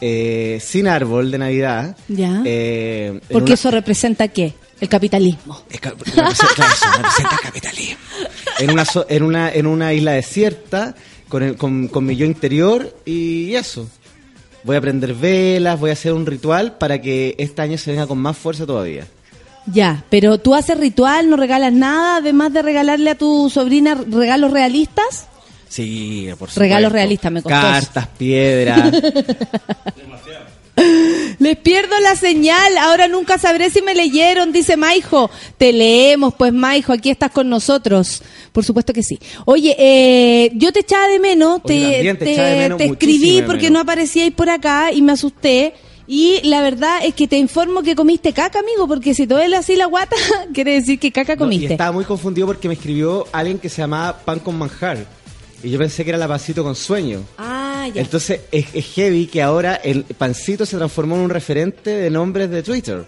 eh, 0.00 0.58
sin 0.64 0.88
árbol 0.88 1.30
de 1.30 1.38
Navidad. 1.38 1.96
Ya. 2.08 2.42
Eh, 2.44 3.20
Porque 3.30 3.44
una- 3.52 3.54
eso 3.54 3.70
representa 3.70 4.28
qué? 4.28 4.54
El 4.80 4.88
capitalismo. 4.88 5.62
Es 5.70 5.78
ca- 5.80 5.90
representa 5.90 7.38
capitalismo. 7.42 7.98
En 8.58 8.70
una, 8.70 8.84
so- 8.84 9.06
en 9.08 9.22
una, 9.22 9.52
en 9.52 9.66
una 9.66 9.92
isla 9.92 10.12
desierta, 10.12 10.94
con, 11.28 11.42
el- 11.42 11.56
con, 11.56 11.88
con 11.88 12.04
mi 12.04 12.16
yo 12.16 12.26
interior 12.26 12.96
y 13.04 13.54
eso. 13.54 13.88
Voy 14.64 14.76
a 14.76 14.80
prender 14.80 15.14
velas, 15.14 15.78
voy 15.78 15.90
a 15.90 15.94
hacer 15.94 16.12
un 16.12 16.26
ritual 16.26 16.76
para 16.78 17.00
que 17.00 17.34
este 17.38 17.62
año 17.62 17.78
se 17.78 17.90
venga 17.90 18.06
con 18.06 18.18
más 18.18 18.36
fuerza 18.36 18.66
todavía. 18.66 19.06
Ya, 19.66 20.04
pero 20.10 20.38
tú 20.38 20.54
haces 20.54 20.78
ritual, 20.78 21.30
no 21.30 21.36
regalas 21.36 21.72
nada, 21.72 22.16
además 22.16 22.52
de 22.52 22.62
regalarle 22.62 23.10
a 23.10 23.14
tu 23.14 23.48
sobrina 23.50 23.94
regalos 23.94 24.50
realistas. 24.50 25.26
Sí, 25.68 26.26
por 26.30 26.48
supuesto. 26.48 26.60
Regalos 26.60 26.92
realistas, 26.92 27.32
me 27.32 27.42
costó 27.42 27.60
Cartas, 27.60 28.08
piedras. 28.18 28.92
Les 31.38 31.56
pierdo 31.56 31.98
la 32.00 32.16
señal, 32.16 32.76
ahora 32.78 33.08
nunca 33.08 33.38
sabré 33.38 33.70
si 33.70 33.82
me 33.82 33.94
leyeron, 33.94 34.52
dice 34.52 34.76
Maijo. 34.76 35.30
Te 35.58 35.72
leemos, 35.72 36.34
pues 36.34 36.52
Maijo, 36.52 36.92
aquí 36.92 37.10
estás 37.10 37.30
con 37.30 37.48
nosotros. 37.48 38.22
Por 38.52 38.64
supuesto 38.64 38.92
que 38.92 39.02
sí. 39.02 39.18
Oye, 39.44 39.74
eh, 39.78 40.50
yo 40.54 40.72
te 40.72 40.80
echaba 40.80 41.08
de 41.08 41.18
menos, 41.18 41.60
Oye, 41.64 41.74
te, 41.78 41.92
también 41.92 42.18
te 42.18 42.24
te- 42.24 42.32
echaba 42.32 42.48
de 42.48 42.56
menos, 42.56 42.78
te 42.78 42.88
muchísimo 42.88 43.14
escribí 43.22 43.42
porque 43.42 43.62
menos. 43.64 43.72
no 43.72 43.80
aparecíais 43.80 44.32
por 44.32 44.50
acá 44.50 44.92
y 44.92 45.02
me 45.02 45.12
asusté. 45.12 45.74
Y 46.06 46.40
la 46.42 46.60
verdad 46.60 46.98
es 47.04 47.14
que 47.14 47.28
te 47.28 47.38
informo 47.38 47.82
que 47.82 47.94
comiste 47.94 48.32
caca, 48.32 48.58
amigo, 48.58 48.86
porque 48.88 49.14
si 49.14 49.26
te 49.26 49.34
duele 49.34 49.56
así 49.56 49.76
la 49.76 49.86
guata, 49.86 50.16
quiere 50.52 50.72
decir 50.74 50.98
que 50.98 51.12
caca 51.12 51.36
No, 51.36 51.44
y 51.44 51.46
comiste. 51.46 51.72
estaba 51.74 51.92
muy 51.92 52.04
confundido 52.04 52.46
porque 52.48 52.68
me 52.68 52.74
escribió 52.74 53.26
alguien 53.32 53.58
que 53.58 53.68
se 53.68 53.78
llamaba 53.82 54.18
Pan 54.18 54.40
con 54.40 54.58
Manjar. 54.58 55.06
Y 55.62 55.70
yo 55.70 55.78
pensé 55.78 56.02
que 56.04 56.10
era 56.10 56.18
la 56.18 56.26
pancito 56.26 56.64
con 56.64 56.74
sueño. 56.74 57.22
Ah, 57.38 57.71
ya. 57.88 58.00
Entonces 58.00 58.40
es, 58.50 58.66
es 58.74 58.84
heavy 58.94 59.26
que 59.26 59.42
ahora 59.42 59.76
el 59.76 60.04
pancito 60.04 60.64
se 60.66 60.76
transformó 60.76 61.16
en 61.16 61.22
un 61.22 61.30
referente 61.30 61.90
de 61.90 62.10
nombres 62.10 62.50
de 62.50 62.62
Twitter. 62.62 63.04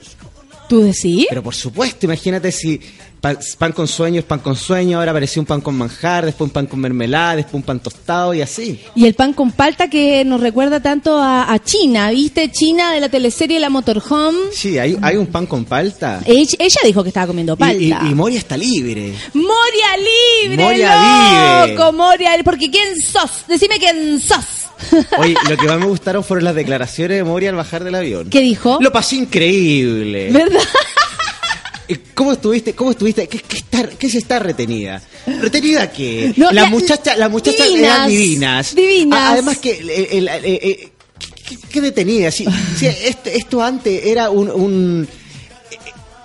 ¿Tú 0.69 0.81
decís? 0.83 1.27
Pero 1.29 1.43
por 1.43 1.55
supuesto, 1.55 2.07
imagínate 2.07 2.51
si 2.51 2.81
pan, 3.21 3.39
pan 3.59 3.73
con 3.73 3.87
sueño 3.87 4.21
es 4.21 4.25
pan 4.25 4.39
con 4.39 4.57
sueño, 4.57 4.99
ahora 4.99 5.11
apareció 5.11 5.43
un 5.43 5.47
pan 5.47 5.61
con 5.61 5.77
manjar, 5.77 6.25
después 6.25 6.49
un 6.49 6.53
pan 6.55 6.67
con 6.67 6.81
mermelada, 6.81 7.37
después 7.37 7.55
un 7.57 7.63
pan 7.63 7.81
tostado 7.81 8.33
y 8.33 8.41
así. 8.41 8.81
Y 8.95 9.05
el 9.05 9.13
pan 9.13 9.35
con 9.35 9.53
palta 9.53 9.91
que 9.91 10.25
nos 10.25 10.41
recuerda 10.41 10.81
tanto 10.81 11.19
a, 11.19 11.53
a 11.53 11.59
China, 11.63 12.11
¿viste? 12.11 12.51
China 12.51 12.93
de 12.93 13.01
la 13.01 13.11
teleserie 13.11 13.61
La 13.61 13.69
Motorhome. 13.69 14.39
Sí, 14.53 14.79
hay, 14.79 14.97
hay 15.03 15.17
un 15.17 15.27
pan 15.27 15.45
con 15.47 15.67
palta. 15.67 16.23
Ella, 16.25 16.57
ella 16.59 16.81
dijo 16.83 17.03
que 17.03 17.11
estaba 17.11 17.27
comiendo 17.27 17.57
palta. 17.59 17.77
Y, 17.77 17.89
y- 17.89 18.11
y 18.13 18.15
Moria 18.15 18.39
está 18.39 18.57
libre. 18.57 19.13
Moria 19.35 20.49
libre, 20.49 20.65
Moria 20.65 21.67
loco, 21.67 21.93
Moria, 21.93 22.31
porque 22.43 22.71
¿quién 22.71 22.99
sos? 23.03 23.45
Decime 23.47 23.79
quién 23.79 24.19
sos. 24.19 24.64
Oye, 25.19 25.35
lo 25.49 25.57
que 25.57 25.67
más 25.67 25.79
me 25.79 25.87
gustaron 25.87 26.23
fueron 26.25 26.45
las 26.45 26.55
declaraciones 26.55 27.17
de 27.19 27.25
Moria 27.25 27.51
al 27.51 27.57
bajar 27.57 27.85
del 27.85 27.95
avión. 27.95 28.31
¿Qué 28.31 28.41
dijo? 28.41 28.79
Lo 28.81 28.93
pasé 28.93 29.17
increíble. 29.17 30.31
¿Verdad? 30.31 30.61
¿Cómo 32.15 32.33
estuviste? 32.33 32.75
¿Cómo 32.75 32.93
estuviste? 32.93 33.29
¿Qué, 33.29 33.39
qué 33.41 33.57
está, 33.59 33.87
qué 33.89 34.09
se 34.09 34.19
está 34.19 34.39
retenida? 34.39 35.03
¿Retenida 35.27 35.91
qué? 35.91 36.33
No, 36.37 36.47
las 36.47 36.65
la- 36.65 36.71
muchachas, 36.71 37.19
las 37.19 37.31
muchachas 37.31 37.67
divinas, 37.67 37.95
eran 37.97 38.09
divinas. 38.09 38.75
divinas. 38.75 39.19
A- 39.21 39.33
además 39.33 39.59
que 39.59 39.73
el- 39.79 39.91
el- 39.91 40.29
el- 40.29 40.29
eh, 40.29 40.41
eh, 40.63 40.89
¿qué, 41.49 41.57
qué 41.71 41.81
detenida? 41.83 42.31
Sí, 42.31 42.47
sí, 42.79 42.87
esto 42.87 43.63
antes 43.63 44.07
era 44.07 44.31
un, 44.31 44.51
un- 44.51 45.09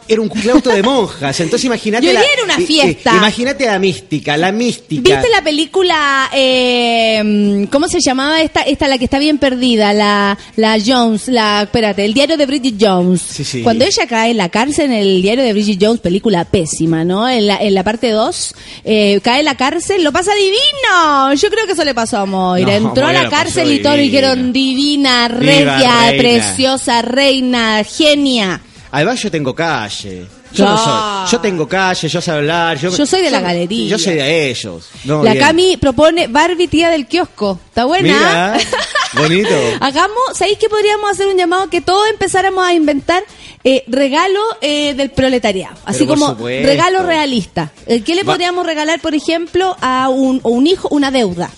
era 0.09 0.21
un 0.21 0.27
claustro 0.29 0.73
de 0.73 0.81
monjas. 0.83 1.39
Entonces 1.39 1.65
imagínate. 1.65 2.05
Yo 2.07 2.13
la- 2.13 2.19
iría 2.19 2.41
a 2.41 2.45
una 2.45 2.57
fiesta. 2.65 3.13
imagínate 3.15 3.65
la 3.65 3.79
mística, 3.79 4.35
la 4.37 4.51
mística. 4.51 5.01
¿Viste 5.01 5.29
la 5.29 5.41
película, 5.43 6.29
eh, 6.33 7.67
cómo 7.71 7.87
se 7.87 7.99
llamaba 8.01 8.41
esta, 8.41 8.61
esta 8.61 8.87
la 8.87 8.97
que 8.97 9.05
está 9.05 9.19
bien 9.19 9.37
perdida, 9.37 9.93
la, 9.93 10.37
la 10.55 10.77
Jones, 10.83 11.27
la, 11.27 11.63
espérate, 11.63 12.03
el 12.05 12.13
diario 12.13 12.37
de 12.37 12.45
Bridget 12.45 12.75
Jones? 12.79 13.21
Sí, 13.21 13.43
sí. 13.43 13.61
Cuando 13.61 13.85
ella 13.85 14.07
cae 14.07 14.31
en 14.31 14.37
la 14.37 14.49
cárcel 14.49 14.85
en 14.85 14.93
el 14.93 15.21
diario 15.21 15.43
de 15.43 15.53
Bridget 15.53 15.77
Jones, 15.81 15.99
película 16.01 16.45
pésima, 16.45 17.03
¿no? 17.03 17.27
En 17.29 17.47
la, 17.47 17.57
en 17.57 17.73
la 17.73 17.83
parte 17.83 18.09
2, 18.11 18.55
eh, 18.85 19.19
cae 19.23 19.39
en 19.39 19.45
la 19.45 19.55
cárcel, 19.55 20.03
lo 20.03 20.11
pasa 20.11 20.31
divino. 20.33 21.33
Yo 21.35 21.49
creo 21.49 21.65
que 21.65 21.73
eso 21.73 21.83
le 21.85 21.93
pasó 21.93 22.17
a 22.17 22.25
Moira. 22.25 22.79
No, 22.79 22.89
Entró 22.89 23.07
a 23.07 23.13
la 23.13 23.29
cárcel 23.29 23.71
y 23.71 23.79
todo, 23.81 23.93
divina. 23.93 24.03
dijeron 24.11 24.53
divina, 24.53 25.27
Viva, 25.27 25.39
regia, 25.39 26.09
reina. 26.09 26.17
preciosa, 26.17 27.01
reina, 27.01 27.83
genia. 27.83 28.61
Además 28.91 29.21
yo 29.21 29.29
tengo 29.31 29.53
calle. 29.53 30.25
Yo, 30.51 30.65
no 30.65 30.77
soy- 30.77 31.31
yo 31.31 31.39
tengo 31.41 31.67
calle, 31.67 32.07
yo 32.09 32.19
sé 32.21 32.31
hablar. 32.31 32.77
Yo, 32.79 32.89
Yo 32.89 33.05
soy 33.05 33.21
de 33.21 33.29
la 33.29 33.39
galería. 33.39 33.87
Yo 33.87 33.99
soy 33.99 34.15
de 34.15 34.49
ellos. 34.49 34.87
No, 35.03 35.23
la 35.23 35.33
bien. 35.33 35.45
Cami 35.45 35.77
propone 35.77 36.27
Barbie 36.27 36.67
tía 36.67 36.89
del 36.89 37.05
kiosco. 37.07 37.59
¿Está 37.67 37.85
buena? 37.85 38.07
Mira, 38.07 38.57
bonito. 39.13 39.55
Hagamos, 39.79 40.17
¿sabéis 40.33 40.57
que 40.57 40.69
podríamos 40.69 41.09
hacer 41.11 41.27
un 41.27 41.37
llamado 41.37 41.69
que 41.69 41.81
todos 41.81 42.07
empezáramos 42.09 42.65
a 42.65 42.73
inventar 42.73 43.23
eh, 43.63 43.83
regalo 43.87 44.39
eh, 44.61 44.95
del 44.95 45.11
proletariado? 45.11 45.75
Así 45.85 46.05
Pero 46.05 46.15
como 46.19 46.33
regalo 46.47 47.03
realista. 47.03 47.71
Eh, 47.85 48.01
¿Qué 48.01 48.15
le 48.15 48.23
Va- 48.23 48.33
podríamos 48.33 48.65
regalar, 48.65 48.99
por 49.01 49.13
ejemplo, 49.13 49.77
a 49.81 50.09
un, 50.09 50.39
o 50.41 50.49
un 50.49 50.65
hijo 50.65 50.87
una 50.89 51.11
deuda? 51.11 51.51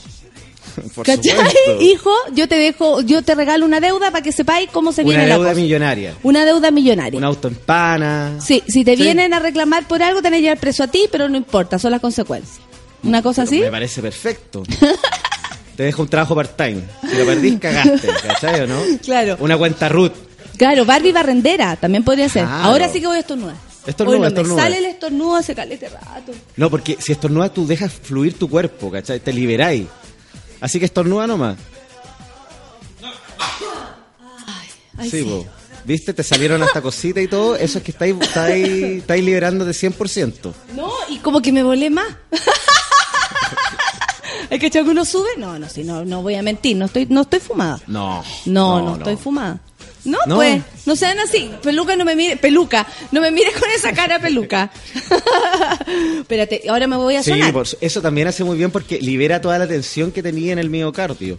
Por 0.96 1.06
¿Cachai? 1.06 1.32
supuesto. 1.38 1.80
Hijo, 1.82 2.12
yo 2.34 2.48
te 2.48 2.56
dejo, 2.56 3.02
yo 3.02 3.22
te 3.22 3.36
regalo 3.36 3.66
una 3.66 3.80
deuda 3.80 4.12
para 4.12 4.22
que 4.24 4.32
sepáis 4.32 4.70
cómo 4.72 4.92
se 4.92 5.02
Una 5.02 5.10
viene 5.10 5.28
la 5.28 5.36
deuda 5.36 5.50
cosa. 5.50 5.62
millonaria. 5.62 6.16
Una 6.24 6.46
deuda 6.46 6.72
millonaria. 6.72 7.18
Un 7.18 7.24
auto 7.24 7.48
en 7.48 7.56
pana. 7.56 8.38
Sí, 8.42 8.64
si 8.68 8.84
te 8.84 8.96
Sí. 8.96 9.02
vienen 9.04 9.34
a 9.34 9.40
reclamar 9.40 9.88
por 9.88 10.02
algo, 10.04 10.22
tenés 10.22 10.38
que 10.40 10.44
llevar 10.44 10.60
preso 10.60 10.84
a 10.84 10.88
ti, 10.88 11.08
pero 11.12 11.28
no 11.30 11.38
importa, 11.38 11.78
son 11.80 11.92
las 11.92 12.02
consecuencias. 12.02 12.60
¿Una 13.04 13.22
cosa 13.22 13.44
así? 13.44 13.60
Me 13.60 13.72
parece 13.72 14.02
perfecto. 14.02 14.64
Te 15.76 15.84
dejo 15.84 16.02
un 16.04 16.10
trabajo 16.10 16.36
part-time. 16.36 16.82
Si 17.10 17.16
lo 17.18 17.26
perdís, 17.26 17.60
cagaste. 17.60 18.08
¿Cachai 18.28 18.62
o 18.62 18.68
no? 18.68 18.80
Claro. 19.04 19.38
Una 19.40 19.58
cuenta 19.58 19.90
root. 19.90 20.14
Claro, 20.58 20.86
Barbie 20.86 21.12
barrendera 21.12 21.76
también 21.78 22.04
podría 22.04 22.30
ser. 22.30 22.44
Claro. 22.46 22.64
Ahora 22.66 22.90
sí 22.90 23.00
que 23.00 23.08
voy 23.08 23.18
a 23.18 23.22
estornudar. 23.22 23.56
Estornuda, 23.88 24.16
Hoy 24.16 24.22
no 24.22 24.28
estornuda. 24.28 24.56
Me 24.58 24.62
sale 24.62 24.78
el 24.78 24.86
estornudo 24.86 25.36
hace 25.38 25.56
calete 25.56 25.90
rato. 25.90 26.34
No, 26.58 26.70
porque 26.70 26.98
si 27.00 27.14
estornudas 27.14 27.52
tú 27.52 27.66
dejas 27.66 27.92
fluir 27.92 28.38
tu 28.38 28.48
cuerpo, 28.48 28.92
¿cachai? 28.92 29.20
Te 29.22 29.34
liberáis. 29.34 29.88
Así 30.62 30.80
que 30.80 30.86
estornuda 30.86 31.28
nomás. 31.28 31.58
Ay, 34.98 35.10
sí, 35.10 35.24
po. 35.24 35.46
¿Viste? 35.84 36.14
Te 36.14 36.24
salieron 36.24 36.62
hasta 36.62 36.82
cositas 36.82 37.24
y 37.24 37.28
todo. 37.28 37.56
Eso 37.56 37.80
es 37.80 37.84
que 37.84 37.92
estáis, 37.92 38.16
estáis, 38.22 38.68
estáis 38.68 39.24
liberando 39.24 39.66
de 39.66 39.74
100%. 39.74 40.54
No, 40.76 40.92
y 41.10 41.18
como 41.18 41.42
que 41.42 41.52
me 41.52 41.64
volé 41.64 41.90
más. 41.90 42.08
¿Hay 44.52 44.60
que 44.60 44.70
que 44.70 44.82
uno 44.82 45.06
sube? 45.06 45.30
No, 45.38 45.58
no, 45.58 45.70
sí, 45.70 45.84
no, 45.84 46.04
no 46.04 46.22
voy 46.22 46.36
a 46.36 46.44
mentir, 46.44 46.76
no 46.76 46.86
estoy, 46.86 47.08
no 47.10 47.22
estoy 47.22 47.40
fumada. 47.40 47.80
No. 47.88 48.22
No, 48.46 48.82
no, 48.82 48.98
estoy 48.98 49.16
fumada. 49.16 49.62
No, 50.04 50.18
No. 50.26 50.36
pues, 50.36 50.62
no 50.86 50.96
sean 50.96 51.20
así. 51.20 51.52
Peluca 51.62 51.96
no 51.96 52.06
me 52.06 52.16
mire, 52.16 52.36
peluca, 52.38 52.88
no 53.12 53.22
me 53.22 53.30
mires 53.32 53.54
con 53.58 53.70
esa 53.70 53.94
cara 53.94 54.20
peluca. 54.20 54.72
Espérate, 56.20 56.64
ahora 56.70 56.88
me 56.88 56.96
voy 56.98 57.16
a 57.16 57.24
Sí, 57.24 57.32
sonar. 57.32 57.54
por- 57.54 57.68
eso 57.80 58.02
también 58.02 58.28
hace 58.28 58.44
muy 58.44 58.58
bien 58.58 58.72
porque 58.72 59.00
libera 59.00 59.42
toda 59.42 59.60
la 59.60 59.68
tensión 59.68 60.12
que 60.12 60.24
tenía 60.24 60.54
en 60.54 60.60
el 60.60 60.70
miocardio. 60.70 61.38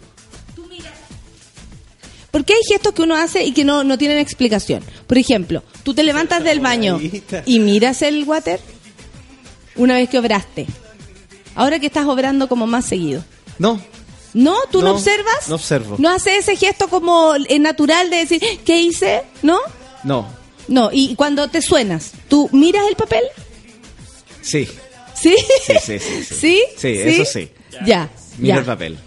Porque 2.31 2.53
hay 2.53 2.61
gestos 2.67 2.93
que 2.93 3.03
uno 3.03 3.15
hace 3.15 3.43
y 3.43 3.51
que 3.51 3.63
no, 3.63 3.83
no 3.83 3.97
tienen 3.97 4.17
explicación. 4.17 4.83
Por 5.05 5.19
ejemplo, 5.19 5.61
tú 5.83 5.93
te 5.93 6.01
levantas 6.01 6.43
del 6.43 6.61
baño 6.61 6.99
y 7.45 7.59
miras 7.59 8.01
el 8.01 8.23
water 8.23 8.59
una 9.75 9.95
vez 9.95 10.09
que 10.09 10.17
obraste. 10.17 10.65
Ahora 11.53 11.77
que 11.77 11.85
estás 11.87 12.05
obrando 12.07 12.47
como 12.49 12.65
más 12.65 12.85
seguido. 12.85 13.23
No, 13.59 13.79
¿No? 14.33 14.55
¿Tú 14.71 14.81
no, 14.81 14.87
No, 14.89 14.93
observas? 14.95 15.47
no 15.49 15.55
observo. 15.55 15.95
¿No 15.99 16.09
haces 16.09 16.39
ese 16.47 16.55
gesto 16.55 16.87
como 16.87 17.33
eh, 17.35 17.59
natural 17.59 18.09
de 18.09 18.17
decir, 18.17 18.41
¿qué 18.65 18.79
hice? 18.81 19.23
¿No? 19.43 19.59
no, 20.03 20.27
No, 20.67 20.89
y 20.91 21.15
cuando 21.15 21.47
te 21.49 21.61
suenas, 21.61 22.11
¿tú 22.27 22.49
miras 22.51 22.83
el 22.89 22.95
papel? 22.95 23.23
sí. 24.41 24.67
¿Sí? 25.15 25.35
Sí, 25.65 25.73
sí, 25.85 25.99
sí, 25.99 26.23
sí. 26.23 26.35
¿Sí? 26.41 26.63
Sí, 26.75 26.87
eso 26.99 27.23
sí. 27.25 27.49
Ya, 27.85 28.09
Mira 28.39 28.55
ya, 28.55 28.59
el 28.59 28.65
papel. 28.65 28.97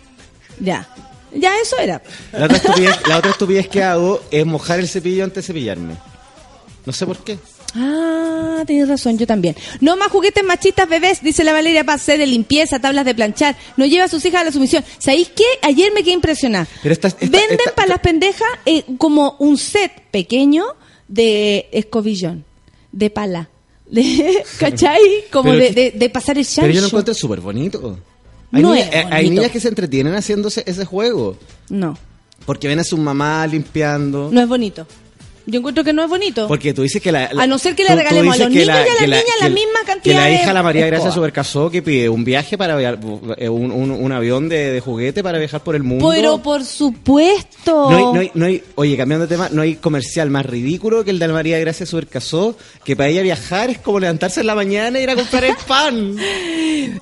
ya. 0.61 0.89
Ya, 1.35 1.53
eso 1.61 1.77
era. 1.77 2.01
La 2.33 2.47
otra, 2.47 2.57
estupidez, 2.57 2.97
la 3.07 3.19
otra 3.19 3.31
estupidez 3.33 3.69
que 3.69 3.83
hago 3.83 4.23
es 4.31 4.47
mojar 4.47 4.79
el 4.81 4.89
cepillo 4.89 5.25
antes 5.25 5.45
de 5.45 5.47
cepillarme. 5.49 5.97
No 6.87 6.93
sé 6.95 7.05
por 7.05 7.19
qué. 7.19 7.39
Ah, 7.79 8.65
tienes 8.67 8.89
razón, 8.89 9.19
yo 9.19 9.27
también. 9.27 9.55
No 9.81 9.97
más 9.97 10.09
juguetes 10.09 10.43
machistas 10.45 10.89
bebés, 10.89 11.23
dice 11.23 11.45
la 11.45 11.53
Valeria 11.53 11.85
Paz, 11.85 12.03
sé 12.03 12.17
de 12.17 12.27
limpieza, 12.27 12.79
tablas 12.79 13.05
de 13.05 13.15
planchar. 13.15 13.57
No 13.77 13.85
lleva 13.87 14.05
a 14.05 14.09
sus 14.09 14.25
hijas 14.25 14.41
a 14.41 14.45
la 14.45 14.53
sumisión. 14.53 14.85
¿Sabéis 14.99 15.29
qué? 15.35 15.45
Ayer 15.63 15.93
me 15.93 16.03
quedé 16.03 16.13
impresionada. 16.15 16.67
Pero 16.83 16.93
esta- 16.93 17.09
esta- 17.09 17.21
Venden 17.27 17.59
esta- 17.59 17.75
para 17.75 17.89
las 17.89 17.99
pendejas 18.01 18.49
eh, 18.65 18.85
como 18.99 19.37
un 19.41 19.59
set 19.59 19.93
pequeño 20.11 20.65
de 21.09 21.69
escobillón, 21.73 22.45
de 22.93 23.11
pala. 23.11 23.51
De, 23.91 24.43
¿Cachai? 24.59 25.01
Como 25.31 25.53
de, 25.53 25.69
que- 25.69 25.73
de, 25.75 25.91
de 25.99 26.11
pasar 26.11 26.39
el 26.39 26.45
chancho. 26.45 26.63
Pero 26.63 26.75
yo 26.75 26.81
lo 26.81 26.87
encuentro 26.89 27.15
súper 27.15 27.41
bonito. 27.41 27.99
Hay, 28.53 28.63
No 28.63 28.73
niñas, 28.75 28.89
eh, 28.93 29.05
hay 29.11 29.29
niñas 29.29 29.51
que 29.51 29.61
se 29.61 29.69
entretienen 29.69 30.15
haciéndose 30.15 30.63
ese 30.67 30.85
juego. 30.85 31.37
No, 31.69 31.99
Porque 32.47 32.69
ven 32.69 32.79
a 32.79 32.85
su 32.85 32.97
mamá 32.97 33.47
limpiando. 33.47 34.31
no 34.33 34.41
es 34.41 34.49
bonito. 34.49 34.87
Yo 35.49 35.61
encuentro 35.61 35.85
que 35.85 35.93
no 35.93 36.03
es 36.03 36.09
bonito. 36.09 36.49
Porque 36.49 36.75
tú 36.75 36.83
dices 36.83 37.01
que 37.01 37.13
la, 37.13 37.31
la- 37.33 37.45
A 37.45 37.47
no 37.47 37.57
ser 37.59 37.75
que 37.77 37.85
le 37.85 37.91
tú- 37.91 37.95
tú 37.95 37.99
regalemos 38.01 38.35
a 38.35 38.39
los 38.39 38.49
que 38.49 38.55
niños 38.55 38.67
y 38.67 38.71
a 38.71 38.75
las 38.75 38.85
que 38.99 39.07
niñas 39.07 39.23
la 39.41 39.47
que 39.49 39.55
misma 39.55 39.79
Que 39.81 39.87
cantidad 39.87 40.17
la 40.17 40.25
de 40.27 40.35
hija, 40.35 40.53
la 40.53 40.63
María 40.63 40.87
Gracia. 40.87 41.13
Supercasó, 41.13 41.71
que 41.71 41.83
pide 41.83 42.09
un 42.09 42.25
viaje 42.25 42.59
para 42.59 42.81
eh, 42.83 43.49
un, 43.49 43.71
un- 43.71 43.91
un 43.93 44.13
avión 44.13 44.49
de, 44.49 44.73
de 44.73 44.81
juguete 44.81 45.23
para 45.23 45.39
viajar 45.39 45.63
por 45.63 45.77
el 45.77 45.83
mundo. 45.85 46.09
Pero 46.13 46.43
por 46.43 46.65
supuesto. 46.65 47.91
No 47.91 47.97
hay, 47.97 48.05
no 48.05 48.21
hay- 48.21 48.31
no 48.35 48.47
hay- 48.47 48.63
oye, 48.75 48.97
cambiando 48.97 49.27
de 49.27 49.35
tema, 49.35 49.49
no 49.53 49.63
hay 49.63 49.77
comercial 49.77 50.31
más 50.31 50.45
ridículo 50.47 51.05
que 51.05 51.11
el 51.11 51.19
de 51.19 51.29
la 51.29 51.33
María 51.35 51.59
Gracia 51.59 51.87
Supercasó, 51.87 52.57
que 52.85 52.97
para 52.97 53.09
ella 53.09 53.23
viajar 53.23 53.71
es 53.71 53.79
como 53.79 54.01
levantarse 54.01 54.41
en 54.41 54.47
la 54.49 54.55
mañana 54.55 54.99
e 54.99 55.03
ir 55.05 55.11
a 55.11 55.15
comprar 55.15 55.45
el 55.45 55.55
pan. 55.69 56.17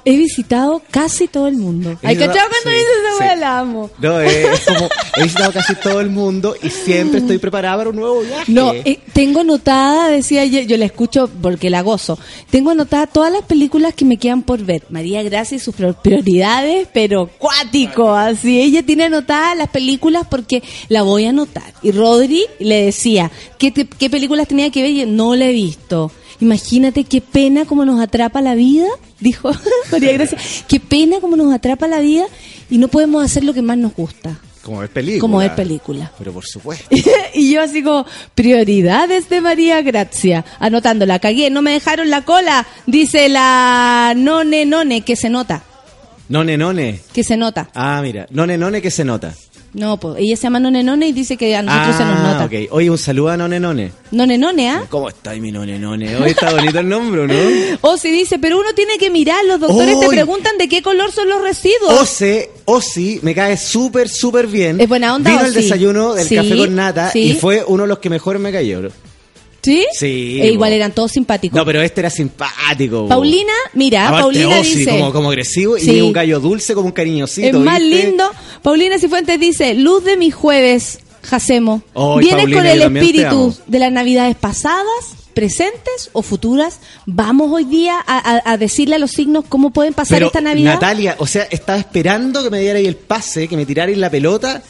He 0.04 0.16
visitado 0.16 0.82
casi 0.90 1.28
todo 1.28 1.48
el 1.48 1.56
mundo. 1.56 1.98
Ay, 2.02 2.14
He 2.14 2.18
¿cachai? 2.18 2.28
visitado- 2.28 2.48
Cuando 2.50 2.70
sí, 2.70 2.76
dices 2.76 3.30
sí. 3.34 3.40
la 3.40 3.58
amo. 3.58 3.90
No, 3.98 4.20
eh, 4.20 4.46
es 4.52 4.60
como, 4.60 4.88
he 5.16 5.22
visitado 5.22 5.52
casi 5.52 5.74
todo 5.76 6.00
el 6.00 6.10
mundo 6.10 6.54
y 6.62 6.68
siempre 6.70 7.20
estoy 7.20 7.38
preparada 7.38 7.78
para 7.78 7.90
un 7.90 7.96
nuevo 7.96 8.20
viaje. 8.20 8.33
No, 8.48 8.72
eh, 8.84 8.98
tengo 9.12 9.40
anotada, 9.40 10.08
decía 10.08 10.42
ayer, 10.42 10.66
yo 10.66 10.76
la 10.76 10.84
escucho 10.84 11.28
porque 11.42 11.70
la 11.70 11.82
gozo. 11.82 12.18
Tengo 12.50 12.70
anotada 12.70 13.06
todas 13.06 13.32
las 13.32 13.42
películas 13.42 13.94
que 13.94 14.04
me 14.04 14.16
quedan 14.16 14.42
por 14.42 14.62
ver. 14.64 14.84
María 14.90 15.22
Gracia 15.22 15.56
y 15.56 15.60
sus 15.60 15.74
prioridades, 15.74 16.88
pero 16.92 17.28
cuático, 17.38 18.12
así. 18.14 18.60
Ella 18.60 18.82
tiene 18.84 19.04
anotadas 19.04 19.56
las 19.56 19.68
películas 19.68 20.26
porque 20.30 20.62
la 20.88 21.02
voy 21.02 21.24
a 21.26 21.30
anotar. 21.30 21.74
Y 21.82 21.90
Rodri 21.92 22.44
le 22.58 22.84
decía, 22.86 23.30
¿qué, 23.58 23.70
te- 23.70 23.86
qué 23.86 24.08
películas 24.10 24.48
tenía 24.48 24.70
que 24.70 24.82
ver? 24.82 24.90
Y 24.92 25.00
yo, 25.00 25.06
no 25.06 25.34
la 25.36 25.46
he 25.46 25.52
visto. 25.52 26.10
Imagínate 26.40 27.04
qué 27.04 27.20
pena 27.20 27.64
como 27.64 27.84
nos 27.84 28.00
atrapa 28.00 28.40
la 28.42 28.54
vida, 28.54 28.86
dijo 29.20 29.50
María 29.92 30.12
Gracia. 30.12 30.36
Qué 30.68 30.80
pena 30.80 31.20
como 31.20 31.36
nos 31.36 31.52
atrapa 31.54 31.86
la 31.86 32.00
vida 32.00 32.26
y 32.70 32.78
no 32.78 32.88
podemos 32.88 33.24
hacer 33.24 33.44
lo 33.44 33.54
que 33.54 33.62
más 33.62 33.78
nos 33.78 33.94
gusta. 33.94 34.38
Como 34.64 34.78
ver 34.80 34.90
película. 34.90 35.20
Como 35.20 35.38
ver 35.38 35.54
película. 35.54 36.10
Pero 36.18 36.32
por 36.32 36.44
supuesto. 36.44 36.86
y 37.34 37.52
yo 37.52 37.62
así 37.62 37.82
como, 37.82 38.06
prioridades 38.34 39.28
de 39.28 39.40
María 39.40 39.82
Gracia. 39.82 40.44
Anotando, 40.58 41.06
la 41.06 41.18
cagué, 41.18 41.50
no 41.50 41.62
me 41.62 41.72
dejaron 41.72 42.10
la 42.10 42.22
cola. 42.22 42.66
Dice 42.86 43.28
la 43.28 44.14
none 44.16 44.66
none, 44.66 45.02
que 45.02 45.14
se 45.14 45.28
nota. 45.28 45.62
None, 46.28 46.56
none. 46.56 47.00
Que 47.12 47.22
se 47.22 47.36
nota. 47.36 47.68
Ah, 47.74 48.00
mira. 48.02 48.26
None, 48.30 48.56
none 48.56 48.80
que 48.80 48.90
se 48.90 49.04
nota. 49.04 49.34
No, 49.74 49.98
pues 49.98 50.14
ella 50.18 50.36
se 50.36 50.44
llama 50.44 50.60
none 50.60 50.84
none 50.84 51.08
y 51.08 51.12
dice 51.12 51.36
que 51.36 51.54
a 51.56 51.60
nosotros 51.62 51.96
se 51.96 52.04
nos 52.04 52.16
ah, 52.20 52.32
nota. 52.32 52.44
ok. 52.44 52.52
Oye, 52.70 52.88
un 52.90 52.96
saludo 52.98 53.30
a 53.30 53.36
None, 53.36 53.58
none. 53.58 53.90
None 54.12 54.38
none, 54.38 54.70
¿ah? 54.70 54.84
¿Cómo 54.88 55.08
está 55.08 55.32
mi 55.34 55.50
None, 55.50 55.78
none? 55.80 56.16
Hoy 56.16 56.30
está 56.30 56.52
bonito 56.52 56.78
el 56.78 56.88
nombre, 56.88 57.26
¿no? 57.26 57.78
O 57.82 57.96
si 57.96 58.10
dice, 58.12 58.38
pero 58.38 58.58
uno 58.60 58.72
tiene 58.74 58.98
que 58.98 59.10
mirar, 59.10 59.44
los 59.46 59.58
doctores 59.58 59.98
te 59.98 60.08
preguntan 60.08 60.56
de 60.58 60.68
qué 60.68 60.80
color 60.80 61.10
son 61.10 61.28
los 61.28 61.42
residuos. 61.42 62.00
Ose, 62.00 62.50
Osi, 62.66 63.18
me 63.22 63.34
cae 63.34 63.56
súper, 63.56 64.08
súper 64.08 64.46
bien. 64.46 64.80
Es 64.80 64.88
buena 64.88 65.12
onda, 65.14 65.30
Vino 65.30 65.42
el 65.42 65.50
Osi. 65.50 65.62
desayuno 65.62 66.14
del 66.14 66.26
Sí, 66.28 66.36
café 66.36 66.56
con 66.56 66.74
nata 66.76 67.10
sí. 67.10 67.22
y 67.30 67.34
fue 67.34 67.64
uno 67.66 67.82
de 67.82 67.88
los 67.88 67.98
que 67.98 68.10
mejor 68.10 68.38
me 68.38 68.52
cayó. 68.52 68.80
¿Sí? 69.64 69.86
Sí, 69.92 70.40
E 70.42 70.50
igual 70.52 70.72
eran 70.72 70.92
todos 70.92 71.12
simpáticos. 71.12 71.56
No, 71.56 71.64
pero 71.64 71.80
este 71.80 72.00
era 72.02 72.10
simpático. 72.10 73.08
Paulina, 73.08 73.52
mira, 73.72 74.08
Aparte, 74.08 74.22
Paulina 74.22 74.60
Osi, 74.60 74.74
dice... 74.76 74.90
como, 74.90 75.12
como 75.12 75.28
agresivo 75.30 75.78
Sí. 75.78 75.92
y 75.92 76.00
un 76.02 76.12
gallo 76.12 76.38
dulce 76.40 76.74
como 76.74 76.86
un 76.86 76.92
cariñosito. 76.92 77.46
Es 77.48 77.54
más 77.64 77.80
¿viste? 77.80 78.06
lindo. 78.06 78.30
Paulina 78.62 78.98
Cifuentes 78.98 79.40
dice, 79.40 79.74
luz 79.74 80.04
de 80.04 80.16
mis 80.18 80.34
jueves, 80.34 80.98
Jacemo. 81.22 81.82
¿Vienes 82.18 82.34
Paulina, 82.36 82.56
con 82.58 82.66
el 82.66 82.82
espíritu 82.82 83.56
de 83.66 83.78
las 83.78 83.90
navidades 83.90 84.36
pasadas, 84.36 84.84
presentes 85.32 86.10
o 86.12 86.20
futuras? 86.22 86.80
Vamos 87.06 87.50
hoy 87.50 87.64
día 87.64 87.98
a, 88.06 88.18
a- 88.36 88.52
a 88.52 88.56
decirle 88.58 88.96
a 88.96 88.98
los 88.98 89.12
signos 89.12 89.44
cómo 89.48 89.70
pueden 89.70 89.94
pasar 89.94 90.16
Pero, 90.16 90.26
esta 90.26 90.40
Navidad. 90.42 90.74
Natalia, 90.74 91.16
o 91.18 91.26
sea, 91.26 91.44
estaba 91.50 91.78
esperando 91.78 92.42
que 92.44 92.50
me 92.50 92.60
dierais 92.60 92.86
el 92.86 92.96
pase, 92.96 93.48
que 93.48 93.56
me 93.56 93.64
tirarais 93.66 93.96
la 93.96 94.10
pelota 94.10 94.62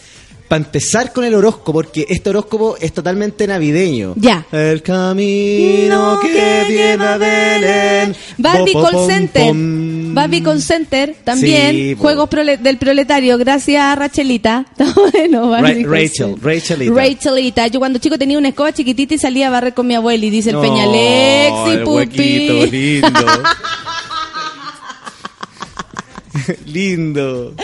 para 0.48 0.62
empezar 0.64 1.12
con 1.12 1.24
el 1.24 1.34
horóscopo, 1.34 1.72
porque 1.72 2.06
este 2.08 2.30
horóscopo 2.30 2.76
es 2.80 2.92
totalmente 2.92 3.46
navideño. 3.46 4.12
Ya. 4.16 4.46
El 4.52 4.82
camino 4.82 6.14
No 6.14 6.20
que 6.20 6.28
que 6.32 6.64
viene 6.68 6.92
a 7.04 7.16
lleva 7.16 7.16
Belén. 7.18 8.16
Barbie 8.38 8.74
Bo, 8.74 8.82
Call 8.82 8.92
pom, 8.92 9.08
Center. 9.08 9.46
pom. 9.46 10.14
Barbie 10.14 10.42
Call 10.42 10.62
Center 10.62 11.16
también. 11.24 11.70
Sí. 11.70 11.96
Juegos 11.98 12.28
prole- 12.28 12.58
del 12.58 12.76
proletario. 12.78 13.38
Gracias, 13.38 13.98
Rachelita. 13.98 14.66
Está 14.78 14.92
bueno, 15.00 15.48
Barbie 15.50 15.82
Ra- 15.84 15.90
Call 15.90 15.90
Rachel. 15.90 16.34
Rachelita. 16.40 16.94
Rachelita. 16.94 17.66
Yo 17.68 17.78
cuando 17.80 17.98
chico 17.98 18.18
tenía 18.18 18.38
una 18.38 18.48
escoba 18.48 18.72
chiquitita 18.72 19.14
y 19.14 19.18
salía 19.18 19.48
a 19.48 19.50
barrer 19.50 19.74
con 19.74 19.86
mi 19.86 19.94
abuela 19.94 20.24
y 20.24 20.30
dice 20.30 20.50
el 20.50 20.56
No, 20.56 20.62
Peñalex 20.62 21.54
y 21.66 21.70
el 21.70 21.84
huequito, 21.84 22.54
Pupi. 22.66 22.70
lindo. 22.70 23.10
lindo. 26.66 27.54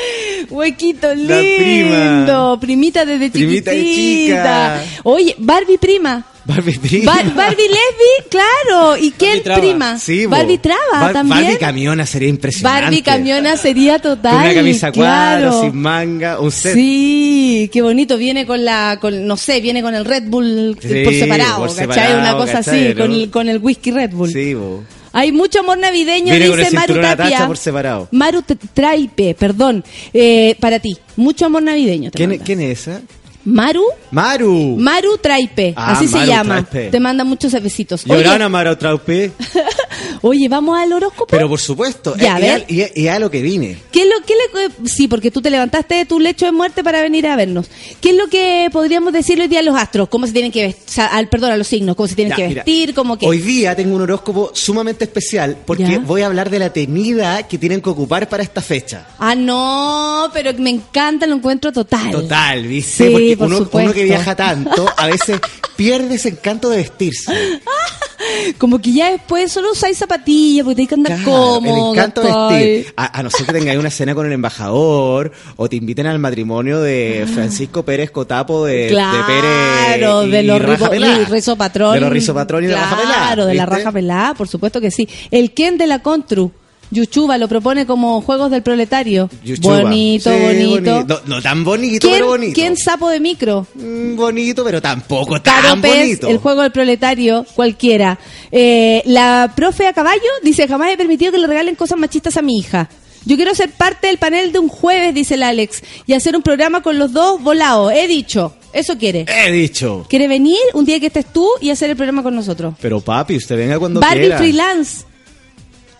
Huequito 0.48 1.14
lindo. 1.14 1.34
La 1.34 1.40
prima. 1.40 2.60
Primita 2.60 3.04
desde 3.04 3.30
Primita 3.30 3.70
de 3.70 3.76
chiquitita. 3.82 4.42
chica. 4.82 4.82
Oye, 5.04 5.34
Barbie 5.38 5.78
prima. 5.78 6.24
Barbie 6.44 6.78
prima. 6.78 7.12
Bar- 7.12 7.34
Barbie 7.34 7.68
lesbi, 7.68 8.28
claro. 8.30 8.96
¿Y 8.96 9.10
quién 9.12 9.42
prima? 9.42 9.98
Sí. 9.98 10.26
Barbie 10.26 10.58
traba 10.58 10.80
Bar- 10.92 11.12
también. 11.12 11.42
Barbie 11.44 11.58
camiona 11.58 12.06
sería 12.06 12.28
impresionante. 12.28 12.82
Barbie 12.82 13.02
camiona 13.02 13.56
sería 13.56 13.98
total. 13.98 14.32
Con 14.32 14.40
una 14.42 14.54
camisa 14.54 14.90
cuadro, 14.92 15.50
claro. 15.50 15.60
sin 15.60 15.76
manga, 15.80 16.40
un 16.40 16.50
set. 16.50 16.74
Sí, 16.74 17.70
qué 17.72 17.82
bonito. 17.82 18.16
Viene 18.16 18.46
con 18.46 18.64
la, 18.64 18.98
con, 19.00 19.26
no 19.26 19.36
sé, 19.36 19.60
viene 19.60 19.82
con 19.82 19.94
el 19.94 20.04
Red 20.04 20.24
Bull 20.26 20.76
Sí, 20.80 21.02
por 21.04 21.12
separado, 21.14 21.58
por 21.58 21.68
¿cachai? 21.68 21.86
separado, 21.86 22.18
Una 22.20 22.32
cosa 22.36 22.52
¿cachai, 22.54 22.86
así, 22.88 22.94
no? 22.94 23.02
con, 23.04 23.12
el, 23.12 23.30
con 23.30 23.48
el 23.48 23.58
whisky 23.58 23.90
Red 23.92 24.10
Bull. 24.12 24.32
Sí, 24.32 24.54
bo. 24.54 24.82
Hay 25.12 25.32
mucho 25.32 25.60
amor 25.60 25.78
navideño, 25.78 26.32
Viene 26.34 26.56
dice 26.56 26.70
Maru 26.74 27.00
Tapia. 27.00 27.46
por 27.46 27.56
separado. 27.56 28.08
Maru 28.12 28.42
Traipe, 28.74 29.34
perdón, 29.34 29.84
eh, 30.12 30.56
para 30.60 30.78
ti. 30.78 30.96
Mucho 31.16 31.46
amor 31.46 31.62
navideño. 31.62 32.10
te 32.10 32.16
¿Quién. 32.16 32.38
¿Quién 32.38 32.60
es 32.60 32.86
esa? 32.86 33.00
Maru, 33.44 33.82
Maru. 34.10 34.76
Maru 34.78 35.16
Traipe, 35.18 35.72
Ah, 35.76 35.92
así 35.92 36.06
se 36.06 36.26
llama. 36.26 36.62
Traipe. 36.64 36.90
Te 36.90 37.00
manda 37.00 37.24
muchos 37.24 37.52
besitos. 37.62 38.04
Llorana 38.04 38.48
Maru 38.48 38.76
Traupe. 38.76 39.32
oye, 40.22 40.48
vamos 40.48 40.78
al 40.78 40.92
horóscopo. 40.92 41.26
Pero 41.26 41.48
por 41.48 41.60
supuesto, 41.60 42.16
Ya, 42.16 42.38
es, 42.38 42.66
ver. 42.66 42.92
es 42.94 43.08
a 43.10 43.18
lo 43.18 43.30
que 43.30 43.42
vine. 43.42 43.76
¿Qué 43.92 44.02
es 44.02 44.08
lo 44.08 44.24
que 44.24 44.34
le, 44.34 44.88
sí, 44.88 45.08
porque 45.08 45.30
tú 45.30 45.40
te 45.42 45.50
levantaste 45.50 45.94
de 45.96 46.04
tu 46.06 46.20
lecho 46.20 46.46
de 46.46 46.52
muerte 46.52 46.82
para 46.84 47.00
venir 47.02 47.26
a 47.26 47.36
vernos. 47.36 47.66
¿Qué 48.00 48.10
es 48.10 48.16
lo 48.16 48.28
que 48.28 48.68
podríamos 48.72 49.12
decirle 49.12 49.44
hoy 49.44 49.48
día 49.48 49.60
a 49.60 49.62
los 49.62 49.76
astros? 49.76 50.08
¿Cómo 50.08 50.26
se 50.26 50.32
tienen 50.32 50.52
que 50.52 50.66
vestir? 50.66 51.04
al, 51.10 51.28
perdón, 51.28 51.52
a 51.52 51.56
los 51.56 51.66
signos, 51.66 51.96
¿cómo 51.96 52.06
se 52.08 52.14
tienen 52.14 52.30
Ya, 52.30 52.36
que 52.36 52.48
mira, 52.48 52.64
vestir? 52.64 52.94
¿Cómo 52.94 53.18
que? 53.18 53.26
Hoy 53.26 53.38
día 53.38 53.74
tengo 53.76 53.94
un 53.96 54.02
horóscopo 54.02 54.50
sumamente 54.54 55.04
especial 55.04 55.56
porque 55.66 55.84
Ya. 55.84 55.98
voy 55.98 56.22
a 56.22 56.26
hablar 56.26 56.50
de 56.50 56.58
la 56.58 56.72
tenida 56.72 57.46
que 57.48 57.58
tienen 57.58 57.80
que 57.80 57.88
ocupar 57.90 58.28
para 58.28 58.42
esta 58.42 58.60
fecha. 58.60 59.06
Ah, 59.18 59.34
no, 59.34 60.30
pero 60.32 60.52
me 60.58 60.70
encanta, 60.70 61.26
lo 61.26 61.36
encuentro 61.36 61.72
total. 61.72 62.10
Total, 62.10 62.62
¿viste? 62.66 63.06
Sí, 63.06 63.12
porque 63.12 63.36
por 63.36 63.46
uno, 63.46 63.58
supuesto. 63.58 63.78
uno 63.90 63.92
que 63.94 64.04
viaja 64.04 64.34
tanto, 64.36 64.86
a 64.96 65.06
veces 65.06 65.40
pierde 65.76 66.14
ese 66.16 66.30
encanto 66.30 66.68
de 66.70 66.78
vestirse. 66.78 67.32
Como 68.58 68.78
que 68.80 68.92
ya 68.92 69.10
después 69.12 69.50
solo 69.50 69.72
usáis 69.72 69.96
zapatillas 69.96 70.64
porque 70.64 70.74
tenéis 70.76 70.88
que 70.88 70.94
andar 70.94 71.14
Claro, 71.16 71.30
cómodo. 71.30 71.86
el 71.86 71.92
encanto 71.98 72.48
vestir. 72.50 72.92
A, 72.96 73.18
a 73.18 73.22
no 73.22 73.30
ser 73.30 73.46
que 73.46 73.52
tengáis 73.52 73.78
una 73.78 73.90
cena 73.90 74.14
con 74.14 74.26
el 74.26 74.32
embajador 74.32 75.32
o 75.56 75.68
te 75.68 75.76
inviten 75.76 76.06
al 76.06 76.18
matrimonio 76.18 76.80
de 76.80 77.26
Francisco 77.32 77.84
Pérez 77.84 78.10
Cotapo 78.10 78.64
de, 78.66 78.88
Claro, 78.88 79.16
de 79.18 79.24
Pérez 79.24 80.28
y 80.28 80.30
de 80.30 80.42
los 80.42 81.28
rizo 81.28 81.56
patrón. 81.56 81.94
De 81.94 82.00
los 82.00 82.10
rizo 82.10 82.34
patrón 82.34 82.64
y 82.64 82.66
de 82.66 82.74
la 82.74 82.80
raja 82.82 82.96
pelá. 82.96 83.14
Claro, 83.14 83.46
de 83.46 83.54
la 83.54 83.66
raja 83.66 83.92
pelá, 83.92 84.34
por 84.36 84.48
supuesto 84.48 84.80
que 84.80 84.90
sí. 84.90 85.08
El 85.30 85.52
Ken 85.52 85.78
de 85.78 85.86
la 85.86 86.00
Contru, 86.00 86.52
Yuchuba, 86.90 87.38
lo 87.38 87.46
propone 87.48 87.86
como 87.86 88.20
Juegos 88.20 88.50
del 88.50 88.62
Proletario. 88.62 89.30
Yuchuba. 89.44 89.82
Bonito, 89.82 90.30
Sí, 90.30 90.38
bonito. 90.40 91.04
No, 91.06 91.20
no 91.26 91.42
tan 91.42 91.62
bonito, 91.64 92.00
¿Quién, 92.06 92.14
pero 92.14 92.26
bonito. 92.28 92.54
quién 92.54 92.76
sapo 92.76 93.08
de 93.08 93.20
micro? 93.20 93.66
Mm, 93.74 94.16
bonito, 94.16 94.64
pero 94.64 94.82
tampoco 94.82 95.40
tan 95.40 95.80
bonito. 95.80 96.28
el 96.28 96.38
juego 96.38 96.62
del 96.62 96.72
proletario, 96.72 97.46
cualquiera. 97.54 98.18
Eh, 98.50 99.02
la 99.06 99.52
profe 99.54 99.86
a 99.86 99.92
caballo 99.92 100.20
dice, 100.42 100.66
jamás 100.66 100.90
he 100.92 100.96
permitido 100.96 101.30
que 101.32 101.38
le 101.38 101.46
regalen 101.46 101.74
cosas 101.76 101.98
machistas 101.98 102.36
a 102.36 102.42
mi 102.42 102.58
hija. 102.58 102.88
Yo 103.26 103.36
quiero 103.36 103.54
ser 103.54 103.70
parte 103.70 104.06
del 104.06 104.16
panel 104.16 104.50
de 104.50 104.58
un 104.58 104.68
jueves, 104.68 105.14
dice 105.14 105.34
el 105.34 105.42
Alex, 105.42 105.82
y 106.06 106.14
hacer 106.14 106.34
un 106.34 106.42
programa 106.42 106.82
con 106.82 106.98
los 106.98 107.12
dos 107.12 107.42
volados. 107.42 107.92
He 107.92 108.08
dicho, 108.08 108.54
eso 108.72 108.96
quiere. 108.96 109.26
He 109.28 109.52
dicho. 109.52 110.06
Quiere 110.08 110.26
venir 110.26 110.56
un 110.72 110.86
día 110.86 110.98
que 110.98 111.06
estés 111.08 111.26
tú 111.26 111.46
y 111.60 111.68
hacer 111.70 111.90
el 111.90 111.96
programa 111.96 112.22
con 112.22 112.34
nosotros. 112.34 112.74
Pero 112.80 113.00
papi, 113.00 113.36
usted 113.36 113.56
venga 113.56 113.78
cuando 113.78 114.00
Barbie 114.00 114.20
quiera. 114.20 114.38
Freelance. 114.38 115.04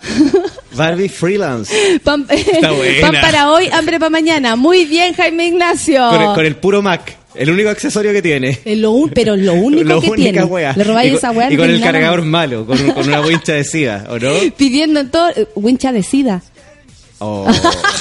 Barbie 0.75 1.09
Freelance. 1.09 2.01
Pan, 2.03 2.27
buena. 2.77 3.01
pan 3.01 3.15
para 3.21 3.51
hoy, 3.53 3.69
hambre 3.73 3.99
para 3.99 4.11
mañana. 4.11 4.57
Muy 4.57 4.85
bien, 4.85 5.15
Jaime 5.15 5.47
Ignacio. 5.47 6.09
Con, 6.11 6.23
el, 6.23 6.35
con 6.35 6.47
el 6.47 6.57
puro 6.57 6.83
Mac. 6.83 7.17
El 7.35 7.49
único 7.51 7.69
accesorio 7.71 8.13
que 8.13 8.23
tiene. 8.23 8.59
Lo 8.77 8.91
un- 8.91 9.11
pero 9.11 9.37
lo 9.37 9.55
único 9.55 10.01
que 10.01 10.11
tiene. 10.13 10.43
wea. 10.45 10.73
Le 10.77 10.83
robáis 10.85 11.15
esa 11.15 11.31
weá. 11.31 11.51
Y 11.53 11.57
con 11.57 11.71
el 11.71 11.81
cargador 11.81 12.23
malo, 12.23 12.67
con, 12.67 12.81
un- 12.81 12.91
con 12.93 13.07
una 13.07 13.21
wincha 13.21 13.53
de 13.53 13.63
SIDA, 13.65 14.07
¿o 14.11 14.19
no? 14.19 14.33
Pidiendo 14.57 15.01
en 15.01 15.11
todo. 15.11 15.29
Wincha 15.55 15.93
de 15.93 16.03
sida. 16.03 16.43
Oh. 17.23 17.47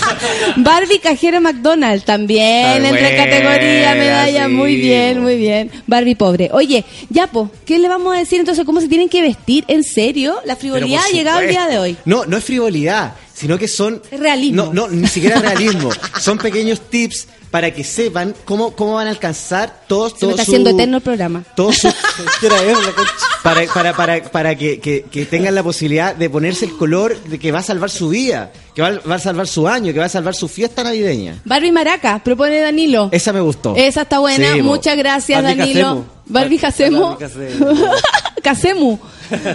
Barbie 0.57 0.99
cajera 0.99 1.41
McDonald's 1.41 2.05
también 2.05 2.85
entre 2.85 3.01
buena, 3.01 3.17
categoría, 3.17 3.93
medalla, 3.95 4.47
sí, 4.47 4.51
muy 4.53 4.77
bien, 4.77 5.21
muy 5.21 5.35
bien. 5.35 5.69
Barbie 5.87 6.15
pobre. 6.15 6.49
Oye, 6.53 6.85
ya 7.09 7.27
po, 7.27 7.51
¿qué 7.65 7.79
le 7.79 7.89
vamos 7.89 8.15
a 8.15 8.19
decir 8.19 8.39
entonces? 8.39 8.65
¿Cómo 8.65 8.79
se 8.79 8.87
tienen 8.87 9.09
que 9.09 9.21
vestir? 9.21 9.65
¿En 9.67 9.83
serio? 9.83 10.37
La 10.45 10.55
frivolidad 10.55 11.03
ha 11.05 11.11
llegado 11.11 11.39
el 11.41 11.49
día 11.49 11.67
de 11.67 11.79
hoy. 11.79 11.97
No, 12.05 12.25
no 12.25 12.37
es 12.37 12.43
frivolidad, 12.45 13.15
sino 13.33 13.57
que 13.57 13.67
son... 13.67 14.01
Realismo. 14.09 14.67
No, 14.67 14.73
no, 14.73 14.87
ni 14.87 15.07
siquiera 15.07 15.39
realismo. 15.39 15.89
son 16.19 16.37
pequeños 16.37 16.79
tips 16.89 17.27
para 17.51 17.71
que 17.71 17.83
sepan 17.83 18.35
cómo, 18.45 18.71
cómo 18.75 18.93
van 18.95 19.07
a 19.07 19.09
alcanzar 19.09 19.83
todos... 19.87 20.11
Se 20.11 20.15
me 20.17 20.19
todo 20.19 20.29
está 20.31 20.45
su- 20.45 20.51
haciendo 20.51 20.69
eterno 20.69 20.97
el 20.97 21.03
programa. 21.03 21.43
Todos 21.55 21.77
sus... 21.77 21.93
para, 23.43 23.65
para, 23.73 23.93
para, 23.95 24.23
para 24.23 24.55
que, 24.55 24.79
que- 24.79 25.03
que 25.03 25.25
tengan 25.25 25.55
la 25.55 25.63
posibilidad 25.63 26.15
de 26.15 26.29
ponerse 26.29 26.65
el 26.65 26.77
color 26.77 27.17
de 27.23 27.39
que 27.39 27.51
va 27.51 27.59
a 27.59 27.63
salvar 27.63 27.89
su 27.89 28.09
vida, 28.09 28.51
que 28.75 28.81
va, 28.81 28.89
a- 28.89 28.99
va 29.09 29.15
a 29.15 29.19
salvar 29.19 29.47
su 29.47 29.67
año, 29.67 29.93
que 29.93 29.99
va 29.99 30.05
a 30.05 30.09
salvar 30.09 30.35
su 30.35 30.47
fiesta 30.47 30.83
navideña. 30.83 31.41
Barbie 31.45 31.71
Maraca, 31.71 32.21
propone 32.23 32.59
Danilo. 32.59 33.09
Esa 33.11 33.33
me 33.33 33.41
gustó. 33.41 33.75
Esa 33.75 34.03
está 34.03 34.19
buena, 34.19 34.53
Sí, 34.53 34.61
muchas 34.61 34.97
gracias 34.97 35.41
Danilo. 35.43 36.05
Barbie 36.29 36.57
Casemu. 36.57 37.17
Barbie 37.17 37.99
Casemu. 38.43 38.99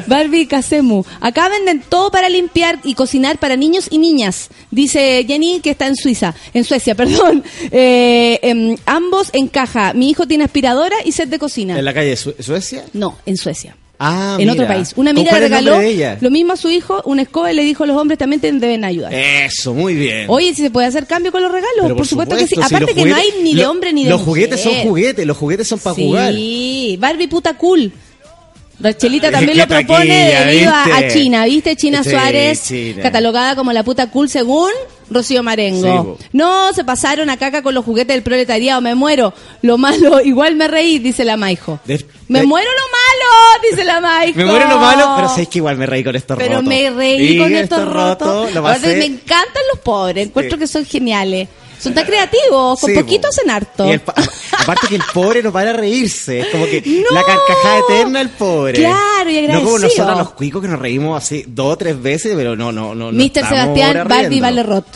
Barbie 0.06 0.46
Casemu. 0.46 1.04
Acá 1.20 1.48
venden 1.48 1.82
todo 1.88 2.10
para 2.10 2.28
limpiar 2.28 2.78
y 2.84 2.94
cocinar 2.94 3.38
para 3.38 3.56
niños 3.56 3.86
y 3.90 3.98
niñas. 3.98 4.48
Dice 4.70 5.24
Jenny 5.26 5.60
que 5.60 5.70
está 5.70 5.86
en 5.86 5.96
Suiza, 5.96 6.34
en 6.52 6.64
Suecia, 6.64 6.94
perdón. 6.96 7.42
Eh, 7.70 8.38
em, 8.42 8.76
ambos 8.86 9.30
en 9.32 9.48
caja. 9.48 9.94
Mi 9.94 10.10
hijo 10.10 10.26
tiene 10.26 10.44
aspiradora 10.44 10.96
y 11.04 11.12
set 11.12 11.28
de 11.28 11.38
cocina. 11.38 11.78
¿En 11.78 11.84
la 11.84 11.94
calle 11.94 12.16
Suecia? 12.16 12.84
No, 12.92 13.16
en 13.24 13.36
Suecia. 13.36 13.76
Ah, 13.98 14.32
en 14.38 14.48
mira. 14.48 14.52
otro 14.54 14.66
país. 14.66 14.92
Una 14.96 15.12
¿Con 15.12 15.18
amiga 15.20 15.32
le 15.38 15.40
regaló 15.40 15.78
lo 16.20 16.30
mismo 16.30 16.52
a 16.54 16.56
su 16.56 16.68
hijo, 16.70 17.00
una 17.04 17.22
escoba 17.22 17.52
y 17.52 17.54
le 17.54 17.62
dijo 17.62 17.84
a 17.84 17.86
los 17.86 17.96
hombres 17.96 18.18
también 18.18 18.40
te 18.40 18.50
deben 18.50 18.84
ayudar. 18.84 19.14
Eso, 19.14 19.72
muy 19.72 19.94
bien. 19.94 20.26
Oye, 20.28 20.52
si 20.54 20.62
se 20.62 20.70
puede 20.70 20.86
hacer 20.88 21.06
cambio 21.06 21.30
con 21.30 21.42
los 21.42 21.52
regalos, 21.52 21.96
por, 21.96 22.06
supuesto, 22.06 22.36
que 22.36 22.46
sí. 22.46 22.56
si 22.56 22.60
Aparte 22.60 22.86
los 22.86 22.94
que 22.94 23.04
no 23.06 23.14
hay 23.16 23.28
ni 23.42 23.54
de 23.54 23.66
hombre 23.66 23.92
ni 23.92 24.04
de 24.04 24.10
Los 24.10 24.22
juguetes 24.22 24.60
son 24.60 24.72
mujer. 24.72 24.88
juguetes, 24.88 25.26
los 25.26 25.36
juguetes 25.36 25.68
son 25.68 25.78
para 25.78 25.94
sí, 25.96 26.02
jugar. 26.06 26.34
Barbie 26.98 27.28
puta 27.28 27.54
cool. 27.56 27.92
Rachelita 28.80 29.30
también 29.30 29.56
lo 29.56 29.68
propone 29.68 30.34
debido 30.46 30.70
a, 30.72 30.84
a 30.96 31.08
China, 31.08 31.44
¿viste? 31.44 31.76
China 31.76 32.02
Sí, 32.02 32.10
Suárez, 32.10 32.62
China. 32.64 33.02
catalogada 33.02 33.54
como 33.54 33.72
la 33.72 33.84
puta 33.84 34.10
cool 34.10 34.28
según 34.28 34.70
Rocío 35.10 35.42
Marengo. 35.42 36.18
no, 36.32 36.72
se 36.72 36.84
pasaron 36.84 37.30
a 37.30 37.36
caca 37.36 37.62
con 37.62 37.74
los 37.74 37.84
juguetes 37.84 38.14
del 38.14 38.22
proletariado, 38.22 38.80
me 38.80 38.94
muero. 38.94 39.32
Lo 39.62 39.78
malo, 39.78 40.20
igual 40.24 40.56
me 40.56 40.68
reí, 40.68 40.98
dice 40.98 41.24
la 41.24 41.36
Maijo. 41.36 41.80
De- 41.84 42.04
me 42.28 42.40
de- 42.40 42.46
muero 42.46 42.68
lo 42.70 42.84
malo, 42.90 43.62
dice 43.70 43.84
la 43.84 44.00
Maijo. 44.00 44.38
Me 44.38 44.44
muero 44.44 44.68
lo 44.68 44.78
malo, 44.78 45.12
pero 45.16 45.28
sabéis 45.28 45.48
que 45.48 45.58
igual 45.58 45.76
me 45.76 45.86
reí 45.86 46.02
con 46.04 46.16
estos 46.16 46.36
Pero 46.38 46.54
rotos. 46.54 46.64
me 46.68 46.90
reí 46.90 47.38
con 47.38 47.54
estos 47.54 47.88
rotos. 47.92 48.52
lo 48.54 48.60
Aparte, 48.60 48.86
pasé- 48.88 48.96
me 48.98 49.04
encantan 49.06 49.62
los 49.72 49.80
pobres, 49.82 50.26
encuentro 50.28 50.56
Sí. 50.56 50.60
que 50.60 50.66
son 50.66 50.84
geniales. 50.86 51.48
Son 51.84 51.94
tan 51.94 52.04
creativos, 52.06 52.80
con 52.80 52.90
Sí, 52.90 52.96
poquito 52.96 53.22
po. 53.22 53.28
hacen 53.28 53.50
harto. 53.50 53.84
El 53.84 54.00
aparte 54.58 54.88
que 54.88 54.96
el 54.96 55.02
pobre 55.12 55.42
no 55.42 55.52
para 55.52 55.72
reírse, 55.72 56.40
es 56.40 56.46
como 56.48 56.64
que 56.64 56.82
No. 56.84 57.10
la 57.14 57.22
carcajada 57.22 57.78
eterna 57.78 58.18
del 58.20 58.30
pobre. 58.30 58.74
Claro, 58.74 59.30
y 59.30 59.42
No 59.42 59.60
como 59.60 59.76
agradecido. 59.76 59.78
nosotros 59.78 60.18
los 60.18 60.30
cuicos 60.30 60.62
que 60.62 60.68
nos 60.68 60.80
reímos 60.80 61.22
así 61.22 61.44
dos 61.46 61.72
o 61.74 61.76
tres 61.76 62.00
veces, 62.00 62.32
pero 62.34 62.56
no, 62.56 62.72
no, 62.72 62.94
no. 62.94 63.10
estamos 63.10 63.50
Sebastián 63.50 64.08
Barbie. 64.08 64.40
Valerrot. 64.40 64.86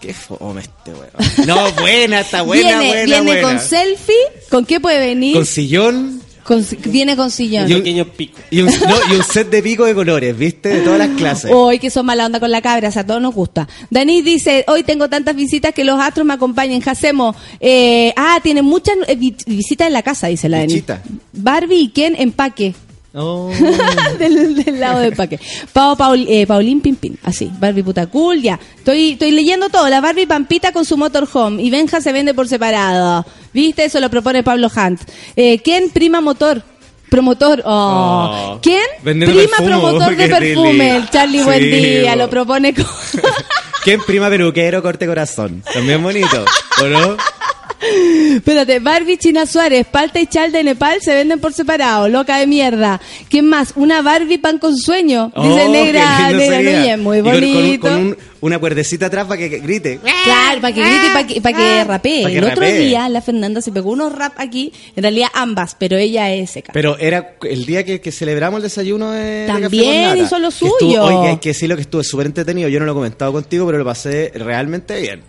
Qué 0.00 0.14
fome 0.14 0.62
este 0.62 0.92
weón. 0.92 1.46
No, 1.46 1.70
buena, 1.80 2.20
está 2.20 2.42
buena, 2.42 2.80
viene 2.80 2.86
buena, 2.88 3.04
viene 3.04 3.22
buena. 3.22 3.42
con 3.42 3.60
selfie. 3.60 4.14
¿Con 4.50 4.64
qué 4.64 4.80
puede 4.80 4.98
venir? 4.98 5.34
Con 5.36 5.46
sillón 5.46 6.21
Con 6.44 6.64
viene 6.86 7.16
con 7.16 7.30
sillón. 7.30 7.70
Y 7.70 7.74
un 7.74 7.78
pequeño 7.80 8.04
pico. 8.06 8.38
y 8.50 8.60
un, 8.60 8.66
no, 8.66 8.96
y 9.12 9.16
un 9.16 9.22
set 9.22 9.48
de 9.48 9.62
pico 9.62 9.84
de 9.84 9.94
colores, 9.94 10.36
¿viste? 10.36 10.70
De 10.70 10.80
todas 10.80 10.98
las 10.98 11.08
clases. 11.10 11.50
Hoy 11.54 11.78
que 11.78 11.88
son 11.90 12.04
mala 12.06 12.26
onda 12.26 12.40
con 12.40 12.50
la 12.50 12.60
cabra, 12.60 12.88
o 12.88 12.92
sea, 12.92 13.02
a 13.02 13.06
todos 13.06 13.22
nos 13.22 13.34
gusta. 13.34 13.68
Danis 13.90 14.24
dice, 14.24 14.64
hoy 14.66 14.82
tengo 14.82 15.08
tantas 15.08 15.36
visitas 15.36 15.72
que 15.72 15.84
los 15.84 16.00
astros 16.00 16.26
me 16.26 16.34
acompañen. 16.34 16.80
Jacemo, 16.80 17.34
eh, 17.60 18.12
ah, 18.16 18.40
tienen 18.42 18.64
muchas 18.64 18.96
eh, 19.06 19.14
vi- 19.14 19.36
visitas 19.46 19.86
en 19.86 19.92
la 19.92 20.02
casa, 20.02 20.26
dice 20.26 20.48
la. 20.48 20.62
Bichita. 20.62 21.02
Barbie 21.32 21.76
y 21.82 21.88
Ken 21.88 22.14
empaque. 22.18 22.74
Oh. 23.14 23.50
del, 24.18 24.54
del 24.64 24.80
lado 24.80 25.00
de 25.00 25.12
Paque. 25.12 25.38
Pau, 25.72 25.96
Paul, 25.96 26.24
eh, 26.28 26.46
Paulín 26.46 26.80
Pimpín, 26.80 27.18
así. 27.22 27.50
Barbie 27.58 27.82
puta 27.82 28.06
cool, 28.06 28.40
ya. 28.40 28.58
Estoy, 28.78 29.12
estoy 29.12 29.30
leyendo 29.32 29.68
todo. 29.68 29.88
La 29.88 30.00
Barbie 30.00 30.26
Pampita 30.26 30.72
con 30.72 30.84
su 30.84 30.96
motorhome. 30.96 31.62
Y 31.62 31.70
Benja 31.70 32.00
se 32.00 32.12
vende 32.12 32.32
por 32.34 32.48
separado. 32.48 33.26
¿Viste? 33.52 33.84
Eso 33.84 34.00
lo 34.00 34.08
propone 34.08 34.42
Pablo 34.42 34.70
Hunt. 34.74 35.00
Eh, 35.36 35.60
¿Quién 35.62 35.90
prima 35.90 36.20
motor? 36.20 36.62
Promotor. 37.10 37.62
Oh. 37.66 38.54
Oh. 38.54 38.60
¿Quién? 38.62 38.80
Vendiendo 39.02 39.38
prima 39.38 39.56
promotor 39.58 40.16
de 40.16 40.28
perfume. 40.28 40.96
El 40.96 41.10
Charlie 41.10 41.42
Buen 41.42 41.58
Sí, 41.60 41.70
Día. 41.70 42.12
bo. 42.12 42.18
Lo 42.18 42.30
propone 42.30 42.72
con... 42.72 42.86
¿Quién 43.84 44.00
prima 44.06 44.30
peluquero 44.30 44.80
corte 44.80 45.06
corazón? 45.06 45.62
También 45.74 46.02
bonito, 46.02 46.44
¿o 46.80 46.86
no? 46.86 47.16
Espérate, 48.36 48.78
Barbie 48.78 49.16
China 49.18 49.44
Suárez, 49.46 49.86
Palta 49.90 50.20
y 50.20 50.26
Chal 50.26 50.52
de 50.52 50.62
Nepal 50.62 51.00
se 51.00 51.14
venden 51.14 51.40
por 51.40 51.52
separado, 51.52 52.08
loca 52.08 52.38
de 52.38 52.46
mierda. 52.46 53.00
¿Quién 53.28 53.48
más? 53.48 53.72
Una 53.76 54.02
Barbie 54.02 54.38
pan 54.38 54.58
con 54.58 54.76
sueño, 54.76 55.32
dice 55.36 55.64
Oh, 55.66 55.68
Negra, 55.72 56.16
qué 56.28 56.34
lindo 56.34 56.50
Negra. 56.56 56.72
Núñez, 56.80 56.98
muy 56.98 57.18
Y 57.18 57.22
con- 57.22 57.32
con 57.32 57.42
un- 57.44 57.54
bonito. 57.54 57.82
Con, 57.88 57.96
un- 57.96 58.16
una 58.42 58.58
cuerdecita 58.58 59.06
atrás 59.06 59.26
para 59.26 59.38
que, 59.38 59.48
grite. 59.60 60.00
Claro, 60.24 60.60
para 60.60 60.74
que 60.74 60.80
grite 60.80 61.06
y 61.06 61.10
para 61.10 61.26
que, 61.28 61.40
para 61.40 61.56
que 61.56 61.84
rapee. 61.84 62.22
Pa' 62.24 62.28
que 62.30 62.38
el 62.38 62.44
otro 62.44 62.56
rapee. 62.62 62.78
día 62.78 63.08
la 63.08 63.20
Fernanda 63.22 63.60
se 63.60 63.70
pegó 63.70 63.92
unos 63.92 64.12
rap 64.12 64.32
aquí, 64.36 64.72
en 64.96 65.02
realidad 65.04 65.28
ambas, 65.32 65.76
pero 65.78 65.96
ella 65.96 66.32
es 66.32 66.50
seca. 66.50 66.72
Pero 66.72 66.98
era 66.98 67.36
el 67.42 67.64
día 67.66 67.84
que, 67.84 68.00
que 68.00 68.10
celebramos 68.10 68.58
el 68.58 68.62
desayuno 68.64 69.12
de, 69.12 69.44
Café 69.46 69.60
También 69.60 70.16
hizo 70.18 70.38
lo 70.40 70.48
que 70.48 70.54
estuvo- 70.54 70.78
suyo. 70.80 71.04
Oye, 71.04 71.28
hay 71.30 71.36
que 71.38 71.50
decirlo 71.50 71.76
que 71.76 71.82
estuvo 71.82 72.02
súper 72.02 72.26
entretenido. 72.26 72.68
Yo 72.68 72.80
no 72.80 72.86
lo 72.86 72.92
he 72.92 72.94
comentado 72.96 73.32
contigo, 73.32 73.64
pero 73.66 73.78
lo 73.78 73.84
pasé 73.84 74.32
realmente 74.34 75.00
bien. 75.00 75.22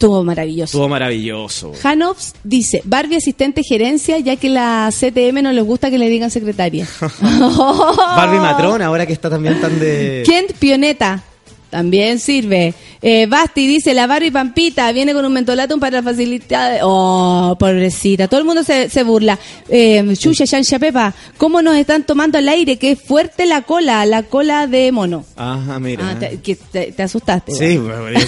Estuvo 0.00 0.24
maravilloso. 0.24 0.64
Estuvo 0.64 0.88
maravilloso. 0.88 1.72
Hanops 1.84 2.32
dice, 2.42 2.80
Barbie 2.86 3.16
asistente 3.16 3.62
gerencia, 3.62 4.18
ya 4.18 4.36
que 4.36 4.48
la 4.48 4.88
CTM 4.90 5.42
no 5.42 5.52
les 5.52 5.62
gusta 5.62 5.90
que 5.90 5.98
le 5.98 6.08
digan 6.08 6.30
secretaria. 6.30 6.88
Barbie 7.20 8.38
Matrón, 8.38 8.80
ahora 8.80 9.04
que 9.04 9.12
está 9.12 9.28
también 9.28 9.60
tan 9.60 9.78
de... 9.78 10.22
Kent 10.24 10.52
Pioneta. 10.58 11.22
También 11.70 12.18
sirve. 12.18 12.74
Eh, 13.00 13.26
Basti 13.26 13.66
dice, 13.66 13.94
la 13.94 14.06
Barbie 14.06 14.32
Pampita 14.32 14.90
viene 14.92 15.14
con 15.14 15.24
un 15.24 15.32
mentolatum 15.32 15.78
para 15.80 16.02
facilitar... 16.02 16.80
Oh, 16.82 17.56
pobrecita. 17.58 18.28
Todo 18.28 18.40
el 18.40 18.46
mundo 18.46 18.64
se, 18.64 18.88
se 18.90 19.02
burla. 19.04 19.38
Eh, 19.68 20.04
Chucha, 20.18 20.44
Shansha 20.44 20.78
Pepa, 20.78 21.14
¿cómo 21.38 21.62
nos 21.62 21.76
están 21.76 22.04
tomando 22.04 22.38
al 22.38 22.48
aire? 22.48 22.76
Qué 22.76 22.96
fuerte 22.96 23.46
la 23.46 23.62
cola, 23.62 24.04
la 24.04 24.24
cola 24.24 24.66
de 24.66 24.90
mono. 24.92 25.24
Ajá, 25.36 25.78
mira. 25.78 26.10
Ah, 26.10 26.18
te, 26.18 26.40
que 26.40 26.56
te, 26.56 26.92
te 26.92 27.02
asustaste. 27.02 27.52
Sí, 27.52 27.78
weón 27.78 28.12
me, 28.12 28.18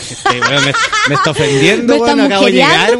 me 1.08 1.14
está 1.14 1.30
ofendiendo, 1.30 1.92
Me 1.92 1.98
está 1.98 2.14
weón, 2.14 2.20
acabo 2.20 2.46
de 2.46 2.52
llegar. 2.52 2.98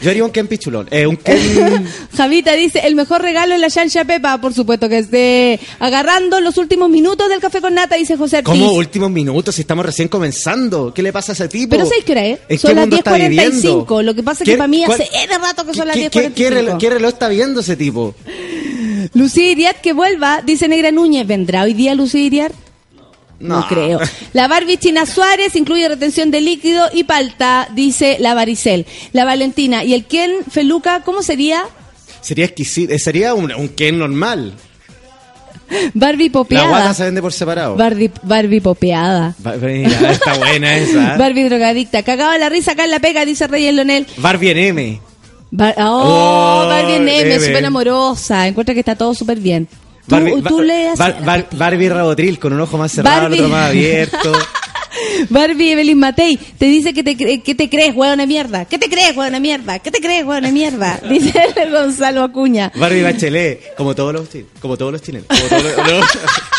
Yo 0.00 0.10
haría 0.10 0.24
un 0.24 0.30
Ken 0.30 0.46
Pichulón. 0.46 0.86
Eh, 0.90 1.06
un 1.06 1.16
Ken... 1.16 1.88
Javita 2.16 2.52
dice, 2.52 2.80
el 2.84 2.94
mejor 2.94 3.20
regalo 3.22 3.54
es 3.54 3.60
la 3.60 3.68
Shansha 3.68 4.04
Pepa, 4.04 4.40
por 4.40 4.54
supuesto 4.54 4.88
que 4.88 4.98
esté 4.98 5.60
agarrando 5.80 6.40
los 6.40 6.56
últimos 6.56 6.88
minutos 6.88 7.28
del 7.28 7.40
café 7.40 7.60
con 7.60 7.74
nata, 7.74 7.96
dice 7.96 8.16
José 8.16 8.38
Ortiz. 8.38 8.52
¿Cómo 8.52 8.74
minutos 9.10 9.54
si 9.54 9.62
estamos 9.62 9.84
recién 9.86 10.08
comenzando? 10.08 10.92
¿Qué 10.94 11.02
le 11.02 11.12
pasa 11.12 11.32
a 11.32 11.34
ese 11.34 11.48
tipo? 11.48 11.70
Pero 11.70 11.84
¿sabes 11.86 12.04
qué 12.04 12.12
hora 12.12 12.26
es? 12.26 12.38
¿En 12.48 12.58
Son 12.58 12.68
qué 12.70 12.74
las 12.74 12.82
mundo 12.82 12.96
está 12.96 13.12
10:45. 13.16 13.28
viviendo? 13.28 14.02
Lo 14.02 14.14
que 14.14 14.22
pasa 14.22 14.44
es 14.44 14.46
que 14.46 14.52
¿Qué- 14.52 14.58
para 14.58 14.68
mí 14.68 14.82
cuál- 14.86 15.00
hace 15.00 15.10
N 15.24 15.38
rato 15.38 15.66
que 15.66 15.74
son 15.74 15.86
las 15.88 15.96
¿Qué, 15.96 16.10
qué, 16.10 16.32
qué 16.32 16.48
10:45. 16.48 16.50
reloj, 16.50 16.78
qué 16.78 16.90
reloj 16.90 17.08
está 17.12 17.28
viendo 17.28 17.60
ese 17.60 17.76
tipo? 17.76 18.14
Lucía 19.14 19.50
Iriart 19.50 19.80
que 19.80 19.92
vuelva, 19.92 20.42
dice 20.44 20.68
Negra 20.68 20.90
Núñez. 20.92 21.26
¿Vendrá 21.26 21.62
hoy 21.62 21.74
día 21.74 21.94
Lucía 21.94 22.20
Iriart? 22.22 22.54
No. 23.40 23.64
creo. 23.68 24.00
La 24.32 24.48
Barbie 24.48 24.78
China 24.78 25.06
Suárez 25.06 25.54
incluye 25.54 25.88
retención 25.88 26.30
de 26.32 26.40
líquido 26.40 26.88
y 26.92 27.04
palta, 27.04 27.68
dice 27.74 28.16
la 28.18 28.34
Varicel. 28.34 28.84
La 29.12 29.24
Valentina. 29.24 29.84
¿Y 29.84 29.94
el 29.94 30.06
Ken 30.06 30.32
Feluca 30.50 31.02
cómo 31.04 31.22
sería? 31.22 31.62
Sería 32.20 32.46
exquisito. 32.46 32.92
eh, 32.92 32.98
Sería 32.98 33.34
un, 33.34 33.52
un 33.54 33.68
Ken 33.68 33.98
normal. 33.98 34.54
Barbie 35.94 36.26
La 36.28 36.32
popeada. 36.32 36.68
guata 36.68 36.94
se 36.94 37.04
vende 37.04 37.20
por 37.22 37.32
separado. 37.32 37.76
Barbie, 37.76 38.10
Barbie 38.22 38.60
popeada. 38.60 39.34
Ba- 39.38 39.56
Mira, 39.56 40.10
está 40.12 40.34
buena 40.34 40.76
esa. 40.76 41.16
Barbie 41.16 41.44
drogadicta. 41.48 42.02
Cagaba 42.02 42.36
la 42.38 42.48
risa 42.48 42.72
acá 42.72 42.84
en 42.84 42.90
la 42.90 42.98
pega, 43.00 43.24
dice 43.24 43.46
Reyes 43.46 43.74
Lonel. 43.74 44.06
Barbie 44.16 44.50
en 44.50 44.58
M. 44.58 45.00
Bar- 45.50 45.74
oh, 45.78 46.62
Oh, 46.64 46.68
Barbie 46.68 46.98
Neme, 47.00 47.24
Neme. 47.24 47.40
súper 47.40 47.64
amorosa. 47.66 48.46
Encuentra 48.46 48.74
que 48.74 48.80
está 48.80 48.96
todo 48.96 49.14
súper 49.14 49.38
bien. 49.38 49.66
Tú, 50.06 50.14
Barbie, 50.14 50.42
tú 50.42 50.60
haces 50.60 50.98
Bar- 50.98 51.16
la 51.20 51.26
Bar- 51.26 51.42
tetilla. 51.44 51.58
Barbie 51.64 51.88
Rabotril 51.90 52.38
con 52.38 52.52
un 52.54 52.60
ojo 52.62 52.78
más 52.78 52.92
cerrado, 52.92 53.20
Barbie. 53.22 53.38
el 53.38 53.44
otro 53.44 53.56
más 53.56 53.68
abierto. 53.68 54.32
Barbie 55.30 55.72
Evelyn 55.72 55.98
Matei 55.98 56.36
te 56.36 56.66
dice 56.66 56.92
que 56.94 57.02
te, 57.02 57.16
que 57.16 57.54
te 57.54 57.68
crees, 57.70 57.94
huevona 57.94 58.26
mierda. 58.26 58.64
¿Qué 58.64 58.78
te 58.78 58.88
crees, 58.88 59.16
huevona 59.16 59.40
mierda? 59.40 59.78
¿Qué 59.78 59.90
te 59.90 60.00
crees, 60.00 60.24
huevona 60.24 60.50
mierda? 60.50 61.00
Dice 61.08 61.32
Gonzalo 61.70 62.22
Acuña. 62.22 62.72
Barbie 62.74 63.02
Bachelet, 63.02 63.74
como 63.76 63.94
todos 63.94 64.12
los. 64.12 64.28
Como 64.60 64.76
todos 64.76 64.92
los 64.92 65.02
chilenos. 65.02 65.26
Como 65.28 65.48
todos 65.48 65.62
los- 65.62 65.76
no. 65.76 66.57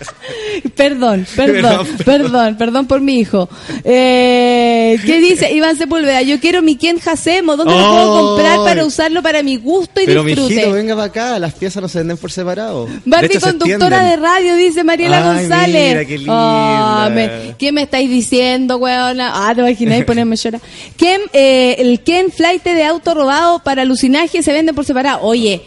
Perdón, 0.76 1.26
perdón, 1.36 1.86
Perdón, 2.04 2.56
perdón, 2.56 2.86
por 2.86 3.00
mi 3.00 3.18
hijo. 3.20 3.48
Eh, 3.84 4.98
¿Qué 5.04 5.20
dice 5.20 5.52
Iván 5.52 5.76
Sepúlveda? 5.76 6.22
Yo 6.22 6.40
quiero 6.40 6.62
mi 6.62 6.76
Ken 6.76 6.98
Hasemo. 7.04 7.56
¿Dónde 7.56 7.74
lo 7.74 7.90
puedo 7.90 8.20
comprar 8.28 8.56
para 8.64 8.84
usarlo 8.84 9.22
para 9.22 9.42
mi 9.42 9.56
gusto 9.56 10.00
y 10.00 10.06
Pero 10.06 10.24
disfrute? 10.24 10.54
mijito, 10.54 10.72
venga 10.72 10.94
para 10.94 11.06
acá, 11.06 11.38
las 11.38 11.54
piezas 11.54 11.82
no 11.82 11.88
se 11.88 11.98
venden 11.98 12.16
por 12.16 12.30
separado. 12.32 12.86
De 12.86 13.00
Barbie 13.04 13.34
se 13.34 13.40
conductora 13.40 14.04
de 14.04 14.16
radio, 14.16 14.56
dice 14.56 14.84
Mariela 14.84 15.18
Ay, 15.32 15.40
González. 15.48 15.88
mira, 15.88 16.04
qué 16.04 16.18
linda. 16.18 16.34
Ah, 16.36 17.10
me- 17.12 17.54
¿Qué 17.58 17.72
me 17.72 17.82
estáis 17.82 18.08
diciendo, 18.08 18.76
weona? 18.78 19.48
Ah, 19.48 19.54
te 19.54 19.60
imagináis 19.60 20.04
ponerme 20.04 20.34
a 20.34 20.36
llorar. 20.38 20.60
¿Quién, 20.96 21.20
eh, 21.32 21.76
el 21.78 22.00
Ken 22.02 22.30
Flight 22.30 22.62
de 22.64 22.84
auto 22.84 23.14
robado 23.14 23.58
para 23.62 23.82
alucinaje 23.82 24.42
se 24.42 24.52
vende 24.52 24.72
por 24.72 24.84
separado. 24.84 25.20
Oye, 25.22 25.60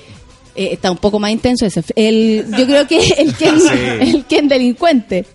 eh, 0.55 0.69
está 0.73 0.91
un 0.91 0.97
poco 0.97 1.19
más 1.19 1.31
intenso 1.31 1.65
ese. 1.65 1.83
El, 1.95 2.45
yo 2.57 2.65
creo 2.65 2.87
que 2.87 2.99
el 3.17 3.33
Ken, 3.37 3.59
Sí. 3.59 3.67
el 3.99 4.25
Ken 4.25 4.47
delincuente. 4.47 5.25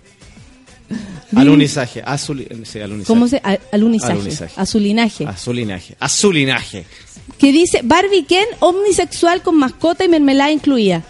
Alunizaje. 1.35 2.01
Azul, 2.03 2.47
sí, 2.65 2.79
alunizaje. 2.79 3.07
¿Cómo 3.07 3.27
se? 3.27 3.37
a- 3.43 3.59
Alunizaje. 3.71 4.13
Alunizaje. 4.13 4.53
Azulinaje. 4.57 5.25
Azulinaje. 5.27 5.95
Azulinaje. 5.99 6.85
Que 7.37 7.51
dice 7.51 7.81
Barbie 7.83 8.25
Ken 8.25 8.45
omnisexual 8.59 9.41
con 9.43 9.55
mascota 9.55 10.03
y 10.03 10.09
mermelada 10.09 10.51
incluida. 10.51 11.03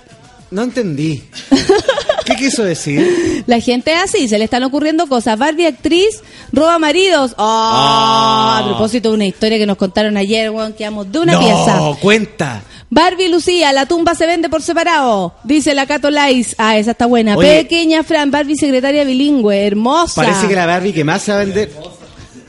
No 0.51 0.63
entendí. 0.63 1.23
¿Qué 2.25 2.35
quiso 2.35 2.63
decir? 2.63 3.43
La 3.47 3.59
gente 3.61 3.93
es 3.93 3.99
así, 4.03 4.27
se 4.27 4.37
le 4.37 4.43
están 4.45 4.63
ocurriendo 4.63 5.07
cosas. 5.07 5.37
Barbie 5.39 5.67
actriz 5.67 6.21
roba 6.51 6.77
maridos. 6.79 7.33
Oh. 7.37 7.43
A 7.45 8.63
propósito 8.65 9.09
de 9.09 9.15
una 9.15 9.25
historia 9.25 9.57
que 9.57 9.65
nos 9.65 9.77
contaron 9.77 10.17
ayer, 10.17 10.49
weón, 10.51 10.73
quedamos 10.73 11.09
de 11.11 11.19
una 11.19 11.33
no, 11.33 11.39
pieza. 11.39 11.79
cuenta. 12.01 12.63
Barbie 12.91 13.29
Lucía, 13.29 13.71
la 13.71 13.85
tumba 13.85 14.15
se 14.15 14.25
vende 14.25 14.49
por 14.49 14.61
separado. 14.63 15.35
Dice 15.43 15.73
la 15.75 15.85
Cato 15.85 16.09
Lais. 16.09 16.55
Ah, 16.57 16.77
esa 16.77 16.91
está 16.91 17.05
buena. 17.05 17.35
Oye. 17.37 17.61
Pequeña 17.63 18.03
Fran, 18.03 18.31
Barbie 18.31 18.55
secretaria 18.55 19.03
bilingüe, 19.03 19.67
hermosa. 19.67 20.15
Parece 20.23 20.47
que 20.47 20.55
la 20.55 20.65
Barbie 20.65 20.93
que 20.93 21.03
más 21.03 21.21
se 21.21 21.31
va 21.31 21.41
a 21.41 21.45
vender. 21.45 21.71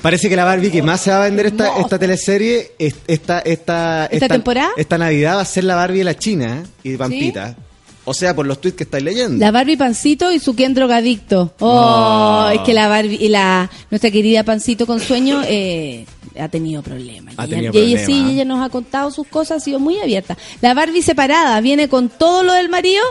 Parece 0.01 0.31
que 0.31 0.37
la 0.37 0.45
Barbie 0.45 0.71
que 0.71 0.83
más 0.83 1.03
se 1.03 1.11
va 1.11 1.19
a 1.23 1.25
vender 1.27 1.45
esta, 1.47 1.79
esta 1.79 1.99
teleserie, 1.99 2.73
es- 2.79 2.95
esta, 3.07 3.41
esta, 3.41 4.07
¿Esta 4.07 4.29
temporada? 4.29 4.71
Esta 4.79 4.97
Navidad 4.97 5.37
va 5.37 5.41
a 5.43 5.45
ser 5.45 5.65
la 5.65 5.75
Barbie 5.75 5.99
de 5.99 6.05
la 6.05 6.17
China 6.17 6.63
y 6.83 6.91
de 6.93 6.99
Pampita. 6.99 7.55
O 8.07 8.15
sea, 8.15 8.35
por 8.35 8.47
los 8.47 8.59
tweets 8.63 8.79
que 8.79 8.85
estáis 8.85 9.05
leyendo. 9.05 9.37
La 9.45 9.51
Barbie 9.51 9.77
Pancito 9.77 10.33
y 10.33 10.39
su 10.39 10.57
Ken 10.57 10.73
drogadicto. 10.73 11.53
Oh, 11.61 12.45
No. 12.47 12.51
es 12.51 12.61
que 12.61 12.73
la 12.73 12.89
Barbie 12.89 13.19
y 13.21 13.29
la 13.29 13.71
nuestra 13.91 14.11
querida 14.11 14.43
Pancito 14.43 14.87
con 14.87 15.01
sueño 15.01 15.43
eh, 15.47 16.07
ha 16.39 16.49
tenido 16.49 16.83
problemas. 16.83 17.35
Ha 17.37 17.47
tenido 17.47 17.73
ella, 17.75 18.05
sí, 18.05 18.27
ella 18.33 18.45
nos 18.45 18.65
ha 18.65 18.69
contado 18.69 19.11
sus 19.11 19.27
cosas, 19.27 19.59
ha 19.59 19.65
sido 19.65 19.81
muy 19.81 19.99
abierta. 20.01 20.37
La 20.61 20.75
Barbie 20.75 21.03
separada 21.03 21.61
viene 21.61 21.89
con 21.89 22.09
todo 22.09 22.43
lo 22.43 22.53
del 22.53 22.69
marido. 22.69 23.03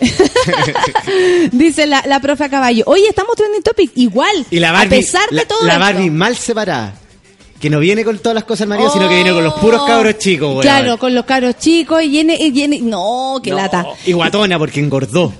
Dice 1.52 1.86
la, 1.86 2.02
la 2.06 2.20
profe 2.20 2.44
a 2.44 2.48
caballo. 2.48 2.84
Oye, 2.86 3.08
estamos 3.08 3.34
trending 3.36 3.62
topic. 3.62 3.90
Igual. 3.96 4.46
Y 4.50 4.60
la 4.60 4.72
Barbie, 4.72 4.86
a 4.86 4.90
pesar 5.00 5.28
de 5.30 5.36
la, 5.36 5.44
todo 5.44 5.66
la 5.66 5.74
esto. 5.74 5.84
Barbie 5.84 6.10
mal 6.10 6.36
separada. 6.36 6.94
Que 7.60 7.68
no 7.70 7.80
viene 7.80 8.04
con 8.04 8.16
todas 8.18 8.36
las 8.36 8.44
cosas 8.44 8.60
del 8.60 8.68
marido, 8.68 8.88
sino 8.92 9.08
que 9.08 9.16
viene 9.16 9.32
con 9.32 9.42
los 9.42 9.54
puros 9.54 9.82
cabros 9.84 10.16
chicos, 10.18 10.48
weón. 10.50 10.62
Claro, 10.62 10.96
con 10.96 11.12
los 11.12 11.24
cabros 11.24 11.58
chicos 11.58 12.02
y 12.04 12.08
viene, 12.08 12.36
y 12.38 12.52
viene- 12.52 12.78
no, 12.80 13.40
qué 13.42 13.50
No, 13.50 13.56
lata. 13.56 13.84
Y 14.06 14.12
guatona 14.12 14.56
porque 14.58 14.78
engordó. 14.78 15.32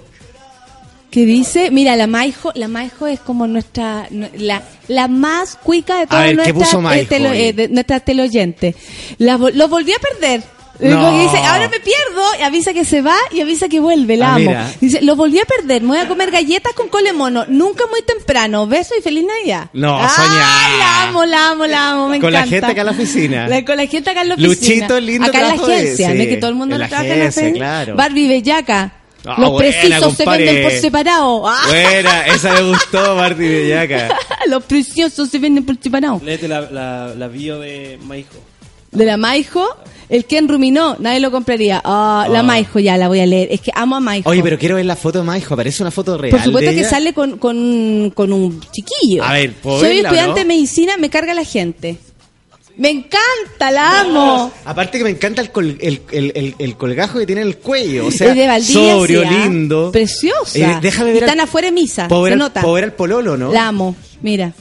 Que 1.18 1.26
dice, 1.26 1.72
mira, 1.72 1.96
la 1.96 2.06
Maijo, 2.06 2.52
la 2.54 2.68
Maijo 2.68 3.08
es 3.08 3.18
como 3.18 3.48
nuestra, 3.48 4.06
nu- 4.10 4.28
la, 4.36 4.62
la 4.86 5.08
más 5.08 5.56
cuica 5.56 5.98
de 5.98 6.06
todas 6.06 6.22
ver, 6.26 6.36
¿qué 6.44 6.52
nuestras 6.52 6.80
Maijo 6.80 7.08
telo- 7.08 7.32
eh, 7.32 7.52
de 7.52 7.68
nuestras 7.68 8.04
teleoyentes. 8.04 8.76
La 9.18 9.36
Lo 9.36 9.66
volvió 9.66 9.96
a 9.96 9.98
perder. 9.98 10.42
Eh, 10.80 10.90
No. 10.90 11.02
Porque 11.02 11.22
dice, 11.24 11.38
ahora 11.38 11.68
me 11.68 11.80
pierdo, 11.80 12.22
y 12.38 12.42
avisa 12.44 12.72
que 12.72 12.84
se 12.84 13.02
va 13.02 13.16
y 13.32 13.40
avisa 13.40 13.68
que 13.68 13.80
vuelve, 13.80 14.16
la 14.16 14.26
Ah, 14.28 14.34
amo. 14.36 14.38
mira. 14.50 14.72
Dice, 14.80 15.00
lo 15.02 15.16
volví 15.16 15.40
a 15.40 15.44
perder, 15.44 15.82
me 15.82 15.88
voy 15.88 15.98
a 15.98 16.06
comer 16.06 16.30
galletas 16.30 16.72
con 16.74 16.86
cole 16.88 17.12
mono, 17.12 17.44
nunca 17.48 17.82
muy 17.90 18.00
temprano, 18.02 18.68
beso 18.68 18.94
y 18.96 19.02
feliz 19.02 19.24
Navidad. 19.26 19.70
No, 19.72 19.98
soñar. 20.08 20.78
La 20.78 21.02
amo, 21.08 21.24
la 21.24 21.48
amo, 21.50 21.66
la 21.66 21.90
amo, 21.90 22.08
me 22.10 22.20
Con 22.20 22.32
la 22.32 22.38
encanta. 22.44 22.54
gente 22.54 22.66
acá 22.66 22.80
en 22.82 22.86
la 22.86 22.92
oficina. 22.92 23.48
La- 23.48 23.64
con 23.64 23.76
la 23.76 23.86
gente 23.88 24.08
acá 24.10 24.22
en 24.22 24.28
la 24.28 24.34
oficina. 24.36 24.54
Luchito, 24.54 25.00
lindo 25.00 25.26
Acá 25.26 25.40
en 25.40 25.48
la 25.48 25.52
agencia, 25.64 26.12
sí, 26.12 26.16
no 26.16 26.24
que 26.26 26.36
todo 26.36 26.50
el 26.50 26.56
mundo 26.56 26.76
en 26.76 26.80
la 26.82 26.88
trabaja 26.88 27.12
en 27.12 27.18
la 27.18 27.26
agencia. 27.26 27.52
claro. 27.54 27.96
Barbie 27.96 28.28
Bellaca. 28.28 28.92
Ah, 29.28 29.40
Los 29.40 29.50
buena, 29.50 29.70
precisos 29.80 30.14
se 30.14 30.24
venden 30.24 30.62
por 30.62 30.72
separado. 30.72 31.48
Ah. 31.48 31.60
Buena, 31.68 32.26
esa 32.26 32.52
me 32.54 32.62
gustó, 32.62 33.14
Barbie 33.14 33.48
Bellaca. 33.48 34.16
Los 34.48 34.64
preciosos 34.64 35.28
se 35.28 35.38
venden 35.38 35.64
por 35.64 35.76
separado. 35.80 36.20
Léete 36.24 36.48
la, 36.48 36.62
la, 36.62 37.14
la 37.14 37.28
bio 37.28 37.58
de 37.58 37.98
Maijo. 38.04 38.38
De 38.90 39.04
la 39.04 39.16
Maijo. 39.16 39.66
El 40.08 40.24
Ken 40.24 40.48
ruminó, 40.48 40.96
nadie 41.00 41.20
lo 41.20 41.30
compraría. 41.30 41.82
Ah, 41.84 42.26
La 42.30 42.40
Oh. 42.40 42.42
Maijo, 42.42 42.78
ya 42.78 42.96
la 42.96 43.08
voy 43.08 43.20
a 43.20 43.26
leer. 43.26 43.48
Es 43.50 43.60
que 43.60 43.70
amo 43.74 43.96
a 43.96 44.00
Maijo. 44.00 44.30
Oye, 44.30 44.42
pero 44.42 44.58
quiero 44.58 44.76
ver 44.76 44.86
la 44.86 44.96
foto 44.96 45.18
de 45.18 45.24
Maijo. 45.24 45.52
Aparece 45.52 45.82
una 45.82 45.90
foto 45.90 46.16
real. 46.16 46.30
Por 46.30 46.42
supuesto 46.42 46.70
de 46.70 46.74
que 46.76 46.80
ella? 46.80 46.88
sale 46.90 47.12
con, 47.12 47.36
con, 47.36 48.10
con 48.14 48.32
un 48.32 48.58
chiquillo. 48.72 49.22
A 49.22 49.34
ver, 49.34 49.52
¿puedo 49.52 49.80
Soy 49.80 49.88
verla 49.96 50.08
estudiante 50.08 50.30
no? 50.30 50.36
de 50.36 50.44
medicina, 50.46 50.96
me 50.96 51.10
carga 51.10 51.34
la 51.34 51.44
gente. 51.44 51.98
Me 52.78 52.90
encanta, 52.90 53.70
la 53.72 54.00
amo. 54.00 54.52
Aparte 54.64 54.98
que 54.98 55.04
me 55.04 55.10
encanta 55.10 55.42
el, 55.42 55.50
col- 55.50 55.76
el, 55.80 56.00
el, 56.12 56.32
el- 56.34 56.54
el 56.58 56.76
colgajo 56.76 57.18
que 57.18 57.26
tiene 57.26 57.42
en 57.42 57.48
el 57.48 57.58
cuello. 57.58 58.06
O 58.06 58.10
sea, 58.10 58.30
Es 58.30 58.36
de 58.36 58.46
Valdivia, 58.46 58.92
sobrio, 58.94 59.22
sí, 59.22 59.28
¿ah? 59.28 59.44
lindo. 59.46 59.90
Preciosa. 59.92 60.58
Eh, 60.58 60.78
déjame 60.80 61.12
ver. 61.12 61.24
Están 61.24 61.40
al- 61.40 61.44
afuera 61.46 61.66
de 61.66 61.72
misa, 61.72 62.06
puedo 62.08 62.22
ver 62.22 62.30
se 62.30 62.34
al- 62.34 62.38
nota. 62.38 62.60
puedo 62.60 62.74
ver 62.74 62.84
al 62.84 62.92
pololo, 62.92 63.36
¿no? 63.36 63.52
La 63.52 63.68
amo, 63.68 63.96
mira. 64.22 64.52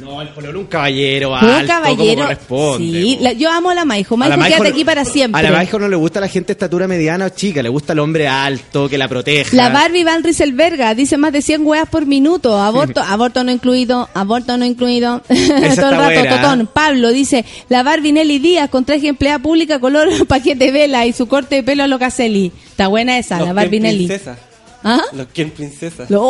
No, 0.00 0.22
el 0.22 0.28
pololo 0.28 0.60
un 0.60 0.66
caballero 0.66 1.30
Un 1.30 1.36
alto, 1.36 1.66
caballero. 1.66 1.96
como 2.14 2.22
corresponde. 2.22 2.84
sí, 3.02 3.18
la- 3.20 3.32
yo 3.32 3.50
amo 3.50 3.70
a 3.70 3.74
la 3.74 3.84
Maijo. 3.84 4.14
A 4.14 4.18
la 4.18 4.36
Maijo, 4.36 4.38
Maijo 4.40 4.54
quédate 4.56 4.68
no- 4.70 4.74
aquí 4.76 4.84
para 4.84 5.04
siempre. 5.04 5.38
A 5.38 5.42
la 5.42 5.50
Maijo 5.50 5.78
no 5.78 5.88
le 5.88 5.96
gusta 5.96 6.20
la 6.20 6.28
gente 6.28 6.48
de 6.48 6.52
estatura 6.52 6.86
mediana 6.86 7.26
o 7.26 7.28
chica, 7.30 7.62
le 7.62 7.68
gusta 7.68 7.92
el 7.94 7.98
hombre 7.98 8.28
alto, 8.28 8.88
que 8.88 8.96
la 8.98 9.08
proteja. 9.08 9.56
La 9.56 9.70
Barbie 9.70 10.04
Van 10.04 10.22
Rieselberga 10.22 10.94
dice 10.94 11.16
más 11.18 11.32
de 11.32 11.42
100 11.42 11.66
weas 11.66 11.88
por 11.88 12.06
minuto. 12.06 12.58
Aborto, 12.60 13.00
aborto 13.02 13.42
no 13.44 13.50
incluido, 13.50 14.08
aborto 14.14 14.56
no 14.56 14.64
incluido. 14.64 15.20
Todo 15.28 15.36
el 15.36 15.76
rato, 15.76 15.96
buena. 16.04 16.40
totón. 16.42 16.70
Pablo 16.72 17.10
dice, 17.10 17.44
la 17.68 17.82
Barbie 17.82 18.12
Nelly 18.12 18.38
Díaz 18.38 18.70
con 18.70 18.84
traje 18.84 19.08
empleada 19.08 19.38
pública 19.40 19.78
color 19.80 20.08
paquete 20.28 20.70
vela 20.70 21.06
y 21.06 21.12
su 21.12 21.26
corte 21.28 21.56
de 21.56 21.62
pelo 21.62 21.82
a 21.82 21.86
lo 21.86 21.98
Caselli. 21.98 22.52
Está 22.70 22.88
buena 22.88 23.18
esa, 23.18 23.38
Los 23.38 23.48
la 23.48 23.52
Barbie 23.52 23.80
Nelly. 23.80 24.06
Princesa. 24.06 24.38
¿Ah? 24.84 25.02
Los 25.12 25.26
Ken 25.28 25.50
Princesa. 25.50 26.04
Lo- 26.08 26.22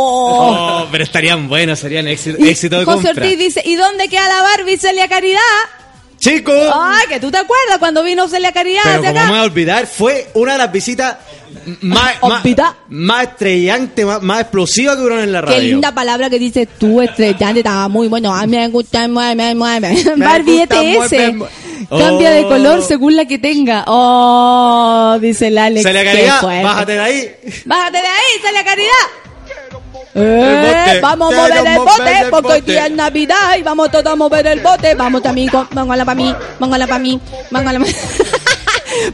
Oh, 0.80 0.86
pero 0.90 1.04
estarían 1.04 1.48
buenos, 1.48 1.78
serían 1.78 2.08
éxito, 2.08 2.42
Y 2.42 2.48
éxito 2.48 2.78
de 2.78 2.84
José 2.84 3.08
compra. 3.08 3.24
Ortiz 3.24 3.38
dice, 3.38 3.62
¿y 3.64 3.74
dónde 3.76 4.08
queda 4.08 4.28
la 4.28 4.42
Barbie 4.42 4.76
Celia 4.78 5.08
Caridad? 5.08 5.38
Chicos, 6.18 6.54
Ay, 6.74 7.06
que 7.08 7.20
tú 7.20 7.30
te 7.30 7.38
acuerdas 7.38 7.78
cuando 7.78 8.02
vino 8.02 8.26
Celia 8.26 8.50
Caridad 8.52 8.80
pero 8.82 8.96
hacia 8.96 9.08
como 9.10 9.18
acá. 9.20 9.26
me 9.26 9.30
voy 9.32 9.38
a 9.40 9.42
olvidar, 9.44 9.86
fue 9.86 10.28
una 10.34 10.52
de 10.52 10.58
las 10.58 10.72
visitas 10.72 11.16
más, 11.82 12.14
más, 12.22 12.42
más 12.88 13.22
estrellante, 13.28 14.04
más, 14.04 14.20
más 14.22 14.40
explosiva 14.40 14.96
que 14.96 15.02
hubieron 15.02 15.20
en 15.20 15.32
la 15.32 15.40
radio. 15.42 15.56
Qué 15.56 15.62
linda 15.62 15.94
palabra 15.94 16.28
que 16.28 16.38
dices 16.40 16.66
tú, 16.76 17.00
estrellante, 17.00 17.60
estaba 17.60 17.86
muy 17.88 18.08
bueno. 18.08 18.34
A 18.34 18.46
mí 18.46 18.56
me 18.56 18.66
gusta, 18.68 19.06
mueve, 19.06 19.54
mueve. 19.54 20.04
Barbie 20.16 20.62
ETS. 20.62 21.12
Cambia 21.88 22.30
de 22.30 22.44
Oh. 22.44 22.48
color 22.48 22.82
según 22.82 23.16
la 23.16 23.24
que 23.24 23.38
tenga. 23.38 23.84
Oh, 23.86 25.18
dice 25.20 25.48
el 25.48 25.58
Alex. 25.58 25.82
Celia 25.82 26.02
qué 26.02 26.26
Caridad, 26.26 26.62
bájate 26.62 26.92
de 26.92 27.00
ahí. 27.00 27.34
Bájate 27.64 27.98
de 27.98 28.06
ahí, 28.06 28.40
Celia 28.42 28.64
Caridad. 28.64 29.06
El 30.14 30.24
Eh, 30.24 31.00
vamos 31.00 31.32
a 31.32 31.36
mover 31.36 31.66
el 31.66 31.78
bote 31.78 32.26
porque 32.30 32.52
hoy 32.52 32.60
día 32.62 32.86
es 32.86 32.92
Navidad 32.92 33.56
y 33.58 33.62
vamos 33.62 33.90
todos 33.90 34.06
a 34.12 34.16
mover 34.16 34.46
el 34.46 34.60
bote. 34.60 34.94
Vamos 34.94 35.24
amigo, 35.26 35.66
póngala 35.72 36.04
para 36.04 36.14
mí, 36.16 36.34
póngala 36.58 36.86
para 36.86 36.98
mí, 36.98 37.20
póngala 37.52 37.78
para 37.78 37.92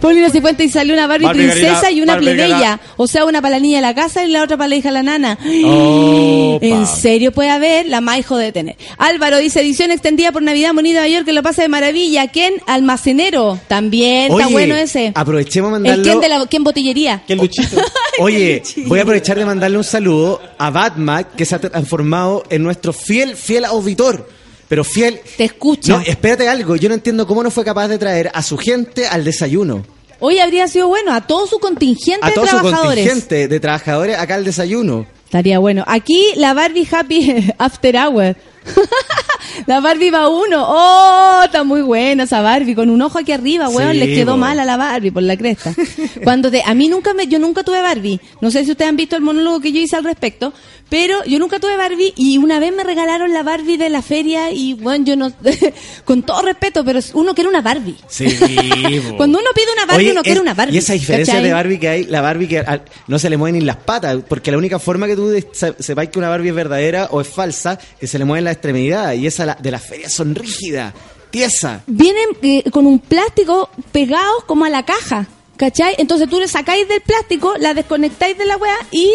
Paulina 0.01 0.31
Cifuentes 0.31 0.67
y 0.67 0.69
salió 0.69 0.95
una 0.95 1.07
Barbie, 1.07 1.29
princesa 1.29 1.91
y 1.91 2.01
una 2.01 2.19
plebeya. 2.19 2.81
O 2.97 3.07
sea, 3.07 3.25
una 3.25 3.41
para 3.43 3.57
la 3.57 3.61
niña 3.61 3.79
de 3.79 3.83
la 3.83 3.95
casa 3.95 4.25
y 4.25 4.31
la 4.31 4.43
otra 4.43 4.57
para 4.57 4.69
la 4.69 4.77
hija 4.77 4.89
de 4.89 4.95
la 4.95 5.03
nana. 5.03 5.39
En 5.45 6.87
serio 6.87 7.33
puede 7.33 7.51
haber, 7.51 7.87
la 7.87 8.01
Maijo 8.01 8.37
de 8.37 8.53
tener. 8.53 8.77
Álvaro 8.99 9.39
dice 9.39 9.61
edición 9.61 9.91
extendida 9.91 10.33
por 10.33 10.43
Navidad 10.43 10.73
Bonita 10.75 11.01
Nueva 11.01 11.09
York 11.09 11.25
que 11.25 11.33
lo 11.33 11.43
pasa 11.43 11.63
de 11.63 11.69
maravilla. 11.69 12.29
Ken 12.29 12.55
Almacenero, 12.67 13.59
también 13.69 14.31
está 14.33 14.47
Oye, 14.47 14.53
bueno 14.53 14.75
ese. 14.77 15.13
aprovechemos 15.15 15.73
a 15.73 15.77
El 15.77 15.83
mandarlo. 15.83 16.05
Ken 16.05 16.21
de 16.21 16.29
la 16.29 16.47
Ken 16.47 16.65
Botillería. 16.65 17.23
Ken 17.27 17.39
Luchito. 17.39 17.77
Oye, 18.19 18.63
voy 18.87 18.99
a 18.99 19.03
aprovechar 19.03 19.39
de 19.39 19.45
mandarle 19.45 19.79
un 19.79 19.85
saludo 19.85 20.41
a 20.59 20.71
Batman, 20.71 21.27
que 21.37 21.45
se 21.45 21.55
ha 21.55 21.59
transformado 21.59 22.45
en 22.51 22.63
nuestro 22.63 22.93
fiel, 22.93 23.37
fiel 23.37 23.65
auditor. 23.65 24.29
Pero 24.69 24.85
fiel. 24.85 25.21
Te 25.37 25.45
escucha. 25.45 25.95
No, 25.97 26.01
espérate 26.01 26.49
algo. 26.49 26.77
Yo 26.77 26.89
no 26.89 26.95
entiendo 26.95 27.27
cómo 27.27 27.43
no 27.43 27.51
fue 27.51 27.65
capaz 27.65 27.89
de 27.89 27.99
traer 27.99 28.31
a 28.35 28.43
su 28.43 28.57
gente 28.57 29.07
al 29.07 29.25
desayuno. 29.25 29.85
Hoy 30.21 30.39
habría 30.39 30.67
sido 30.69 30.89
bueno 30.89 31.13
a 31.13 31.21
todo 31.27 31.47
su 31.47 31.59
contingente 31.59 32.25
A 32.27 32.33
todo 32.33 32.45
de 32.45 32.51
su 32.51 32.57
trabajadores. 32.57 33.05
contingente 33.05 33.49
de 33.49 33.61
trabajadores 33.61 34.19
acá 34.19 34.37
al 34.37 34.45
desayuno. 34.45 35.07
Estaría 35.27 35.59
bueno. 35.59 35.85
Aquí 35.87 36.25
la 36.37 36.55
Barbie 36.55 36.89
Happy 36.91 37.53
After 37.59 37.97
Hour. 37.97 38.37
la 39.67 39.81
Barbie 39.81 40.11
va 40.11 40.29
uno. 40.29 40.65
Oh, 40.67 41.43
está 41.45 41.65
muy 41.65 41.83
buena 41.83 42.23
esa 42.23 42.41
Barbie. 42.41 42.75
Con 42.75 42.89
un 42.89 43.03
ojo 43.03 43.19
aquí 43.19 43.33
arriba, 43.33 43.69
weón. 43.69 43.93
Sí, 43.93 43.99
Le 43.99 44.07
quedó 44.15 44.33
po. 44.33 44.39
mal 44.39 44.59
a 44.61 44.65
la 44.65 44.77
Barbie 44.77 45.11
por 45.11 45.23
la 45.23 45.37
cresta. 45.37 45.75
Cuando 46.25 46.51
te, 46.51 46.63
a 46.65 46.73
mí 46.75 46.89
nunca 46.89 47.13
me, 47.13 47.27
yo 47.27 47.39
nunca 47.39 47.63
tuve 47.63 47.81
Barbie. 47.83 48.21
No 48.41 48.51
sé 48.51 48.65
si 48.65 48.71
ustedes 48.71 48.89
han 48.89 48.97
visto 48.97 49.17
el 49.17 49.23
monólogo 49.23 49.61
que 49.61 49.73
yo 49.73 49.81
hice 49.81 49.97
al 49.97 50.05
respecto. 50.05 50.53
Pero 50.91 51.25
yo 51.25 51.39
nunca 51.39 51.59
tuve 51.59 51.77
Barbie 51.77 52.13
y 52.17 52.39
una 52.39 52.61
vez 52.61 52.73
me 52.73 52.85
regalaron 52.85 53.33
la 53.33 53.43
Barbie 53.43 53.77
de 53.79 53.89
la 53.89 54.03
feria 54.03 54.53
y 54.53 54.75
bueno, 54.75 55.05
yo 55.05 55.17
no, 55.17 55.33
con 56.05 56.23
todo 56.23 56.43
respeto, 56.43 56.85
pero 56.85 57.01
uno 57.15 57.35
quiere 57.35 57.49
una 57.49 57.63
Barbie. 57.63 57.97
Sí. 58.09 58.27
Cuando 59.17 59.39
uno 59.39 59.49
pide 59.55 59.67
una 59.75 59.87
Barbie, 59.87 60.05
Oye, 60.05 60.13
uno 60.13 60.23
quiere 60.23 60.41
una 60.41 60.55
Barbie. 60.55 60.75
Y 60.75 60.79
esa 60.79 60.93
diferencia 60.93 61.35
¿cachai? 61.35 61.49
de 61.49 61.53
Barbie 61.55 61.79
que 61.81 61.89
hay, 61.89 62.05
la 62.05 62.21
Barbie 62.21 62.47
que 62.49 62.59
al- 62.61 62.83
no 63.09 63.19
se 63.19 63.31
le 63.31 63.37
mueven 63.37 63.59
ni 63.59 63.65
las 63.65 63.77
patas, 63.79 64.19
porque 64.29 64.51
la 64.51 64.59
única 64.59 64.79
forma 64.79 65.07
que 65.07 65.17
tú 65.17 65.33
sepáis 65.79 66.11
que 66.11 66.19
una 66.19 66.29
Barbie 66.29 66.51
es 66.51 66.55
verdadera 66.55 67.09
o 67.11 67.21
es 67.21 67.29
falsa, 67.29 67.79
que 67.99 68.07
se 68.07 68.19
le 68.19 68.25
mueven 68.25 68.45
las 68.45 68.53
extremidades, 68.55 69.19
y 69.21 69.27
esa 69.27 69.47
la- 69.47 69.55
de 69.61 69.71
las 69.71 69.83
ferias 69.83 70.13
son 70.13 70.35
rígidas, 70.35 70.93
tiesas. 71.31 71.81
vienen 71.87 72.29
eh, 72.43 72.71
con 72.71 72.87
un 72.87 72.99
plástico 73.01 73.71
pegados 73.91 74.45
como 74.47 74.65
a 74.65 74.71
la 74.71 74.85
caja. 74.85 75.27
¿Cachai? 75.57 75.95
Entonces 75.99 76.29
tú 76.29 76.41
le 76.41 76.49
sacáis 76.49 76.89
del 76.89 77.01
plástico, 77.01 77.55
la 77.59 77.75
desconectáis 77.75 78.37
de 78.37 78.45
la 78.45 78.57
weá 78.57 78.75
y 78.91 79.11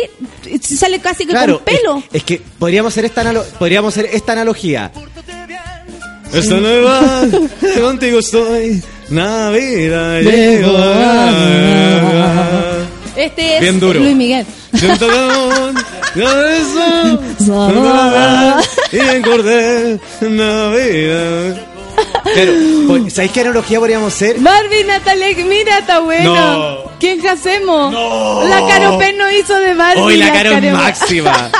sale 0.61 0.99
casi 0.99 1.25
que 1.25 1.31
Claro, 1.31 1.55
con 1.55 1.65
pelo. 1.65 1.97
Es, 1.97 2.03
es 2.15 2.23
que 2.23 2.41
podríamos 2.57 2.93
hacer 2.93 3.05
esta 3.05 3.23
analo- 3.23 3.43
podríamos 3.59 3.93
hacer 3.93 4.09
esta 4.13 4.31
analogía. 4.33 4.91
Esta 6.33 6.55
nueva, 6.57 7.23
contigo 7.81 8.19
estoy, 8.19 8.81
Navidad 9.09 10.21
llegó. 10.21 10.77
Este 13.15 13.55
es 13.55 13.61
Bien 13.61 13.79
duro. 13.79 13.99
Luis 13.99 14.15
Miguel. 14.15 14.45
Y 18.91 18.97
encordé 18.99 19.99
Navidad. 20.21 21.61
Pues, 22.87 23.13
¿sabéis 23.13 23.31
qué 23.31 23.41
analogía 23.41 23.79
podríamos 23.79 24.13
hacer? 24.13 24.39
Barbie 24.39 24.83
Natalia, 24.85 25.27
mira, 25.45 25.79
está 25.79 25.99
bueno. 25.99 26.35
No. 26.35 26.91
¿Quién 26.99 27.25
hacemos? 27.27 27.91
No. 27.91 28.43
La 28.47 28.59
Caro 28.67 28.99
no 29.17 29.31
hizo 29.31 29.55
de 29.59 29.73
Barbie. 29.73 30.01
Hoy 30.01 30.17
la 30.17 30.31
cara 30.33 30.49
es 30.49 30.55
Caro- 30.61 30.77
máxima. 30.77 31.51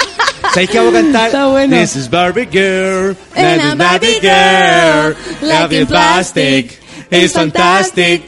¿Sabéis 0.54 0.70
qué 0.70 0.78
vamos 0.80 0.94
a 0.96 0.98
cantar? 1.02 1.26
Está 1.28 1.48
bueno. 1.48 1.78
This 1.78 1.96
is 1.96 2.10
Barbie 2.10 2.48
Girl. 2.52 3.16
And 3.36 3.62
This 3.62 3.70
is 3.72 3.78
Barbie 3.78 4.20
girl, 4.22 5.16
Love 5.42 5.74
in 5.74 5.88
plastic. 5.88 6.80
It's 7.12 7.34
fantastic. 7.34 8.24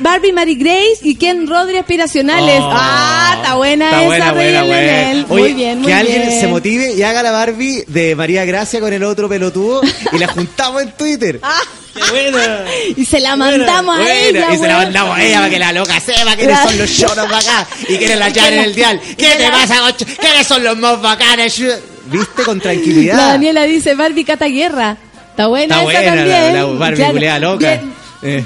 Barbie 0.00 0.32
Mary 0.32 0.54
Grace 0.54 0.98
y 1.02 1.16
Ken 1.16 1.46
Rodri 1.46 1.76
aspiracionales. 1.76 2.60
Oh. 2.60 2.70
ah, 2.72 3.34
está 3.36 3.54
buena 3.56 3.86
Está 3.86 3.98
esa, 4.00 4.32
buena, 4.32 4.62
buena, 4.62 4.64
buena. 4.64 5.26
Oye, 5.28 5.42
muy 5.42 5.52
bien, 5.52 5.78
muy 5.80 5.86
que 5.88 5.94
alguien 5.94 6.22
bien. 6.26 6.40
se 6.40 6.48
motive 6.48 6.92
y 6.94 7.02
haga 7.02 7.22
la 7.22 7.30
Barbie 7.30 7.84
de 7.86 8.16
María 8.16 8.44
Gracia 8.46 8.80
con 8.80 8.92
el 8.92 9.04
otro 9.04 9.28
pelotudo 9.28 9.82
y 10.12 10.18
la 10.18 10.28
juntamos 10.28 10.82
en 10.82 10.92
Twitter. 10.92 11.40
Ah, 11.42 11.60
¡Qué 11.94 12.10
buena! 12.10 12.64
y 12.96 13.04
se 13.04 13.20
la 13.20 13.36
mandamos 13.36 13.96
Buena, 13.98 14.10
a 14.12 14.18
ella. 14.18 14.54
Y 14.54 14.56
se 14.58 14.66
la 14.66 14.76
mandamos 14.78 15.18
a 15.18 15.22
ella 15.24 15.36
para 15.38 15.50
que 15.50 15.58
la 15.58 15.72
loca 15.72 16.00
sepa 16.00 16.36
quiénes 16.36 16.58
son 16.60 16.78
los 16.78 16.96
choros 16.96 17.18
acá 17.32 17.66
y 17.88 17.96
quiénes 17.98 18.18
la 18.18 18.28
llaman 18.30 18.52
en 18.54 18.60
el 18.60 18.74
dial. 18.74 19.00
¿Qué 19.18 19.30
te 19.36 19.48
pasa? 19.50 19.76
¿Quiénes 20.20 20.46
son 20.46 20.64
los 20.64 20.76
más 20.78 21.00
bacanes? 21.02 21.62
¿Viste? 22.06 22.42
Con 22.44 22.60
tranquilidad. 22.60 23.16
La 23.16 23.26
Daniela 23.28 23.64
dice 23.64 23.94
Barbie 23.94 24.24
Cataguerra. 24.24 24.96
Está 25.34 25.48
buena 25.48 25.64
Está 25.64 25.76
esa 25.76 25.84
buena 25.84 26.14
también. 26.16 26.54
la 26.54 26.64
Barbie 26.78 26.96
Claro. 26.96 27.40
loca. 27.40 27.68
Viene, 27.68 27.92
Eh. 28.22 28.44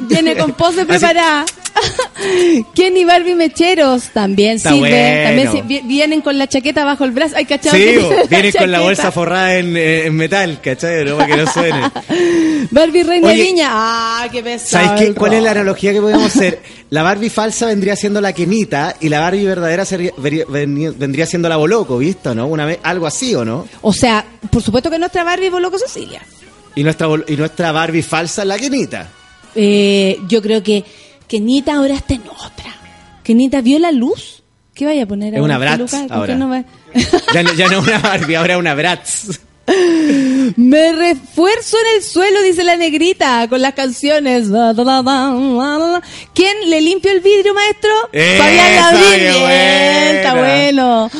viene 0.00 0.36
con 0.36 0.52
pose 0.52 0.84
preparada. 0.86 1.44
y 2.76 3.04
Barbie 3.04 3.34
Mecheros 3.34 4.04
también 4.12 4.56
Está 4.56 4.72
sirven. 4.72 4.90
bueno. 4.90 5.44
También 5.52 5.68
si- 5.80 5.86
vienen 5.86 6.20
con 6.20 6.38
la 6.38 6.46
chaqueta 6.48 6.84
bajo 6.84 7.04
el 7.04 7.12
brazo. 7.12 7.34
Ay, 7.36 7.44
cachado. 7.46 7.76
Sí, 7.76 7.98
vienen 8.30 8.52
con 8.52 8.70
la 8.70 8.80
bolsa 8.80 9.10
forrada 9.12 9.56
en, 9.56 9.76
eh, 9.76 10.06
en 10.06 10.16
metal, 10.16 10.60
¿cachai? 10.62 11.04
No, 11.04 11.16
para 11.16 11.26
que 11.34 11.42
no 11.42 11.52
suene. 11.52 11.80
Barbie 12.70 13.02
Reina 13.04 13.28
Oye, 13.28 13.36
de 13.36 13.42
Viña. 13.42 13.68
Ah, 13.70 14.28
qué 14.30 14.42
pesado. 14.42 14.86
¿Sabes 14.86 15.00
qué? 15.08 15.14
¿Cuál 15.14 15.34
es 15.34 15.42
la 15.42 15.50
analogía 15.52 15.92
que 15.92 16.00
podemos 16.00 16.24
hacer? 16.26 16.60
La 16.90 17.02
Barbie 17.02 17.30
falsa 17.30 17.66
vendría 17.66 17.96
siendo 17.96 18.20
la 18.20 18.32
Kenita 18.32 18.96
y 19.00 19.08
la 19.08 19.20
Barbie 19.20 19.44
verdadera 19.44 19.84
sería- 19.84 20.12
vendría 20.18 21.26
siendo 21.26 21.48
la 21.48 21.56
Boloco, 21.56 21.98
¿visto? 21.98 22.34
¿No? 22.34 22.46
Una 22.46 22.66
vez, 22.66 22.78
algo 22.82 23.06
así, 23.06 23.34
¿o 23.34 23.44
no? 23.44 23.66
O 23.82 23.92
sea, 23.92 24.24
por 24.50 24.62
supuesto 24.62 24.90
que 24.90 24.98
nuestra 24.98 25.24
Barbie 25.24 25.50
voló 25.50 25.70
con 25.70 25.78
Cecilia. 25.80 26.20
Y 26.74 26.82
nuestra, 26.84 27.08
y 27.26 27.36
nuestra 27.36 27.72
Barbie 27.72 28.02
falsa 28.02 28.44
la 28.44 28.58
Kenita. 28.58 29.08
Eh, 29.54 30.18
yo 30.28 30.40
creo 30.40 30.62
que 30.62 30.84
Kenita 31.30 31.74
ahora 31.76 31.94
está 31.94 32.14
en 32.14 32.22
otra. 32.28 32.74
Kenita 33.22 33.60
vio 33.60 33.78
la 33.78 33.92
luz. 33.92 34.42
¿Qué 34.74 34.84
vaya 34.84 35.04
a 35.04 35.06
poner 35.06 35.32
Es 35.34 35.40
una 35.40 35.58
Bratz 35.58 35.94
ahora. 36.10 36.34
no 36.34 36.48
va- 36.48 36.64
Ya 37.34 37.42
no, 37.44 37.52
ya 37.54 37.68
no 37.68 37.78
una 37.78 37.98
Barbie, 38.00 38.34
ahora 38.34 38.58
una 38.58 38.74
Bratz. 38.74 39.38
Me 40.56 40.90
refuerzo 40.92 41.76
en 41.78 41.96
el 41.98 42.02
suelo, 42.02 42.42
dice 42.42 42.64
la 42.64 42.74
negrita, 42.76 43.46
con 43.48 43.62
las 43.62 43.74
canciones. 43.74 44.48
¿Quién 46.34 46.56
le 46.68 46.80
limpió 46.80 47.12
el 47.12 47.20
vidrio, 47.20 47.54
maestro? 47.54 47.90
¡Esa, 48.10 48.42
Fabián 48.42 48.74
Labrín. 48.74 49.20
Bien, 49.20 50.16
está 50.16 50.34
bueno. 50.34 51.10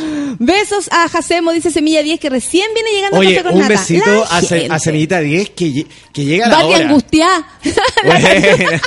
Besos 0.40 0.88
a 0.90 1.08
Jacemo, 1.08 1.52
dice 1.52 1.70
Semilla 1.70 2.02
10, 2.02 2.18
que 2.18 2.30
recién 2.30 2.66
viene 2.74 2.90
llegando 2.90 3.18
a 3.18 3.20
Oye, 3.20 3.36
Café 3.36 3.44
con 3.44 3.54
un 3.54 3.60
Nata. 3.60 3.74
besito 3.74 4.10
La 4.10 4.72
a, 4.72 4.74
a 4.74 4.78
Semillita 4.80 5.20
10 5.20 5.50
que, 5.50 5.86
que 6.12 6.24
llega 6.24 6.46
a 6.46 6.48
la 6.48 6.56
Barbie 6.56 6.74
hora. 6.74 6.84
angustiá. 6.86 7.28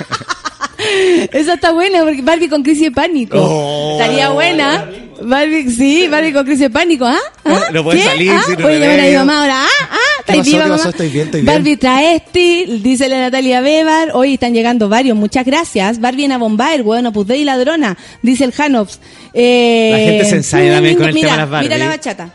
Esa 1.31 1.53
está 1.55 1.71
buena, 1.71 2.03
porque 2.03 2.21
Barbie 2.21 2.49
con 2.49 2.63
crisis 2.63 2.83
de 2.85 2.91
pánico. 2.91 3.37
Oh. 3.39 3.97
Estaría 3.99 4.29
buena. 4.29 4.89
Barbie, 5.21 5.69
sí, 5.71 6.07
Barbie 6.09 6.33
con 6.33 6.43
crisis 6.43 6.61
de 6.61 6.69
pánico. 6.69 7.05
¿Ah? 7.05 7.17
¿Ah? 7.45 7.59
No 7.71 7.83
puede 7.83 7.99
¿Qué? 7.99 8.05
salir 8.05 8.31
¿Ah? 8.31 8.43
sin 8.45 8.55
Oye, 8.63 8.73
llamar 8.79 8.89
a 8.89 8.91
mi 8.91 8.97
remedio. 8.97 9.19
mamá 9.19 9.39
ahora. 9.41 9.63
¿Ah? 9.63 9.67
¿Ah? 9.91 9.97
¿Qué 10.25 10.31
¿Estáis 10.33 10.45
viva, 10.45 10.57
¿Qué 10.57 10.63
mamá? 10.69 10.77
pasó? 10.77 10.89
Estoy 10.89 11.09
bien, 11.09 11.25
estoy 11.25 11.41
bien. 11.41 11.53
Barbie 11.55 11.77
Traesti, 11.77 12.65
dice 12.81 13.09
la 13.09 13.19
Natalia 13.19 13.61
Bebar. 13.61 14.11
Hoy 14.13 14.33
están 14.35 14.53
llegando 14.53 14.89
varios, 14.89 15.15
muchas 15.17 15.45
gracias. 15.45 15.99
Barbie 15.99 16.25
en 16.25 16.31
a 16.33 16.37
Bombaer, 16.37 16.83
bueno, 16.83 17.11
pues 17.13 17.27
de 17.27 17.37
y 17.37 17.45
ladrona, 17.45 17.97
dice 18.21 18.43
el 18.45 18.53
Hanops. 18.57 18.99
Eh, 19.33 19.89
La 19.91 19.97
gente 19.99 20.25
se 20.25 20.35
ensaya 20.37 20.73
también 20.75 20.95
con 20.97 21.07
el 21.07 21.13
mira, 21.13 21.27
tema 21.29 21.35
de 21.35 21.41
las 21.41 21.49
Barbie. 21.49 21.67
Mira 21.69 21.77
la 21.77 21.87
bachata. 21.87 22.33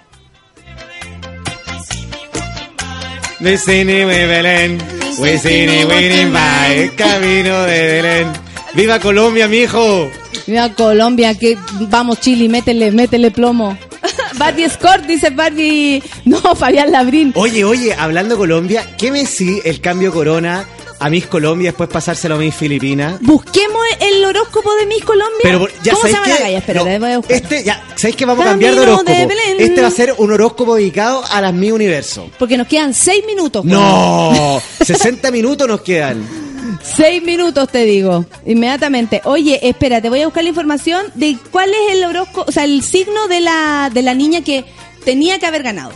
Vicini, 3.41 4.05
we 4.05 4.27
Belén. 4.27 4.79
Vicini, 5.23 5.85
winning 5.85 6.33
by. 6.33 6.91
Camino 6.97 7.63
de 7.63 7.87
Belén. 7.87 8.29
¡Viva 8.75 8.99
Colombia, 8.99 9.49
mijo! 9.49 10.11
Mira 10.47 10.75
Colombia, 10.75 11.35
que 11.35 11.57
vamos 11.89 12.21
Chile, 12.21 12.49
métele, 12.49 12.91
métele 12.91 13.31
plomo. 13.31 13.77
Barbie 14.39 14.65
Escort, 14.65 15.05
dice 15.07 15.31
Barbie. 15.31 16.03
No, 16.25 16.39
Fabián 16.55 16.93
Labrín. 16.93 17.33
Oye, 17.35 17.65
oye, 17.65 17.95
hablando 17.95 18.35
de 18.35 18.39
Colombia, 18.39 18.85
¿qué 18.99 19.11
me 19.11 19.25
sí 19.27 19.61
el 19.65 19.81
cambio 19.81 20.13
corona 20.13 20.67
a 21.01 21.11
Miss 21.11 21.27
Colombia 21.27 21.71
después 21.71 21.89
pasárselo 21.89 22.35
a 22.37 22.39
Miss 22.39 22.55
Filipinas? 22.55 23.19
Busquemos 23.21 23.83
el 24.01 24.25
horóscopo 24.25 24.75
de 24.75 24.87
Miss 24.87 25.05
Colombia. 25.05 25.39
Pero 25.43 25.69
ya 25.83 25.93
¿Cómo 25.95 26.07
se 26.07 26.13
llama 26.13 26.25
que 26.25 26.31
la 26.31 26.39
galla? 26.41 26.59
Espera, 26.59 26.85
no, 26.85 27.01
voy 27.01 27.13
a 27.13 27.17
buscar. 27.19 27.37
este 27.37 27.65
ya, 27.65 27.85
¿sabéis 27.97 28.17
que 28.17 28.25
vamos 28.27 28.45
a 28.47 28.51
cambiar 28.51 28.75
de 28.75 28.81
horóscopo? 28.81 29.11
de. 29.13 29.29
Este 29.59 29.81
va 29.81 29.89
a 29.89 29.93
ser 29.93 30.15
un 30.19 30.33
horóscopo 30.33 30.75
dedicado 30.75 31.23
a 31.31 31.41
las 31.41 31.55
Miss 31.55 31.73
Universo. 31.73 32.31
Porque 32.39 32.57
nos 32.57 32.67
quedan 32.67 32.95
seis 32.95 33.25
minutos. 33.27 33.65
No, 33.65 34.61
60 34.85 35.31
minutos 35.33 35.69
nos 35.69 35.81
quedan. 35.83 36.27
Seis 36.83 37.23
minutos 37.23 37.69
te 37.71 37.85
digo, 37.85 38.27
inmediatamente. 38.47 39.21
Oye, 39.25 39.59
espérate, 39.69 40.09
voy 40.11 40.21
a 40.23 40.27
buscar 40.27 40.43
la 40.43 40.51
información 40.51 41.07
de 41.15 41.37
cuál 41.51 41.71
es 41.71 41.93
el 41.93 42.05
horóscopo, 42.05 42.45
o 42.49 42.53
sea, 42.53 42.65
el 42.65 42.83
signo 42.83 43.27
de 43.29 43.41
la, 43.41 43.91
de 43.93 44.03
la 44.03 44.15
niña 44.15 44.43
que 44.43 44.65
tenía 45.05 45.39
que 45.39 45.47
haber 45.47 45.63
ganado. 45.63 45.93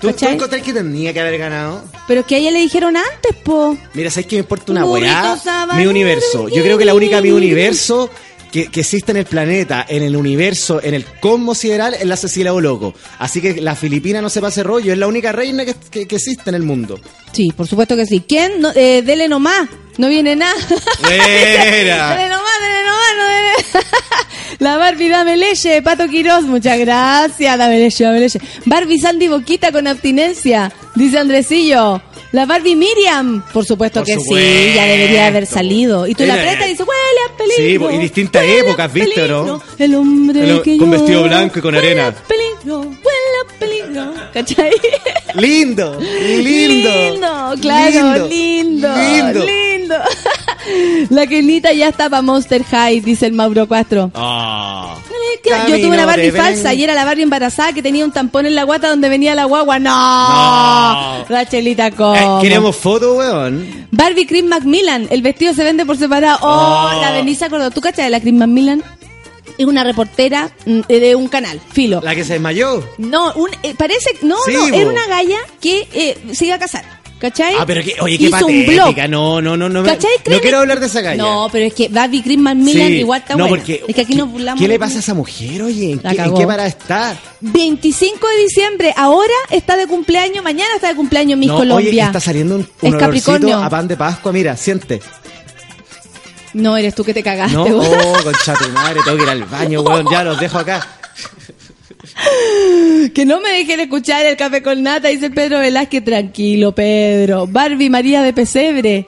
¿Tú, 0.00 0.08
tú 0.12 0.26
encontrás 0.34 0.62
que 0.62 0.72
tenía 0.72 1.12
que 1.12 1.20
haber 1.20 1.38
ganado? 1.38 1.84
Pero 2.06 2.24
que 2.26 2.34
a 2.36 2.38
ella 2.38 2.50
le 2.50 2.60
dijeron 2.60 2.96
antes, 2.96 3.34
po. 3.44 3.76
Mira, 3.94 4.10
¿sabes 4.10 4.26
qué 4.26 4.36
me 4.36 4.40
importa 4.40 4.72
una 4.72 4.82
weá? 5.02 5.22
Mi 5.76 5.86
universo. 5.86 6.48
Yo 6.48 6.62
creo 6.62 6.78
que 6.78 6.84
la 6.84 6.94
única 6.94 7.20
mi 7.20 7.30
universo 7.30 8.10
que, 8.52 8.68
que 8.70 8.80
existe 8.80 9.10
en 9.10 9.18
el 9.18 9.24
planeta, 9.26 9.84
en 9.88 10.02
el 10.02 10.16
universo, 10.16 10.80
en 10.82 10.94
el 10.94 11.04
cosmos 11.20 11.58
sideral, 11.58 11.94
es 11.94 12.04
la 12.06 12.16
Cecilia 12.16 12.52
Boloco. 12.52 12.94
Así 13.18 13.40
que 13.40 13.60
la 13.60 13.74
Filipina 13.74 14.22
no 14.22 14.30
se 14.30 14.40
pase 14.40 14.62
rollo, 14.62 14.92
es 14.92 14.98
la 14.98 15.06
única 15.08 15.32
reina 15.32 15.64
que, 15.64 15.74
que- 15.90 16.06
que 16.06 16.16
existe 16.16 16.50
en 16.50 16.54
el 16.56 16.62
mundo. 16.62 16.98
Sí, 17.36 17.52
por 17.54 17.66
supuesto 17.66 17.96
que 17.96 18.06
sí. 18.06 18.22
¿Quién? 18.26 18.60
No, 18.60 18.70
eh, 18.74 19.02
dele 19.04 19.28
nomás. 19.28 19.68
No 19.98 20.08
viene 20.08 20.36
nada. 20.36 20.54
Dele 21.02 22.28
nomás, 22.28 22.56
dele 22.60 22.82
nomás. 22.86 23.12
No 23.16 23.24
dele... 23.24 23.86
La 24.58 24.76
Barbie, 24.78 25.08
dame 25.10 25.36
leche. 25.36 25.82
Pato 25.82 26.06
Quirós, 26.08 26.44
muchas 26.44 26.78
gracias. 26.78 27.58
Dame 27.58 27.78
leche, 27.78 28.04
dame 28.04 28.20
leche. 28.20 28.40
Barbie 28.64 28.98
Sandy 28.98 29.28
Boquita 29.28 29.70
con 29.72 29.86
abstinencia, 29.86 30.72
dice 30.94 31.18
Andresillo. 31.18 32.00
La 32.32 32.44
Barbie 32.44 32.74
Miriam, 32.76 33.42
por 33.52 33.64
supuesto 33.64 34.00
Por 34.00 34.06
que 34.06 34.14
supuesto. 34.14 34.36
sí, 34.36 34.72
ya 34.74 34.84
debería 34.84 35.26
haber 35.28 35.46
salido. 35.46 36.06
Y 36.06 36.14
tú 36.14 36.24
la 36.26 36.34
apretas 36.34 36.66
y 36.66 36.70
dices, 36.70 36.86
huele 36.86 37.20
a 37.32 37.36
peligro. 37.36 37.88
Sí, 37.90 37.94
y 37.96 37.98
distintas 37.98 38.44
épocas, 38.44 38.92
¿viste, 38.92 39.28
no? 39.28 39.62
El 39.78 39.94
hombre 39.94 40.40
El- 40.50 40.62
que 40.62 40.76
con 40.76 40.90
yo- 40.90 40.98
vestido 40.98 41.22
blanco 41.22 41.58
y 41.58 41.62
con 41.62 41.74
huele 41.74 41.86
arena. 41.92 42.08
a 42.08 42.12
peligro, 42.12 42.80
huele 42.80 43.36
a 43.44 43.58
peligro. 43.58 44.14
¿Cachai? 44.34 44.70
Lindo, 45.34 45.98
lindo. 46.00 46.90
Lindo, 47.10 47.25
claro, 47.60 48.26
lindo. 48.28 48.88
Lindo. 48.96 49.44
Lindo. 49.44 49.94
La 51.10 51.26
Kenita 51.26 51.72
ya 51.72 51.88
está 51.88 52.10
para 52.10 52.22
Monster 52.22 52.64
High, 52.64 53.00
dice 53.00 53.26
el 53.26 53.32
Mauro 53.34 53.68
Castro. 53.68 54.10
Ah. 54.14 54.96
Yo 55.68 55.76
tuve 55.76 55.88
una 55.94 56.06
Barbie 56.06 56.32
falsa 56.32 56.74
y 56.74 56.82
era 56.82 56.92
la 56.94 57.04
Barbie 57.04 57.22
embarazada 57.22 57.72
que 57.72 57.80
tenía 57.82 58.04
un 58.04 58.10
tampón 58.10 58.46
en 58.46 58.56
la 58.56 58.64
guata 58.64 58.88
donde 58.88 59.08
venía 59.08 59.34
la 59.36 59.44
guagua. 59.44 59.78
¡No! 59.78 59.90
No. 61.18 61.24
Rachelita, 61.28 61.86
Eh, 61.88 61.92
¿cómo? 61.92 62.40
queremos 62.40 62.74
foto, 62.76 63.14
weón. 63.14 63.86
Barbie 63.92 64.26
Chris 64.26 64.42
Macmillan. 64.44 65.06
El 65.10 65.22
vestido 65.22 65.54
se 65.54 65.62
vende 65.62 65.86
por 65.86 65.96
separado. 65.96 66.38
¡Oh! 66.42 66.90
Oh. 66.96 67.00
La 67.00 67.12
Denise 67.12 67.44
acordó. 67.44 67.70
¿Tú 67.70 67.80
cachas 67.80 68.06
de 68.06 68.10
la 68.10 68.20
Chris 68.20 68.34
Macmillan? 68.34 68.82
Es 69.58 69.64
una 69.66 69.84
reportera 69.84 70.50
mm, 70.66 70.80
de 70.88 71.14
un 71.14 71.28
canal, 71.28 71.60
filo. 71.72 72.00
La 72.02 72.14
que 72.14 72.24
se 72.24 72.34
desmayó. 72.34 72.82
No, 72.98 73.32
un, 73.34 73.48
eh, 73.62 73.74
parece, 73.78 74.10
no, 74.22 74.36
Sí, 74.44 74.52
no, 74.52 74.60
bo. 74.68 74.74
era 74.74 74.90
una 74.90 75.06
galla 75.06 75.38
que 75.60 75.88
eh, 75.94 76.18
se 76.32 76.44
iba 76.46 76.56
a 76.56 76.58
casar, 76.58 76.84
¿cachai? 77.18 77.54
Ah, 77.58 77.64
pero 77.66 77.82
que, 77.82 77.94
oye, 78.00 78.18
qué 78.18 78.24
Hizo 78.24 78.46
un 78.46 78.66
blog. 78.66 78.78
patética. 78.78 79.08
No, 79.08 79.40
no, 79.40 79.56
no, 79.56 79.68
no. 79.68 79.82
¿Cachai? 79.82 80.10
no 80.28 80.40
quiero 80.40 80.58
hablar 80.58 80.80
de 80.80 80.86
esa 80.86 81.00
galla. 81.00 81.22
No, 81.22 81.48
pero 81.50 81.66
es 81.66 81.74
que 81.74 81.88
Barbie 81.88 82.22
Chris 82.22 82.38
Macmillan 82.38 82.88
Sí. 82.88 82.94
igual 82.98 83.20
está 83.20 83.34
no, 83.34 83.46
buena. 83.48 83.56
porque, 83.56 83.84
es 83.88 83.94
que 83.94 84.00
aquí 84.02 84.12
¿qué- 84.12 84.18
nos 84.18 84.30
burlamos. 84.30 84.60
¿Qué 84.60 84.68
le 84.68 84.78
pasa 84.78 84.96
a 84.96 84.98
esa 85.00 85.14
mujer, 85.14 85.62
oye? 85.62 85.92
¿En, 85.92 85.98
qué, 86.00 86.08
en 86.22 86.34
qué 86.34 86.46
parada 86.46 86.68
está? 86.68 87.16
25 87.40 88.26
de 88.28 88.42
diciembre, 88.42 88.94
ahora 88.96 89.32
está 89.50 89.76
de 89.76 89.86
cumpleaños, 89.86 90.42
mañana 90.44 90.74
está 90.74 90.88
de 90.88 90.94
cumpleaños 90.96 91.38
Miss 91.38 91.48
no, 91.48 91.56
Colombia. 91.58 91.88
oye, 91.90 92.00
está 92.00 92.20
saliendo 92.20 92.56
un, 92.56 92.68
un 92.82 92.92
Capricornio. 92.98 93.58
a 93.62 93.68
pan 93.70 93.88
de 93.88 93.96
Pascua. 93.96 94.32
Mira, 94.32 94.56
siente. 94.56 95.00
No, 96.54 96.74
eres 96.76 96.94
tú 96.94 97.04
que 97.04 97.12
te 97.12 97.22
cagaste, 97.22 97.54
No, 97.54 97.64
oh, 97.64 98.16
concha 98.22 98.54
tu 98.54 98.68
madre, 98.70 99.00
tengo 99.04 99.18
que 99.18 99.24
ir 99.24 99.28
al 99.28 99.44
baño, 99.44 99.82
weón. 99.82 100.06
Ya 100.10 100.24
los 100.24 100.40
dejo 100.40 100.58
acá. 100.58 100.86
Que 103.14 103.24
no 103.24 103.40
me 103.40 103.50
dejen 103.50 103.80
escuchar 103.80 104.26
el 104.26 104.36
café 104.36 104.62
con 104.62 104.82
nata, 104.82 105.08
dice 105.08 105.30
Pedro 105.30 105.58
Velázquez. 105.60 106.04
Tranquilo, 106.04 106.74
Pedro. 106.74 107.46
Barbie 107.46 107.90
María 107.90 108.22
de 108.22 108.32
Pesebre. 108.32 109.06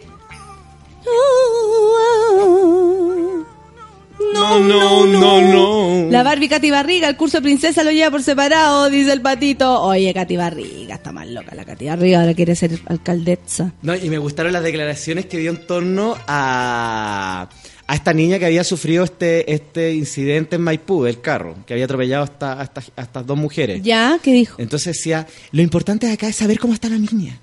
No, 4.35 4.61
no, 4.61 5.07
no, 5.07 5.41
no. 5.41 6.11
La 6.11 6.23
Barbie 6.23 6.49
Katy 6.49 6.71
Barriga, 6.71 7.09
el 7.09 7.17
curso 7.17 7.39
de 7.39 7.43
princesa 7.43 7.83
lo 7.83 7.91
lleva 7.91 8.11
por 8.11 8.23
separado, 8.23 8.89
dice 8.89 9.13
el 9.13 9.21
patito. 9.21 9.83
Oye, 9.83 10.13
Katy 10.15 10.37
Barriga, 10.37 10.95
está 10.95 11.13
más 11.13 11.27
loca 11.29 11.55
la 11.55 11.65
Katy 11.65 11.87
Barriga, 11.87 12.21
ahora 12.21 12.35
quiere 12.35 12.55
ser 12.55 12.79
alcaldesa. 12.87 13.73
No, 13.83 13.95
y 13.95 14.09
me 14.09 14.19
gustaron 14.19 14.53
las 14.53 14.63
declaraciones 14.63 15.27
que 15.27 15.39
dio 15.39 15.51
en 15.51 15.67
torno 15.67 16.17
a, 16.27 17.49
a 17.89 17.95
esta 17.95 18.13
niña 18.13 18.39
que 18.39 18.47
había 18.47 18.63
sufrido 18.63 19.03
este, 19.03 19.53
este 19.53 19.93
incidente 19.95 20.57
en 20.57 20.63
Maipú, 20.63 21.03
del 21.05 21.21
carro, 21.21 21.57
que 21.67 21.73
había 21.73 21.87
atropellado 21.87 22.23
a, 22.23 22.27
esta- 22.27 22.61
a 22.97 23.03
estas- 23.03 23.27
dos 23.27 23.37
mujeres. 23.37 23.83
¿Ya? 23.83 24.19
¿Qué 24.23 24.31
dijo? 24.33 24.57
Entonces 24.63 24.95
decía, 24.97 25.27
lo 25.53 25.63
importante 25.63 26.09
acá 26.13 26.29
es 26.29 26.37
saber 26.37 26.59
cómo 26.61 26.75
está 26.75 26.89
la 26.89 26.99
niña. 26.99 27.41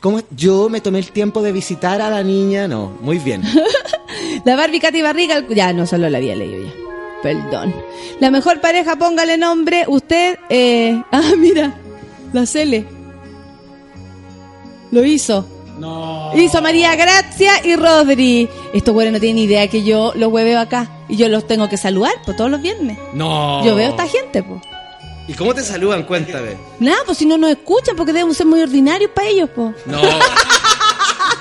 ¿Cómo, 0.00 0.20
yo 0.36 0.68
me 0.68 0.80
tomé 0.82 0.98
el 0.98 1.10
tiempo 1.12 1.40
de 1.42 1.52
visitar 1.52 2.02
a 2.02 2.10
la 2.10 2.22
niña, 2.22 2.68
no, 2.68 2.98
muy 3.00 3.18
bien. 3.18 3.42
La 4.44 4.56
Barbie 4.56 4.80
Katy 4.80 5.00
Barriga, 5.00 5.36
el- 5.38 5.48
ya 5.54 5.72
no 5.72 5.86
solo 5.86 6.10
la 6.10 6.18
había 6.18 6.34
leído 6.36 6.64
ya. 6.64 6.72
Perdón. 7.22 7.74
La 8.20 8.30
mejor 8.30 8.60
pareja, 8.60 8.96
póngale 8.96 9.38
nombre. 9.38 9.84
Usted, 9.88 10.36
eh, 10.50 11.00
ah, 11.12 11.32
mira, 11.38 11.74
la 12.32 12.44
Cele. 12.46 12.84
Lo 14.90 15.04
hizo. 15.04 15.48
No. 15.78 16.32
Hizo 16.34 16.62
María 16.62 16.94
Gracia 16.96 17.52
y 17.64 17.76
Rodri. 17.76 18.48
Estos 18.72 18.94
güeyes 18.94 19.12
no 19.12 19.20
tienen 19.20 19.42
idea 19.42 19.68
que 19.68 19.82
yo 19.82 20.12
los 20.14 20.32
hueveo 20.32 20.60
acá. 20.60 20.90
Y 21.08 21.16
yo 21.16 21.28
los 21.28 21.46
tengo 21.46 21.68
que 21.68 21.76
saludar, 21.76 22.12
pues 22.24 22.36
todos 22.36 22.50
los 22.50 22.60
viernes. 22.60 22.98
No. 23.12 23.64
Yo 23.64 23.74
veo 23.74 23.88
a 23.88 23.90
esta 23.90 24.06
gente, 24.06 24.42
pues. 24.42 24.60
¿Y 25.26 25.34
cómo 25.34 25.54
te 25.54 25.62
saludan? 25.62 26.02
Cuéntame. 26.04 26.56
Nada, 26.80 26.98
pues 27.06 27.18
si 27.18 27.26
no 27.26 27.38
nos 27.38 27.50
escuchan, 27.50 27.96
porque 27.96 28.12
debemos 28.12 28.36
ser 28.36 28.46
muy 28.46 28.60
ordinarios 28.60 29.10
para 29.14 29.28
ellos, 29.28 29.48
pues. 29.54 29.74
No. 29.86 30.00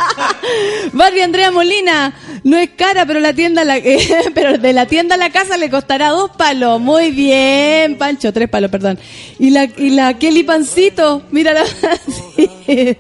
Barbie 0.93 1.21
Andrea 1.21 1.51
Molina, 1.51 2.13
no 2.43 2.57
es 2.57 2.69
cara, 2.75 3.05
pero 3.05 3.19
la 3.19 3.33
tienda 3.33 3.63
la, 3.63 3.77
pero 4.33 4.57
de 4.57 4.73
la 4.73 4.85
tienda 4.85 5.15
a 5.15 5.17
la 5.17 5.29
casa 5.31 5.57
le 5.57 5.69
costará 5.69 6.09
dos 6.09 6.31
palos. 6.37 6.79
Muy 6.79 7.11
bien, 7.11 7.97
Pancho, 7.97 8.31
tres 8.33 8.49
palos, 8.49 8.69
perdón. 8.71 8.99
Y 9.39 9.49
la, 9.51 9.65
y 9.65 9.89
la 9.91 10.17
Kelly 10.19 10.43
Pancito, 10.43 11.23
mírala. 11.31 11.63
Sí. 12.35 12.97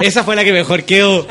Esa 0.00 0.24
fue 0.24 0.36
la 0.36 0.44
que 0.44 0.52
mejor 0.52 0.84
quedó. 0.84 1.26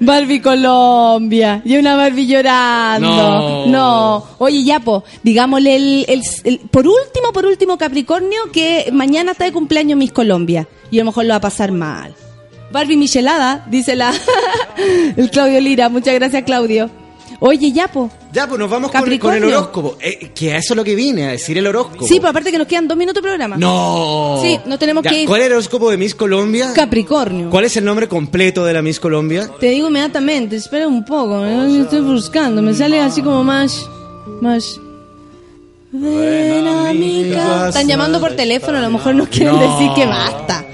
Barbie 0.00 0.40
Colombia. 0.40 1.62
Y 1.64 1.76
una 1.76 1.96
Barbie 1.96 2.26
llorando. 2.26 3.08
No. 3.08 3.66
No. 3.66 4.26
Oye, 4.38 4.64
ya, 4.64 4.80
po, 4.80 5.04
digámosle 5.22 5.76
el, 5.76 6.04
el- 6.08 6.22
el- 6.44 6.58
por 6.70 6.86
último, 6.86 7.32
por 7.32 7.46
último, 7.46 7.78
Capricornio, 7.78 8.50
que 8.52 8.90
mañana 8.92 9.32
está 9.32 9.44
de 9.44 9.52
cumpleaños 9.52 9.98
Miss 9.98 10.12
Colombia. 10.12 10.66
Y 10.90 10.98
a 10.98 11.02
lo 11.04 11.10
mejor 11.10 11.24
lo 11.24 11.30
va 11.30 11.36
a 11.36 11.40
pasar 11.40 11.70
mal. 11.72 12.14
Barbie 12.74 12.96
Michelada, 12.96 13.64
dice 13.70 13.94
la, 13.94 14.12
el 15.16 15.30
Claudio 15.30 15.60
Lira. 15.60 15.88
Muchas 15.88 16.12
gracias, 16.14 16.42
Claudio. 16.42 16.90
Oye, 17.40 17.72
ya, 17.72 17.88
po. 17.88 18.10
Ya, 18.32 18.46
pues 18.48 18.58
nos 18.58 18.68
vamos 18.70 18.90
con, 18.90 19.18
con 19.18 19.34
el 19.34 19.44
horóscopo. 19.44 19.96
Eh, 20.00 20.30
que 20.34 20.52
a 20.54 20.58
eso 20.58 20.72
es 20.72 20.76
lo 20.76 20.82
que 20.84 20.94
vine, 20.94 21.26
a 21.26 21.30
decir 21.30 21.56
el 21.56 21.66
horóscopo. 21.66 22.06
Sí, 22.06 22.16
pero 22.16 22.30
aparte 22.30 22.50
que 22.50 22.58
nos 22.58 22.66
quedan 22.66 22.88
dos 22.88 22.96
minutos 22.96 23.22
de 23.22 23.28
programa. 23.28 23.56
No. 23.56 24.38
Sí, 24.42 24.58
no 24.66 24.76
tenemos 24.78 25.04
Ya, 25.04 25.10
que 25.10 25.22
ir. 25.22 25.28
¿Cuál 25.28 25.40
es 25.42 25.46
el 25.46 25.52
horóscopo 25.52 25.90
de 25.90 25.96
Miss 25.98 26.14
Colombia? 26.16 26.72
Capricornio. 26.74 27.50
¿Cuál 27.50 27.64
es 27.64 27.76
el 27.76 27.84
nombre 27.84 28.08
completo 28.08 28.64
de 28.64 28.72
la 28.72 28.82
Miss 28.82 28.98
Colombia? 28.98 29.48
Te 29.60 29.68
digo 29.70 29.88
inmediatamente, 29.88 30.56
espera 30.56 30.88
un 30.88 31.04
poco, 31.04 31.36
¿no? 31.44 31.64
estoy 31.82 32.00
buscando, 32.00 32.60
me 32.62 32.74
sale 32.74 33.00
así 33.00 33.22
como 33.22 33.44
más, 33.44 33.86
más. 34.40 34.80
Ven 35.92 36.66
a 36.66 36.92
mi 36.92 37.30
casa. 37.32 37.68
Están 37.68 37.86
llamando 37.86 38.20
por 38.20 38.32
teléfono, 38.34 38.78
a 38.78 38.80
lo 38.80 38.90
mejor 38.90 39.14
nos 39.14 39.28
quieren 39.28 39.54
No. 39.54 39.60
decir 39.60 39.92
que 39.94 40.06
basta, 40.06 40.64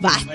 basta. 0.00 0.31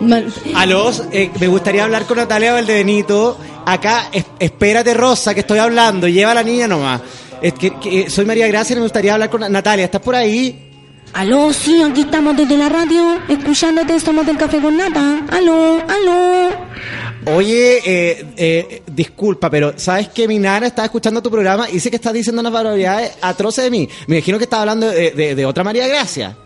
Man- 0.00 0.32
Aló, 0.54 0.90
eh, 1.12 1.30
me 1.40 1.46
gustaría 1.48 1.84
hablar 1.84 2.06
con 2.06 2.16
Natalia 2.18 2.52
Valdebenito. 2.52 3.36
Acá, 3.66 4.08
es- 4.12 4.24
espérate, 4.38 4.94
Rosa, 4.94 5.34
que 5.34 5.40
estoy 5.40 5.58
hablando. 5.58 6.08
Lleva 6.08 6.30
a 6.32 6.34
la 6.34 6.42
niña 6.42 6.66
nomás. 6.66 7.00
Es 7.42 7.54
que, 7.54 7.70
que, 7.78 8.00
eh, 8.02 8.10
soy 8.10 8.24
María 8.24 8.46
Gracia 8.48 8.74
y 8.74 8.76
me 8.76 8.82
gustaría 8.82 9.14
hablar 9.14 9.30
con 9.30 9.40
Natalia. 9.50 9.84
¿Estás 9.86 10.00
por 10.02 10.14
ahí? 10.14 10.66
Aló, 11.12 11.52
sí, 11.52 11.82
aquí 11.82 12.02
estamos 12.02 12.36
desde 12.36 12.56
la 12.56 12.68
radio, 12.68 13.18
escuchándote, 13.28 13.98
somos 13.98 14.24
del 14.24 14.36
Café 14.36 14.60
con 14.60 14.76
Nata. 14.76 15.22
Aló, 15.32 15.78
aló. 15.88 16.50
Oye, 17.36 17.80
eh, 17.84 18.24
eh, 18.36 18.82
disculpa, 18.90 19.50
pero 19.50 19.74
¿sabes 19.76 20.08
que 20.08 20.26
mi 20.28 20.38
nana 20.38 20.66
estaba 20.68 20.86
escuchando 20.86 21.20
tu 21.22 21.30
programa 21.30 21.68
y 21.68 21.72
dice 21.74 21.90
que 21.90 21.96
estás 21.96 22.12
diciendo 22.12 22.40
unas 22.40 22.52
barbaridades 22.52 23.12
atroces 23.20 23.64
de 23.64 23.70
mí? 23.70 23.88
Me 24.06 24.16
imagino 24.18 24.38
que 24.38 24.44
estás 24.44 24.60
hablando 24.60 24.88
de, 24.88 25.10
de- 25.10 25.34
de 25.34 25.46
otra 25.46 25.64
María 25.64 25.86
Gracia. 25.88 26.36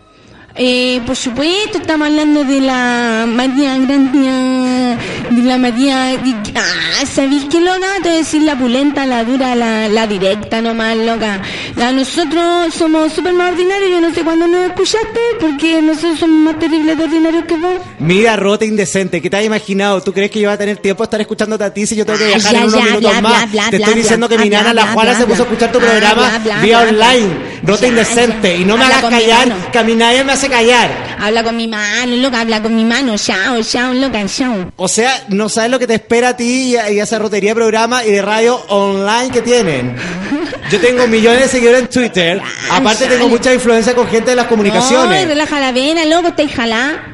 Eh, 0.57 1.01
por 1.05 1.17
supuesto, 1.17 1.79
estamos 1.79 2.07
hablando 2.07 2.45
de 2.45 2.61
la 2.61 3.25
María 3.27 3.77
Gracia, 3.77 4.97
de 5.29 5.41
la 5.43 5.57
María... 5.57 6.13
Ah, 6.55 7.05
¿sabéis 7.05 7.43
qué, 7.51 7.59
loca? 7.59 7.85
Te 8.01 8.07
voy 8.07 8.11
a 8.11 8.19
decir 8.19 8.41
la 8.41 8.57
pulenta, 8.57 9.05
la 9.05 9.25
dura, 9.25 9.53
la, 9.53 9.89
la 9.89 10.07
directa 10.07 10.61
nomás, 10.61 10.95
loca. 10.95 11.41
Nosotros 11.75 12.73
somos 12.73 13.11
súper 13.11 13.33
más 13.33 13.51
ordinarios, 13.51 13.91
yo 13.91 13.99
no 13.99 14.13
sé 14.13 14.21
cuándo 14.23 14.47
nos 14.47 14.67
escuchaste, 14.67 15.19
porque 15.41 15.81
nosotros 15.81 16.19
somos 16.19 16.53
más 16.53 16.59
terribles 16.59 16.97
de 16.97 17.03
ordinarios 17.03 17.43
que 17.43 17.57
vos. 17.57 17.73
Mira, 17.99 18.37
rota 18.37 18.63
indecente, 18.63 19.21
¿qué 19.21 19.29
te 19.29 19.35
has 19.35 19.43
imaginado? 19.43 20.01
¿Tú 20.01 20.13
crees 20.13 20.31
que 20.31 20.39
yo 20.39 20.47
voy 20.47 20.53
a 20.55 20.57
tener 20.57 20.77
tiempo 20.77 21.03
de 21.03 21.07
estar 21.07 21.19
escuchándote 21.19 21.65
a 21.65 21.73
ti 21.73 21.85
si 21.85 21.97
yo 21.97 22.05
tengo 22.05 22.17
que 22.17 22.27
viajar 22.27 22.53
ya, 22.53 22.59
en 22.59 22.67
unos 22.67 22.79
ya, 22.79 22.85
minutos 22.85 23.11
bla, 23.11 23.21
más? 23.21 23.51
bla, 23.51 23.61
bla, 23.63 23.69
te 23.71 23.77
estoy 23.77 23.93
diciendo 23.95 24.29
que 24.29 24.37
mi 24.37 24.49
nana, 24.49 24.73
la 24.73 24.93
Juana, 24.93 25.17
se 25.17 25.25
puso 25.25 25.41
a 25.41 25.45
escuchar 25.45 25.71
tu 25.73 25.79
Ah, 25.79 25.81
programa 25.81 26.39
vía 26.63 26.79
online. 26.79 27.55
Rota 27.63 27.81
Ya, 27.81 27.87
indecente. 27.87 28.57
Y 28.57 28.63
no 28.65 28.77
me 28.77 28.85
hagas 28.85 29.03
callar, 29.05 29.51
mí 29.85 29.95
nadie 29.95 30.23
me 30.23 30.31
hace 30.33 30.44
callar. 30.49 31.17
Habla 31.19 31.43
con 31.43 31.55
mi 31.57 31.67
mano, 31.67 32.15
loca, 32.17 32.41
habla 32.41 32.61
con 32.61 32.75
mi 32.75 32.83
mano. 32.85 33.17
Chao, 33.17 33.61
chao, 33.63 33.93
loca, 33.93 34.23
chao. 34.27 34.71
O 34.75 34.87
sea, 34.87 35.25
no 35.29 35.49
sabes 35.49 35.71
lo 35.71 35.79
que 35.79 35.87
te 35.87 35.95
espera 35.95 36.29
a 36.29 36.37
ti 36.37 36.71
y 36.71 36.75
a, 36.77 36.89
y 36.91 36.99
a 36.99 37.03
esa 37.03 37.19
rotería 37.19 37.51
de 37.51 37.55
programa 37.55 38.03
y 38.05 38.11
de 38.11 38.21
radio 38.21 38.55
online 38.69 39.29
que 39.31 39.41
tienen. 39.41 39.95
Yo 40.71 40.79
tengo 40.79 41.07
millones 41.07 41.41
de 41.41 41.47
seguidores 41.47 41.81
en 41.81 41.87
Twitter. 41.89 42.41
Aparte 42.71 43.05
tengo 43.07 43.27
mucha 43.29 43.53
influencia 43.53 43.93
con 43.93 44.07
gente 44.07 44.31
de 44.31 44.35
las 44.35 44.45
Ay, 44.45 44.49
comunicaciones. 44.49 45.27
relaja 45.27 45.59
la 45.59 45.71
vena, 45.71 46.05
loco, 46.05 46.29
estáis 46.29 46.51
jalá. 46.53 47.11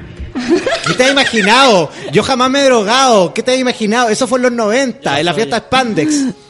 ¿Qué 0.87 0.93
te 0.93 1.03
has 1.03 1.11
imaginado? 1.11 1.91
Yo 2.13 2.23
jamás 2.23 2.49
me 2.49 2.61
he 2.61 2.63
drogado. 2.63 3.33
¿Qué 3.33 3.43
te 3.43 3.51
has 3.51 3.57
imaginado? 3.59 4.07
Eso 4.09 4.27
fue 4.27 4.39
en 4.39 4.43
los 4.43 4.51
90, 4.53 5.19
en 5.19 5.25
la 5.25 5.33
fiesta 5.33 5.57
Spandex. 5.57 6.15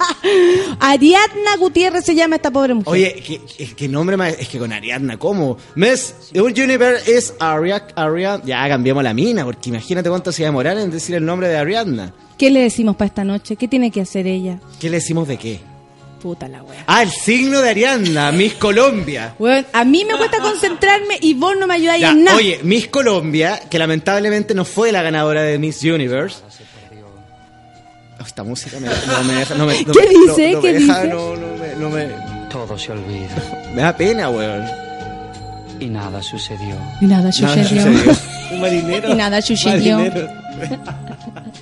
Ariadna 0.80 1.56
Gutiérrez 1.58 2.04
se 2.04 2.14
llama 2.14 2.36
esta 2.36 2.50
pobre 2.50 2.74
mujer. 2.74 2.92
Oye, 2.92 3.22
¿qué, 3.26 3.40
qué- 3.56 3.74
qué 3.74 3.88
nombre 3.88 4.16
más? 4.16 4.34
Es 4.38 4.48
que 4.48 4.58
con 4.58 4.72
Ariadna, 4.72 5.18
¿cómo? 5.18 5.56
Miss 5.74 6.14
Universe 6.34 7.16
es 7.16 7.34
Aria, 7.38 7.86
Aria- 7.96 8.40
Ya, 8.44 8.68
cambiamos 8.68 9.02
la 9.04 9.14
mina, 9.14 9.44
porque 9.44 9.70
imagínate 9.70 10.08
cuánto 10.08 10.32
se 10.32 10.44
demorar 10.44 10.78
en 10.78 10.90
decir 10.90 11.14
el 11.14 11.24
nombre 11.24 11.48
de 11.48 11.56
Ariadna. 11.56 12.12
¿Qué 12.38 12.50
le 12.50 12.60
decimos 12.60 12.96
para 12.96 13.06
esta 13.08 13.24
noche? 13.24 13.56
¿Qué 13.56 13.68
tiene 13.68 13.90
que 13.90 14.00
hacer 14.00 14.26
ella? 14.26 14.58
¿Qué 14.80 14.88
le 14.88 14.96
decimos 14.96 15.28
de 15.28 15.36
qué? 15.36 15.60
Puta 16.22 16.48
la 16.48 16.62
wea. 16.62 16.84
Ah, 16.86 17.02
el 17.02 17.10
signo 17.10 17.60
de 17.62 17.70
Ariadna, 17.70 18.30
Miss 18.32 18.54
Colombia. 18.54 19.34
Weón, 19.38 19.66
a 19.72 19.84
mí 19.86 20.04
me 20.04 20.16
cuesta 20.18 20.38
concentrarme 20.38 21.16
y 21.22 21.32
vos 21.34 21.54
no 21.58 21.66
me 21.66 21.74
ayudáis 21.74 22.04
en 22.04 22.24
nada. 22.24 22.36
oye, 22.36 22.60
Miss 22.62 22.88
Colombia, 22.88 23.58
que 23.70 23.78
lamentablemente 23.78 24.54
no 24.54 24.66
fue 24.66 24.92
la 24.92 25.00
ganadora 25.02 25.42
de 25.42 25.58
Miss 25.58 25.82
Universe. 25.82 26.38
Oh, 28.20 28.24
esta 28.26 28.44
música 28.44 28.78
me, 28.80 28.86
no 28.88 29.24
me 29.24 29.34
deja. 29.34 29.54
No 29.54 29.66
me, 29.66 29.82
no 29.84 29.92
¿Qué 29.92 30.00
me- 30.02 30.08
dice? 30.08 30.50
no- 30.52 30.56
no 30.56 30.62
¿Qué 30.62 30.72
me 30.72 30.78
deja, 30.78 31.02
dice? 31.02 31.08
No, 31.14 31.36
no 31.36 31.56
me, 31.56 31.74
no 31.76 31.90
me- 31.90 32.48
Todo 32.50 32.78
se 32.78 32.92
olvida 32.92 33.28
me 33.74 33.82
da 33.82 33.96
pena, 33.96 34.28
weón. 34.30 34.64
y 35.80 35.86
nada 35.86 36.22
sucedió. 36.22 36.74
Y 37.00 37.06
nada 37.06 37.30
Nada 37.40 37.64
sucedió. 37.64 37.84
Un 38.52 38.60
marinero. 38.60 39.10
Y 39.10 39.14
nada 39.14 39.40
sucedió. 39.40 39.98
Marinero. 39.98 40.28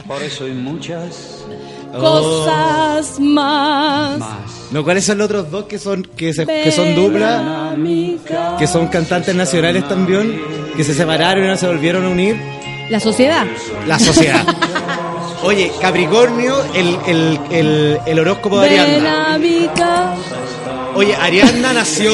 Por 0.07 0.23
eso 0.23 0.45
hay 0.45 0.53
muchas 0.53 1.35
Cosas 1.93 3.19
más. 3.21 4.19
más. 4.19 4.41
No, 4.71 4.85
¿cuáles 4.85 5.05
son 5.05 5.19
los 5.19 5.27
otros 5.27 5.51
dos 5.51 5.65
que 5.65 5.79
son 5.79 6.03
que, 6.03 6.33
se- 6.35 6.47
que 6.47 6.71
son 6.73 6.95
dupla? 6.95 7.75
Que 8.59 8.67
son 8.67 8.89
cantantes 8.89 9.35
nacionales 9.35 9.87
también, 9.89 10.41
que 10.77 10.85
se 10.85 10.95
separaron 10.95 11.45
y 11.45 11.47
no 11.49 11.57
se 11.57 11.67
volvieron 11.67 12.05
a 12.05 12.09
unir. 12.09 12.37
La 12.91 13.01
sociedad. 13.01 13.47
La 13.87 13.99
sociedad. 13.99 14.45
Oye, 15.43 15.73
Capricornio, 15.81 16.63
el, 16.75 16.99
el, 17.07 17.41
el, 17.51 18.01
el 18.05 18.19
horóscopo 18.19 18.61
de 18.61 18.69
Ariadna. 18.81 19.39
Oye, 20.95 21.15
Ariadna 21.15 21.73
nació. 21.73 22.13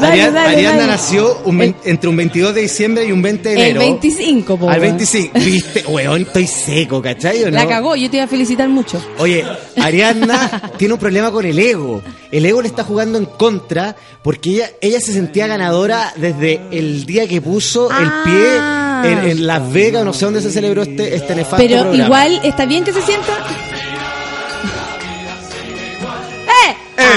Dale, 0.00 0.22
Ariad- 0.22 0.32
dale, 0.32 0.48
Ariadna 0.56 0.78
dale. 0.80 0.92
nació 0.92 1.38
un 1.44 1.74
entre 1.84 2.08
un 2.10 2.16
22 2.16 2.54
de 2.54 2.60
diciembre 2.62 3.04
y 3.06 3.12
un 3.12 3.22
20 3.22 3.48
de 3.48 3.54
El 3.54 3.60
enero. 3.62 3.80
25, 3.80 4.56
po, 4.56 4.68
Al 4.70 4.80
weón. 4.80 4.96
25. 4.96 5.38
Viste, 5.38 5.84
weón, 5.88 6.22
estoy 6.22 6.46
seco, 6.46 7.00
¿cachai? 7.02 7.42
o 7.44 7.50
no? 7.50 7.56
La 7.56 7.66
cagó, 7.66 7.96
yo 7.96 8.10
te 8.10 8.16
iba 8.16 8.24
a 8.24 8.28
felicitar 8.28 8.68
mucho. 8.68 9.00
Oye, 9.18 9.44
Ariadna 9.80 10.72
tiene 10.78 10.94
un 10.94 11.00
problema 11.00 11.30
con 11.30 11.44
el 11.44 11.58
ego. 11.58 12.02
El 12.30 12.44
ego 12.44 12.60
le 12.62 12.68
está 12.68 12.84
jugando 12.84 13.18
en 13.18 13.24
contra 13.26 13.96
porque 14.22 14.50
ella, 14.50 14.70
ella 14.80 15.00
se 15.00 15.12
sentía 15.12 15.46
ganadora 15.46 16.12
desde 16.16 16.60
el 16.72 17.06
día 17.06 17.26
que 17.28 17.40
puso 17.40 17.88
el 17.90 17.96
Ah. 18.08 18.22
pie 18.24 19.12
en, 19.12 19.30
en 19.30 19.46
Las 19.46 19.72
Vegas, 19.72 20.04
no 20.04 20.12
sé 20.12 20.24
dónde 20.24 20.40
se 20.42 20.50
celebró 20.50 20.82
este, 20.82 21.14
este 21.14 21.34
nefasto 21.34 21.56
Pero 21.58 21.82
programa. 21.82 22.04
igual, 22.04 22.40
¿está 22.44 22.64
bien 22.66 22.82
que 22.84 22.92
se 22.92 23.02
sienta? 23.02 23.32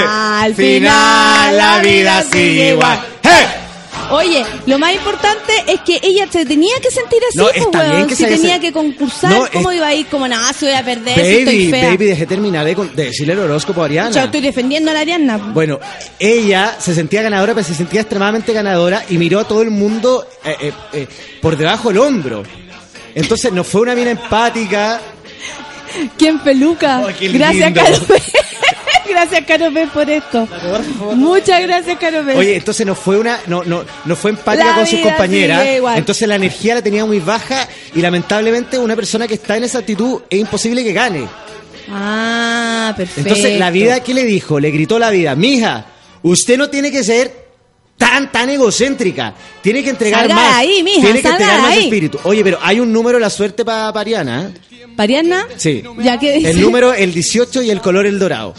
Al 0.08 0.54
final 0.54 1.56
la 1.56 1.78
vida 1.80 2.22
sigue 2.22 2.70
igual. 2.70 3.00
¡Eh! 3.22 3.46
Oye, 4.12 4.44
lo 4.66 4.76
más 4.76 4.92
importante 4.92 5.52
es 5.68 5.80
que 5.82 6.00
ella 6.02 6.26
se 6.28 6.44
tenía 6.44 6.74
que 6.82 6.90
sentir 6.90 7.20
así, 7.28 7.38
No, 7.38 7.44
pues, 7.44 7.56
está 7.58 7.78
weón. 7.78 7.94
bien 7.94 8.06
que 8.08 8.16
si 8.16 8.22
se 8.24 8.26
haya 8.28 8.36
tenía 8.38 8.56
sen- 8.56 8.60
que 8.60 8.72
concursar, 8.72 9.30
No, 9.30 9.46
¿cómo 9.52 9.70
es- 9.70 9.76
iba 9.76 9.86
a 9.86 9.94
ir? 9.94 10.06
Como, 10.06 10.26
nada, 10.26 10.52
se 10.52 10.66
voy 10.66 10.74
a 10.74 10.84
perder 10.84 11.14
si 11.14 11.20
estoy 11.20 11.44
Baby, 11.44 11.70
fea. 11.70 11.84
baby, 11.90 12.04
dejé 12.06 12.26
terminar 12.26 12.64
de, 12.64 12.74
con- 12.74 12.96
de 12.96 13.04
decirle 13.04 13.34
el 13.34 13.38
horóscopo 13.38 13.82
a 13.82 13.84
Ariana. 13.84 14.10
Yo 14.10 14.22
estoy 14.24 14.40
defendiendo 14.40 14.90
a 14.90 14.94
la 14.94 15.00
Ariadna. 15.00 15.36
Bueno, 15.36 15.78
ella 16.18 16.74
se 16.80 16.92
sentía 16.92 17.22
ganadora, 17.22 17.54
pero 17.54 17.64
se 17.64 17.74
sentía 17.74 18.00
extremadamente 18.00 18.52
ganadora 18.52 19.04
y 19.08 19.16
miró 19.16 19.38
a 19.38 19.44
todo 19.46 19.62
el 19.62 19.70
mundo 19.70 20.26
eh, 20.44 20.56
eh, 20.60 20.72
eh, 20.92 21.06
por 21.40 21.56
debajo 21.56 21.90
del 21.90 21.98
hombro. 21.98 22.42
Entonces 23.14 23.52
no 23.52 23.62
fue 23.62 23.82
una 23.82 23.94
mina 23.94 24.10
empática. 24.10 25.00
¿Quién 26.18 26.40
peluca? 26.40 27.04
Ay, 27.06 27.14
qué 27.16 27.28
gracias, 27.28 27.72
lindo. 27.74 28.06
Gracias, 29.10 29.44
Caro 29.46 29.72
P, 29.72 29.86
por 29.88 30.08
esto. 30.08 30.48
Muchas 31.14 31.62
gracias, 31.62 31.98
Caro 31.98 32.24
P. 32.24 32.36
Oye, 32.36 32.56
entonces 32.56 32.86
no 32.86 32.94
fue 32.94 33.18
una, 33.18 33.40
no, 33.46 33.62
no, 33.64 33.84
no 34.04 34.16
fue 34.16 34.30
empática 34.30 34.66
La 34.66 34.74
con 34.76 34.86
sus 34.86 35.00
compañeras. 35.00 35.66
Entonces 35.96 36.26
la 36.28 36.36
energía 36.36 36.74
la 36.76 36.82
tenía 36.82 37.04
muy 37.04 37.20
baja 37.20 37.68
y 37.94 38.00
lamentablemente 38.00 38.78
una 38.78 38.96
persona 38.96 39.26
que 39.26 39.34
está 39.34 39.56
en 39.56 39.64
esa 39.64 39.78
actitud 39.78 40.22
es 40.30 40.38
imposible 40.40 40.82
que 40.84 40.92
gane. 40.92 41.26
Ah, 41.90 42.94
perfecto. 42.96 43.28
Entonces 43.28 43.58
la 43.58 43.70
vida, 43.70 44.00
¿qué 44.00 44.14
le 44.14 44.24
dijo? 44.24 44.60
Le 44.60 44.70
gritó 44.70 44.98
la 44.98 45.10
vida, 45.10 45.34
mija, 45.34 45.86
usted 46.22 46.56
no 46.56 46.70
tiene 46.70 46.90
que 46.92 47.02
ser 47.02 47.40
tan, 47.96 48.32
tan 48.32 48.48
egocéntrica. 48.48 49.34
Tiene 49.60 49.82
que 49.82 49.90
entregar 49.90 50.20
Salga 50.20 50.34
más. 50.34 50.50
de 50.50 50.54
ahí, 50.56 50.82
mija, 50.82 51.00
tiene 51.02 51.20
que 51.20 51.28
entregar 51.28 51.60
más 51.60 51.72
ahí. 51.72 51.84
espíritu. 51.84 52.18
Oye, 52.24 52.42
pero 52.42 52.58
hay 52.62 52.80
un 52.80 52.92
número 52.92 53.18
de 53.18 53.22
la 53.22 53.30
suerte 53.30 53.64
para 53.64 53.88
Ariana. 53.88 54.44
¿eh? 54.44 54.69
¿Pariana? 55.00 55.46
Sí. 55.56 55.82
Ya 56.02 56.18
que 56.18 56.34
dice. 56.34 56.50
El 56.50 56.60
número, 56.60 56.92
el 56.92 57.14
18 57.14 57.62
y 57.62 57.70
el 57.70 57.80
color 57.80 58.04
el 58.04 58.18
dorado. 58.18 58.52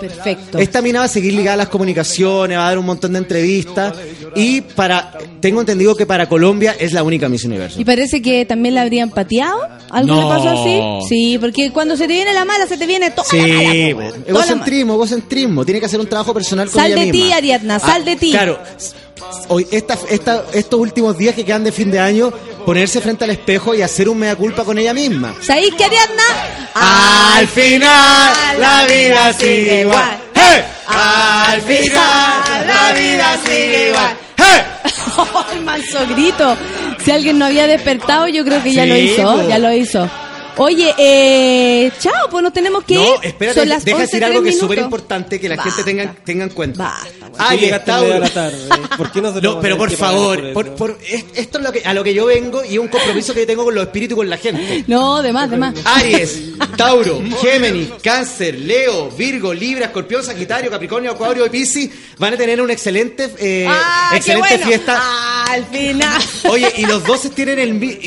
Perfecto. 0.00 0.56
Esta 0.56 0.80
mina 0.80 1.00
va 1.00 1.04
a 1.04 1.08
seguir 1.08 1.34
ligada 1.34 1.52
a 1.52 1.56
las 1.58 1.68
comunicaciones, 1.68 2.56
va 2.56 2.64
a 2.64 2.68
dar 2.68 2.78
un 2.78 2.86
montón 2.86 3.12
de 3.12 3.18
entrevistas. 3.18 3.94
Y 4.34 4.62
para, 4.62 5.12
tengo 5.40 5.60
entendido 5.60 5.94
que 5.94 6.06
para 6.06 6.26
Colombia 6.26 6.74
es 6.78 6.94
la 6.94 7.02
única 7.02 7.28
Miss 7.28 7.44
Universo. 7.44 7.78
Y 7.78 7.84
parece 7.84 8.22
que 8.22 8.46
también 8.46 8.74
la 8.74 8.80
habrían 8.80 9.10
pateado. 9.10 9.60
¿Algo 9.90 10.14
No. 10.14 10.22
le 10.22 10.28
pasó 10.36 10.48
así? 10.62 11.06
Sí, 11.08 11.38
porque 11.38 11.70
cuando 11.70 11.98
se 11.98 12.06
te 12.06 12.14
viene 12.14 12.32
la 12.32 12.46
mala, 12.46 12.66
se 12.66 12.78
te 12.78 12.86
viene 12.86 13.10
toda 13.10 13.26
la 13.30 13.38
mala. 13.46 13.70
Sí, 13.72 13.88
la 13.90 13.94
mala. 13.96 14.12
egocentrismo, 14.26 14.94
egocentrismo. 14.94 15.64
Tiene 15.66 15.80
que 15.80 15.86
hacer 15.86 16.00
un 16.00 16.06
trabajo 16.06 16.32
personal 16.32 16.70
con 16.70 16.80
Sal 16.80 16.92
ella 16.92 17.00
de 17.04 17.12
misma. 17.12 17.26
ti, 17.26 17.32
Ariadna, 17.34 17.78
sal 17.78 18.00
Ah, 18.02 18.04
de 18.06 18.16
ti. 18.16 18.30
Claro. 18.30 18.58
Hoy, 19.48 19.66
esta, 19.70 19.98
esta, 20.08 20.44
estos 20.52 20.80
últimos 20.80 21.16
días 21.18 21.34
que 21.34 21.44
quedan 21.44 21.64
de 21.64 21.72
fin 21.72 21.90
de 21.90 21.98
año, 21.98 22.32
ponerse 22.64 23.00
frente 23.00 23.24
al 23.24 23.30
espejo 23.30 23.74
y 23.74 23.82
hacer 23.82 24.08
un 24.08 24.18
mea 24.18 24.34
culpa 24.36 24.64
con 24.64 24.78
ella 24.78 24.94
misma. 24.94 25.34
¿Sabéis 25.40 25.74
que 25.74 25.84
Ariadna? 25.84 26.22
Al 26.74 27.46
final 27.48 28.32
la 28.58 28.86
vida 28.86 29.32
sigue 29.34 29.80
igual. 29.82 30.18
¡Hey! 30.34 30.62
Al 30.86 31.60
final 31.62 32.66
la 32.66 32.92
vida 32.92 33.38
sigue 33.44 33.88
igual. 33.88 34.16
¡Hey! 34.36 34.62
el 35.56 35.62
manso 35.64 35.98
grito. 36.08 36.56
Si 37.04 37.10
alguien 37.10 37.38
no 37.38 37.46
había 37.46 37.66
despertado, 37.66 38.28
yo 38.28 38.44
creo 38.44 38.62
que 38.62 38.72
ya 38.72 38.84
Sí, 38.84 38.88
lo 38.88 38.96
hizo, 38.96 39.22
po. 39.22 39.48
ya 39.48 39.58
lo 39.58 39.72
hizo. 39.72 40.10
Oye, 40.58 40.94
eh, 40.98 41.90
chao, 41.98 42.28
pues 42.30 42.42
nos 42.42 42.52
tenemos 42.52 42.84
que 42.84 42.94
ir. 42.94 43.00
No, 43.00 43.22
espérate, 43.22 43.60
Son 43.60 43.68
las 43.68 43.84
deja 43.84 43.96
11, 43.96 44.06
decir 44.06 44.24
algo 44.24 44.42
que 44.42 44.50
es 44.50 44.58
súper 44.58 44.78
importante 44.80 45.40
que 45.40 45.48
la 45.48 45.56
Basta. 45.56 45.70
gente 45.72 45.90
tenga, 45.90 46.14
tenga 46.24 46.44
en 46.44 46.50
cuenta. 46.50 46.82
Basta, 46.84 47.21
La 47.38 47.84
Tauro. 47.84 48.28
tarde. 48.30 48.68
¿Por 48.96 49.10
qué 49.12 49.20
no 49.22 49.32
se 49.32 49.40
No, 49.40 49.52
lo 49.54 49.60
pero 49.60 49.76
por 49.78 49.90
favor, 49.92 50.52
por- 50.52 50.74
por- 50.74 50.98
es- 51.08 51.24
esto 51.34 51.58
es 51.58 51.64
lo 51.64 51.72
que, 51.72 51.82
a 51.84 51.94
lo 51.94 52.04
que 52.04 52.12
yo 52.14 52.26
vengo 52.26 52.62
y 52.64 52.74
es 52.74 52.78
un 52.78 52.88
compromiso 52.88 53.32
que 53.34 53.46
tengo 53.46 53.64
con 53.64 53.74
los 53.74 53.84
espíritus 53.84 54.14
y 54.14 54.16
con 54.16 54.30
la 54.30 54.36
gente. 54.36 54.84
No, 54.86 55.22
de 55.22 55.32
más, 55.32 55.50
de 55.50 55.56
más. 55.56 55.74
Aries, 55.84 56.38
Tauro, 56.76 57.20
Géminis, 57.40 57.88
Cáncer, 58.02 58.58
Leo, 58.58 59.10
Virgo, 59.10 59.52
Libra, 59.54 59.86
Escorpión, 59.86 60.22
Sagitario, 60.22 60.70
Capricornio, 60.70 61.12
Acuario 61.12 61.46
y 61.46 61.50
Piscis 61.50 61.90
van 62.18 62.34
a 62.34 62.36
tener 62.36 62.60
una 62.60 62.72
excelente, 62.72 63.30
eh, 63.38 63.66
¡Ah, 63.68 64.08
qué 64.12 64.16
excelente 64.18 64.48
bueno! 64.50 64.66
fiesta. 64.66 64.98
Ah, 65.00 65.44
al 65.52 65.64
final. 65.66 66.22
Oye, 66.48 66.72
y 66.78 66.86
los 66.86 67.04
12 67.04 67.30
tienen 67.30 67.58
el 67.58 67.74
mi- 67.74 67.98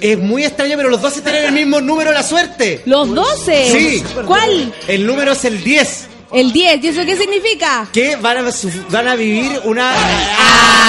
es 0.00 0.18
muy 0.18 0.44
extraño, 0.44 0.76
pero 0.76 0.88
los 0.90 1.00
12 1.02 1.20
tienen 1.22 1.44
el 1.46 1.52
mismo 1.52 1.80
número 1.80 2.10
de 2.10 2.16
la 2.16 2.22
suerte. 2.22 2.82
Los 2.86 3.14
12. 3.14 3.70
Sí. 3.72 4.04
¿Cuál? 4.26 4.72
El 4.86 5.06
número 5.06 5.32
es 5.32 5.44
el 5.44 5.62
10. 5.64 6.06
El 6.32 6.52
10. 6.52 6.84
¿Y 6.84 6.88
eso 6.88 7.04
qué 7.06 7.16
significa? 7.16 7.88
Que 7.92 8.16
van 8.16 8.46
a, 8.46 8.52
su- 8.52 8.70
van 8.90 9.08
a 9.08 9.14
vivir 9.14 9.60
una. 9.64 9.92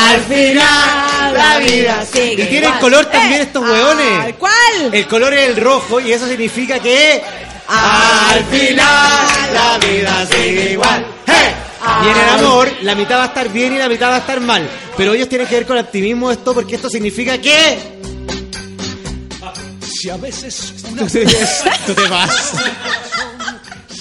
Al 0.09 0.19
final 0.21 1.33
la 1.33 1.57
vida 1.59 2.05
sigue 2.11 2.43
Y 2.43 2.47
tienen 2.47 2.73
color 2.79 3.05
también 3.05 3.41
Eh, 3.41 3.43
estos 3.43 3.63
hueones. 3.63 4.35
¿Cuál? 4.37 4.93
El 4.93 5.07
color 5.07 5.33
es 5.33 5.47
el 5.49 5.55
rojo 5.57 5.99
y 5.99 6.11
eso 6.11 6.27
significa 6.27 6.79
que. 6.79 7.21
Al 7.67 8.43
final 8.45 9.53
la 9.53 9.77
vida 9.87 10.25
sigue 10.29 10.71
igual. 10.73 11.05
¡Hey! 11.27 11.53
Y 12.03 12.09
en 12.09 12.17
el 12.17 12.29
amor, 12.45 12.69
la 12.81 12.95
mitad 12.95 13.19
va 13.19 13.23
a 13.23 13.27
estar 13.27 13.47
bien 13.49 13.73
y 13.73 13.77
la 13.77 13.87
mitad 13.87 14.09
va 14.09 14.15
a 14.15 14.19
estar 14.19 14.41
mal. 14.41 14.67
Pero 14.97 15.13
ellos 15.13 15.29
tienen 15.29 15.47
que 15.47 15.55
ver 15.55 15.65
con 15.65 15.77
el 15.77 15.85
optimismo 15.85 16.31
esto 16.31 16.53
porque 16.53 16.75
esto 16.75 16.89
significa 16.89 17.37
que. 17.37 17.77
Si 20.01 20.09
a 20.09 20.17
veces 20.17 20.73
Tú 21.85 21.93
te 21.93 22.07
vas. 22.07 22.53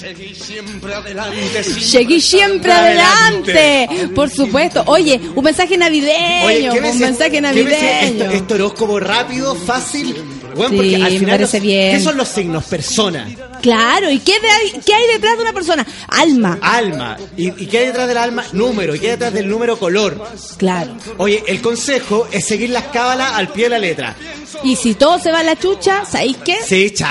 seguí 0.08 0.34
siempre 0.34 0.94
adelante. 0.94 1.64
Seguí 1.64 2.20
siempre 2.20 2.72
adelante. 2.72 3.88
Por 4.14 4.30
supuesto. 4.30 4.82
Oye, 4.86 5.20
un 5.34 5.44
mensaje 5.44 5.76
navideño. 5.76 6.46
Oye, 6.46 6.68
¿qué 6.72 6.80
me 6.80 6.90
un 6.90 6.98
mensaje 6.98 7.40
navideño. 7.40 8.24
Esto, 8.24 8.24
esto 8.24 8.54
horóscopo 8.54 9.00
rápido, 9.00 9.54
fácil. 9.54 10.37
Bueno, 10.58 10.70
Sí, 10.70 10.76
porque 10.76 10.94
al 10.96 11.02
me 11.12 11.18
final 11.18 11.30
parece 11.36 11.56
los- 11.58 11.62
bien. 11.62 11.96
¿Qué 11.96 12.04
son 12.04 12.16
los 12.16 12.28
signos? 12.28 12.64
Persona, 12.64 13.26
Claro, 13.62 14.10
¿y 14.10 14.18
qué, 14.20 14.34
de- 14.34 14.80
qué 14.84 14.94
hay 14.94 15.06
detrás 15.14 15.36
de 15.36 15.42
una 15.42 15.52
persona? 15.52 15.86
Alma. 16.08 16.58
alma. 16.62 17.16
¿Y, 17.36 17.48
y 17.62 17.66
qué 17.66 17.78
hay 17.78 17.86
detrás 17.86 18.06
del 18.06 18.16
alma? 18.18 18.44
Número. 18.52 18.94
¿Y 18.94 18.98
qué 19.00 19.06
hay 19.06 19.12
detrás 19.12 19.32
del 19.32 19.48
número? 19.48 19.78
Color. 19.78 20.22
Claro. 20.58 20.92
Oye, 21.16 21.42
el 21.46 21.60
consejo 21.60 22.28
es 22.30 22.44
seguir 22.44 22.70
las 22.70 22.84
cábalas 22.84 23.32
al 23.32 23.48
pie 23.48 23.64
de 23.64 23.70
la 23.70 23.78
letra. 23.78 24.14
Y 24.62 24.76
si 24.76 24.94
todo 24.94 25.18
se 25.18 25.32
va 25.32 25.40
a 25.40 25.42
la 25.42 25.56
chucha, 25.56 26.04
¿sabéis 26.04 26.36
qué? 26.44 26.58
Sí, 26.66 26.90
cha. 26.92 27.08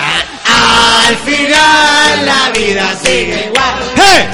Al 1.08 1.16
final 1.18 2.26
la 2.26 2.50
vida 2.58 2.96
sigue 3.02 3.46
igual. 3.48 3.74
¡Hey! 3.96 4.28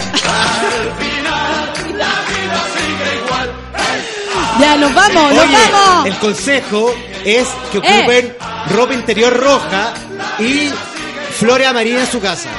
Ya, 4.59 4.75
nos 4.77 4.93
vamos, 4.93 5.33
nos 5.33 5.51
vamos. 5.51 6.05
el 6.07 6.15
consejo 6.19 6.93
es 7.25 7.47
que 7.71 7.77
Eh. 7.77 7.81
ocupen 7.81 8.35
ropa 8.69 8.93
interior 8.93 9.35
roja 9.35 9.93
y 10.39 10.69
flores 11.39 11.67
amarillas 11.67 12.01
en 12.05 12.11
su 12.11 12.19
casa. 12.21 12.49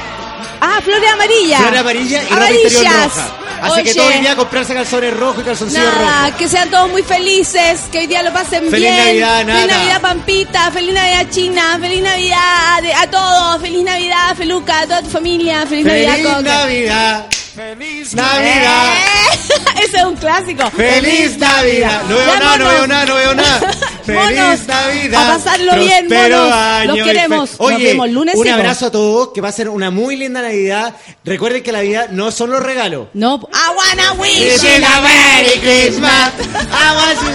Ah, 0.61 0.79
flores 0.83 1.09
amarillas. 1.11 1.61
Flores 1.61 1.79
amarillas 1.79 2.23
y 2.23 2.33
ropa 2.33 2.51
interior 2.51 2.85
Amarillas. 2.87 3.15
roja. 3.15 3.27
Así 3.61 3.83
que 3.83 3.93
todo 3.95 4.09
el 4.11 4.21
día 4.21 4.35
comprarse 4.35 4.73
calzones 4.73 5.17
rojos 5.17 5.41
y 5.41 5.45
calzoncillos 5.45 5.83
Nada, 5.85 6.21
rojos. 6.25 6.35
que 6.37 6.47
sean 6.49 6.69
todos 6.69 6.89
muy 6.91 7.01
felices, 7.03 7.81
que 7.91 7.99
hoy 7.99 8.07
día 8.07 8.21
lo 8.21 8.31
pasen 8.33 8.69
Feliz 8.69 8.79
bien. 8.91 8.97
Navidad, 8.97 9.39
Feliz 9.45 9.55
Nata. 9.67 9.77
Navidad, 9.77 10.01
Pampita, 10.01 10.71
feliz 10.71 10.93
Navidad, 10.93 11.25
China, 11.31 11.77
feliz 11.81 12.01
Navidad 12.03 12.83
a 13.01 13.09
todos, 13.09 13.61
feliz 13.61 13.83
Navidad, 13.83 14.35
Feluca, 14.35 14.79
a 14.81 14.83
toda 14.83 15.01
tu 15.03 15.09
familia, 15.09 15.65
feliz, 15.65 15.85
¡Feliz 15.87 16.07
Navidad, 16.07 16.29
Coca. 16.37 16.41
Navidad! 16.41 17.25
Navidad! 17.55 18.93
Eh, 18.93 19.83
Ese 19.85 19.97
es 19.97 20.03
un 20.03 20.15
clásico. 20.15 20.69
¡Feliz 20.71 21.37
Navidad! 21.37 22.01
No 22.09 22.15
veo 22.17 22.39
nada, 22.39 22.57
no 22.57 22.65
veo 22.67 22.87
nada, 22.87 23.05
no 23.05 23.15
veo 23.15 23.33
nada. 23.35 23.59
¡Feliz 24.05 24.21
Monos, 24.37 24.67
Navidad! 24.67 25.29
a 25.31 25.37
pasarlo 25.37 25.75
bien, 25.77 26.07
monos. 26.09 26.51
año 26.53 26.95
Los 26.95 27.07
queremos. 27.07 27.49
fe- 27.51 27.55
Nos 27.59 27.71
Oye, 27.71 27.85
vemos 27.87 28.09
lunes, 28.09 28.35
un 28.35 28.47
abrazo 28.49 28.87
a 28.87 28.91
todos, 28.91 29.29
que 29.33 29.41
va 29.41 29.49
a 29.49 29.51
ser 29.53 29.69
una 29.69 29.89
muy 29.89 30.15
linda 30.17 30.41
Navidad. 30.41 30.93
Recuerden 31.23 31.63
que 31.63 31.71
la 31.71 31.77
Navidad 31.79 32.09
no 32.09 32.31
son 32.31 32.51
los 32.51 32.61
regalos. 32.61 33.07
No, 33.13 33.35
I 33.53 33.69
wanna 33.75 34.13
wish 34.21 34.61
you 34.61 34.85
a 34.85 35.01
Merry 35.01 35.59
Christmas. 35.59 36.31
I 36.39 36.95
want 36.95 37.19
to 37.19 37.25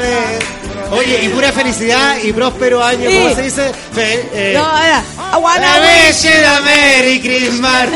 ver. 0.00 0.44
Oye, 0.92 1.24
y 1.24 1.28
pura 1.30 1.50
felicidad 1.50 2.16
y 2.22 2.32
próspero 2.32 2.84
año, 2.84 3.08
Sí. 3.10 3.18
¿cómo 3.20 3.34
se 3.34 3.42
dice? 3.42 3.72
Fe- 3.92 4.28
eh, 4.32 4.52
No, 4.54 4.78
era, 4.80 5.02
I 5.32 5.36
wanna 5.38 5.72
wish 5.80 6.22
you 6.22 6.46
a 6.46 6.60
Merry 6.60 7.20
Christmas. 7.20 7.88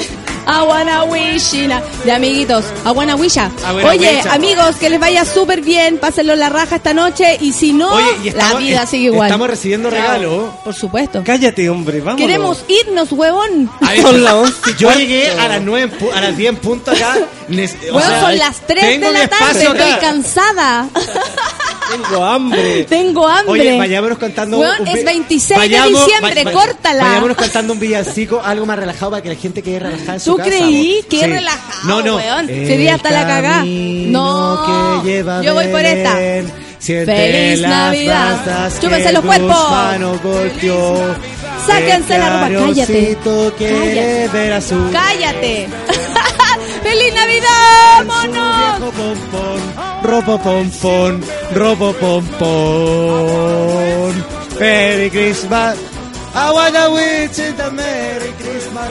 A- 0.48 2.14
amiguitos, 2.14 2.64
wish 3.18 3.34
ya. 3.34 3.50
I 3.60 3.74
wanna 3.74 3.88
Oye, 3.90 4.20
amigos, 4.30 4.76
que 4.76 4.88
les 4.88 4.98
vaya 4.98 5.24
súper 5.24 5.60
bien, 5.60 5.98
pásenlo 5.98 6.32
en 6.32 6.40
la 6.40 6.48
raja 6.48 6.76
esta 6.76 6.94
noche 6.94 7.36
y 7.40 7.52
si 7.52 7.72
no, 7.72 7.92
Oye, 7.92 8.06
y 8.24 8.30
la 8.30 8.54
vida 8.54 8.82
es- 8.84 8.90
sigue 8.90 9.04
igual. 9.06 9.28
Estamos 9.28 9.48
recibiendo 9.50 9.90
regalos. 9.90 10.50
Por 10.64 10.74
supuesto. 10.74 11.22
Cállate, 11.24 11.68
hombre, 11.68 12.00
vamos. 12.00 12.20
Queremos 12.20 12.64
irnos, 12.68 13.12
huevón. 13.12 13.70
Son 14.02 14.24
las 14.24 14.34
11 14.34 14.70
y 14.70 14.74
Yo 14.80 14.92
llegué 14.92 15.30
a 15.30 15.48
las 15.48 15.60
9 15.62 15.82
en 15.92 15.98
pu- 15.98 16.12
a 16.12 16.20
las 16.20 16.36
10 16.36 16.48
en 16.50 16.56
punto 16.56 16.90
acá. 16.92 17.16
Nes- 17.48 17.74
o 17.90 17.92
Bueno, 17.94 18.08
sea, 18.08 18.20
son 18.22 18.38
las 18.38 18.56
3 18.66 18.80
tengo 18.84 19.06
de 19.06 19.12
la 19.18 19.28
tarde, 19.28 19.62
estoy 19.64 19.92
cansada. 20.00 20.88
Tengo 21.90 22.22
hambre. 22.24 22.84
Tengo 22.84 23.26
hambre. 23.26 23.60
Oye, 23.60 23.78
vayámonos 23.78 24.18
cantando. 24.18 24.58
Weón, 24.58 24.82
un 24.82 24.88
es 24.88 24.94
vi- 24.94 25.04
26 25.04 25.60
de 25.70 25.82
diciembre, 25.88 26.44
córtala. 26.52 27.04
Vayámonos 27.04 27.36
cantando 27.36 27.72
un 27.72 27.80
villancico, 27.80 28.42
algo 28.44 28.66
más 28.66 28.78
relajado 28.78 29.12
para 29.12 29.22
que 29.22 29.30
la 29.30 29.34
gente 29.36 29.62
quede 29.62 29.78
relajada 29.80 30.14
en 30.14 30.20
su 30.20 30.32
¿Tú 30.36 30.37
casa. 30.44 30.50
creí? 30.56 31.04
Qué 31.10 31.20
Sí. 31.20 31.26
relajado, 31.26 31.84
No, 31.88 32.02
no. 32.02 32.16
weón. 32.16 32.46
Sería 32.46 32.94
hasta 32.94 33.10
la 33.10 33.26
cagá. 33.26 33.64
No, 33.64 35.02
que 35.02 35.08
lleva 35.10 35.42
yo 35.42 35.54
voy 35.54 35.66
por 35.68 35.84
esta. 35.84 36.14
Feliz 36.80 37.60
Navidad. 37.60 38.70
Chúpense 38.80 39.06
que 39.08 39.12
los 39.12 39.24
cuerpos. 39.24 39.56
Sáquense 41.66 42.18
la 42.18 42.30
ropa, 42.30 42.48
cállate. 42.66 43.16
Cállate. 43.58 44.28
Cállate. 44.92 45.68
¡Feliz 46.82 47.14
Navidad, 47.14 48.04
monos! 48.06 48.80
Robo 50.02 50.38
pompón, 50.38 51.20
robo 51.54 51.92
pompón. 52.88 54.24
Merry 54.58 55.10
Christmas. 55.10 55.76
I 56.34 56.50
wanna 56.52 56.90
wish 56.90 57.36
you 57.38 57.54
a 57.62 57.70
Merry 57.70 58.32
Christmas. 58.38 58.90